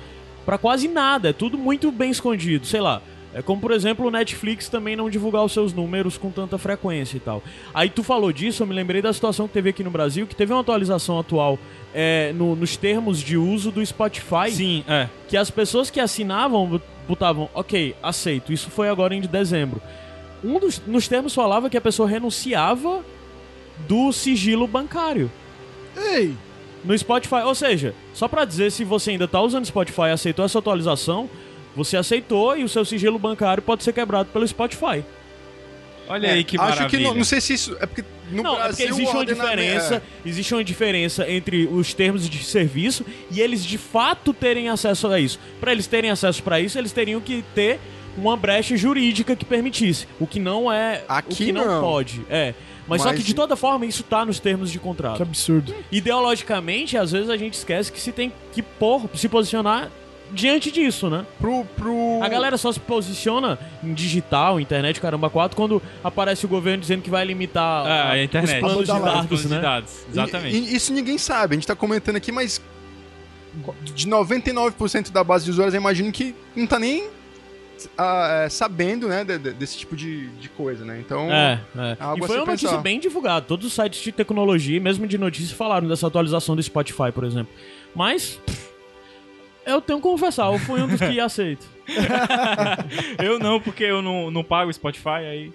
pra 0.45 0.57
quase 0.57 0.87
nada, 0.87 1.29
é 1.29 1.33
tudo 1.33 1.57
muito 1.57 1.91
bem 1.91 2.09
escondido, 2.11 2.65
sei 2.65 2.79
lá. 2.81 3.01
É 3.37 3.41
como, 3.41 3.59
por 3.59 3.71
exemplo, 3.71 4.07
o 4.07 4.09
Netflix 4.09 4.69
também 4.69 4.95
não 4.95 5.09
divulgar 5.09 5.43
os 5.43 5.51
seus 5.51 5.73
números 5.73 6.17
com 6.17 6.31
tanta 6.31 6.57
frequência 6.57 7.17
e 7.17 7.19
tal. 7.19 7.43
Aí 7.73 7.89
tu 7.89 8.01
falou 8.01 8.31
disso, 8.31 8.63
eu 8.63 8.67
me 8.67 8.73
lembrei 8.73 9.01
da 9.01 9.11
situação 9.11 9.45
que 9.45 9.53
teve 9.53 9.69
aqui 9.71 9.83
no 9.83 9.91
Brasil, 9.91 10.25
que 10.25 10.33
teve 10.33 10.53
uma 10.53 10.61
atualização 10.61 11.19
atual 11.19 11.59
é, 11.93 12.31
no- 12.33 12.55
nos 12.55 12.77
termos 12.77 13.19
de 13.19 13.35
uso 13.37 13.71
do 13.71 13.85
Spotify 13.85 14.49
Sim, 14.51 14.83
é. 14.87 15.09
que 15.27 15.35
as 15.35 15.49
pessoas 15.49 15.89
que 15.89 15.99
assinavam 15.99 16.79
botavam, 17.07 17.49
ok, 17.53 17.93
aceito. 18.01 18.53
Isso 18.53 18.69
foi 18.71 18.87
agora 18.87 19.13
em 19.13 19.19
dezembro. 19.21 19.81
Um 20.41 20.57
dos 20.57 20.81
nos 20.87 21.07
termos 21.07 21.35
falava 21.35 21.69
que 21.69 21.75
a 21.77 21.81
pessoa 21.81 22.07
renunciava 22.07 23.03
do 23.87 24.11
sigilo 24.13 24.65
bancário 24.67 25.29
Ei, 25.97 26.33
no 26.85 26.97
Spotify. 26.97 27.41
Ou 27.45 27.53
seja, 27.55 27.93
só 28.13 28.27
pra 28.29 28.45
dizer 28.45 28.71
se 28.71 28.83
você 28.85 29.11
ainda 29.11 29.27
tá 29.27 29.41
usando 29.41 29.65
Spotify 29.65 30.03
e 30.03 30.11
aceitou 30.11 30.45
essa 30.45 30.59
atualização, 30.59 31.29
você 31.75 31.97
aceitou 31.97 32.57
e 32.57 32.63
o 32.63 32.69
seu 32.69 32.85
sigilo 32.85 33.19
bancário 33.19 33.61
pode 33.61 33.83
ser 33.83 33.93
quebrado 33.93 34.29
pelo 34.29 34.47
Spotify. 34.47 35.03
Olha 36.07 36.27
É, 36.27 36.33
aí 36.33 36.43
que 36.43 36.55
Acho 36.55 36.65
maravilha. 36.69 36.89
que 36.89 37.03
não, 37.03 37.15
não 37.15 37.23
sei 37.23 37.41
se 37.41 37.53
isso. 37.53 37.75
É 37.79 37.85
porque 37.87 38.03
no 38.31 38.43
não, 38.43 38.53
é 38.61 38.67
porque 38.67 38.83
Brasil. 38.85 38.95
existe 38.95 39.15
uma 39.15 39.25
diferença, 39.25 40.03
existe 40.23 40.53
uma 40.53 40.63
diferença 40.63 41.29
entre 41.29 41.65
os 41.65 41.93
termos 41.95 42.29
de 42.29 42.43
serviço 42.43 43.03
e 43.31 43.41
eles 43.41 43.63
de 43.65 43.77
fato 43.79 44.31
terem 44.31 44.69
acesso 44.69 45.07
a 45.07 45.19
isso. 45.19 45.39
Pra 45.59 45.71
eles 45.71 45.87
terem 45.87 46.11
acesso 46.11 46.43
pra 46.43 46.59
isso, 46.59 46.77
eles 46.77 46.91
teriam 46.91 47.19
que 47.19 47.43
ter 47.55 47.79
uma 48.15 48.37
brecha 48.37 48.77
jurídica 48.77 49.35
que 49.35 49.43
permitisse, 49.43 50.07
o 50.19 50.27
que 50.27 50.39
não 50.39 50.71
é, 50.71 51.03
Aqui 51.07 51.33
o 51.33 51.35
que 51.47 51.51
não, 51.51 51.65
não. 51.65 51.81
pode. 51.81 52.21
É. 52.29 52.53
Mas, 52.87 53.01
só 53.01 53.07
Mas- 53.09 53.17
que 53.17 53.25
de 53.25 53.33
toda 53.33 53.55
forma 53.55 53.83
isso 53.87 54.03
tá 54.03 54.23
nos 54.23 54.39
termos 54.39 54.71
de 54.71 54.77
que 54.77 54.83
contrato. 54.83 55.23
absurdo. 55.23 55.73
Ideologicamente, 55.91 56.97
às 56.97 57.11
vezes 57.11 57.29
a 57.31 57.35
gente 57.35 57.55
esquece 57.55 57.91
que 57.91 57.99
se 57.99 58.11
tem 58.11 58.31
que 58.53 58.61
pôr, 58.61 59.09
se 59.15 59.27
posicionar 59.27 59.89
diante 60.31 60.71
disso, 60.71 61.09
né? 61.09 61.25
Pro, 61.39 61.63
pro... 61.77 62.19
A 62.21 62.27
galera 62.27 62.57
só 62.57 62.71
se 62.71 62.79
posiciona 62.79 63.57
em 63.83 63.93
digital, 63.93 64.59
internet, 64.59 64.99
caramba, 64.99 65.29
quatro, 65.29 65.55
quando 65.55 65.81
aparece 66.03 66.45
o 66.45 66.49
governo 66.49 66.81
dizendo 66.81 67.01
que 67.01 67.09
vai 67.09 67.23
limitar 67.25 67.85
Ah, 67.85 67.89
a- 67.89 68.11
a 68.11 68.23
internet. 68.23 68.55
os 68.55 68.59
planos 68.59 68.87
de 68.87 68.99
dados, 68.99 69.41
de 69.41 69.47
né? 69.47 69.59
dados, 69.61 70.05
Exatamente. 70.09 70.57
E, 70.57 70.73
e 70.73 70.75
isso 70.75 70.91
ninguém 70.93 71.17
sabe. 71.17 71.53
A 71.53 71.57
gente 71.57 71.67
tá 71.67 71.75
comentando 71.75 72.15
aqui, 72.17 72.31
mas. 72.31 72.61
De 73.83 74.05
99% 74.07 75.11
da 75.11 75.23
base 75.23 75.45
de 75.45 75.51
usuários, 75.51 75.73
eu 75.73 75.79
imagino 75.79 76.11
que 76.11 76.35
não 76.53 76.67
tá 76.67 76.77
nem 76.77 77.07
ah, 77.97 78.43
é, 78.45 78.49
sabendo, 78.49 79.07
né, 79.07 79.23
de- 79.23 79.37
de- 79.37 79.53
desse 79.53 79.77
tipo 79.77 79.95
de, 79.95 80.27
de 80.31 80.49
coisa, 80.49 80.83
né? 80.83 80.99
Então, 80.99 81.31
É, 81.31 81.61
é. 81.77 81.97
Algo 81.99 82.23
E 82.25 82.27
foi 82.27 82.37
uma 82.37 82.45
notícia 82.47 82.69
pensar. 82.69 82.81
bem 82.81 82.99
divulgada. 82.99 83.45
Todos 83.45 83.65
os 83.67 83.73
sites 83.73 84.01
de 84.01 84.11
tecnologia, 84.11 84.79
mesmo 84.81 85.07
de 85.07 85.17
notícias, 85.17 85.51
falaram 85.51 85.87
dessa 85.87 86.05
atualização 86.07 86.53
do 86.55 86.61
Spotify, 86.63 87.11
por 87.13 87.23
exemplo. 87.23 87.53
Mas. 87.95 88.41
pff, 88.45 88.74
Eu 89.65 89.81
tenho 89.81 89.99
que 89.99 90.03
confessar, 90.03 90.51
eu 90.51 90.59
fui 90.59 90.81
um 90.81 90.87
dos 90.87 90.99
que 90.99 91.19
aceito. 91.19 91.65
Eu 93.23 93.39
não, 93.39 93.59
porque 93.59 93.83
eu 93.83 94.01
não, 94.01 94.31
não 94.31 94.43
pago 94.43 94.69
o 94.69 94.73
Spotify, 94.73 95.09
aí. 95.29 95.53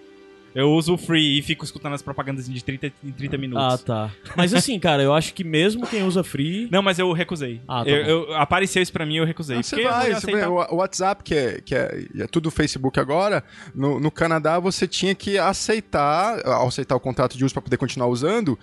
Eu 0.52 0.72
uso 0.72 0.94
o 0.94 0.98
free 0.98 1.38
e 1.38 1.42
fico 1.42 1.64
escutando 1.64 1.94
as 1.94 2.02
propagandas 2.02 2.48
de 2.48 2.64
30 2.64 2.92
em 3.04 3.12
30 3.12 3.38
minutos. 3.38 3.64
Ah, 3.64 3.78
tá. 3.78 4.10
Mas 4.36 4.52
assim, 4.52 4.78
cara, 4.80 5.00
eu 5.00 5.14
acho 5.14 5.32
que 5.32 5.44
mesmo 5.44 5.86
quem 5.86 6.02
usa 6.02 6.24
free. 6.24 6.68
Não, 6.72 6.82
mas 6.82 6.98
eu 6.98 7.12
recusei. 7.12 7.60
Ah, 7.68 7.84
tá 7.84 7.90
eu, 7.90 8.04
eu- 8.04 8.34
apareceu 8.36 8.82
isso 8.82 8.92
pra 8.92 9.06
mim 9.06 9.16
eu 9.18 9.24
recusei. 9.24 9.58
Ah, 9.58 9.62
você 9.62 9.80
vai, 9.82 10.06
você 10.08 10.12
aceitar. 10.14 10.48
vai, 10.48 10.48
o 10.48 10.74
o 10.74 10.76
WhatsApp, 10.78 11.22
que 11.22 11.34
é, 11.36 11.60
que 11.60 11.72
é, 11.72 12.04
é 12.18 12.26
tudo 12.26 12.50
Facebook 12.50 12.98
agora, 12.98 13.44
no, 13.72 14.00
no 14.00 14.10
Canadá 14.10 14.58
você 14.58 14.88
tinha 14.88 15.14
que 15.14 15.38
aceitar, 15.38 16.44
ao 16.44 16.66
aceitar 16.66 16.96
o 16.96 17.00
contrato 17.00 17.38
de 17.38 17.44
uso 17.44 17.54
para 17.54 17.62
poder 17.62 17.76
continuar 17.76 18.08
usando, 18.08 18.58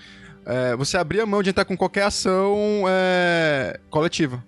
é, 0.45 0.75
você 0.75 0.97
abria 0.97 1.25
mão 1.25 1.41
de 1.41 1.51
entrar 1.51 1.63
com 1.63 1.77
qualquer 1.77 2.03
ação 2.03 2.83
é, 2.89 3.79
coletiva. 3.89 4.43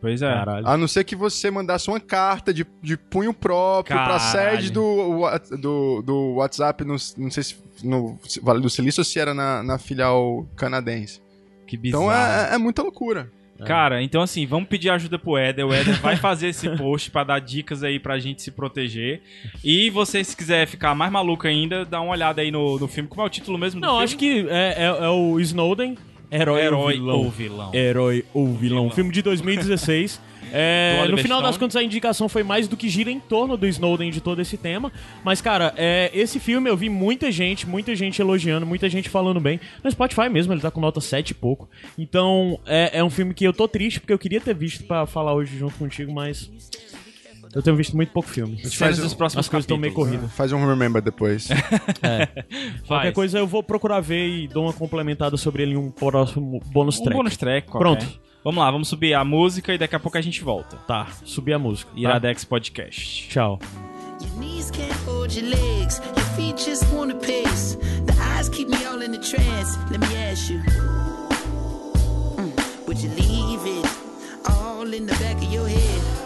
Pois 0.00 0.22
é. 0.22 0.32
Caralho. 0.32 0.66
A 0.68 0.76
não 0.76 0.86
ser 0.86 1.02
que 1.04 1.16
você 1.16 1.50
mandasse 1.50 1.88
uma 1.88 1.98
carta 1.98 2.54
de, 2.54 2.64
de 2.82 2.96
punho 2.96 3.34
próprio 3.34 3.96
pra 3.96 4.06
Caralho. 4.18 4.56
sede 4.60 4.70
do, 4.72 5.28
do, 5.60 6.02
do 6.02 6.34
WhatsApp, 6.36 6.84
no, 6.84 6.96
não 7.16 7.30
sei 7.30 7.42
se 7.42 7.56
no 7.82 8.18
Vale 8.42 8.60
do 8.60 8.70
Silício 8.70 9.00
ou 9.00 9.04
se 9.04 9.18
era 9.18 9.34
na, 9.34 9.62
na 9.62 9.78
filial 9.78 10.46
canadense. 10.56 11.20
Que 11.66 11.76
bizarro. 11.76 12.04
Então 12.04 12.12
é, 12.16 12.54
é 12.54 12.58
muita 12.58 12.82
loucura. 12.82 13.30
Cara, 13.66 14.00
então 14.00 14.22
assim, 14.22 14.46
vamos 14.46 14.68
pedir 14.68 14.88
ajuda 14.88 15.18
pro 15.18 15.36
Éder. 15.36 15.66
O 15.66 15.74
Éder 15.74 16.00
vai 16.00 16.14
fazer 16.16 16.46
esse 16.50 16.68
post 16.76 17.10
pra 17.10 17.24
dar 17.24 17.40
dicas 17.40 17.82
aí 17.82 17.98
pra 17.98 18.16
gente 18.20 18.40
se 18.40 18.52
proteger. 18.52 19.20
E 19.64 19.90
você, 19.90 20.22
se 20.22 20.36
quiser 20.36 20.64
ficar 20.68 20.94
mais 20.94 21.10
maluco 21.10 21.44
ainda, 21.44 21.84
dá 21.84 22.00
uma 22.00 22.12
olhada 22.12 22.40
aí 22.40 22.52
no, 22.52 22.78
no 22.78 22.86
filme. 22.86 23.08
Como 23.08 23.20
é 23.20 23.24
o 23.24 23.28
título 23.28 23.58
mesmo 23.58 23.80
do 23.80 23.84
Não, 23.84 23.94
filme? 23.94 24.04
acho 24.04 24.16
que 24.16 24.46
é, 24.48 24.84
é- 24.84 25.04
é 25.06 25.08
o 25.08 25.40
Snowden, 25.40 25.98
Herói, 26.30 26.62
Herói 26.62 26.80
ou 26.80 26.88
Vilão. 26.90 27.16
ou 27.16 27.30
Vilão. 27.30 27.74
Herói 27.74 28.24
ou 28.34 28.54
Vilão. 28.54 28.90
Filme 28.90 29.10
de 29.12 29.22
2016. 29.22 30.20
É, 30.52 31.06
no 31.08 31.18
final 31.18 31.42
das 31.42 31.56
contas, 31.56 31.76
a 31.76 31.82
indicação 31.82 32.28
foi 32.28 32.42
mais 32.42 32.66
do 32.68 32.76
que 32.76 32.88
gira 32.88 33.10
em 33.10 33.20
torno 33.20 33.56
do 33.56 33.66
Snowden 33.66 34.10
de 34.10 34.20
todo 34.20 34.40
esse 34.40 34.56
tema. 34.56 34.92
Mas, 35.22 35.40
cara, 35.40 35.74
é, 35.76 36.10
esse 36.14 36.40
filme 36.40 36.70
eu 36.70 36.76
vi 36.76 36.88
muita 36.88 37.30
gente, 37.30 37.66
muita 37.66 37.94
gente 37.94 38.20
elogiando, 38.20 38.64
muita 38.64 38.88
gente 38.88 39.08
falando 39.08 39.40
bem. 39.40 39.60
No 39.82 39.90
Spotify 39.90 40.28
mesmo, 40.28 40.52
ele 40.52 40.60
tá 40.60 40.70
com 40.70 40.80
nota 40.80 41.00
7 41.00 41.30
e 41.30 41.34
pouco. 41.34 41.68
Então, 41.98 42.58
é, 42.66 42.98
é 42.98 43.04
um 43.04 43.10
filme 43.10 43.34
que 43.34 43.44
eu 43.44 43.52
tô 43.52 43.68
triste, 43.68 44.00
porque 44.00 44.12
eu 44.12 44.18
queria 44.18 44.40
ter 44.40 44.54
visto 44.54 44.84
pra 44.84 45.06
falar 45.06 45.34
hoje 45.34 45.58
junto 45.58 45.76
contigo, 45.76 46.12
mas. 46.12 46.50
Eu 47.54 47.62
tenho 47.62 47.76
visto 47.76 47.96
muito 47.96 48.12
pouco 48.12 48.28
filme. 48.28 48.58
Cenas 48.68 48.98
dos 48.98 49.14
próximos 49.14 49.46
As 49.46 49.48
coisas 49.48 49.64
estão 49.64 49.76
meio 49.76 49.92
corridas. 49.94 50.30
Faz 50.32 50.52
um 50.52 50.66
remember 50.66 51.00
depois. 51.02 51.48
Qualquer 52.86 52.86
Faz. 52.86 53.14
coisa 53.14 53.38
eu 53.38 53.46
vou 53.46 53.62
procurar 53.62 54.00
ver 54.00 54.26
e 54.28 54.48
dou 54.48 54.64
uma 54.64 54.72
complementada 54.72 55.36
sobre 55.36 55.62
ele 55.62 55.72
em 55.72 55.76
um 55.76 55.90
próximo 55.90 56.60
bônus 56.66 56.98
Um 57.00 57.04
track. 57.04 57.16
bônus 57.16 57.36
track 57.36 57.68
qualquer. 57.68 57.84
Pronto. 57.98 58.20
Vamos 58.44 58.62
lá, 58.62 58.70
vamos 58.70 58.88
subir 58.88 59.14
a 59.14 59.24
música 59.24 59.74
e 59.74 59.78
daqui 59.78 59.96
a 59.96 60.00
pouco 60.00 60.16
a 60.16 60.20
gente 60.20 60.42
volta. 60.42 60.76
Tá, 60.86 61.08
subir 61.24 61.52
a 61.54 61.58
música. 61.58 61.90
tá? 61.92 61.98
Iradex 61.98 62.44
Podcast. 62.44 63.28
Tchau. 63.28 63.58
Your 64.20 64.30
knees 64.38 64.70
can't 64.70 64.92
hold 65.06 65.32
your 65.34 65.48
legs, 65.48 66.00
your 66.16 66.26
feet 66.36 66.56
just 66.56 66.84
wanna 66.92 67.14
pace. 67.16 67.76
The 68.06 68.14
eyes 68.36 68.48
keep 68.48 68.68
me 68.68 68.76
all 68.86 69.00
in 69.02 69.14
a 69.14 69.18
trance. 69.18 69.78
Let 69.90 70.00
me 70.00 70.16
ask 70.30 70.50
you, 70.50 70.60
mm, 72.36 72.86
would 72.86 72.98
you 73.02 73.10
leave 73.10 73.66
it 73.66 73.86
all 74.48 74.92
in 74.92 75.06
the 75.06 75.14
back 75.14 75.36
of 75.36 75.52
your 75.52 75.68
head? 75.68 76.17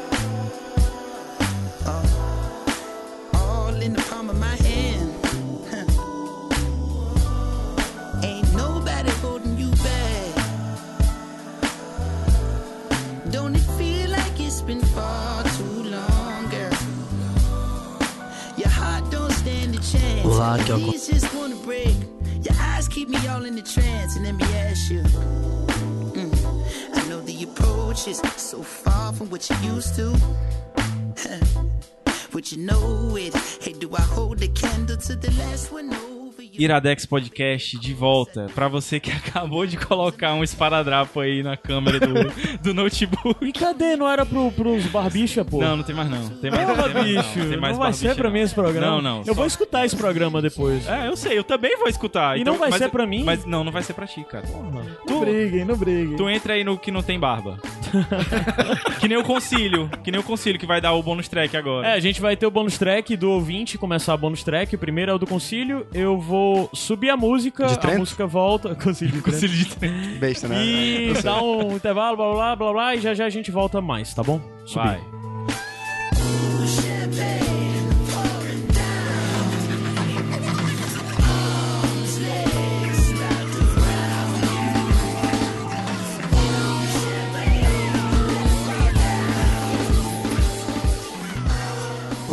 Wanna 21.34 21.56
break. 21.56 21.94
Your 22.42 22.54
eyes 22.58 22.88
keep 22.88 23.08
me 23.08 23.18
all 23.28 23.44
in 23.44 23.54
the 23.54 23.62
trance, 23.62 24.16
and 24.16 24.24
let 24.24 24.34
me 24.34 24.44
ask 24.56 24.90
you. 24.90 25.02
mm, 25.02 26.34
I 26.94 27.08
know 27.08 27.20
the 27.20 27.44
approach 27.44 28.08
is 28.08 28.20
so 28.36 28.60
far 28.60 29.12
from 29.12 29.30
what 29.30 29.48
you 29.48 29.56
used 29.74 29.94
to. 29.94 30.10
Would 32.32 32.50
you 32.50 32.58
know 32.58 33.16
it? 33.16 33.34
Hey, 33.60 33.74
do 33.74 33.94
I 33.94 34.00
hold 34.00 34.38
the 34.38 34.48
candle 34.48 34.96
to 34.96 35.14
the 35.14 35.30
last 35.32 35.70
one 35.70 35.92
you? 35.92 36.11
Iradex 36.58 37.06
Podcast 37.06 37.78
de 37.78 37.94
volta. 37.94 38.46
Pra 38.54 38.68
você 38.68 38.98
que 39.00 39.10
acabou 39.12 39.66
de 39.66 39.76
colocar 39.76 40.34
um 40.34 40.42
esparadrapo 40.44 41.20
aí 41.20 41.42
na 41.42 41.56
câmera 41.56 41.98
do, 42.00 42.14
do 42.62 42.74
notebook. 42.74 43.44
E 43.44 43.52
cadê? 43.52 43.96
Não 43.96 44.08
era 44.08 44.24
pro, 44.26 44.50
pros 44.52 44.84
barbicha, 44.86 45.44
pô? 45.44 45.60
Não, 45.60 45.76
não 45.78 45.84
tem 45.84 45.94
mais 45.94 46.10
não. 46.10 46.28
Tem 46.28 46.50
mais, 46.50 46.66
Porra, 46.66 46.82
tem 46.84 46.92
mais 46.94 47.06
bicho. 47.06 47.38
não. 47.38 47.48
Tem 47.50 47.60
mais 47.60 47.72
não 47.76 47.82
vai 47.84 47.92
ser 47.92 48.14
pra 48.14 48.24
não. 48.24 48.32
mim 48.32 48.40
esse 48.40 48.54
programa. 48.54 48.86
Não, 48.86 49.02
não. 49.02 49.18
Eu 49.20 49.26
só- 49.26 49.34
vou 49.34 49.46
escutar 49.46 49.84
esse 49.86 49.96
programa 49.96 50.42
depois. 50.42 50.86
É, 50.88 51.08
eu 51.08 51.16
sei, 51.16 51.38
eu 51.38 51.44
também 51.44 51.76
vou 51.78 51.88
escutar. 51.88 52.36
E 52.36 52.42
então- 52.42 52.52
não 52.54 52.60
vai 52.60 52.70
mas 52.70 52.78
ser 52.78 52.90
pra 52.90 53.06
mim? 53.06 53.22
Mas 53.24 53.44
não, 53.44 53.64
não 53.64 53.72
vai 53.72 53.82
ser 53.82 53.94
pra 53.94 54.06
ti, 54.06 54.24
cara. 54.24 54.44
Não 55.08 55.20
briguem, 55.20 55.64
não 55.64 55.76
briguem. 55.76 56.16
Tu 56.16 56.28
entra 56.28 56.54
aí 56.54 56.64
no 56.64 56.78
que 56.78 56.90
não 56.90 57.02
tem 57.02 57.18
barba. 57.18 57.58
que 59.00 59.08
nem 59.08 59.18
o 59.18 59.24
concílio. 59.24 59.88
Que 60.02 60.10
nem 60.10 60.20
o 60.20 60.24
concílio 60.24 60.58
que 60.58 60.66
vai 60.66 60.80
dar 60.80 60.92
o 60.92 61.02
bônus 61.02 61.28
track 61.28 61.56
agora. 61.56 61.88
É, 61.88 61.92
a 61.94 62.00
gente 62.00 62.20
vai 62.20 62.36
ter 62.36 62.46
o 62.46 62.50
bônus 62.50 62.78
track 62.78 63.16
do 63.16 63.30
ouvinte, 63.30 63.76
começar 63.78 64.14
o 64.14 64.18
bônus 64.18 64.42
track. 64.42 64.74
O 64.74 64.78
primeiro 64.78 65.10
é 65.10 65.14
o 65.14 65.18
do 65.18 65.26
concílio. 65.26 65.86
Eu 65.92 66.18
vou 66.18 66.41
subir 66.72 67.10
a 67.10 67.16
música, 67.16 67.66
De 67.66 67.86
a 67.86 67.98
música 67.98 68.26
volta. 68.26 68.74
Concílio 68.82 69.16
de 69.16 69.22
concílio 69.22 69.56
de. 69.56 70.18
Besta, 70.18 70.48
né? 70.48 70.64
E 70.64 71.14
dá 71.22 71.42
um 71.42 71.76
intervalo, 71.76 72.16
blá 72.16 72.32
blá 72.32 72.56
blá 72.56 72.72
blá, 72.72 72.94
e 72.94 73.00
já 73.00 73.14
já 73.14 73.26
a 73.26 73.30
gente 73.30 73.50
volta 73.50 73.80
mais, 73.80 74.14
tá 74.14 74.22
bom? 74.22 74.40
Subir. 74.66 74.98
Vai. 74.98 76.91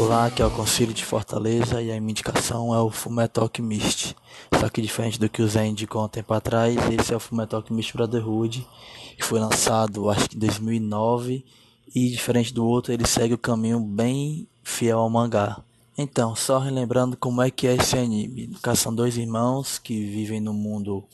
Olá, 0.09 0.25
aqui 0.25 0.41
é 0.41 0.45
o 0.45 0.49
Concílio 0.49 0.91
de 0.91 1.05
Fortaleza 1.05 1.83
e 1.83 1.91
a 1.91 2.01
minha 2.01 2.09
indicação 2.09 2.73
é 2.73 2.79
o 2.79 2.89
Fullmetal 2.89 3.43
Alchemist. 3.43 4.15
Só 4.59 4.67
que 4.67 4.81
diferente 4.81 5.19
do 5.19 5.29
que 5.29 5.39
o 5.39 5.47
Zé 5.47 5.67
indicou 5.67 6.01
há 6.01 6.05
um 6.05 6.09
tempo 6.09 6.33
atrás, 6.33 6.75
esse 6.99 7.13
é 7.13 7.15
o 7.15 7.19
Fullmetal 7.19 7.59
Alchemist 7.59 7.93
Brotherhood, 7.93 8.67
que 9.15 9.23
foi 9.23 9.39
lançado 9.39 10.09
acho 10.09 10.27
que 10.27 10.35
em 10.35 10.39
2009 10.39 11.45
e 11.93 12.09
diferente 12.09 12.51
do 12.51 12.65
outro, 12.65 12.91
ele 12.91 13.05
segue 13.05 13.35
o 13.35 13.37
caminho 13.37 13.79
bem 13.79 14.47
fiel 14.63 14.97
ao 14.97 15.11
mangá. 15.11 15.63
Então, 15.95 16.35
só 16.35 16.57
relembrando 16.57 17.15
como 17.15 17.43
é 17.43 17.51
que 17.51 17.67
é 17.67 17.75
esse 17.75 17.95
anime. 17.95 18.57
São 18.75 18.95
dois 18.95 19.15
irmãos 19.15 19.77
que 19.77 19.93
vivem 19.93 20.41
no 20.41 20.55
mundo 20.55 21.05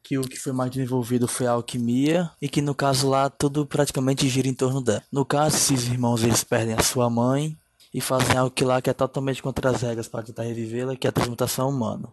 que 0.00 0.16
o 0.16 0.22
que 0.22 0.36
foi 0.36 0.52
mais 0.52 0.70
desenvolvido 0.70 1.26
foi 1.26 1.48
a 1.48 1.52
alquimia 1.52 2.30
e 2.40 2.48
que 2.48 2.62
no 2.62 2.72
caso 2.72 3.08
lá 3.08 3.28
tudo 3.28 3.66
praticamente 3.66 4.28
gira 4.28 4.46
em 4.46 4.54
torno 4.54 4.80
dela. 4.80 5.02
No 5.10 5.24
caso, 5.24 5.56
esses 5.56 5.88
irmãos 5.88 6.22
eles 6.22 6.44
perdem 6.44 6.76
a 6.76 6.82
sua 6.84 7.10
mãe 7.10 7.58
e 7.92 8.00
fazem 8.00 8.36
algo 8.36 8.50
que 8.50 8.64
lá 8.64 8.80
que 8.80 8.90
é 8.90 8.92
totalmente 8.92 9.42
contra 9.42 9.70
as 9.70 9.82
regras 9.82 10.08
para 10.08 10.22
tentar 10.22 10.42
revivê-la, 10.42 10.96
que 10.96 11.06
é 11.06 11.10
a 11.10 11.12
transmutação 11.12 11.68
humana. 11.68 12.08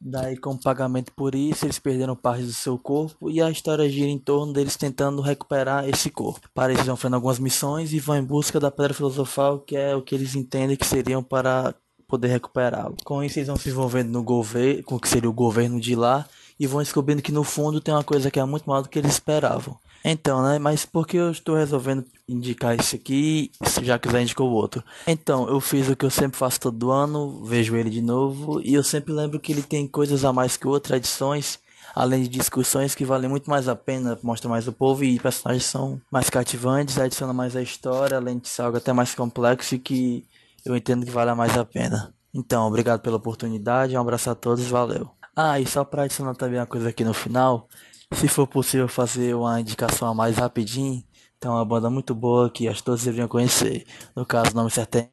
Daí, 0.00 0.36
como 0.36 0.60
pagamento 0.60 1.12
por 1.12 1.34
isso, 1.34 1.64
eles 1.64 1.78
perderam 1.78 2.14
parte 2.14 2.42
do 2.42 2.52
seu 2.52 2.76
corpo 2.78 3.30
e 3.30 3.40
a 3.40 3.50
história 3.50 3.88
gira 3.88 4.10
em 4.10 4.18
torno 4.18 4.52
deles 4.52 4.76
tentando 4.76 5.22
recuperar 5.22 5.88
esse 5.88 6.10
corpo. 6.10 6.46
Para 6.52 6.72
isso, 6.72 6.84
vão 6.84 6.96
fazendo 6.96 7.14
algumas 7.14 7.38
missões 7.38 7.92
e 7.92 7.98
vão 7.98 8.16
em 8.16 8.22
busca 8.22 8.60
da 8.60 8.70
pedra 8.70 8.92
filosofal, 8.92 9.60
que 9.60 9.76
é 9.76 9.96
o 9.96 10.02
que 10.02 10.14
eles 10.14 10.34
entendem 10.34 10.76
que 10.76 10.86
seriam 10.86 11.22
para 11.22 11.74
poder 12.06 12.28
recuperá-lo. 12.28 12.96
Com 13.02 13.24
isso, 13.24 13.38
eles 13.38 13.48
vão 13.48 13.56
se 13.56 13.70
envolvendo 13.70 14.10
no 14.10 14.22
governo, 14.22 14.82
com 14.82 14.96
o 14.96 15.00
que 15.00 15.08
seria 15.08 15.30
o 15.30 15.32
governo 15.32 15.80
de 15.80 15.94
lá, 15.94 16.26
e 16.60 16.66
vão 16.66 16.82
descobrindo 16.82 17.22
que 17.22 17.32
no 17.32 17.42
fundo 17.42 17.80
tem 17.80 17.94
uma 17.94 18.04
coisa 18.04 18.30
que 18.30 18.38
é 18.38 18.44
muito 18.44 18.68
maior 18.68 18.82
do 18.82 18.90
que 18.90 18.98
eles 18.98 19.12
esperavam. 19.12 19.78
Então, 20.04 20.42
né? 20.42 20.58
Mas 20.58 20.84
por 20.84 21.06
que 21.06 21.16
eu 21.16 21.30
estou 21.30 21.56
resolvendo 21.56 22.04
indicar 22.28 22.78
isso 22.78 22.94
aqui, 22.94 23.50
já 23.82 23.98
que 23.98 24.06
o 24.06 24.10
Zé 24.10 24.22
indicou 24.22 24.50
o 24.50 24.54
outro? 24.54 24.84
Então, 25.06 25.48
eu 25.48 25.60
fiz 25.60 25.88
o 25.88 25.96
que 25.96 26.04
eu 26.04 26.10
sempre 26.10 26.36
faço 26.36 26.60
todo 26.60 26.90
ano, 26.90 27.42
vejo 27.44 27.74
ele 27.74 27.88
de 27.88 28.02
novo, 28.02 28.60
e 28.60 28.74
eu 28.74 28.82
sempre 28.82 29.12
lembro 29.12 29.40
que 29.40 29.50
ele 29.50 29.62
tem 29.62 29.86
coisas 29.86 30.24
a 30.24 30.32
mais 30.32 30.56
que 30.58 30.66
outras 30.68 30.98
edições, 30.98 31.58
além 31.94 32.22
de 32.22 32.28
discussões 32.28 32.94
que 32.94 33.04
valem 33.04 33.30
muito 33.30 33.48
mais 33.48 33.66
a 33.66 33.74
pena, 33.74 34.18
mostra 34.22 34.48
mais 34.48 34.68
o 34.68 34.72
povo 34.72 35.04
e 35.04 35.18
personagens 35.18 35.64
são 35.64 36.00
mais 36.10 36.28
cativantes, 36.28 36.98
adiciona 36.98 37.32
mais 37.32 37.56
a 37.56 37.62
história, 37.62 38.18
além 38.18 38.38
de 38.38 38.48
ser 38.48 38.62
algo 38.62 38.76
até 38.76 38.92
mais 38.92 39.14
complexo 39.14 39.74
e 39.74 39.78
que 39.78 40.26
eu 40.66 40.76
entendo 40.76 41.06
que 41.06 41.10
vale 41.10 41.32
mais 41.34 41.56
a 41.56 41.64
pena. 41.64 42.12
Então, 42.34 42.66
obrigado 42.66 43.00
pela 43.00 43.16
oportunidade, 43.16 43.96
um 43.96 44.00
abraço 44.00 44.28
a 44.28 44.34
todos, 44.34 44.64
valeu. 44.66 45.08
Ah, 45.36 45.58
e 45.60 45.66
só 45.66 45.84
para 45.84 46.02
adicionar 46.02 46.34
também 46.34 46.58
uma 46.58 46.66
coisa 46.66 46.88
aqui 46.88 47.04
no 47.04 47.14
final, 47.14 47.68
se 48.14 48.28
for 48.28 48.46
possível 48.46 48.88
fazer 48.88 49.34
uma 49.34 49.60
indicação 49.60 50.08
a 50.08 50.14
mais 50.14 50.36
rapidinho, 50.36 51.02
tem 51.40 51.50
uma 51.50 51.64
banda 51.64 51.90
muito 51.90 52.14
boa 52.14 52.48
que 52.48 52.68
acho 52.68 52.78
que 52.78 52.84
todos 52.84 53.04
deveriam 53.04 53.28
conhecer. 53.28 53.86
No 54.14 54.24
caso, 54.24 54.52
o 54.52 54.54
nome 54.54 54.70
certo 54.70 54.96
é 54.96 55.08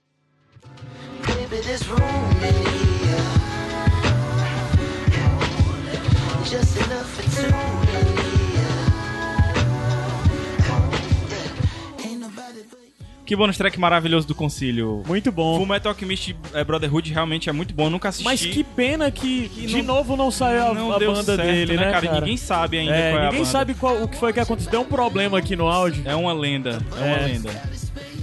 Que 13.32 13.36
bônus 13.38 13.56
track 13.56 13.80
maravilhoso 13.80 14.28
do 14.28 14.36
Concílio. 14.36 15.04
Muito 15.08 15.32
bom. 15.32 15.56
Full 15.56 15.66
Metal 15.66 15.90
Alchemist 15.94 16.36
é, 16.54 16.66
Brotherhood 16.66 17.14
realmente 17.14 17.48
é 17.50 17.54
muito 17.54 17.74
bom, 17.74 17.90
nunca 17.90 18.10
assisti. 18.10 18.26
Mas 18.26 18.46
que 18.46 18.62
pena 18.62 19.10
que, 19.10 19.48
de 19.48 19.78
não- 19.82 19.96
novo 19.96 20.18
não 20.18 20.30
saiu 20.30 20.68
a, 20.68 20.74
não 20.74 20.92
a 20.92 21.00
banda 21.00 21.24
certo, 21.24 21.42
dele, 21.42 21.78
né, 21.78 21.92
cara? 21.94 22.20
Ninguém 22.20 22.36
sabe 22.36 22.80
ainda 22.80 22.94
É, 22.94 23.12
qual 23.12 23.24
é 23.24 23.28
a 23.28 23.30
ninguém 23.32 23.46
sabe 23.46 23.74
qual- 23.74 24.04
o 24.04 24.08
que 24.10 24.18
foi 24.18 24.34
que 24.34 24.42
aconteceu. 24.42 24.70
Deu 24.70 24.82
um 24.82 24.86
problema 24.86 25.38
aqui 25.38 25.56
no 25.56 25.66
áudio. 25.70 26.04
É 26.06 26.14
uma 26.14 26.34
lenda, 26.34 26.80
é, 26.98 27.04
uma 27.06 27.08
É. 27.08 27.26
lenda. 27.26 27.50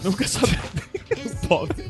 Nunca 0.04 0.28
sabe. 0.28 0.58
Pobre. 1.48 1.84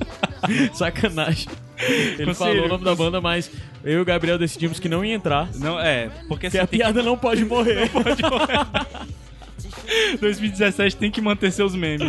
Sacanagem. 0.72 1.48
Ele 1.76 2.24
Conselho, 2.26 2.34
falou 2.36 2.66
o 2.66 2.68
nome 2.68 2.84
da 2.84 2.94
banda, 2.94 3.20
mas 3.20 3.50
eu 3.82 3.98
e 3.98 4.00
o 4.00 4.04
Gabriel 4.04 4.38
decidimos 4.38 4.78
que 4.78 4.88
não 4.88 5.04
ia 5.04 5.14
entrar. 5.16 5.48
Não, 5.56 5.80
é, 5.80 6.06
porque 6.28 6.46
Porque 6.46 6.58
a 6.58 6.66
tem 6.68 6.78
piada 6.78 7.02
não 7.02 7.18
pode 7.18 7.44
morrer. 7.44 7.88
que- 7.90 9.18
2017 10.20 10.96
tem 10.96 11.10
que 11.10 11.20
manter 11.20 11.50
seus 11.52 11.74
memes. 11.74 12.06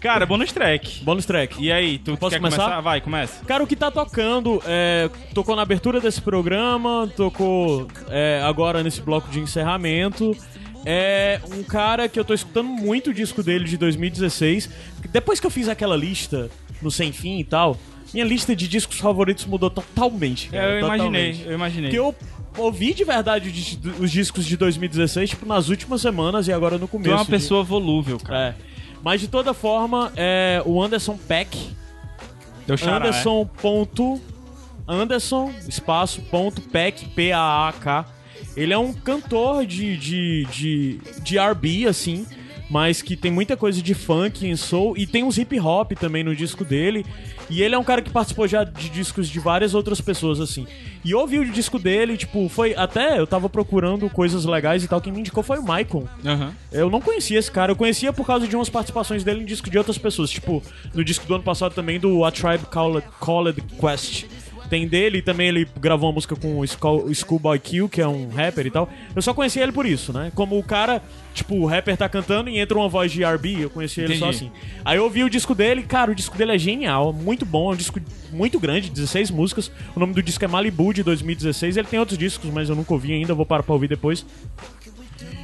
Cara, 0.00 0.26
bônus 0.26 0.52
track. 0.52 1.02
Bônus 1.04 1.24
track. 1.26 1.62
E 1.62 1.72
aí, 1.72 1.98
tu 1.98 2.16
Posso 2.16 2.30
quer 2.30 2.40
começar? 2.40 2.80
Vai, 2.80 3.00
começa. 3.00 3.44
Cara, 3.44 3.64
o 3.64 3.66
que 3.66 3.74
tá 3.74 3.90
tocando, 3.90 4.62
é, 4.66 5.10
tocou 5.34 5.56
na 5.56 5.62
abertura 5.62 6.00
desse 6.00 6.20
programa, 6.20 7.10
tocou 7.16 7.88
é, 8.08 8.40
agora 8.44 8.82
nesse 8.82 9.00
bloco 9.00 9.28
de 9.30 9.40
encerramento. 9.40 10.36
É 10.84 11.40
um 11.52 11.64
cara 11.64 12.08
que 12.08 12.20
eu 12.20 12.24
tô 12.24 12.32
escutando 12.32 12.68
muito 12.68 13.10
o 13.10 13.14
disco 13.14 13.42
dele 13.42 13.64
de 13.64 13.76
2016. 13.76 14.70
Depois 15.10 15.40
que 15.40 15.46
eu 15.46 15.50
fiz 15.50 15.68
aquela 15.68 15.96
lista 15.96 16.48
no 16.80 16.90
Sem 16.92 17.10
Fim 17.10 17.40
e 17.40 17.44
tal, 17.44 17.76
minha 18.14 18.24
lista 18.24 18.54
de 18.54 18.68
discos 18.68 18.98
favoritos 19.00 19.44
mudou 19.46 19.68
totalmente. 19.68 20.48
cara, 20.50 20.62
É, 20.62 20.74
eu 20.74 20.78
imaginei, 20.86 20.98
totalmente. 21.32 21.42
eu 21.48 21.52
imaginei. 21.54 21.98
Eu 21.98 22.14
ouvi 22.56 22.92
de 22.94 23.04
verdade 23.04 23.48
os- 23.48 24.00
os 24.00 24.10
discos 24.10 24.44
de 24.44 24.56
2016, 24.56 25.30
tipo, 25.30 25.46
nas 25.46 25.68
últimas 25.68 26.00
semanas 26.00 26.48
e 26.48 26.52
agora 26.52 26.78
no 26.78 26.86
Tu 26.86 26.90
começo. 26.92 27.10
é 27.10 27.14
uma 27.14 27.24
de- 27.24 27.30
pessoa 27.30 27.62
volúvel, 27.64 28.18
cara. 28.18 28.38
É. 28.38 28.54
Mas 29.02 29.20
de 29.20 29.28
toda 29.28 29.52
forma, 29.54 30.12
é, 30.16 30.62
o 30.64 30.82
Anderson 30.82 31.16
Peck 31.16 31.56
Teu 32.66 32.76
xará, 32.76 32.96
Anderson 32.96 33.46
ponto 33.60 34.20
Anderson 34.88 35.52
espaço 35.68 36.20
ponto 36.22 36.60
Peck 36.60 37.06
P 37.10 37.32
A 37.32 37.68
A 37.68 37.72
K. 37.72 38.06
Ele 38.56 38.72
é 38.72 38.78
um 38.78 38.92
cantor 38.92 39.66
de 39.66 39.96
de, 39.96 40.46
de, 40.50 41.00
de 41.22 41.38
R&B 41.38 41.86
assim, 41.86 42.26
mas 42.68 43.02
que 43.02 43.16
tem 43.16 43.30
muita 43.30 43.56
coisa 43.56 43.80
de 43.80 43.94
funk 43.94 44.46
em 44.46 44.56
soul 44.56 44.96
e 44.96 45.06
tem 45.06 45.22
uns 45.22 45.38
hip 45.38 45.58
hop 45.60 45.92
também 45.92 46.24
no 46.24 46.34
disco 46.34 46.64
dele. 46.64 47.04
E 47.48 47.62
ele 47.62 47.74
é 47.74 47.78
um 47.78 47.84
cara 47.84 48.02
que 48.02 48.10
participou 48.10 48.48
já 48.48 48.64
de 48.64 48.88
discos 48.88 49.28
de 49.28 49.38
várias 49.38 49.72
outras 49.74 50.00
pessoas 50.00 50.40
assim. 50.40 50.66
E 51.04 51.12
eu 51.12 51.20
ouvi 51.20 51.38
o 51.38 51.52
disco 51.52 51.78
dele, 51.78 52.16
tipo, 52.16 52.48
foi 52.48 52.74
até 52.74 53.18
eu 53.20 53.26
tava 53.26 53.48
procurando 53.48 54.10
coisas 54.10 54.44
legais 54.44 54.82
e 54.82 54.88
tal, 54.88 55.00
quem 55.00 55.12
me 55.12 55.20
indicou 55.20 55.42
foi 55.42 55.58
o 55.58 55.62
Michael. 55.62 56.08
Aham. 56.24 56.52
Eu 56.72 56.90
não 56.90 57.00
conhecia 57.00 57.38
esse 57.38 57.50
cara, 57.50 57.70
eu 57.70 57.76
conhecia 57.76 58.12
por 58.12 58.26
causa 58.26 58.48
de 58.48 58.56
umas 58.56 58.68
participações 58.68 59.22
dele 59.22 59.42
em 59.42 59.44
disco 59.44 59.70
de 59.70 59.78
outras 59.78 59.98
pessoas. 59.98 60.30
Tipo, 60.30 60.62
no 60.92 61.04
disco 61.04 61.24
do 61.26 61.34
ano 61.34 61.44
passado 61.44 61.74
também 61.74 62.00
do 62.00 62.24
A 62.24 62.32
Tribe 62.32 62.66
Called, 62.66 63.06
Called 63.20 63.62
Quest. 63.80 64.26
Tem 64.68 64.86
dele 64.86 65.18
e 65.18 65.22
também 65.22 65.48
ele 65.48 65.68
gravou 65.80 66.08
uma 66.08 66.14
música 66.14 66.34
com 66.34 66.58
o 66.58 67.14
Schoolboy 67.14 67.58
Q, 67.58 67.88
que 67.88 68.00
é 68.00 68.08
um 68.08 68.28
rapper 68.28 68.66
e 68.66 68.70
tal. 68.70 68.88
Eu 69.14 69.22
só 69.22 69.32
conhecia 69.32 69.62
ele 69.62 69.72
por 69.72 69.86
isso, 69.86 70.12
né? 70.12 70.32
Como 70.34 70.58
o 70.58 70.62
cara, 70.62 71.00
tipo, 71.32 71.54
o 71.54 71.66
rapper 71.66 71.96
tá 71.96 72.08
cantando 72.08 72.50
e 72.50 72.58
entra 72.58 72.76
uma 72.76 72.88
voz 72.88 73.12
de 73.12 73.22
R&B, 73.22 73.64
eu 73.64 73.70
conhecia 73.70 74.04
ele 74.04 74.16
só 74.16 74.26
Entendi. 74.28 74.46
assim. 74.46 74.52
Aí 74.84 74.98
eu 74.98 75.04
ouvi 75.04 75.22
o 75.22 75.30
disco 75.30 75.54
dele, 75.54 75.82
cara, 75.82 76.10
o 76.10 76.14
disco 76.14 76.36
dele 76.36 76.52
é 76.52 76.58
genial, 76.58 77.12
muito 77.12 77.46
bom, 77.46 77.70
é 77.70 77.74
um 77.74 77.76
disco 77.76 78.00
muito 78.32 78.58
grande, 78.58 78.90
16 78.90 79.30
músicas. 79.30 79.70
O 79.94 80.00
nome 80.00 80.14
do 80.14 80.22
disco 80.22 80.44
é 80.44 80.48
Malibu, 80.48 80.92
de 80.92 81.02
2016. 81.02 81.76
Ele 81.76 81.86
tem 81.86 81.98
outros 81.98 82.18
discos, 82.18 82.50
mas 82.50 82.68
eu 82.68 82.76
nunca 82.76 82.92
ouvi 82.92 83.12
ainda, 83.12 83.34
vou 83.34 83.46
parar 83.46 83.62
pra 83.62 83.74
ouvir 83.74 83.88
depois. 83.88 84.24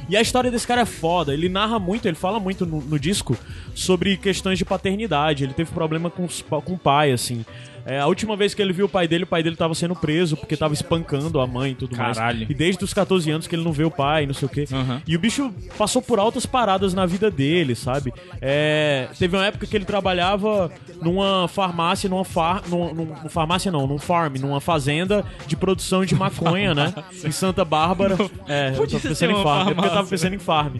E 0.09 0.17
a 0.17 0.21
história 0.21 0.51
desse 0.51 0.67
cara 0.67 0.81
é 0.81 0.85
foda. 0.85 1.33
Ele 1.33 1.47
narra 1.47 1.79
muito, 1.79 2.07
ele 2.07 2.15
fala 2.15 2.39
muito 2.39 2.65
no, 2.65 2.81
no 2.81 2.99
disco 2.99 3.37
sobre 3.73 4.17
questões 4.17 4.57
de 4.57 4.65
paternidade. 4.65 5.43
Ele 5.43 5.53
teve 5.53 5.71
problema 5.71 6.09
com, 6.09 6.27
com 6.27 6.73
o 6.73 6.77
pai, 6.77 7.11
assim. 7.11 7.45
É, 7.85 7.99
a 7.99 8.07
última 8.07 8.35
vez 8.35 8.53
que 8.53 8.61
ele 8.61 8.71
viu 8.71 8.85
o 8.85 8.89
pai 8.89 9.07
dele, 9.07 9.25
o 9.25 9.27
pai 9.27 9.43
dele 9.43 9.55
tava 9.55 9.75
sendo 9.75 9.95
preso 9.95 10.37
porque 10.37 10.55
tava 10.55 10.73
espancando 10.73 11.39
a 11.41 11.45
mãe 11.47 11.71
e 11.71 11.75
tudo 11.75 11.95
Caralho. 11.95 12.39
mais. 12.39 12.49
E 12.49 12.53
desde 12.53 12.83
os 12.83 12.93
14 12.93 13.29
anos 13.29 13.45
que 13.47 13.55
ele 13.55 13.63
não 13.63 13.73
vê 13.73 13.83
o 13.83 13.91
pai, 13.91 14.25
não 14.25 14.33
sei 14.33 14.45
o 14.45 14.49
quê. 14.49 14.65
Aham. 14.71 15.01
E 15.05 15.15
o 15.15 15.19
bicho 15.19 15.53
passou 15.77 16.01
por 16.01 16.17
altas 16.19 16.45
paradas 16.45 16.93
na 16.93 17.05
vida 17.05 17.29
dele, 17.29 17.75
sabe? 17.75 18.13
É, 18.41 19.07
teve 19.19 19.35
uma 19.35 19.45
época 19.45 19.67
que 19.67 19.75
ele 19.75 19.85
trabalhava 19.85 20.71
numa 21.01 21.47
farmácia, 21.47 22.09
numa 22.09 22.23
far, 22.23 22.61
num, 22.69 22.93
num- 22.93 23.15
num 23.23 23.29
farmácia 23.29 23.71
não, 23.71 23.85
num 23.85 23.99
farm, 23.99 24.35
numa 24.39 24.61
fazenda 24.61 25.25
de 25.45 25.57
produção 25.57 26.05
de 26.05 26.15
maconha, 26.15 26.73
né? 26.73 26.93
Em 27.23 27.31
Santa 27.31 27.65
Bárbara. 27.65 28.15
É, 28.47 28.69
eu 28.77 28.87
tava 28.87 28.99
pensando 29.01 29.31
em 29.31 29.43
farm, 29.43 29.69
é 29.69 29.73
porque 29.73 29.87
eu 29.89 29.93
tava 29.93 30.07
pensando 30.07 30.35
em 30.35 30.39
farm. 30.39 30.75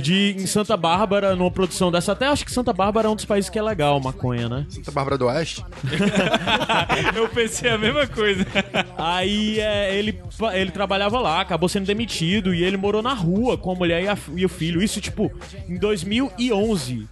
De, 0.00 0.34
em 0.38 0.46
Santa 0.46 0.76
Bárbara, 0.76 1.34
numa 1.36 1.50
produção 1.50 1.90
dessa. 1.90 2.12
Até 2.12 2.26
acho 2.26 2.44
que 2.44 2.52
Santa 2.52 2.72
Bárbara 2.72 3.08
é 3.08 3.10
um 3.10 3.16
dos 3.16 3.24
países 3.24 3.50
que 3.50 3.58
é 3.58 3.62
legal, 3.62 3.98
maconha, 4.00 4.48
né? 4.48 4.66
Santa 4.68 4.90
Bárbara 4.90 5.18
do 5.18 5.26
Oeste. 5.26 5.64
Eu 7.14 7.28
pensei 7.28 7.70
a 7.70 7.78
mesma 7.78 8.06
coisa. 8.06 8.46
Aí 8.96 9.58
é, 9.60 9.94
ele, 9.96 10.18
ele 10.54 10.70
trabalhava 10.70 11.20
lá, 11.20 11.40
acabou 11.40 11.68
sendo 11.68 11.86
demitido 11.86 12.54
e 12.54 12.62
ele 12.62 12.76
morou 12.76 13.02
na 13.02 13.12
rua 13.14 13.56
com 13.58 13.72
a 13.72 13.74
mulher 13.74 14.02
e, 14.02 14.08
a- 14.08 14.18
e 14.36 14.44
o 14.44 14.48
filho. 14.48 14.82
Isso, 14.82 15.00
tipo, 15.00 15.30
em 15.68 15.76
2011. 15.78 17.06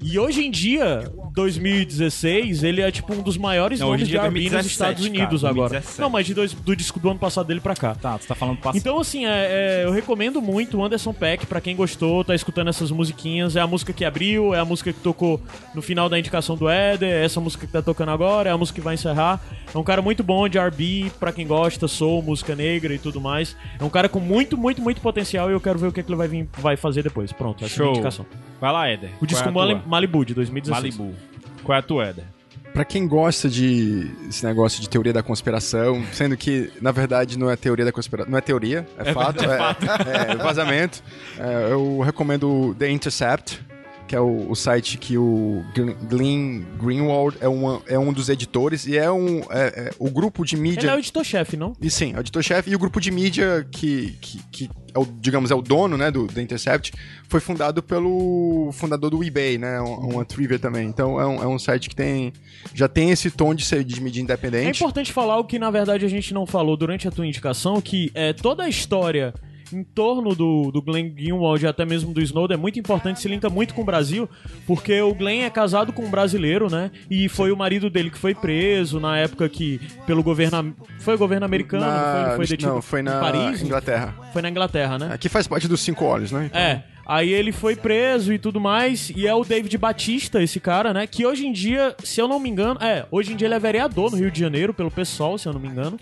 E 0.00 0.18
hoje 0.18 0.44
em 0.46 0.50
dia, 0.50 1.10
2016, 1.32 2.62
ele 2.62 2.80
é, 2.82 2.90
tipo, 2.90 3.12
um 3.14 3.22
dos 3.22 3.36
maiores 3.36 3.80
Não, 3.80 3.88
hoje 3.88 3.92
nomes 3.98 4.02
em 4.02 4.06
de 4.06 4.10
dia 4.12 4.20
é 4.20 4.24
R&B 4.24 4.40
nos 4.40 4.50
2017, 4.50 4.72
Estados 4.72 5.04
Unidos 5.04 5.42
cara, 5.42 5.52
agora. 5.52 5.68
2017. 5.70 6.00
Não, 6.00 6.10
mas 6.10 6.26
de 6.26 6.34
dois- 6.34 6.52
do 6.52 6.76
disco 6.76 6.98
do 7.00 7.10
ano 7.10 7.18
passado 7.18 7.46
dele 7.46 7.60
pra 7.60 7.74
cá. 7.74 7.94
Tá, 7.94 8.18
tu 8.18 8.26
tá 8.26 8.34
falando 8.34 8.58
passado. 8.58 8.76
Então, 8.78 8.98
assim, 8.98 9.26
é, 9.26 9.80
é, 9.80 9.84
eu 9.84 9.90
recomendo 9.92 10.40
muito 10.40 10.78
o 10.78 10.84
Anderson 10.84 11.12
Peck, 11.12 11.46
pra 11.46 11.60
quem 11.60 11.74
gostou, 11.76 12.05
tá 12.24 12.34
escutando 12.34 12.68
essas 12.68 12.90
musiquinhas. 12.90 13.56
É 13.56 13.60
a 13.60 13.66
música 13.66 13.92
que 13.92 14.04
abriu, 14.04 14.54
é 14.54 14.58
a 14.58 14.64
música 14.64 14.92
que 14.92 15.00
tocou 15.00 15.40
no 15.74 15.82
final 15.82 16.08
da 16.08 16.18
indicação 16.18 16.56
do 16.56 16.68
Éder, 16.68 17.08
é 17.08 17.24
essa 17.24 17.40
música 17.40 17.66
que 17.66 17.72
tá 17.72 17.82
tocando 17.82 18.10
agora, 18.10 18.50
é 18.50 18.52
a 18.52 18.58
música 18.58 18.80
que 18.80 18.84
vai 18.84 18.94
encerrar. 18.94 19.40
É 19.74 19.78
um 19.78 19.82
cara 19.82 20.00
muito 20.02 20.22
bom 20.22 20.48
de 20.48 20.58
R&B, 20.58 21.10
pra 21.18 21.32
quem 21.32 21.46
gosta, 21.46 21.88
soul, 21.88 22.22
música 22.22 22.54
negra 22.54 22.94
e 22.94 22.98
tudo 22.98 23.20
mais. 23.20 23.56
É 23.78 23.84
um 23.84 23.90
cara 23.90 24.08
com 24.08 24.20
muito, 24.20 24.56
muito, 24.56 24.80
muito 24.82 25.00
potencial 25.00 25.50
e 25.50 25.52
eu 25.52 25.60
quero 25.60 25.78
ver 25.78 25.88
o 25.88 25.92
que, 25.92 26.00
é 26.00 26.02
que 26.02 26.10
ele 26.10 26.16
vai, 26.16 26.28
vir, 26.28 26.48
vai 26.58 26.76
fazer 26.76 27.02
depois. 27.02 27.32
Pronto, 27.32 27.64
essa 27.64 27.74
é 27.74 27.76
a 27.82 27.84
Show. 27.84 27.92
indicação. 27.92 28.26
Vai 28.60 28.72
lá, 28.72 28.88
Éder. 28.88 29.10
O 29.20 29.26
disco 29.26 29.48
é? 29.48 29.82
Malibu, 29.86 30.24
de 30.24 30.34
2016. 30.34 30.96
Malibu. 30.96 31.16
Qual 31.62 31.74
é 31.74 31.78
a 31.78 31.82
tua, 31.82 32.06
Éder? 32.06 32.35
Pra 32.76 32.84
quem 32.84 33.08
gosta 33.08 33.48
de 33.48 34.10
esse 34.28 34.44
negócio 34.44 34.82
de 34.82 34.86
teoria 34.90 35.10
da 35.10 35.22
conspiração, 35.22 36.04
sendo 36.12 36.36
que 36.36 36.70
na 36.78 36.92
verdade 36.92 37.38
não 37.38 37.50
é 37.50 37.56
teoria 37.56 37.86
da 37.86 37.90
conspiração, 37.90 38.30
não 38.30 38.36
é 38.36 38.42
teoria, 38.42 38.86
é, 38.98 39.14
fato, 39.14 39.42
é, 39.42 40.32
é 40.32 40.36
vazamento. 40.36 41.02
É, 41.38 41.72
eu 41.72 42.00
recomendo 42.00 42.76
The 42.78 42.90
Intercept, 42.90 43.64
que 44.06 44.14
é 44.14 44.20
o, 44.20 44.50
o 44.50 44.54
site 44.54 44.98
que 44.98 45.18
o 45.18 45.64
Glenn- 46.08 46.64
Greenwald 46.80 47.36
é, 47.40 47.48
uma, 47.48 47.82
é 47.86 47.98
um 47.98 48.12
dos 48.12 48.28
editores 48.28 48.86
e 48.86 48.96
é 48.96 49.10
um 49.10 49.40
é- 49.50 49.88
é 49.88 49.90
o 49.98 50.08
grupo 50.10 50.44
de 50.44 50.56
mídia. 50.56 50.80
Ele 50.82 50.90
é 50.90 50.94
o 50.94 50.98
editor-chefe, 50.98 51.56
não? 51.56 51.72
E 51.80 51.90
sim, 51.90 52.12
é 52.14 52.18
o 52.18 52.20
editor-chefe 52.20 52.70
e 52.70 52.76
o 52.76 52.78
grupo 52.78 53.00
de 53.00 53.10
mídia 53.10 53.66
que, 53.70 54.16
que, 54.20 54.38
que 54.52 54.70
é 54.94 54.98
o, 54.98 55.04
digamos, 55.20 55.50
é 55.50 55.54
o 55.54 55.60
dono, 55.60 55.96
né, 55.96 56.10
do 56.10 56.26
The 56.26 56.40
Intercept, 56.40 56.92
foi 57.28 57.40
fundado 57.40 57.82
pelo 57.82 58.70
fundador 58.72 59.10
do 59.10 59.22
eBay, 59.22 59.58
né, 59.58 59.80
um- 59.80 60.14
uma 60.14 60.24
trivia 60.24 60.58
também. 60.58 60.86
Então 60.88 61.20
é 61.20 61.26
um, 61.26 61.42
é 61.42 61.46
um 61.46 61.58
site 61.58 61.88
que 61.88 61.96
tem, 61.96 62.32
já 62.74 62.88
tem 62.88 63.10
esse 63.10 63.30
tom 63.30 63.54
de 63.54 63.64
ser 63.64 63.82
de 63.84 64.00
mídia 64.00 64.20
É 64.20 64.22
independente. 64.22 64.78
importante 64.82 65.12
falar 65.12 65.38
o 65.38 65.44
que 65.44 65.58
na 65.58 65.70
verdade 65.70 66.04
a 66.04 66.08
gente 66.08 66.32
não 66.32 66.46
falou 66.46 66.76
durante 66.76 67.06
a 67.08 67.10
tua 67.10 67.26
indicação, 67.26 67.80
que 67.80 68.10
é, 68.14 68.32
toda 68.32 68.62
a 68.64 68.68
história 68.68 69.34
em 69.72 69.82
torno 69.82 70.34
do, 70.34 70.70
do 70.70 70.82
Glenn 70.82 71.10
Greenwald 71.10 71.64
e 71.64 71.66
até 71.66 71.84
mesmo 71.84 72.12
do 72.12 72.20
Snowden 72.20 72.56
é 72.56 72.60
muito 72.60 72.78
importante, 72.78 73.20
se 73.20 73.28
linka 73.28 73.48
muito 73.48 73.74
com 73.74 73.82
o 73.82 73.84
Brasil, 73.84 74.28
porque 74.66 75.00
o 75.00 75.14
Glenn 75.14 75.42
é 75.44 75.50
casado 75.50 75.92
com 75.92 76.04
um 76.04 76.10
brasileiro, 76.10 76.70
né? 76.70 76.90
E 77.10 77.28
foi 77.28 77.50
o 77.52 77.56
marido 77.56 77.88
dele 77.90 78.10
que 78.10 78.18
foi 78.18 78.34
preso 78.34 79.00
na 79.00 79.18
época 79.18 79.48
que, 79.48 79.80
pelo 80.06 80.22
governo... 80.22 80.74
Foi 80.98 81.14
o 81.14 81.18
governo 81.18 81.46
americano, 81.46 81.86
não 81.86 82.26
foi? 82.26 82.36
Foi 82.36 82.46
detido 82.46 82.72
não, 82.72 82.82
foi 82.82 83.02
na 83.02 83.20
Paris? 83.20 83.62
Inglaterra. 83.62 84.14
Foi 84.32 84.42
na 84.42 84.50
Inglaterra, 84.50 84.98
né? 84.98 85.10
Aqui 85.12 85.28
faz 85.28 85.46
parte 85.46 85.68
dos 85.68 85.80
cinco 85.80 86.04
olhos, 86.04 86.32
né? 86.32 86.46
Então, 86.46 86.60
É. 86.60 86.84
Aí 87.08 87.32
ele 87.32 87.52
foi 87.52 87.76
preso 87.76 88.32
e 88.32 88.38
tudo 88.38 88.60
mais, 88.60 89.10
e 89.10 89.28
é 89.28 89.34
o 89.34 89.44
David 89.44 89.78
Batista, 89.78 90.42
esse 90.42 90.58
cara, 90.58 90.92
né? 90.92 91.06
Que 91.06 91.24
hoje 91.24 91.46
em 91.46 91.52
dia, 91.52 91.94
se 92.02 92.20
eu 92.20 92.26
não 92.26 92.40
me 92.40 92.50
engano, 92.50 92.80
é, 92.82 93.06
hoje 93.12 93.32
em 93.32 93.36
dia 93.36 93.46
ele 93.46 93.54
é 93.54 93.60
vereador 93.60 94.10
no 94.10 94.16
Rio 94.16 94.28
de 94.28 94.40
Janeiro, 94.40 94.74
pelo 94.74 94.90
PSOL, 94.90 95.38
se 95.38 95.46
eu 95.46 95.52
não 95.52 95.60
me 95.60 95.68
engano. 95.68 95.96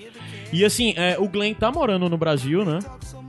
E 0.54 0.64
assim, 0.64 0.94
é, 0.96 1.16
o 1.18 1.28
Glenn 1.28 1.52
tá 1.52 1.72
morando 1.72 2.08
no 2.08 2.16
Brasil, 2.16 2.64
né? 2.64 2.78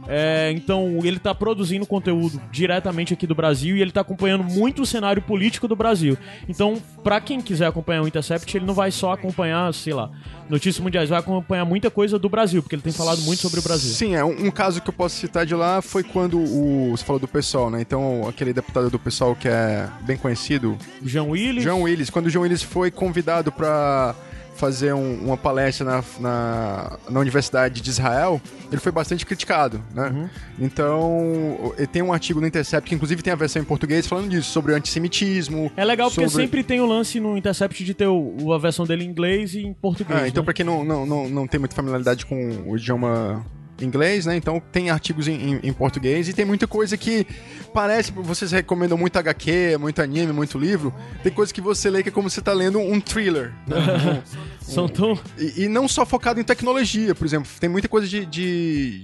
É, 0.08 0.52
então 0.56 1.00
ele 1.04 1.18
tá 1.18 1.34
produzindo 1.34 1.84
conteúdo 1.84 2.40
diretamente 2.52 3.14
aqui 3.14 3.26
do 3.26 3.34
Brasil 3.34 3.76
e 3.76 3.82
ele 3.82 3.92
tá 3.92 4.02
acompanhando 4.02 4.44
muito 4.44 4.84
o 4.84 4.86
cenário 4.86 5.20
político 5.24 5.68
do 5.68 5.76
Brasil. 5.76 6.16
Então, 6.48 6.78
pra 7.04 7.20
quem 7.20 7.42
quiser 7.42 7.66
acompanhar 7.66 8.04
o 8.04 8.08
Intercept, 8.08 8.56
ele 8.56 8.66
não 8.66 8.76
vai 8.76 8.92
só 8.92 9.12
acompanhar, 9.14 9.74
sei 9.74 9.96
lá, 9.96 10.12
notícias 10.48 10.84
mundiais, 10.84 11.10
vai 11.10 11.18
acompanhar 11.18 11.66
muita 11.66 11.90
coisa 11.90 12.20
do 12.20 12.30
Brasil, 12.30 12.62
porque 12.62 12.76
ele 12.76 12.84
tem 12.84 12.94
falado 12.94 13.22
muito 13.22 13.42
sobre 13.42 13.60
o 13.60 13.64
Brasil. 13.64 13.92
Sim, 13.92 14.14
é 14.14 14.24
um, 14.24 14.46
um 14.46 14.52
caso 14.52 14.80
que 14.80 14.90
eu 14.90 14.94
posso 14.94 15.16
citar 15.16 15.48
de 15.48 15.56
lá 15.56 15.82
foi 15.82 16.04
quando 16.04 16.38
o. 16.38 16.92
Você 16.92 17.04
falou 17.04 17.20
do 17.20 17.28
pessoal, 17.28 17.72
né? 17.72 17.82
Então, 17.82 18.28
aquele 18.28 18.54
deputado 18.54 18.92
do 18.92 19.00
pessoal 19.00 19.36
que 19.36 19.48
é 19.48 19.90
bem 20.02 20.18
conhecido, 20.18 20.78
João 21.04 21.32
Willis. 21.32 21.64
João 21.64 21.82
Willis, 21.82 22.12
quando 22.12 22.28
o 22.28 22.30
João 22.30 22.44
Willis 22.44 22.62
foi 22.62 22.92
convidado 22.92 23.52
para 23.52 24.14
fazer 24.56 24.94
um- 24.94 25.26
uma 25.26 25.38
palestra 25.38 25.86
na, 25.86 26.04
na, 26.20 26.98
na 27.10 27.20
Universidade 27.20 27.82
de 27.82 27.90
Israel, 27.90 28.42
ele 28.72 28.80
foi 28.80 28.92
bastante 28.92 29.26
criticado, 29.26 29.82
né? 29.94 30.08
Uhum. 30.10 30.30
Então, 30.60 31.74
tem 31.92 32.02
um 32.02 32.12
artigo 32.14 32.40
no 32.42 32.48
Intercept, 32.48 32.88
que 32.90 32.96
inclusive 32.96 33.22
tem 33.22 33.34
a 33.34 33.36
versão 33.36 33.62
em 33.62 33.66
português, 33.66 34.08
falando 34.08 34.30
disso, 34.30 34.50
sobre 34.52 34.72
o 34.72 34.76
antissemitismo. 34.76 35.72
É 35.76 35.84
legal 35.84 36.10
porque 36.10 36.28
sobre- 36.30 36.44
sempre 36.46 36.64
tem 36.64 36.80
o 36.82 36.86
lance 36.86 37.20
no 37.20 37.38
Intercept 37.38 37.84
de 37.84 37.94
ter 37.94 38.08
o- 38.08 38.54
a 38.54 38.58
versão 38.58 38.86
dele 38.86 39.04
em 39.04 39.08
inglês 39.10 39.54
e 39.56 39.62
em 39.62 39.74
português. 39.74 40.20
Ah, 40.22 40.28
então, 40.28 40.42
né? 40.42 40.46
pra 40.46 40.54
quem 40.54 40.66
não, 40.66 40.84
não, 40.84 41.06
não, 41.06 41.30
não 41.30 41.48
tem 41.48 41.60
muita 41.60 41.76
familiaridade 41.76 42.26
com 42.26 42.64
o 42.68 42.78
idioma 42.78 43.46
inglês, 43.82 44.26
né? 44.26 44.36
Então 44.38 44.62
tem 44.72 44.90
artigos 44.90 45.28
em, 45.28 45.34
em- 45.34 45.60
em 45.64 45.74
português 45.74 46.30
e 46.30 46.34
tem 46.34 46.46
muita 46.46 46.66
coisa 46.68 46.96
que 46.98 47.26
parece, 47.74 48.12
vocês 48.12 48.52
recomendam 48.52 48.98
muito 48.98 49.18
HQ, 49.18 49.78
muito 49.80 50.02
anime, 50.02 50.32
muito 50.32 50.58
livro. 50.58 50.94
Tem 51.24 51.32
coisa 51.32 51.54
que 51.54 51.60
você 51.62 51.90
lê 51.90 52.02
que 52.04 52.10
é 52.10 52.12
como 52.12 52.30
se 52.30 52.36
você 52.36 52.42
tá 52.42 52.54
lendo 52.54 52.80
um 52.80 53.00
thriller. 53.02 53.54
né? 53.68 54.22
São 54.62 54.88
tão. 54.88 55.20
E, 55.38 55.64
e 55.64 55.68
não 55.68 55.88
só 55.88 56.06
focado 56.06 56.40
em 56.40 56.44
tecnologia, 56.44 57.14
por 57.14 57.26
exemplo. 57.26 57.52
Tem 57.60 57.70
muita 57.70 57.88
coisa 57.88 58.08
de. 58.08 58.26
de- 58.26 59.04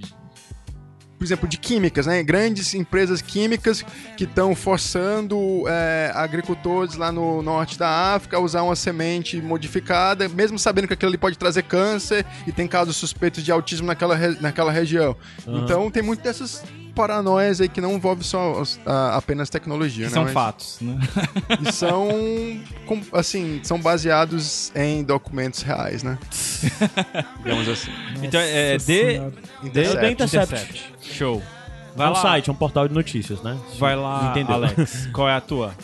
por 1.22 1.26
exemplo, 1.26 1.48
de 1.48 1.56
químicas, 1.56 2.04
né? 2.04 2.20
Grandes 2.20 2.74
empresas 2.74 3.22
químicas 3.22 3.84
que 4.16 4.24
estão 4.24 4.56
forçando 4.56 5.62
é, 5.68 6.10
agricultores 6.16 6.96
lá 6.96 7.12
no 7.12 7.40
norte 7.42 7.78
da 7.78 7.88
África 8.12 8.36
a 8.38 8.40
usar 8.40 8.62
uma 8.62 8.74
semente 8.74 9.40
modificada, 9.40 10.28
mesmo 10.28 10.58
sabendo 10.58 10.88
que 10.88 10.94
aquilo 10.94 11.10
ali 11.10 11.16
pode 11.18 11.38
trazer 11.38 11.62
câncer 11.62 12.26
e 12.44 12.50
tem 12.50 12.66
casos 12.66 12.96
suspeitos 12.96 13.44
de 13.44 13.52
autismo 13.52 13.86
naquela, 13.86 14.16
re- 14.16 14.36
naquela 14.40 14.72
região. 14.72 15.16
Então 15.46 15.88
tem 15.92 16.02
muito 16.02 16.22
dessas 16.24 16.64
paranoias 16.94 17.60
aí 17.60 17.68
que 17.68 17.80
não 17.80 17.94
envolve 17.94 18.22
só 18.24 18.62
a- 18.86 19.16
apenas 19.16 19.48
tecnologia, 19.50 20.04
Que 20.06 20.10
né? 20.10 20.14
são 20.14 20.24
Mas- 20.24 20.32
fatos, 20.32 20.78
né? 20.80 20.98
E 21.66 21.72
são, 21.72 22.08
com- 22.86 23.00
assim, 23.12 23.60
são 23.62 23.80
baseados 23.80 24.70
em 24.74 25.02
documentos 25.02 25.62
reais, 25.62 26.02
né? 26.02 26.18
Digamos 27.42 27.68
assim. 27.68 27.90
então 28.22 28.40
é 28.40 28.74
Nossa 28.74 28.86
de, 28.86 29.02
Senhora. 29.12 29.30
The 29.32 29.66
Intercept. 29.66 30.12
Intercept. 30.12 30.92
Show. 31.02 31.42
É 31.94 31.96
Vai 31.96 32.08
um 32.08 32.12
lá, 32.12 32.22
site, 32.22 32.48
é 32.48 32.52
um 32.52 32.56
portal 32.56 32.88
de 32.88 32.94
notícias, 32.94 33.42
né? 33.42 33.58
vai 33.78 33.94
lá, 33.96 34.30
Entendeu? 34.30 34.54
Alex. 34.54 35.08
Qual 35.12 35.28
é 35.28 35.34
a 35.34 35.40
tua? 35.40 35.74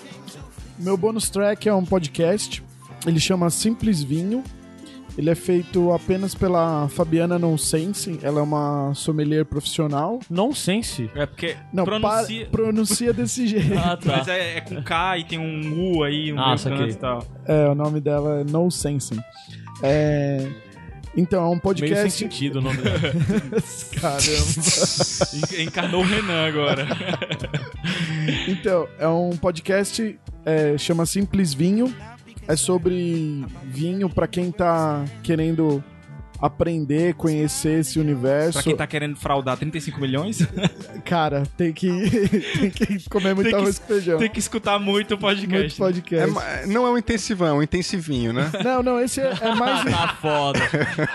Meu 0.79 0.97
bônus 0.97 1.29
track 1.29 1.69
é 1.69 1.75
um 1.75 1.85
podcast. 1.85 2.63
Ele 3.07 3.21
chama 3.21 3.51
Simples 3.51 4.03
Vinho. 4.03 4.43
Ele 5.19 5.31
é 5.31 5.35
feito 5.35 5.91
apenas 5.93 6.33
pela 6.33 6.89
Fabiana 6.89 7.41
Nonsense. 7.41 8.21
Ela 8.23 8.39
é 8.39 8.43
uma 8.43 8.95
sommelier 8.95 9.45
profissional. 9.45 10.21
Nonsense. 10.31 11.11
É 11.13 11.27
porque 11.27 11.57
Não, 11.73 11.85
pronuncia... 11.85 12.45
pa- 12.47 12.51
pronuncia 12.53 13.13
desse 13.13 13.49
jeito. 13.49 13.77
Ah, 13.77 13.97
tá. 13.97 14.19
Mas 14.19 14.29
é, 14.29 14.59
é 14.59 14.61
com 14.61 14.81
K 14.81 15.19
e 15.19 15.25
tem 15.25 15.37
um 15.41 15.97
U 15.99 16.05
aí, 16.05 16.33
um 16.33 16.39
Ah, 16.39 16.55
e 16.89 16.95
tal. 16.95 17.27
É, 17.45 17.69
o 17.69 17.75
nome 17.75 18.01
dela 18.01 18.41
é 18.43 18.45
Nonsense. 18.45 19.21
É... 19.83 20.47
Então, 21.17 21.41
é 21.43 21.47
um 21.47 21.51
Meio 21.51 21.61
sem 21.63 21.63
podcast. 21.65 22.11
sentido 22.19 22.61
o 22.61 22.63
nome 22.63 22.77
dela. 22.81 23.01
Caramba. 24.01 25.53
En- 25.59 25.63
Encarnou 25.65 26.03
o 26.03 26.05
Renan 26.07 26.47
agora. 26.47 26.87
Então, 28.47 28.87
é 29.01 29.09
um 29.09 29.31
podcast, 29.31 30.17
é, 30.45 30.79
chama 30.79 31.05
Simples 31.07 31.53
Vinho. 31.53 31.93
É 32.49 32.57
sobre 32.57 33.45
vinho 33.65 34.09
pra 34.09 34.27
quem 34.27 34.51
tá 34.51 35.05
querendo 35.23 35.85
aprender, 36.41 37.15
conhecer 37.15 37.81
esse 37.81 37.99
universo. 37.99 38.53
pra 38.53 38.63
quem 38.63 38.77
tá 38.77 38.87
querendo 38.87 39.17
fraudar 39.17 39.57
35 39.57 40.01
milhões, 40.01 40.39
Cara, 41.05 41.43
tem 41.57 41.73
que, 41.73 41.89
tem 42.71 42.71
que 42.71 43.11
comer 43.11 43.35
muito 43.35 43.47
Tem 43.49 43.55
que- 43.57 43.61
arroz 43.61 43.79
com 43.81 43.87
feijão. 43.89 44.19
tem 44.21 44.31
que 44.31 44.39
escutar 44.39 44.79
muito 44.79 45.17
o 45.17 45.21
Muito 45.21 45.21
podcast. 45.21 45.83
É 45.83 45.85
podcast. 45.85 46.31
ma- 46.33 46.67
não 46.67 46.87
é 46.87 46.91
um 46.91 46.97
intensivão, 46.99 47.49
é 47.49 47.53
um 47.55 47.63
intensivinho, 47.63 48.33
né? 48.33 48.53
Não, 48.65 48.83
não, 48.85 49.01
esse 49.01 49.21
é, 49.21 49.33
é 49.41 49.55
mais. 49.57 49.85
Tá 49.91 50.09
foda. 50.23 50.61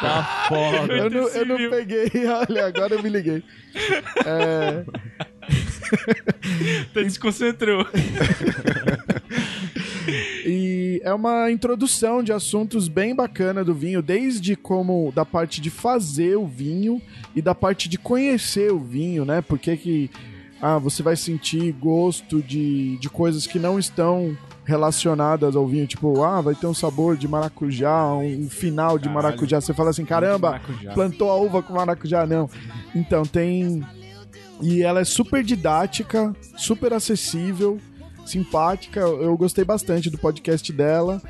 Tá 0.01 0.45
foda. 0.49 0.93
eu, 0.93 1.09
não, 1.09 1.27
eu 1.29 1.45
não 1.45 1.69
peguei, 1.69 2.11
olha, 2.27 2.65
agora 2.67 2.93
eu 2.95 3.01
me 3.01 3.07
liguei. 3.09 3.41
É, 4.25 4.83
Até 6.91 7.03
desconcentrou. 7.03 7.87
E 10.45 11.01
é 11.03 11.13
uma 11.13 11.49
introdução 11.49 12.21
de 12.21 12.33
assuntos 12.33 12.87
bem 12.87 13.15
bacana 13.15 13.63
do 13.63 13.73
vinho, 13.73 14.01
desde 14.01 14.55
como 14.55 15.11
da 15.15 15.25
parte 15.25 15.61
de 15.61 15.69
fazer 15.69 16.37
o 16.37 16.45
vinho 16.45 17.01
e 17.35 17.41
da 17.41 17.55
parte 17.55 17.87
de 17.87 17.97
conhecer 17.97 18.71
o 18.71 18.79
vinho, 18.79 19.23
né? 19.23 19.41
Porque 19.41 19.77
que 19.77 20.11
ah, 20.61 20.77
você 20.77 21.03
vai 21.03 21.15
sentir 21.15 21.71
gosto 21.73 22.41
de, 22.41 22.97
de 22.97 23.09
coisas 23.09 23.45
que 23.45 23.59
não 23.59 23.77
estão 23.77 24.37
relacionadas 24.65 25.55
ao 25.55 25.67
vinho, 25.67 25.85
tipo, 25.85 26.23
ah, 26.23 26.39
vai 26.39 26.55
ter 26.55 26.67
um 26.67 26.73
sabor 26.73 27.17
de 27.17 27.27
maracujá, 27.27 28.13
um 28.13 28.49
final 28.49 28.97
de 28.97 29.09
Caralho. 29.09 29.23
maracujá. 29.23 29.59
Você 29.59 29.73
fala 29.73 29.89
assim, 29.89 30.05
caramba, 30.05 30.61
plantou 30.93 31.29
a 31.29 31.35
uva 31.35 31.61
com 31.61 31.73
maracujá, 31.73 32.25
não. 32.25 32.49
Então, 32.95 33.23
tem. 33.23 33.83
E 34.61 34.81
ela 34.81 35.01
é 35.01 35.03
super 35.03 35.43
didática, 35.43 36.33
super 36.55 36.93
acessível, 36.93 37.77
simpática. 38.25 39.01
Eu 39.01 39.35
gostei 39.37 39.63
bastante 39.63 40.09
do 40.09 40.17
podcast 40.17 40.71
dela. 40.71 41.21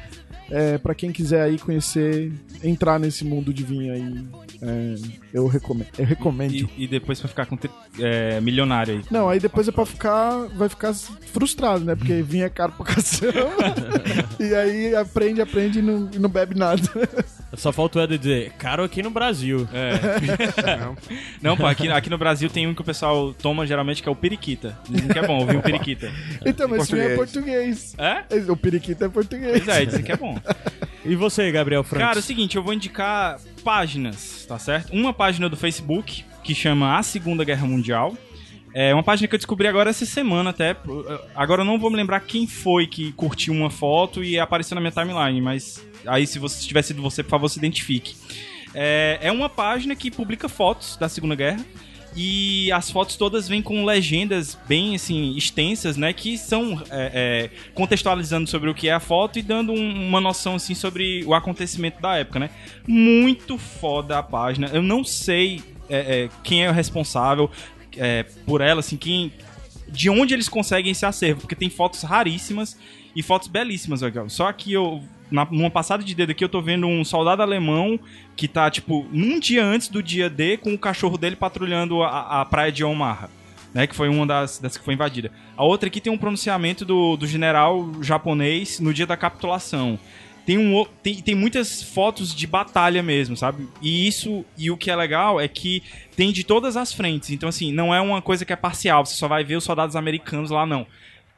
É, 0.49 0.77
para 0.77 0.93
quem 0.93 1.11
quiser 1.11 1.41
aí 1.41 1.57
conhecer, 1.57 2.31
entrar 2.63 2.99
nesse 2.99 3.25
mundo 3.25 3.53
de 3.53 3.63
vinho 3.63 3.93
aí, 3.93 4.25
é, 4.61 4.95
eu 5.33 5.47
recomendo. 5.47 5.87
Eu 5.97 6.05
recomendo. 6.05 6.53
E, 6.53 6.69
e 6.77 6.87
depois 6.87 7.19
pra 7.19 7.27
ficar 7.27 7.45
com 7.45 7.57
é, 7.99 8.39
milionário 8.39 8.95
aí. 8.95 9.01
Não, 9.09 9.27
aí 9.27 9.39
depois 9.39 9.67
é 9.67 9.71
pra 9.71 9.85
ficar. 9.85 10.47
Vai 10.55 10.69
ficar 10.69 10.93
frustrado, 10.93 11.83
né? 11.83 11.95
Porque 11.95 12.21
vinho 12.21 12.45
é 12.45 12.49
caro 12.49 12.73
pra 12.73 12.85
caramba. 12.85 13.03
e 14.39 14.53
aí 14.53 14.95
aprende, 14.95 15.41
aprende 15.41 15.79
e 15.79 15.81
não, 15.81 16.09
e 16.13 16.19
não 16.19 16.29
bebe 16.29 16.55
nada. 16.55 16.81
Só 17.55 17.71
falta 17.71 17.99
o 17.99 18.01
Eder 18.01 18.17
dizer, 18.17 18.51
caro 18.53 18.83
aqui 18.83 19.03
no 19.03 19.11
Brasil. 19.11 19.67
É. 19.71 19.93
Não, 21.41 21.55
pô, 21.55 21.65
aqui, 21.65 21.87
aqui 21.89 22.09
no 22.09 22.17
Brasil 22.17 22.49
tem 22.49 22.65
um 22.67 22.73
que 22.73 22.81
o 22.81 22.83
pessoal 22.83 23.33
toma 23.33 23.67
geralmente 23.67 24.01
que 24.01 24.09
é 24.09 24.11
o 24.11 24.15
periquita. 24.15 24.77
Dizem 24.89 25.07
que 25.07 25.19
é 25.19 25.27
bom 25.27 25.39
ouvir 25.39 25.57
um 25.57 25.61
periquita. 25.61 26.11
então, 26.45 26.67
mas 26.67 26.89
vinho 26.89 27.03
é 27.03 27.15
Português. 27.15 27.95
É? 27.97 28.23
O 28.49 28.57
periquito 28.57 29.03
é 29.03 29.09
português. 29.09 29.63
Pois 29.63 29.67
é, 29.67 29.85
dizem 29.85 30.03
que 30.03 30.11
é 30.11 30.17
bom. 30.17 30.32
E 31.05 31.17
você, 31.17 31.51
Gabriel 31.51 31.83
Franco? 31.83 32.05
Cara, 32.05 32.19
é 32.19 32.21
o 32.21 32.23
seguinte, 32.23 32.55
eu 32.55 32.63
vou 32.63 32.73
indicar 32.73 33.37
páginas, 33.61 34.45
tá 34.47 34.57
certo? 34.57 34.93
Uma 34.93 35.11
página 35.11 35.49
do 35.49 35.57
Facebook, 35.57 36.23
que 36.41 36.55
chama 36.55 36.97
A 36.97 37.03
Segunda 37.03 37.43
Guerra 37.43 37.67
Mundial. 37.67 38.15
É 38.73 38.93
uma 38.93 39.03
página 39.03 39.27
que 39.27 39.35
eu 39.35 39.37
descobri 39.37 39.67
agora 39.67 39.89
essa 39.89 40.05
semana 40.05 40.49
até. 40.49 40.75
Agora 41.35 41.61
eu 41.61 41.65
não 41.65 41.77
vou 41.77 41.91
me 41.91 41.97
lembrar 41.97 42.21
quem 42.21 42.47
foi 42.47 42.87
que 42.87 43.11
curtiu 43.11 43.53
uma 43.53 43.69
foto 43.69 44.23
e 44.23 44.39
apareceu 44.39 44.75
na 44.75 44.81
minha 44.81 44.91
timeline, 44.91 45.41
mas 45.41 45.85
aí 46.07 46.25
se 46.25 46.39
você 46.39 46.61
se 46.61 46.67
tiver 46.67 46.81
sido 46.81 47.01
você, 47.01 47.21
por 47.21 47.29
favor, 47.31 47.49
se 47.49 47.59
identifique. 47.59 48.15
É, 48.73 49.19
é 49.21 49.31
uma 49.31 49.49
página 49.49 49.95
que 49.95 50.09
publica 50.09 50.49
fotos 50.49 50.97
da 50.97 51.07
Segunda 51.07 51.35
Guerra. 51.35 51.63
E 52.15 52.71
as 52.71 52.91
fotos 52.91 53.15
todas 53.15 53.47
vêm 53.47 53.61
com 53.61 53.83
legendas 53.85 54.57
bem 54.67 54.95
assim 54.95 55.35
extensas, 55.35 55.97
né? 55.97 56.13
Que 56.13 56.37
são 56.37 56.81
é, 56.91 57.49
é, 57.49 57.49
contextualizando 57.73 58.47
sobre 58.49 58.69
o 58.69 58.73
que 58.73 58.87
é 58.87 58.93
a 58.93 58.99
foto 58.99 59.39
e 59.39 59.41
dando 59.41 59.71
um- 59.71 60.07
uma 60.09 60.21
noção 60.21 60.55
assim 60.55 60.75
sobre 60.75 61.23
o 61.25 61.33
acontecimento 61.33 61.99
da 62.01 62.15
época, 62.17 62.39
né? 62.39 62.49
Muito 62.87 63.57
foda 63.57 64.19
a 64.19 64.23
página. 64.23 64.67
Eu 64.67 64.83
não 64.83 65.03
sei 65.03 65.61
é, 65.89 66.23
é, 66.25 66.29
quem 66.43 66.63
é 66.63 66.69
o 66.69 66.73
responsável 66.73 67.49
é, 67.97 68.23
por 68.45 68.61
ela, 68.61 68.79
assim, 68.79 68.97
quem, 68.97 69.31
de 69.89 70.09
onde 70.09 70.33
eles 70.33 70.47
conseguem 70.49 70.91
esse 70.91 71.05
acervo, 71.05 71.41
porque 71.41 71.55
tem 71.55 71.69
fotos 71.69 72.01
raríssimas 72.03 72.77
e 73.15 73.21
fotos 73.21 73.47
belíssimas, 73.47 74.01
legal. 74.01 74.29
Só 74.29 74.51
que 74.51 74.71
eu, 74.73 75.03
na, 75.33 75.47
numa 75.49 75.69
passada 75.69 76.03
de 76.03 76.13
dedo 76.13 76.29
aqui, 76.29 76.43
eu 76.43 76.49
tô 76.49 76.61
vendo 76.61 76.85
um 76.85 77.03
soldado 77.03 77.41
alemão 77.41 77.99
que 78.35 78.47
tá, 78.47 78.69
tipo, 78.69 79.07
num 79.11 79.39
dia 79.39 79.65
antes 79.65 79.87
do 79.87 80.03
dia 80.03 80.29
D, 80.29 80.57
com 80.57 80.73
o 80.73 80.77
cachorro 80.77 81.17
dele 81.17 81.35
patrulhando 81.35 82.03
a, 82.03 82.41
a 82.41 82.45
praia 82.45 82.71
de 82.71 82.83
Omaha. 82.83 83.29
Né, 83.73 83.87
que 83.87 83.95
foi 83.95 84.07
uma 84.07 84.23
das, 84.23 84.59
das 84.59 84.77
que 84.77 84.85
foi 84.85 84.93
invadida. 84.93 85.31
A 85.57 85.63
outra 85.63 85.87
aqui 85.87 85.99
tem 85.99 86.13
um 86.13 86.17
pronunciamento 86.17 86.85
do, 86.85 87.17
do 87.17 87.25
general 87.25 87.91
japonês 88.03 88.79
no 88.79 88.93
dia 88.93 89.07
da 89.07 89.17
capitulação. 89.17 89.97
Tem, 90.45 90.59
um, 90.59 90.85
tem, 91.01 91.15
tem 91.15 91.33
muitas 91.33 91.81
fotos 91.81 92.35
de 92.35 92.45
batalha 92.45 93.01
mesmo, 93.01 93.35
sabe? 93.35 93.67
E 93.81 94.07
isso, 94.07 94.45
e 94.55 94.69
o 94.69 94.77
que 94.77 94.91
é 94.91 94.95
legal 94.95 95.41
é 95.41 95.47
que 95.47 95.81
tem 96.15 96.31
de 96.31 96.43
todas 96.43 96.77
as 96.77 96.93
frentes. 96.93 97.31
Então, 97.31 97.49
assim, 97.49 97.71
não 97.71 97.91
é 97.91 97.99
uma 97.99 98.21
coisa 98.21 98.45
que 98.45 98.53
é 98.53 98.55
parcial, 98.55 99.03
você 99.03 99.15
só 99.15 99.27
vai 99.27 99.43
ver 99.43 99.55
os 99.55 99.63
soldados 99.63 99.95
americanos 99.95 100.51
lá, 100.51 100.67
não. 100.67 100.85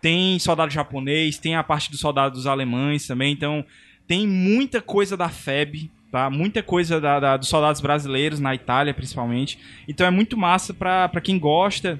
Tem 0.02 0.38
soldado 0.38 0.74
japonês, 0.74 1.38
tem 1.38 1.56
a 1.56 1.64
parte 1.64 1.90
dos 1.90 2.02
soldados 2.02 2.46
alemães 2.46 3.08
também, 3.08 3.32
então 3.32 3.64
tem 4.08 4.28
muita 4.28 4.82
coisa 4.82 5.16
da 5.18 5.30
FEB 5.30 5.90
tá? 6.12 6.30
Muita 6.30 6.64
coisa 6.64 7.02
da, 7.02 7.20
da- 7.20 7.36
dos 7.38 7.50
soldados 7.50 7.82
brasileiros 7.82 8.40
na 8.40 8.56
Itália, 8.56 8.94
principalmente. 8.94 9.60
Então 9.88 10.08
é 10.08 10.12
muito 10.12 10.38
massa 10.38 10.74
pra 10.74 11.10
quem 11.22 11.38
gosta 11.38 12.00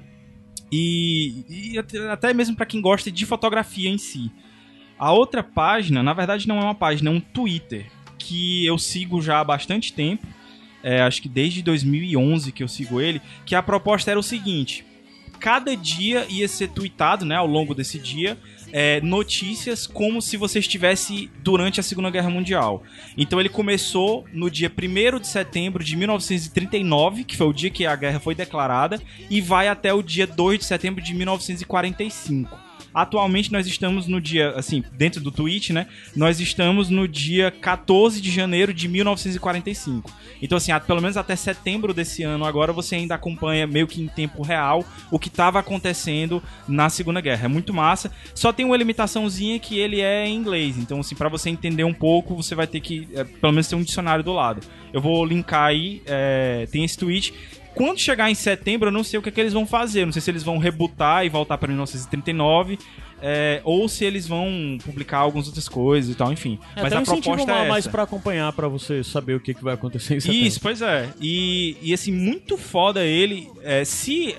e, 0.72 1.44
e 1.74 1.78
até- 2.10 2.32
mesmo 2.32 2.56
pra 2.56 2.66
quem 2.66 2.80
gosta 2.80 3.10
de 3.10 3.26
fotografia 3.26 3.88
em 3.90 3.98
si. 3.98 4.30
A 4.98 5.12
outra 5.12 5.42
página, 5.42 6.02
na 6.02 6.12
verdade, 6.14 6.48
não 6.48 6.58
é 6.58 6.62
uma 6.62 6.74
página, 6.74 7.10
é 7.10 7.12
um 7.12 7.20
Twitter 7.20 7.86
que 8.18 8.64
eu 8.64 8.78
sigo 8.78 9.20
já 9.20 9.40
há 9.40 9.44
bastante 9.44 9.92
tempo. 9.92 10.26
É, 10.82 11.02
acho 11.02 11.20
que 11.20 11.28
desde 11.28 11.62
2011 11.62 12.52
que 12.52 12.62
eu 12.62 12.68
sigo 12.68 13.00
ele. 13.00 13.20
Que 13.44 13.54
a 13.54 13.62
proposta 13.62 14.10
era 14.10 14.18
o 14.18 14.22
seguinte: 14.22 14.84
cada 15.38 15.76
dia 15.76 16.26
ia 16.30 16.48
ser 16.48 16.68
tweetado, 16.68 17.24
né, 17.26 17.36
ao 17.36 17.46
longo 17.46 17.74
desse 17.74 17.98
dia, 17.98 18.38
é, 18.78 19.00
notícias 19.00 19.86
como 19.86 20.20
se 20.20 20.36
você 20.36 20.58
estivesse 20.58 21.30
durante 21.42 21.80
a 21.80 21.82
Segunda 21.82 22.10
Guerra 22.10 22.28
Mundial. 22.28 22.82
Então 23.16 23.40
ele 23.40 23.48
começou 23.48 24.26
no 24.34 24.50
dia 24.50 24.70
1 24.70 25.18
de 25.18 25.28
setembro 25.28 25.82
de 25.82 25.96
1939, 25.96 27.24
que 27.24 27.38
foi 27.38 27.46
o 27.46 27.54
dia 27.54 27.70
que 27.70 27.86
a 27.86 27.96
guerra 27.96 28.20
foi 28.20 28.34
declarada, 28.34 29.00
e 29.30 29.40
vai 29.40 29.66
até 29.66 29.94
o 29.94 30.02
dia 30.02 30.26
2 30.26 30.58
de 30.58 30.66
setembro 30.66 31.02
de 31.02 31.14
1945. 31.14 32.65
Atualmente 32.96 33.52
nós 33.52 33.66
estamos 33.66 34.06
no 34.06 34.18
dia, 34.18 34.52
assim, 34.52 34.82
dentro 34.92 35.20
do 35.20 35.30
tweet, 35.30 35.70
né? 35.70 35.86
Nós 36.16 36.40
estamos 36.40 36.88
no 36.88 37.06
dia 37.06 37.50
14 37.50 38.22
de 38.22 38.30
janeiro 38.30 38.72
de 38.72 38.88
1945. 38.88 40.10
Então, 40.40 40.56
assim, 40.56 40.72
pelo 40.86 41.02
menos 41.02 41.18
até 41.18 41.36
setembro 41.36 41.92
desse 41.92 42.22
ano 42.22 42.46
agora 42.46 42.72
você 42.72 42.94
ainda 42.94 43.14
acompanha 43.14 43.66
meio 43.66 43.86
que 43.86 44.00
em 44.00 44.08
tempo 44.08 44.42
real 44.42 44.82
o 45.10 45.18
que 45.18 45.28
estava 45.28 45.58
acontecendo 45.58 46.42
na 46.66 46.88
Segunda 46.88 47.20
Guerra. 47.20 47.44
É 47.44 47.48
muito 47.48 47.74
massa. 47.74 48.10
Só 48.34 48.50
tem 48.50 48.64
uma 48.64 48.78
limitaçãozinha 48.78 49.58
que 49.58 49.78
ele 49.78 50.00
é 50.00 50.26
em 50.26 50.34
inglês. 50.34 50.78
Então, 50.78 51.00
assim, 51.00 51.14
para 51.14 51.28
você 51.28 51.50
entender 51.50 51.84
um 51.84 51.92
pouco, 51.92 52.34
você 52.34 52.54
vai 52.54 52.66
ter 52.66 52.80
que, 52.80 53.06
é, 53.12 53.24
pelo 53.24 53.52
menos, 53.52 53.68
ter 53.68 53.76
um 53.76 53.82
dicionário 53.82 54.24
do 54.24 54.32
lado. 54.32 54.62
Eu 54.90 55.02
vou 55.02 55.22
linkar 55.22 55.64
aí, 55.64 56.00
é, 56.06 56.66
tem 56.72 56.82
esse 56.82 56.96
tweet. 56.96 57.34
Quando 57.76 58.00
chegar 58.00 58.30
em 58.30 58.34
setembro, 58.34 58.88
eu 58.88 58.92
não 58.92 59.04
sei 59.04 59.18
o 59.18 59.22
que, 59.22 59.28
é 59.28 59.32
que 59.32 59.40
eles 59.40 59.52
vão 59.52 59.66
fazer. 59.66 60.00
Eu 60.02 60.06
Não 60.06 60.12
sei 60.12 60.22
se 60.22 60.30
eles 60.30 60.42
vão 60.42 60.58
rebutar 60.58 61.24
e 61.24 61.28
voltar 61.28 61.58
para 61.58 61.68
1939. 61.68 62.78
é, 63.22 63.60
ou 63.64 63.88
se 63.88 64.04
eles 64.04 64.26
vão 64.28 64.76
publicar 64.84 65.18
algumas 65.18 65.46
outras 65.46 65.68
coisas 65.68 66.10
e 66.10 66.14
tal, 66.14 66.32
enfim. 66.32 66.58
É, 66.74 66.82
Mas 66.82 66.92
a 66.92 67.02
proposta 67.02 67.50
é 67.50 67.64
a 67.64 67.68
mais 67.68 67.84
essa. 67.84 67.90
pra 67.90 68.02
acompanhar, 68.02 68.52
pra 68.52 68.68
você 68.68 69.02
saber 69.04 69.34
o 69.34 69.40
que, 69.40 69.54
que 69.54 69.64
vai 69.64 69.74
acontecer 69.74 70.16
em 70.16 70.20
setembro. 70.20 70.46
Isso, 70.46 70.60
pois 70.60 70.82
é. 70.82 71.08
E, 71.20 71.76
e 71.82 71.94
assim, 71.94 72.12
muito 72.12 72.56
foda 72.58 73.04
ele. 73.04 73.48
é, 73.62 73.84
se 73.84 74.34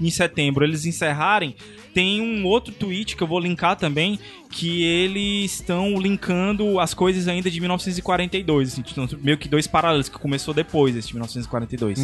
em 0.00 0.10
setembro 0.10 0.64
eles 0.64 0.84
encerrarem, 0.86 1.54
tem 1.94 2.20
um 2.20 2.46
outro 2.46 2.72
tweet 2.72 3.16
que 3.16 3.22
eu 3.22 3.26
vou 3.26 3.38
linkar 3.38 3.76
também, 3.76 4.18
que 4.50 4.82
eles 4.84 5.54
estão 5.54 5.98
linkando 5.98 6.78
as 6.78 6.94
coisas 6.94 7.28
ainda 7.28 7.50
de 7.50 7.60
1942. 7.60 8.72
Assim, 8.72 8.84
então, 8.90 9.08
meio 9.22 9.38
que 9.38 9.48
dois 9.48 9.66
paralelos, 9.66 10.08
que 10.08 10.18
começou 10.18 10.52
depois 10.52 10.94
desse 10.94 11.08
de 11.08 11.14
1942. 11.14 12.00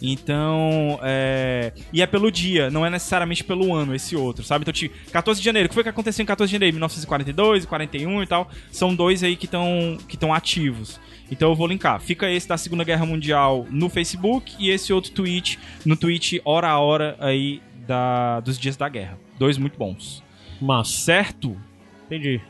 Então, 0.00 0.98
é... 1.02 1.72
E 1.92 2.02
é 2.02 2.06
pelo 2.06 2.30
dia, 2.30 2.70
não 2.70 2.84
é 2.84 2.90
necessariamente 2.90 3.44
pelo 3.44 3.74
ano 3.74 3.94
esse 3.94 4.16
outro, 4.16 4.44
sabe? 4.44 4.62
Então, 4.62 4.72
tipo, 4.72 4.94
14 5.10 5.40
de 5.40 5.44
janeiro, 5.44 5.66
o 5.66 5.68
que 5.68 5.74
foi 5.74 5.82
que 5.82 5.88
aconteceu 5.88 6.22
em 6.22 6.26
14 6.26 6.48
de 6.48 6.54
janeiro? 6.54 6.74
1942, 6.74 7.66
41 7.66 8.22
e 8.22 8.26
tal. 8.26 8.50
São 8.70 8.94
dois 8.94 9.22
aí 9.22 9.36
que 9.36 9.46
estão 9.46 9.98
que 10.08 10.16
estão 10.16 10.32
ativos. 10.32 11.00
Então 11.30 11.50
eu 11.50 11.54
vou 11.54 11.66
linkar. 11.66 12.00
Fica 12.00 12.28
esse 12.28 12.48
da 12.48 12.58
Segunda 12.58 12.82
Guerra 12.82 13.06
Mundial 13.06 13.66
no 13.70 13.88
Facebook 13.88 14.52
e 14.58 14.70
esse 14.70 14.92
outro 14.92 15.12
tweet 15.12 15.58
no 15.84 15.96
tweet 15.96 16.40
hora 16.44 16.68
a 16.68 16.78
hora 16.78 17.16
aí 17.20 17.62
da, 17.90 18.38
dos 18.40 18.56
dias 18.58 18.76
da 18.76 18.88
guerra. 18.88 19.18
Dois 19.38 19.58
muito 19.58 19.76
bons. 19.76 20.22
Mas, 20.60 20.88
Certo? 20.88 21.56
entendi. 22.06 22.40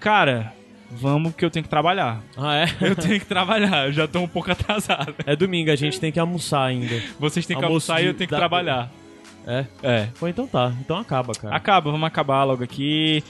Cara, 0.00 0.52
vamos 0.90 1.34
que 1.36 1.44
eu 1.44 1.50
tenho 1.50 1.62
que 1.62 1.68
trabalhar. 1.68 2.20
Ah, 2.36 2.56
é? 2.56 2.66
Eu 2.80 2.96
tenho 2.96 3.20
que 3.20 3.26
trabalhar, 3.26 3.86
eu 3.86 3.92
já 3.92 4.08
tô 4.08 4.18
um 4.20 4.28
pouco 4.28 4.50
atrasado. 4.50 5.14
É 5.24 5.36
domingo, 5.36 5.70
a 5.70 5.76
gente 5.76 6.00
tem 6.00 6.10
que 6.10 6.18
almoçar 6.18 6.64
ainda. 6.64 7.00
Vocês 7.18 7.46
têm 7.46 7.56
que 7.56 7.64
Almoço 7.64 7.92
almoçar 7.92 8.02
e 8.04 8.06
eu 8.08 8.14
tenho 8.14 8.26
que 8.26 8.32
da- 8.32 8.38
trabalhar. 8.38 8.90
É? 9.46 9.64
É. 9.82 10.08
Pô, 10.18 10.26
então 10.28 10.46
tá. 10.46 10.72
Então 10.80 10.98
acaba, 10.98 11.32
cara. 11.34 11.54
Acaba, 11.54 11.90
vamos 11.90 12.06
acabar 12.06 12.42
logo 12.44 12.62
aqui. 12.64 13.22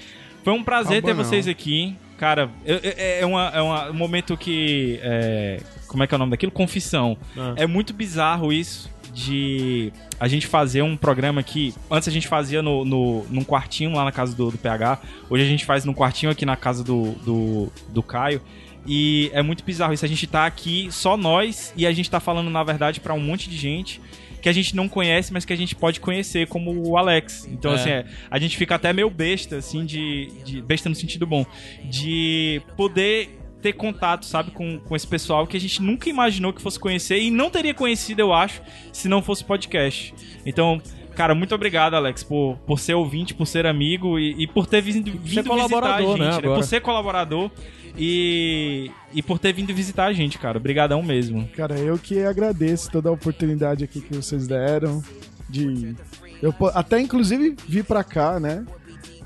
Foi 0.43 0.53
um 0.53 0.65
prazer 0.65 0.99
Acaba 0.99 1.13
ter 1.13 1.17
não. 1.19 1.25
vocês 1.25 1.47
aqui. 1.47 1.95
Cara, 2.17 2.49
eu- 2.65 2.81
é, 2.83 3.25
uma- 3.27 3.49
é 3.55 3.61
uma- 3.63 3.91
um 3.91 3.95
momento 3.95 4.37
que. 4.37 4.99
é, 5.03 5.61
como 5.87 6.03
é 6.03 6.07
que 6.07 6.15
é 6.15 6.17
o 6.17 6.19
nome 6.19 6.31
daquilo? 6.31 6.51
Confissão. 6.51 7.17
Ah. 7.37 7.55
É 7.57 7.67
muito 7.67 7.93
bizarro 7.93 8.53
isso 8.53 8.91
de 9.13 9.93
a 10.19 10.29
gente 10.29 10.47
fazer 10.47 10.83
um 10.83 10.97
programa 10.97 11.43
que 11.43 11.75
antes 11.91 12.09
a 12.09 12.11
gente 12.11 12.29
fazia 12.29 12.63
no, 12.63 12.85
no, 12.85 13.25
num 13.31 13.45
quartinho 13.45 13.93
lá 13.93 14.05
na 14.05 14.13
casa 14.13 14.35
do, 14.35 14.51
do 14.51 14.59
PH, 14.59 15.01
hoje 15.29 15.43
a 15.43 15.47
gente 15.47 15.65
faz 15.65 15.85
num 15.85 15.95
quartinho 15.95 16.31
aqui 16.31 16.45
na 16.47 16.57
casa 16.57 16.83
do, 16.85 17.13
do, 17.25 17.73
do 17.89 18.03
Caio. 18.03 18.41
E 18.87 19.31
é 19.35 19.43
muito 19.43 19.63
bizarro 19.65 19.93
isso. 19.93 20.05
A 20.05 20.09
gente 20.09 20.27
tá 20.27 20.47
aqui, 20.47 20.89
só 20.91 21.17
nós, 21.17 21.75
e 21.77 21.87
a 21.87 21.93
gente 21.93 22.11
tá 22.11 22.21
falando, 22.21 22.49
na 22.49 22.63
verdade, 22.65 23.01
pra 23.01 23.13
um 23.13 23.21
monte 23.21 23.51
de 23.51 23.57
gente 23.57 24.01
que 24.41 24.49
a 24.49 24.53
gente 24.53 24.75
não 24.77 24.89
conhece, 24.89 25.33
mas 25.33 25.45
que 25.45 25.53
a 25.53 25.57
gente 25.57 25.75
pode 25.75 25.99
conhecer, 26.01 26.47
como 26.47 26.89
o 26.89 26.97
Alex. 26.97 27.47
Então, 27.51 27.73
É. 27.73 27.75
assim, 27.75 27.91
é, 27.91 28.07
a 28.31 28.39
gente 28.39 28.57
fica 28.57 28.77
até 28.77 28.93
meio 28.93 29.11
besta, 29.11 29.57
assim, 29.57 29.85
de, 29.85 30.31
de. 30.45 30.63
Besta 30.63 30.89
no 30.89 30.95
sentido 30.95 31.27
bom. 31.27 31.45
De 31.85 32.63
poder 32.77 33.37
ter 33.61 33.73
contato, 33.73 34.25
sabe, 34.25 34.51
com, 34.51 34.79
com 34.79 34.95
esse 34.95 35.07
pessoal 35.07 35.47
que 35.47 35.57
a 35.57 35.61
gente 35.61 35.83
nunca 35.83 36.09
imaginou 36.09 36.53
que 36.53 36.63
fosse 36.63 36.79
conhecer 36.79 37.21
e 37.21 37.31
não 37.31 37.51
teria 37.51 37.75
conhecido, 37.75 38.21
eu 38.21 38.33
acho, 38.33 38.63
se 38.93 39.09
não 39.09 39.23
fosse 39.23 39.45
podcast. 39.45 40.15
Então. 40.45 40.81
Cara, 41.15 41.35
muito 41.35 41.53
obrigado, 41.53 41.95
Alex, 41.95 42.23
por, 42.23 42.57
por 42.65 42.79
ser 42.79 42.95
ouvinte, 42.95 43.35
por 43.35 43.45
ser 43.45 43.67
amigo 43.67 44.21
e, 44.21 44.45
e 44.45 44.47
por 44.47 44.69
ter 44.69 44.81
vindo, 44.81 45.11
vindo 45.11 45.21
visitar 45.21 45.41
a 45.41 45.45
colaborador, 45.45 46.17
gente, 46.17 46.21
né, 46.21 46.29
agora. 46.29 46.55
Por 46.55 46.63
ser 46.63 46.81
colaborador 46.81 47.51
e, 47.99 48.93
e 49.13 49.21
por 49.21 49.41
ter 49.41 49.53
vindo 49.53 49.75
visitar 49.75 50.07
a 50.07 50.13
gente, 50.13 50.39
cara. 50.39 50.59
Obrigadão 50.59 51.03
mesmo. 51.03 51.49
Cara, 51.49 51.77
eu 51.77 51.99
que 51.99 52.23
agradeço 52.23 52.89
toda 52.93 53.09
a 53.09 53.13
oportunidade 53.13 53.83
aqui 53.83 54.01
que 54.01 54.15
vocês 54.15 54.47
deram. 54.47 55.03
De. 55.51 55.97
Eu 56.41 56.55
até 56.73 57.01
inclusive 57.01 57.57
vir 57.67 57.85
pra 57.85 58.05
cá, 58.05 58.39
né? 58.39 58.65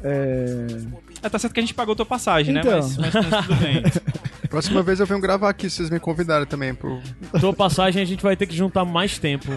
É, 0.02 0.66
É, 1.22 1.28
tá 1.28 1.38
certo 1.38 1.54
que 1.54 1.60
a 1.60 1.62
gente 1.62 1.74
pagou 1.74 1.94
tua 1.94 2.04
passagem, 2.06 2.56
Então. 2.56 2.70
né? 2.72 2.76
Mas, 2.80 2.96
mas, 2.96 3.14
mas 3.14 3.46
tudo 3.46 3.56
bem. 3.56 3.82
Próxima 4.50 4.82
vez 4.82 5.00
eu 5.00 5.06
venho 5.06 5.18
gravar 5.20 5.48
aqui, 5.48 5.70
vocês 5.70 5.88
me 5.88 5.98
convidarem 5.98 6.46
também. 6.46 6.74
Pro... 6.74 7.00
Tua 7.40 7.54
passagem 7.54 8.02
a 8.02 8.04
gente 8.04 8.22
vai 8.22 8.36
ter 8.36 8.46
que 8.46 8.54
juntar 8.54 8.84
mais 8.84 9.18
tempo. 9.18 9.46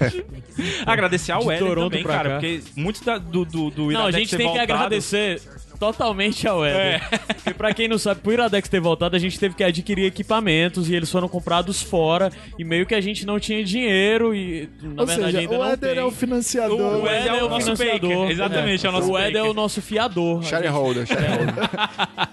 Agradecer 0.86 1.32
ao 1.32 1.42
De 1.42 1.50
Éder 1.50 1.58
Toronto 1.68 1.90
também, 1.90 2.04
cara, 2.04 2.28
cá. 2.28 2.34
porque 2.36 2.62
muito 2.74 3.04
da- 3.04 3.18
do, 3.18 3.44
do, 3.44 3.70
do 3.70 3.90
Não, 3.90 4.06
a 4.06 4.10
gente 4.10 4.30
tem 4.30 4.38
que 4.38 4.44
voltado- 4.58 4.72
agradecer 4.72 5.42
totalmente 5.78 6.46
ao 6.48 6.64
Éder. 6.64 7.02
E 7.46 7.54
pra 7.54 7.72
quem 7.74 7.88
não 7.88 7.98
sabe, 7.98 8.20
pro 8.20 8.32
Iradex 8.32 8.68
ter 8.68 8.80
voltado, 8.80 9.14
a 9.16 9.18
gente 9.18 9.38
teve 9.38 9.54
que 9.54 9.62
adquirir 9.64 10.04
equipamentos 10.06 10.88
e 10.90 10.94
eles 10.94 11.10
foram 11.10 11.28
comprados 11.28 11.82
fora. 11.82 12.30
E 12.58 12.64
meio 12.64 12.86
que 12.86 12.94
a 12.94 13.00
gente 13.00 13.24
não 13.26 13.38
tinha 13.38 13.62
dinheiro 13.64 14.34
e, 14.34 14.68
na 14.82 15.02
ou 15.02 15.06
verdade, 15.06 15.26
seja, 15.32 15.38
ainda 15.40 15.54
o 15.54 15.58
não 15.58 15.66
Éder 15.66 15.90
tem. 15.90 15.98
é 15.98 16.04
o 16.04 16.10
financiador. 16.10 17.02
O 17.02 17.06
Éder 17.08 17.32
é 17.34 17.42
o 17.44 17.48
nosso 17.48 17.76
financiador. 17.76 18.10
baker. 18.10 18.30
Exatamente, 18.30 18.86
é 18.86 18.88
o 18.88 18.92
nosso 18.92 19.10
O 19.10 19.18
Éder 19.18 19.36
é 19.36 19.48
o 19.48 19.54
nosso 19.54 19.82
fiador. 19.82 20.38
A 20.38 20.40
gente, 20.42 20.50
Shareholder, 20.50 21.06
shareholder. 21.06 21.54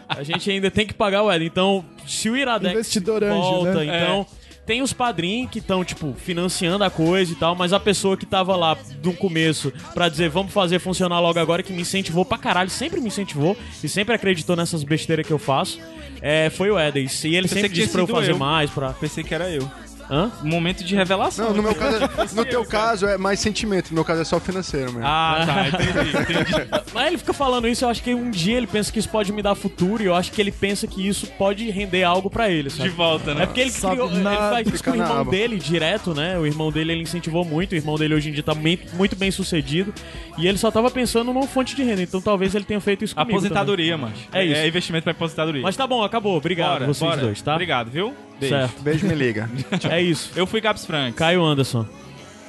a 0.10 0.24
gente 0.24 0.52
ainda 0.52 0.72
tem 0.72 0.86
que 0.88 0.94
pagar 0.94 1.24
o 1.24 1.32
Éder. 1.32 1.48
Então, 1.48 1.86
se 2.08 2.30
o 2.30 2.38
Iradex 2.38 2.74
Investidor 2.74 3.24
anjo, 3.24 3.36
volta, 3.42 3.84
né? 3.84 4.02
então... 4.02 4.26
Tem 4.66 4.82
os 4.82 4.94
padrinhos 4.94 5.52
que 5.52 5.60
estão, 5.60 5.84
tipo, 5.84 6.14
financiando 6.14 6.84
a 6.84 6.90
coisa 6.90 7.32
e 7.32 7.36
tal, 7.36 7.54
mas 7.54 7.74
a 7.74 7.80
pessoa 7.80 8.16
que 8.16 8.26
tava 8.26 8.56
lá 8.56 8.78
no 9.04 9.14
começo 9.14 9.74
pra 9.94 10.08
dizer 10.08 10.30
vamos 10.30 10.54
fazer 10.54 10.80
funcionar 10.80 11.20
logo 11.20 11.38
agora, 11.38 11.62
que 11.62 11.74
me 11.74 11.82
incentivou 11.82 12.24
pra 12.24 12.38
caralho, 12.38 12.70
sempre 12.70 13.02
me 13.02 13.08
incentivou 13.08 13.58
e 13.84 13.90
sempre 13.90 14.16
acreditou 14.16 14.56
nessas 14.56 14.84
besteiras 14.84 15.28
que 15.28 15.34
eu 15.34 15.40
faço, 15.40 15.80
é, 16.22 16.50
foi 16.50 16.72
o 16.72 16.80
Éder. 16.80 17.04
E 17.26 17.36
ele 17.36 17.50
sempre 17.50 17.70
disse 17.70 17.92
pra 17.92 18.02
eu 18.02 18.08
fazer 18.08 18.32
eu. 18.32 18.38
mais, 18.38 18.70
pra... 18.72 18.94
Pensei 18.94 19.24
que 19.24 19.36
era 19.36 19.50
eu. 19.50 19.70
Hã? 20.10 20.32
Um 20.44 20.48
momento 20.50 20.84
de 20.84 20.96
revelação. 20.96 21.48
Não, 21.50 21.56
no 21.58 21.64
meu 21.64 21.76
caso, 21.76 21.98
é- 21.98 22.36
no 22.36 22.46
teu 22.46 22.66
caso 22.66 23.06
é 23.08 23.18
mais 23.18 23.40
sentimento, 23.40 23.90
no 23.90 23.96
meu 23.96 24.06
caso 24.06 24.22
é 24.22 24.26
só 24.26 24.40
financeiro 24.40 24.92
mesmo. 24.92 25.08
Ah, 25.08 25.44
tá, 25.46 25.68
entendi, 25.68 26.10
entendi. 26.10 26.70
Mas 26.94 27.08
ele 27.08 27.18
fica 27.18 27.34
falando 27.34 27.68
isso, 27.68 27.86
eu 27.86 27.90
acho 27.90 28.04
que 28.04 28.14
um 28.14 28.30
dia 28.30 28.58
ele 28.58 28.68
pensa 28.68 28.92
que 28.92 29.00
isso 29.00 29.10
pode 29.10 29.32
me 29.32 29.42
dar 29.42 29.56
futuro 29.56 30.04
e 30.04 30.06
eu 30.06 30.16
acho 30.16 30.32
que 30.32 30.40
ele 30.42 30.52
pensa 30.52 30.86
que 30.86 31.08
isso 31.08 31.26
pode 31.38 31.70
render 31.72 32.04
algo 32.04 32.30
pra 32.30 32.50
ele, 32.50 32.70
De 32.70 32.76
sabe? 32.76 32.90
volta, 32.90 33.34
né? 33.34 33.44
É 33.44 33.46
porque 33.46 33.62
ele 33.62 33.72
Sabe 33.72 33.96
criou, 33.96 34.12
ele 34.12 34.20
nada, 34.22 34.50
faz 34.52 34.68
isso 34.68 34.84
com 34.84 34.90
o 34.90 34.94
fica 34.94 34.98
na 34.98 35.04
irmão 35.06 35.22
aba. 35.22 35.32
dele 35.32 35.58
direto, 35.58 36.14
né? 36.14 36.38
O 36.38 36.46
irmão 36.46 36.72
dele 36.72 36.92
ele 36.92 37.02
incentivou 37.04 37.44
muito, 37.46 37.72
o 37.72 37.76
irmão 37.76 37.96
dele 37.98 38.14
hoje 38.14 38.30
em 38.30 38.34
dia 38.34 38.44
tá 38.44 38.54
bem- 38.54 38.80
muito 38.94 39.16
bem 39.16 39.32
sucedido. 39.32 39.94
E 40.38 40.48
ele 40.48 40.58
só 40.58 40.70
tava 40.70 40.92
pensando 40.92 41.32
numa 41.34 41.48
fonte 41.48 41.76
de 41.76 41.84
renda, 41.84 42.02
então 42.02 42.22
talvez 42.22 42.54
ele 42.56 42.66
tenha 42.66 42.80
feito 42.82 43.04
isso 43.04 43.16
comigo. 43.16 43.32
Aposentadoria, 43.32 43.98
mano. 43.98 44.14
É 44.32 44.44
isso. 44.44 44.56
É 44.56 44.68
investimento 44.68 45.04
pra 45.04 45.12
aposentadoria. 45.12 45.62
Mas 45.62 45.76
tá 45.76 45.88
bom, 45.88 46.04
acabou. 46.04 46.36
Obrigado 46.38 46.74
Bora, 46.80 46.86
vocês 46.88 47.10
bora. 47.10 47.22
dois, 47.22 47.42
tá? 47.42 47.54
Obrigado, 47.54 47.90
viu? 47.90 48.14
Beijo. 48.50 48.56
Certo. 48.56 48.82
Beijo, 48.82 49.08
me 49.08 49.16
liga. 49.16 49.50
É 49.90 50.02
isso. 50.02 50.32
Eu 50.36 50.46
fui 50.46 50.62
Gabs 50.62 50.86
Frank. 50.86 51.14
Caio 51.18 51.44
Anderson. 51.44 51.86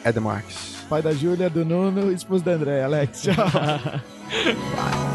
Ed 0.05 0.19
Marques. 0.21 0.75
Pai 0.89 1.01
da 1.01 1.13
Júlia, 1.13 1.49
do 1.49 1.65
Nuno, 1.65 2.13
esposo 2.13 2.45
da 2.45 2.53
André. 2.53 2.83
Alex, 2.83 3.23
tchau. 3.23 3.35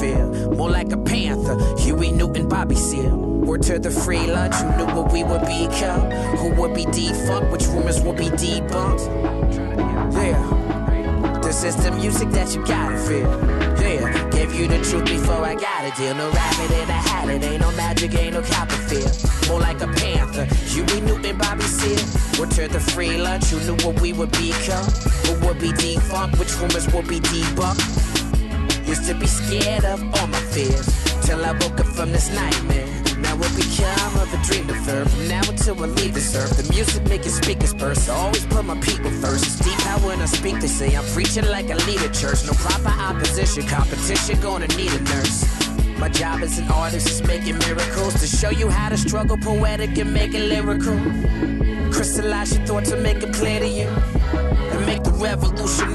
Copperfield. 0.00 0.56
More 0.56 0.70
like 0.70 0.92
a 0.92 0.96
panther, 0.96 1.58
Huey 1.78 2.10
Newton, 2.12 2.48
Bobby 2.48 2.74
Seale. 2.74 3.16
Word 3.16 3.62
to 3.64 3.78
the 3.78 3.90
free 3.90 4.26
lunch, 4.26 4.54
who 4.54 4.76
knew 4.76 4.94
what 4.94 5.12
we 5.12 5.24
would 5.24 5.42
become? 5.42 6.10
Who 6.38 6.50
would 6.60 6.74
be 6.74 6.84
defunct, 6.86 7.50
which 7.52 7.66
rumors 7.66 8.00
would 8.00 8.16
be 8.16 8.30
debunked? 8.30 9.06
Yeah, 10.14 11.40
this 11.42 11.64
is 11.64 11.76
the 11.76 11.90
music 11.92 12.30
that 12.30 12.54
you 12.54 12.64
gotta 12.64 12.98
feel. 12.98 13.28
Yeah, 13.80 14.30
gave 14.30 14.54
you 14.54 14.68
the 14.68 14.78
truth 14.78 15.06
before 15.06 15.44
I 15.44 15.54
got 15.54 15.84
a 15.84 15.96
deal. 15.96 16.14
No 16.14 16.30
rabbit 16.30 16.70
in 16.70 16.88
a 16.88 16.92
hat, 16.92 17.28
it 17.28 17.42
ain't 17.42 17.60
no 17.60 17.70
magic, 17.72 18.14
ain't 18.14 18.34
no 18.34 18.42
Copperfield. 18.42 19.48
More 19.48 19.60
like 19.60 19.80
a 19.80 19.88
panther, 19.88 20.44
Huey 20.44 21.00
Newton, 21.00 21.36
Bobby 21.38 21.62
Seale. 21.62 22.40
Word 22.40 22.50
to 22.52 22.68
the 22.68 22.80
free 22.80 23.18
lunch, 23.18 23.46
who 23.46 23.60
knew 23.60 23.84
what 23.84 24.00
we 24.00 24.12
would 24.12 24.32
become? 24.32 24.84
Who 25.26 25.46
would 25.46 25.58
be 25.58 25.72
defunct, 25.72 26.38
which 26.38 26.54
rumors 26.58 26.86
would 26.92 27.08
be 27.08 27.20
debunked? 27.20 28.09
Used 28.90 29.06
to 29.06 29.14
be 29.14 29.26
scared 29.28 29.84
of 29.84 30.02
all 30.16 30.26
my 30.26 30.40
fears. 30.50 30.84
Till 31.24 31.44
I 31.44 31.52
woke 31.52 31.78
up 31.78 31.86
from 31.86 32.10
this 32.10 32.28
nightmare. 32.34 32.88
Now 33.18 33.36
it 33.36 33.54
become 33.54 34.16
of 34.18 34.34
a 34.34 34.38
dream 34.42 34.66
deferred 34.66 35.08
From 35.08 35.28
now 35.28 35.42
until 35.46 35.80
I 35.84 35.86
leave 35.86 36.14
this 36.14 36.34
earth 36.34 36.56
The 36.56 36.72
music 36.72 37.04
making 37.08 37.30
speakers 37.30 37.72
burst. 37.72 38.10
I 38.10 38.14
always 38.14 38.44
put 38.46 38.64
my 38.64 38.74
people 38.80 39.12
first. 39.22 39.46
It's 39.46 39.58
deep 39.60 39.78
how 39.86 39.98
when 40.04 40.20
I 40.20 40.24
speak 40.24 40.58
they 40.58 40.66
say 40.66 40.96
I'm 40.96 41.04
preaching 41.14 41.46
like 41.46 41.70
I 41.70 41.76
lead 41.86 42.02
a 42.02 42.10
church. 42.10 42.44
No 42.44 42.52
proper 42.54 42.88
opposition 42.88 43.62
Competition 43.68 44.40
gonna 44.40 44.66
need 44.74 44.92
a 44.92 45.00
nurse. 45.02 45.38
My 46.00 46.08
job 46.08 46.42
as 46.42 46.58
an 46.58 46.66
artist 46.72 47.08
is 47.08 47.22
making 47.22 47.58
miracles 47.58 48.14
to 48.14 48.26
show 48.26 48.50
you 48.50 48.68
how 48.70 48.88
to 48.88 48.96
struggle 48.96 49.36
poetic 49.36 49.96
and 49.98 50.12
make 50.12 50.34
it 50.34 50.48
lyrical. 50.48 50.98
Crystallize 51.92 52.56
your 52.56 52.66
thoughts 52.66 52.90
and 52.90 53.04
make 53.04 53.22
it 53.22 53.32
clear 53.34 53.60
to 53.60 53.68
you. 53.68 53.86
And 53.86 54.84
make 54.84 55.04
the 55.04 55.12
revolution 55.12 55.94